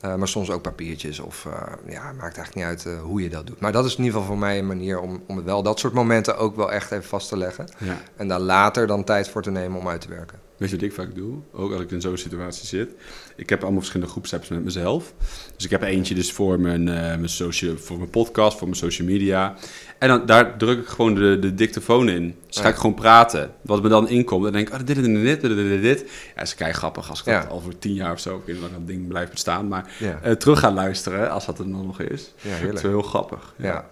Uh, 0.05 0.15
maar 0.15 0.29
soms 0.29 0.51
ook 0.51 0.63
papiertjes 0.63 1.21
of 1.21 1.45
uh, 1.47 1.53
ja, 1.93 2.03
maakt 2.03 2.37
eigenlijk 2.37 2.55
niet 2.55 2.65
uit 2.65 2.85
uh, 2.85 3.03
hoe 3.03 3.23
je 3.23 3.29
dat 3.29 3.47
doet. 3.47 3.61
Maar 3.61 3.73
dat 3.73 3.85
is 3.85 3.93
in 3.97 4.05
ieder 4.05 4.13
geval 4.13 4.27
voor 4.27 4.39
mij 4.39 4.59
een 4.59 4.67
manier 4.67 5.01
om, 5.01 5.23
om 5.27 5.45
wel 5.45 5.63
dat 5.63 5.79
soort 5.79 5.93
momenten 5.93 6.37
ook 6.37 6.57
wel 6.57 6.73
echt 6.73 6.91
even 6.91 7.05
vast 7.05 7.29
te 7.29 7.37
leggen. 7.37 7.69
Ja. 7.79 8.01
En 8.17 8.29
daar 8.29 8.41
later 8.41 8.87
dan 8.87 9.05
tijd 9.05 9.29
voor 9.29 9.43
te 9.43 9.51
nemen 9.51 9.79
om 9.79 9.89
uit 9.89 10.01
te 10.01 10.09
werken. 10.09 10.39
Weet 10.57 10.71
je 10.71 10.77
wat 10.77 10.85
ik 10.85 10.93
vaak 10.93 11.15
doe? 11.15 11.39
Ook 11.53 11.73
als 11.73 11.81
ik 11.81 11.91
in 11.91 12.01
zo'n 12.01 12.17
situatie 12.17 12.67
zit. 12.67 12.91
Ik 13.37 13.49
heb 13.49 13.63
allemaal 13.63 13.81
verschillende 13.81 14.13
groepsapps 14.13 14.49
met 14.49 14.65
mezelf. 14.65 15.15
Dus 15.57 15.65
ik 15.65 15.71
heb 15.71 15.83
eentje 15.83 16.15
dus 16.15 16.33
voor 16.33 16.61
mijn, 16.61 16.85
mijn, 16.85 17.29
social, 17.29 17.77
voor 17.77 17.99
mijn 17.99 18.11
podcast, 18.11 18.59
voor 18.59 18.67
mijn 18.69 18.81
social 18.81 19.09
media. 19.09 19.57
En 19.99 20.09
dan, 20.09 20.27
daar 20.27 20.57
druk 20.57 20.79
ik 20.79 20.87
gewoon 20.87 21.15
de, 21.15 21.39
de 21.39 21.55
dictafoon 21.55 22.09
in. 22.09 22.37
Dus 22.47 22.57
ga 22.57 22.69
ik 22.69 22.75
gewoon 22.75 22.95
praten. 22.95 23.51
Wat 23.63 23.83
me 23.83 23.89
dan 23.89 24.09
inkomt, 24.09 24.43
dan 24.43 24.53
denk 24.53 24.69
ik, 24.69 24.75
oh, 24.75 24.81
dit 24.85 24.97
en 24.97 25.15
dit, 25.15 25.41
dit, 25.41 25.57
dit, 25.57 25.83
dit. 25.83 26.11
Ja, 26.37 26.43
is 26.43 26.55
kei 26.55 26.73
grappig 26.73 27.11
als 27.11 27.19
ik 27.19 27.25
dat 27.25 27.49
al 27.49 27.61
voor 27.61 27.79
tien 27.79 27.95
jaar 27.95 28.13
of 28.13 28.21
zo, 28.21 28.37
ik 28.37 28.43
weet 28.45 28.55
niet 28.55 28.65
lang 28.65 28.75
dat 28.75 28.87
ding 28.87 29.09
blijft 29.09 29.31
bestaan, 29.31 29.69
maar 29.69 29.91
uh, 30.01 30.33
terug 30.33 30.59
gaan 30.59 30.75
luisteren 30.75 31.31
als 31.31 31.47
dat 31.47 31.59
er 31.59 31.69
nog 31.69 32.01
is. 32.01 32.33
Ja, 32.37 32.49
heerlijk. 32.49 32.67
Dat 32.67 32.77
is 32.77 32.83
wel 32.83 32.91
heel 32.91 33.09
grappig. 33.09 33.55
Ja. 33.57 33.87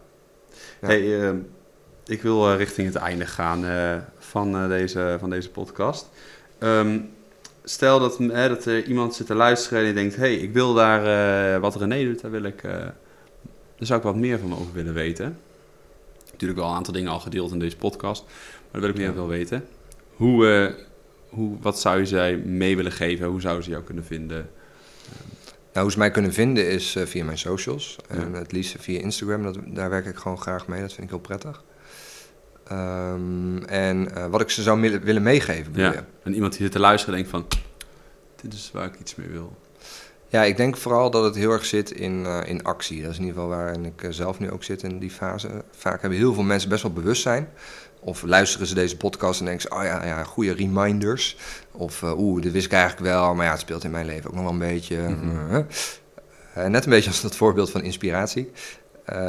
Hey, 0.81 1.03
uh, 1.03 1.31
ik 2.07 2.23
wil 2.23 2.51
uh, 2.51 2.57
richting 2.57 2.87
het 2.87 2.97
einde 2.97 3.27
gaan 3.27 3.65
van, 4.19 4.69
deze, 4.69 5.17
van 5.21 5.31
deze 5.31 5.51
podcast. 5.51 6.09
Um, 6.59 7.11
stel 7.65 7.99
dat, 7.99 8.19
hè, 8.19 8.49
dat 8.49 8.65
er 8.65 8.85
iemand 8.85 9.15
zit 9.15 9.27
te 9.27 9.35
luisteren 9.35 9.79
en 9.79 9.85
die 9.85 9.95
denkt: 9.95 10.17
hé, 10.17 10.23
hey, 10.23 10.35
ik 10.35 10.53
wil 10.53 10.75
daar 10.75 11.61
wat 11.61 11.77
René 11.77 12.05
doet, 12.05 12.21
daar 12.21 12.31
wil 12.31 12.43
ik. 12.43 12.63
daar 12.63 12.95
zou 13.79 13.99
ik 13.99 14.05
wat 14.05 14.17
meer 14.17 14.39
van 14.39 14.53
over 14.53 14.73
willen 14.73 14.95
weten 14.95 15.39
natuurlijk 16.37 16.61
wel 16.61 16.69
een 16.69 16.77
aantal 16.77 16.93
dingen 16.93 17.11
al 17.11 17.21
gedeeld 17.21 17.53
in 17.53 17.59
deze 17.59 17.77
podcast. 17.77 18.25
Maar 18.25 18.81
dat 18.81 18.81
wil 18.81 18.91
ik 18.91 18.97
meer 18.97 19.15
wel 19.15 19.29
weten. 19.29 19.65
Hoe, 20.15 20.47
uh, 20.47 20.85
hoe, 21.29 21.57
wat 21.61 21.81
zou 21.81 21.99
je 21.99 22.07
zij 22.07 22.37
mee 22.37 22.77
willen 22.77 22.93
geven? 22.93 23.27
Hoe 23.27 23.41
zouden 23.41 23.65
ze 23.65 23.71
jou 23.71 23.83
kunnen 23.83 24.05
vinden? 24.05 24.51
Nou, 25.73 25.85
hoe 25.87 25.91
ze 25.91 25.99
mij 25.99 26.11
kunnen 26.11 26.33
vinden 26.33 26.69
is 26.69 26.95
uh, 26.95 27.05
via 27.05 27.25
mijn 27.25 27.39
socials. 27.39 27.97
En 28.09 28.33
het 28.33 28.53
liefst 28.53 28.75
via 28.79 29.01
Instagram. 29.01 29.43
Dat, 29.43 29.59
daar 29.67 29.91
werk 29.91 30.07
ik 30.07 30.17
gewoon 30.17 30.41
graag 30.41 30.67
mee. 30.67 30.81
Dat 30.81 30.93
vind 30.93 31.03
ik 31.03 31.11
heel 31.11 31.19
prettig. 31.19 31.65
Um, 32.73 33.65
en 33.65 34.09
uh, 34.17 34.27
wat 34.27 34.41
ik 34.41 34.51
ze 34.51 34.63
zou 34.63 35.01
willen 35.01 35.23
meegeven. 35.23 35.73
Ja. 35.75 36.07
En 36.23 36.35
iemand 36.35 36.53
die 36.53 36.63
zit 36.63 36.73
te 36.73 36.79
luisteren 36.79 37.15
denkt 37.15 37.31
van... 37.31 37.47
Dit 38.43 38.53
is 38.53 38.71
waar 38.73 38.87
ik 38.87 39.01
iets 39.01 39.15
mee 39.15 39.29
wil. 39.29 39.57
Ja, 40.37 40.45
ik 40.45 40.57
denk 40.57 40.77
vooral 40.77 41.11
dat 41.11 41.25
het 41.25 41.35
heel 41.35 41.51
erg 41.51 41.65
zit 41.65 41.91
in, 41.91 42.25
uh, 42.25 42.39
in 42.45 42.63
actie. 42.63 43.03
Dat 43.03 43.11
is 43.11 43.19
in 43.19 43.25
ieder 43.25 43.41
geval 43.41 43.57
waarin 43.57 43.85
ik 43.85 44.03
uh, 44.03 44.11
zelf 44.11 44.39
nu 44.39 44.51
ook 44.51 44.65
zit 44.65 44.83
in 44.83 44.99
die 44.99 45.11
fase. 45.11 45.49
Vaak 45.71 46.01
hebben 46.01 46.19
heel 46.19 46.35
veel 46.35 46.43
mensen 46.43 46.69
best 46.69 46.83
wel 46.83 46.93
bewustzijn. 46.93 47.49
Of 48.01 48.23
luisteren 48.23 48.67
ze 48.67 48.75
deze 48.75 48.97
podcast 48.97 49.41
en 49.41 49.47
denken 49.47 49.63
ze, 49.63 49.77
oh 49.77 49.83
ja, 49.83 50.05
ja 50.05 50.25
goede 50.25 50.53
reminders. 50.53 51.37
Of 51.73 52.03
uh, 52.03 52.19
oeh, 52.19 52.43
dit 52.43 52.53
wist 52.53 52.67
ik 52.67 52.73
eigenlijk 52.73 53.03
wel, 53.03 53.35
maar 53.35 53.45
ja, 53.45 53.51
het 53.51 53.61
speelt 53.61 53.85
in 53.85 53.91
mijn 53.91 54.07
leven 54.07 54.31
ook 54.31 54.35
nog 54.35 54.45
wel 54.45 54.53
een 54.53 54.59
beetje. 54.59 54.97
Mm 54.97 55.19
-hmm. 55.19 55.67
net 56.71 56.85
een 56.85 56.91
beetje 56.91 57.11
als 57.11 57.21
dat 57.21 57.37
voorbeeld 57.37 57.71
van 57.71 57.83
inspiratie. 57.83 58.51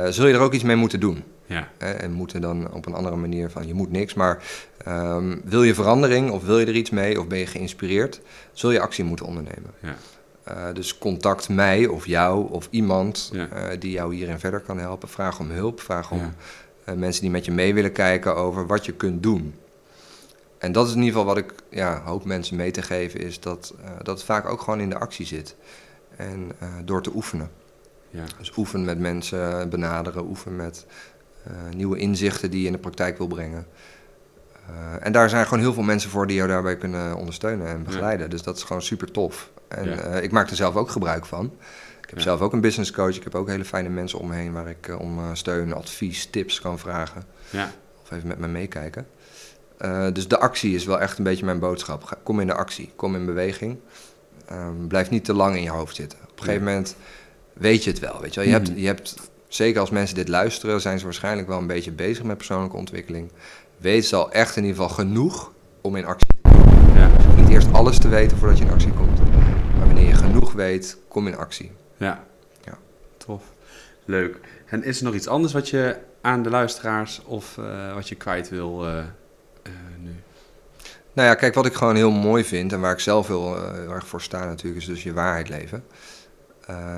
zul 0.09 0.27
je 0.27 0.33
er 0.33 0.39
ook 0.39 0.53
iets 0.53 0.63
mee 0.63 0.75
moeten 0.75 0.99
doen? 0.99 1.23
Ja. 1.45 1.67
en 1.77 2.11
moeten 2.11 2.41
dan 2.41 2.73
op 2.73 2.85
een 2.85 2.93
andere 2.93 3.15
manier 3.15 3.49
van, 3.49 3.67
je 3.67 3.73
moet 3.73 3.91
niks, 3.91 4.13
maar 4.13 4.43
um, 4.87 5.41
wil 5.43 5.63
je 5.63 5.73
verandering 5.73 6.31
of 6.31 6.43
wil 6.43 6.59
je 6.59 6.65
er 6.65 6.75
iets 6.75 6.89
mee 6.89 7.19
of 7.19 7.27
ben 7.27 7.37
je 7.37 7.47
geïnspireerd, 7.47 8.21
zul 8.53 8.71
je 8.71 8.79
actie 8.79 9.03
moeten 9.03 9.25
ondernemen. 9.25 9.71
Ja. 9.81 9.95
Uh, 10.51 10.73
dus 10.73 10.97
contact 10.97 11.49
mij 11.49 11.87
of 11.87 12.05
jou 12.05 12.51
of 12.51 12.67
iemand 12.71 13.29
ja. 13.33 13.47
uh, 13.53 13.79
die 13.79 13.91
jou 13.91 14.15
hierin 14.15 14.39
verder 14.39 14.59
kan 14.59 14.79
helpen. 14.79 15.09
Vraag 15.09 15.39
om 15.39 15.49
hulp, 15.49 15.79
vraag 15.81 16.11
om 16.11 16.19
ja. 16.19 16.33
uh, 16.89 16.95
mensen 16.95 17.21
die 17.21 17.31
met 17.31 17.45
je 17.45 17.51
mee 17.51 17.73
willen 17.73 17.91
kijken 17.91 18.35
over 18.35 18.67
wat 18.67 18.85
je 18.85 18.93
kunt 18.93 19.23
doen. 19.23 19.55
En 20.57 20.71
dat 20.71 20.87
is 20.87 20.93
in 20.93 20.97
ieder 20.97 21.19
geval 21.19 21.33
wat 21.35 21.37
ik 21.37 21.53
ja, 21.69 22.01
hoop 22.05 22.25
mensen 22.25 22.55
mee 22.55 22.71
te 22.71 22.81
geven, 22.81 23.19
is 23.19 23.39
dat, 23.39 23.73
dat 23.97 24.17
het 24.17 24.23
vaak 24.25 24.49
ook 24.49 24.61
gewoon 24.61 24.79
in 24.79 24.89
de 24.89 24.97
actie 24.97 25.25
zit. 25.25 25.55
En 26.15 26.51
door 26.85 27.01
te 27.01 27.11
oefenen. 27.15 27.49
Ja. 28.09 28.23
Dus 28.37 28.57
oefen 28.57 28.85
met 28.85 28.99
mensen 28.99 29.69
benaderen, 29.69 30.25
oefen 30.25 30.55
met 30.55 30.85
nieuwe 31.75 31.97
inzichten 31.97 32.51
die 32.51 32.59
je 32.59 32.65
in 32.65 32.71
de 32.71 32.79
praktijk 32.79 33.17
wil 33.17 33.27
brengen. 33.27 33.67
en 34.99 35.11
daar 35.11 35.29
zijn 35.29 35.43
gewoon 35.43 35.59
heel 35.59 35.73
veel 35.73 35.83
mensen 35.83 36.09
voor 36.09 36.27
die 36.27 36.35
jou 36.35 36.49
daarbij 36.49 36.77
kunnen 36.77 37.15
ondersteunen 37.15 37.67
en 37.67 37.83
begeleiden. 37.83 38.29
Dus 38.29 38.43
dat 38.43 38.57
is 38.57 38.63
gewoon 38.63 38.81
super 38.81 39.11
tof. 39.11 39.51
En 39.67 39.89
ja. 39.89 40.15
uh, 40.15 40.23
ik 40.23 40.31
maak 40.31 40.49
er 40.49 40.55
zelf 40.55 40.75
ook 40.75 40.89
gebruik 40.89 41.25
van. 41.25 41.45
Ik 42.01 42.09
heb 42.09 42.17
ja. 42.17 42.23
zelf 42.23 42.41
ook 42.41 42.53
een 42.53 42.61
business 42.61 42.91
coach. 42.91 43.15
Ik 43.15 43.23
heb 43.23 43.35
ook 43.35 43.47
hele 43.47 43.65
fijne 43.65 43.89
mensen 43.89 44.19
om 44.19 44.27
me 44.27 44.35
heen 44.35 44.53
waar 44.53 44.69
ik 44.69 44.87
uh, 44.87 44.99
om 44.99 45.19
uh, 45.19 45.25
steun, 45.33 45.73
advies, 45.73 46.25
tips 46.25 46.61
kan 46.61 46.79
vragen. 46.79 47.23
Ja. 47.49 47.71
Of 48.01 48.11
even 48.11 48.27
met 48.27 48.39
me 48.39 48.47
meekijken. 48.47 49.07
dus 50.13 50.27
de 50.27 50.39
actie 50.39 50.75
is 50.75 50.85
wel 50.85 50.99
echt 50.99 51.17
een 51.17 51.23
beetje 51.23 51.45
mijn 51.45 51.59
boodschap. 51.59 52.17
Kom 52.23 52.39
in 52.39 52.47
de 52.47 52.53
actie, 52.53 52.91
kom 52.95 53.15
in 53.15 53.25
beweging. 53.25 53.77
Um, 54.51 54.87
blijf 54.87 55.09
niet 55.09 55.25
te 55.25 55.33
lang 55.33 55.55
in 55.55 55.63
je 55.63 55.69
hoofd 55.69 55.95
zitten. 55.95 56.19
Op 56.21 56.39
een 56.39 56.43
gegeven 56.43 56.65
moment 56.65 56.95
weet 57.53 57.83
je 57.83 57.89
het 57.89 57.99
wel. 57.99 58.21
Weet 58.21 58.33
je, 58.33 58.39
wel. 58.39 58.49
je, 58.49 58.55
hebt, 58.55 58.69
mhm. 58.69 58.79
je 58.79 58.85
hebt, 58.85 59.15
zeker 59.47 59.79
als 59.79 59.89
mensen 59.89 60.15
dit 60.15 60.27
luisteren, 60.27 60.81
zijn 60.81 60.99
ze 60.99 61.05
waarschijnlijk 61.05 61.47
wel 61.47 61.57
een 61.57 61.67
beetje 61.67 61.91
bezig 61.91 62.23
met 62.23 62.37
persoonlijke 62.37 62.77
ontwikkeling. 62.77 63.31
Weet 63.77 64.05
ze 64.05 64.15
al 64.15 64.31
echt 64.31 64.55
in 64.55 64.63
ieder 64.63 64.81
geval 64.81 64.95
genoeg 64.95 65.51
om 65.81 65.95
in 65.95 66.05
actie 66.05 66.27
te 66.27 66.49
komen. 66.49 66.93
Ja. 66.95 67.11
niet 67.35 67.49
eerst 67.49 67.73
alles 67.73 67.99
te 67.99 68.07
weten 68.07 68.37
voordat 68.37 68.57
je 68.57 68.63
in 68.63 68.71
actie 68.71 68.91
komt 68.91 69.16
wanneer 69.97 70.15
je 70.15 70.23
genoeg 70.27 70.53
weet, 70.53 70.97
kom 71.07 71.27
in 71.27 71.37
actie. 71.37 71.71
Ja. 71.97 72.23
Ja. 72.63 72.77
Tof. 73.17 73.43
Leuk. 74.05 74.39
En 74.65 74.83
is 74.83 74.97
er 74.97 75.05
nog 75.05 75.13
iets 75.13 75.27
anders 75.27 75.53
wat 75.53 75.69
je 75.69 75.97
aan 76.21 76.43
de 76.43 76.49
luisteraars 76.49 77.21
of 77.23 77.57
eh, 77.57 77.93
wat 77.93 78.09
je 78.09 78.15
kwijt 78.15 78.49
wil 78.49 78.87
eh, 78.87 78.97
eh, 78.99 79.71
nu? 79.99 80.15
Nou 81.13 81.27
ja, 81.27 81.35
kijk, 81.35 81.53
wat 81.53 81.65
ik 81.65 81.73
gewoon 81.73 81.95
heel 81.95 82.11
mooi 82.11 82.43
vind 82.43 82.73
en 82.73 82.79
waar 82.79 82.91
ik 82.91 82.99
zelf 82.99 83.27
heel, 83.27 83.71
heel 83.73 83.91
erg 83.91 84.07
voor 84.07 84.21
sta 84.21 84.45
natuurlijk, 84.45 84.81
is 84.81 84.87
dus 84.87 85.03
je 85.03 85.13
waarheid 85.13 85.49
leven. 85.49 85.83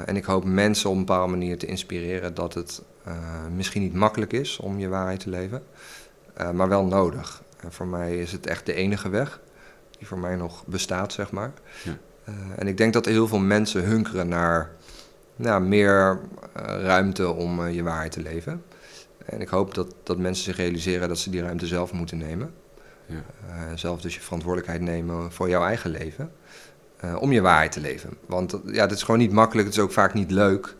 En 0.06 0.16
ik 0.16 0.24
hoop 0.24 0.44
mensen 0.46 0.90
op 0.90 0.96
een 0.96 1.06
bepaalde 1.06 1.32
manier 1.32 1.58
te 1.58 1.66
inspireren 1.66 2.34
dat 2.34 2.54
het 2.54 2.82
misschien 3.56 3.82
niet 3.82 3.94
makkelijk 3.94 4.34
is 4.34 4.58
om 4.58 4.80
je 4.80 4.88
waarheid 4.88 5.20
te 5.20 5.30
leven, 5.30 5.64
maar 6.54 6.70
wel 6.70 6.86
nodig. 6.86 7.42
En 7.60 7.72
voor 7.72 7.88
mij 7.88 8.18
is 8.18 8.32
het 8.32 8.48
echt 8.48 8.66
de 8.66 8.74
enige 8.74 9.10
weg 9.10 9.40
die 9.98 10.08
voor 10.08 10.20
mij 10.20 10.36
nog 10.36 10.66
bestaat, 10.66 11.14
zeg 11.14 11.32
maar. 11.32 11.54
Ja. 11.84 11.98
Eh, 12.30 12.36
en 12.56 12.68
ik 12.68 12.78
denk 12.78 12.94
dat 12.94 13.06
heel 13.06 13.28
veel 13.28 13.40
mensen 13.40 13.84
hunkeren 13.84 14.28
naar 14.28 14.72
nou, 15.36 15.62
meer 15.62 16.20
eh, 16.54 16.64
ruimte 16.82 17.30
om 17.32 17.66
eh, 17.66 17.76
je 17.76 17.84
waarheid 17.84 18.12
te 18.12 18.22
leven. 18.22 18.64
En 19.26 19.42
ik 19.42 19.48
hoop 19.48 19.74
dat, 19.74 19.96
dat 20.04 20.18
mensen 20.18 20.44
zich 20.44 20.58
realiseren 20.58 21.08
dat 21.08 21.18
ze 21.18 21.30
die 21.30 21.42
ruimte 21.42 21.68
zelf 21.68 21.92
moeten 21.92 22.18
nemen. 22.18 22.54
Ja. 23.06 23.24
Zelf 23.76 24.02
dus 24.02 24.16
je 24.16 24.22
verantwoordelijkheid 24.22 24.82
nemen 24.82 25.32
voor 25.32 25.50
jouw 25.50 25.64
eigen 25.64 25.90
leven. 25.92 26.32
om 27.20 27.32
je 27.32 27.42
waarheid 27.42 27.72
te 27.72 27.80
leven. 27.80 28.10
Want 28.26 28.50
dat- 28.50 28.62
ja, 28.66 28.82
het 28.82 28.92
is 28.92 29.04
gewoon 29.04 29.20
niet 29.20 29.32
makkelijk, 29.32 29.68
het 29.68 29.78
is 29.78 29.84
ook 29.84 29.92
vaak 29.92 30.14
niet 30.14 30.32
leuk. 30.32 30.76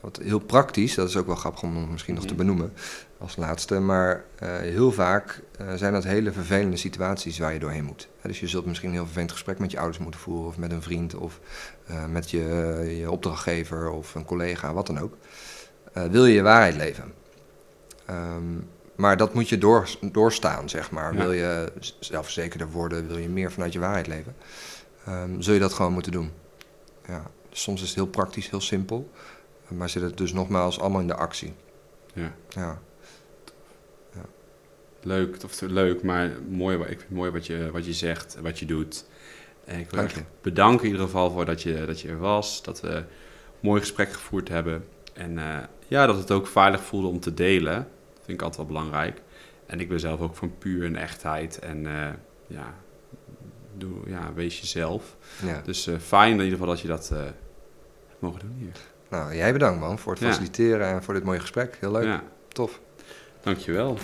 Wat 0.00 0.20
heel 0.22 0.38
praktisch, 0.38 0.94
dat 0.94 1.08
is 1.08 1.16
ook 1.16 1.26
wel 1.26 1.34
grappig 1.34 1.62
om 1.62 1.90
misschien 1.90 2.14
nog 2.14 2.22
te 2.24 2.28
Mhm. 2.34 2.36
benoemen 2.38 2.72
als 3.18 3.36
laatste. 3.36 3.78
Maar 3.80 4.24
heel 4.60 4.92
vaak 4.92 5.40
zijn 5.74 5.92
dat 5.92 6.04
hele 6.04 6.32
vervelende 6.32 6.76
situaties 6.76 7.38
waar 7.38 7.52
je 7.52 7.58
doorheen 7.58 7.84
moet. 7.84 8.08
Dus 8.22 8.40
je 8.40 8.48
zult 8.48 8.66
misschien 8.66 8.88
een 8.88 8.94
heel 8.94 9.04
vervelend 9.04 9.32
gesprek 9.32 9.58
met 9.58 9.70
je 9.70 9.78
ouders 9.78 9.98
moeten 9.98 10.20
voeren, 10.20 10.46
of 10.46 10.58
met 10.58 10.72
een 10.72 10.82
vriend, 10.82 11.14
of 11.14 11.40
eh, 11.86 12.06
met 12.06 12.30
je, 12.30 12.42
je 13.00 13.10
opdrachtgever 13.10 13.90
of 13.90 14.14
een 14.14 14.24
collega, 14.24 14.72
wat 14.72 14.86
dan 14.86 14.98
ook. 14.98 15.16
Eh, 15.92 16.04
wil 16.04 16.26
je 16.26 16.34
je 16.34 16.42
waarheid 16.42 16.76
leven? 16.76 17.12
Ehm, 18.06 18.58
maar 18.94 19.16
dat 19.16 19.34
moet 19.34 19.48
je 19.48 19.58
door, 19.58 19.88
doorstaan, 20.00 20.68
zeg 20.68 20.90
maar. 20.90 21.14
Ja. 21.14 21.20
Wil 21.20 21.32
je 21.32 21.72
zelfverzekerder 21.98 22.70
worden, 22.70 23.06
wil 23.06 23.18
je 23.18 23.28
meer 23.28 23.52
vanuit 23.52 23.72
je 23.72 23.78
waarheid 23.78 24.06
leven, 24.06 24.36
ehm, 25.04 25.40
zul 25.40 25.54
je 25.54 25.60
dat 25.60 25.72
gewoon 25.72 25.92
moeten 25.92 26.12
doen. 26.12 26.30
Ja. 27.06 27.30
Dus 27.48 27.62
soms 27.62 27.80
is 27.82 27.86
het 27.86 27.96
heel 27.96 28.06
praktisch, 28.06 28.50
heel 28.50 28.60
simpel, 28.60 29.10
maar 29.68 29.88
zit 29.88 30.02
het 30.02 30.16
dus 30.16 30.32
nogmaals 30.32 30.80
allemaal 30.80 31.00
in 31.00 31.06
de 31.06 31.14
actie. 31.14 31.54
Ja. 32.12 32.32
Ja, 32.48 32.78
Leuk, 35.04 35.36
of 35.44 35.60
leuk, 35.60 36.02
maar 36.02 36.30
mooi, 36.48 36.76
ik 36.78 36.86
vind 36.86 37.00
het 37.00 37.10
mooi 37.10 37.30
wat 37.30 37.46
je, 37.46 37.70
wat 37.72 37.86
je 37.86 37.92
zegt, 37.92 38.36
wat 38.42 38.58
je 38.58 38.66
doet. 38.66 39.04
En 39.64 39.78
ik 39.78 39.90
wil 39.90 40.02
je. 40.02 40.08
bedanken 40.42 40.84
in 40.84 40.90
ieder 40.90 41.06
geval 41.06 41.30
voor 41.30 41.44
dat 41.44 41.62
je, 41.62 41.84
dat 41.86 42.00
je 42.00 42.08
er 42.08 42.18
was, 42.18 42.62
dat 42.62 42.80
we 42.80 42.88
een 42.88 43.04
mooi 43.60 43.80
gesprek 43.80 44.12
gevoerd 44.12 44.48
hebben. 44.48 44.84
En 45.12 45.38
eh, 45.38 45.58
ja, 45.88 46.06
dat 46.06 46.16
het 46.16 46.30
ook 46.30 46.46
veilig 46.46 46.82
voelde 46.82 47.08
om 47.08 47.20
te 47.20 47.34
delen. 47.34 47.74
Dat 48.14 48.22
vind 48.24 48.38
ik 48.38 48.42
altijd 48.42 48.56
wel 48.56 48.66
belangrijk. 48.76 49.22
En 49.66 49.80
ik 49.80 49.88
ben 49.88 50.00
zelf 50.00 50.20
ook 50.20 50.36
van 50.36 50.58
puur 50.58 50.84
en 50.84 50.96
echtheid. 50.96 51.58
En 51.58 51.86
eh, 51.86 52.08
ja, 52.46 52.74
doe, 53.76 53.92
ja, 54.06 54.32
wees 54.34 54.60
jezelf. 54.60 55.16
ja. 55.46 55.60
Dus 55.64 55.86
eh, 55.86 55.94
fijn 55.98 56.32
in 56.32 56.38
ieder 56.44 56.50
geval 56.58 56.66
dat 56.66 56.80
je 56.80 56.88
dat 56.88 57.10
eh, 57.12 57.18
hebt 57.18 58.20
mogen 58.20 58.40
doen 58.40 58.54
hier. 58.58 58.72
Nou, 59.10 59.34
jij 59.36 59.52
bedankt 59.52 59.80
man 59.80 59.98
voor 59.98 60.12
het 60.12 60.22
Ja. 60.22 60.28
faciliteren 60.28 60.86
en 60.86 61.02
voor 61.02 61.14
dit 61.14 61.24
mooie 61.24 61.40
gesprek. 61.40 61.76
Heel 61.80 61.92
leuk, 61.92 62.04
Ja, 62.04 62.22
tof. 62.48 62.80
dankjewel. 63.42 63.98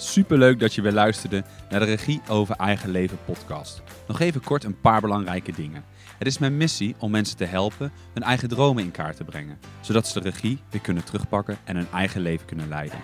Superleuk 0.00 0.60
dat 0.60 0.74
je 0.74 0.82
weer 0.82 0.92
luisterde 0.92 1.44
naar 1.70 1.80
de 1.80 1.86
Regie 1.86 2.20
over 2.28 2.56
Eigen 2.56 2.90
Leven 2.90 3.18
podcast. 3.24 3.82
Nog 4.08 4.20
even 4.20 4.40
kort 4.40 4.64
een 4.64 4.80
paar 4.80 5.00
belangrijke 5.00 5.52
dingen. 5.52 5.84
Het 6.18 6.26
is 6.26 6.38
mijn 6.38 6.56
missie 6.56 6.94
om 6.98 7.10
mensen 7.10 7.36
te 7.36 7.44
helpen 7.44 7.92
hun 8.12 8.22
eigen 8.22 8.48
dromen 8.48 8.82
in 8.82 8.90
kaart 8.90 9.16
te 9.16 9.24
brengen, 9.24 9.58
zodat 9.80 10.08
ze 10.08 10.20
de 10.20 10.30
regie 10.30 10.58
weer 10.70 10.80
kunnen 10.80 11.04
terugpakken 11.04 11.58
en 11.64 11.76
hun 11.76 11.88
eigen 11.92 12.20
leven 12.20 12.46
kunnen 12.46 12.68
leiden. 12.68 12.98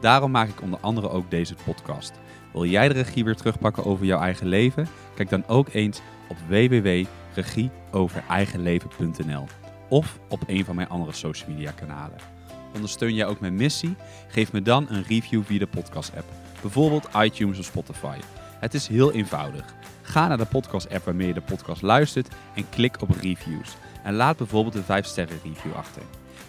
Daarom 0.00 0.30
maak 0.30 0.48
ik 0.48 0.62
onder 0.62 0.80
andere 0.80 1.10
ook 1.10 1.30
deze 1.30 1.54
podcast. 1.64 2.12
Wil 2.52 2.64
jij 2.64 2.88
de 2.88 2.94
regie 2.94 3.24
weer 3.24 3.36
terugpakken 3.36 3.84
over 3.84 4.06
jouw 4.06 4.20
eigen 4.20 4.46
leven? 4.46 4.88
Kijk 5.14 5.28
dan 5.28 5.46
ook 5.46 5.68
eens 5.72 6.00
op 6.28 6.36
www.regieovereigenleven.nl 6.48 9.46
of 9.88 10.18
op 10.28 10.42
een 10.46 10.64
van 10.64 10.74
mijn 10.74 10.88
andere 10.88 11.12
social 11.12 11.50
media 11.50 11.70
kanalen. 11.70 12.39
Ondersteun 12.74 13.14
jij 13.14 13.26
ook 13.26 13.40
mijn 13.40 13.54
missie? 13.54 13.96
Geef 14.28 14.52
me 14.52 14.62
dan 14.62 14.86
een 14.88 15.04
review 15.08 15.42
via 15.44 15.58
de 15.58 15.66
podcast 15.66 16.12
app, 16.16 16.26
bijvoorbeeld 16.60 17.08
iTunes 17.16 17.58
of 17.58 17.64
Spotify. 17.64 18.16
Het 18.60 18.74
is 18.74 18.86
heel 18.86 19.12
eenvoudig. 19.12 19.74
Ga 20.02 20.28
naar 20.28 20.38
de 20.38 20.44
podcast 20.44 20.90
app 20.90 21.04
waarmee 21.04 21.26
je 21.26 21.34
de 21.34 21.40
podcast 21.40 21.82
luistert 21.82 22.28
en 22.54 22.68
klik 22.68 23.02
op 23.02 23.10
reviews. 23.20 23.76
En 24.02 24.14
laat 24.14 24.36
bijvoorbeeld 24.36 24.74
een 24.74 24.82
5 24.82 25.06
sterren 25.06 25.38
review 25.44 25.74
achter. 25.74 26.02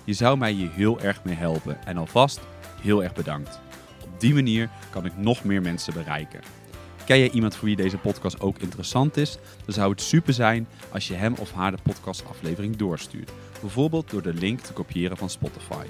Je 0.04 0.14
zou 0.14 0.38
mij 0.38 0.52
hier 0.52 0.72
heel 0.72 1.00
erg 1.00 1.24
mee 1.24 1.36
helpen 1.36 1.86
en 1.86 1.98
alvast 1.98 2.40
heel 2.82 3.04
erg 3.04 3.14
bedankt. 3.14 3.60
Op 4.04 4.20
die 4.20 4.34
manier 4.34 4.70
kan 4.90 5.06
ik 5.06 5.18
nog 5.18 5.44
meer 5.44 5.62
mensen 5.62 5.94
bereiken. 5.94 6.40
Ken 7.06 7.20
jij 7.20 7.30
iemand 7.30 7.56
voor 7.56 7.66
wie 7.68 7.76
deze 7.76 7.98
podcast 7.98 8.42
ook 8.42 8.58
interessant 8.58 9.18
is? 9.18 9.38
Dan 9.66 9.74
zou 9.74 9.92
het 9.92 10.02
super 10.02 10.34
zijn 10.34 10.68
als 10.92 11.08
je 11.08 11.14
hem 11.14 11.34
of 11.40 11.52
haar 11.52 11.72
de 11.72 11.78
podcastaflevering 11.84 12.76
doorstuurt. 12.76 13.32
Bijvoorbeeld 13.62 14.10
door 14.10 14.22
de 14.22 14.34
link 14.34 14.60
te 14.60 14.74
kopiëren 14.74 15.18
van 15.18 15.30
Spotify. 15.30 15.86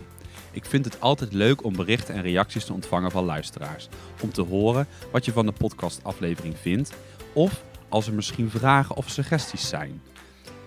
Ik 0.52 0.66
vind 0.66 0.86
het 0.86 1.02
altijd 1.02 1.34
leuk 1.34 1.64
om 1.64 1.76
berichten 1.76 2.16
en 2.16 2.22
reacties 2.22 2.66
te 2.66 2.74
ontvangen 2.74 3.12
van 3.12 3.24
luisteraars. 3.24 3.88
Om 4.22 4.32
te 4.32 4.42
horen 4.42 4.88
wat 5.12 5.26
je 5.26 5.32
van 5.32 5.46
de 5.46 5.52
podcastaflevering 5.52 6.58
vindt. 6.58 6.94
Of 7.34 7.64
als 7.90 8.08
er 8.08 8.14
misschien 8.14 8.50
vragen 8.50 8.96
of 8.96 9.10
suggesties 9.10 9.70
zijn. 9.70 10.02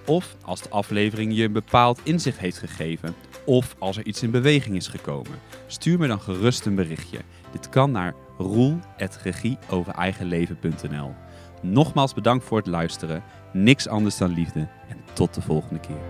Of 0.07 0.37
als 0.43 0.63
de 0.63 0.69
aflevering 0.69 1.37
je 1.37 1.45
een 1.45 1.53
bepaald 1.53 2.01
inzicht 2.03 2.39
heeft 2.39 2.59
gegeven. 2.59 3.15
Of 3.45 3.77
als 3.79 3.97
er 3.97 4.07
iets 4.07 4.23
in 4.23 4.31
beweging 4.31 4.77
is 4.77 4.89
gekomen. 4.89 5.41
Stuur 5.67 5.99
me 5.99 6.07
dan 6.07 6.21
gerust 6.21 6.67
een 6.67 6.75
berichtje. 6.75 7.19
Dit 7.53 7.69
kan 7.69 7.91
naar 7.91 8.15
roel.regieovereigenleven.nl 8.39 11.15
Nogmaals 11.63 12.15
bedankt 12.15 12.45
voor 12.45 12.59
het 12.59 12.67
luisteren. 12.67 13.23
Niks 13.53 13.89
anders 13.89 14.17
dan 14.17 14.31
liefde. 14.31 14.69
En 14.89 14.97
tot 15.13 15.35
de 15.35 15.43
volgende 15.43 15.81
keer. 15.81 16.03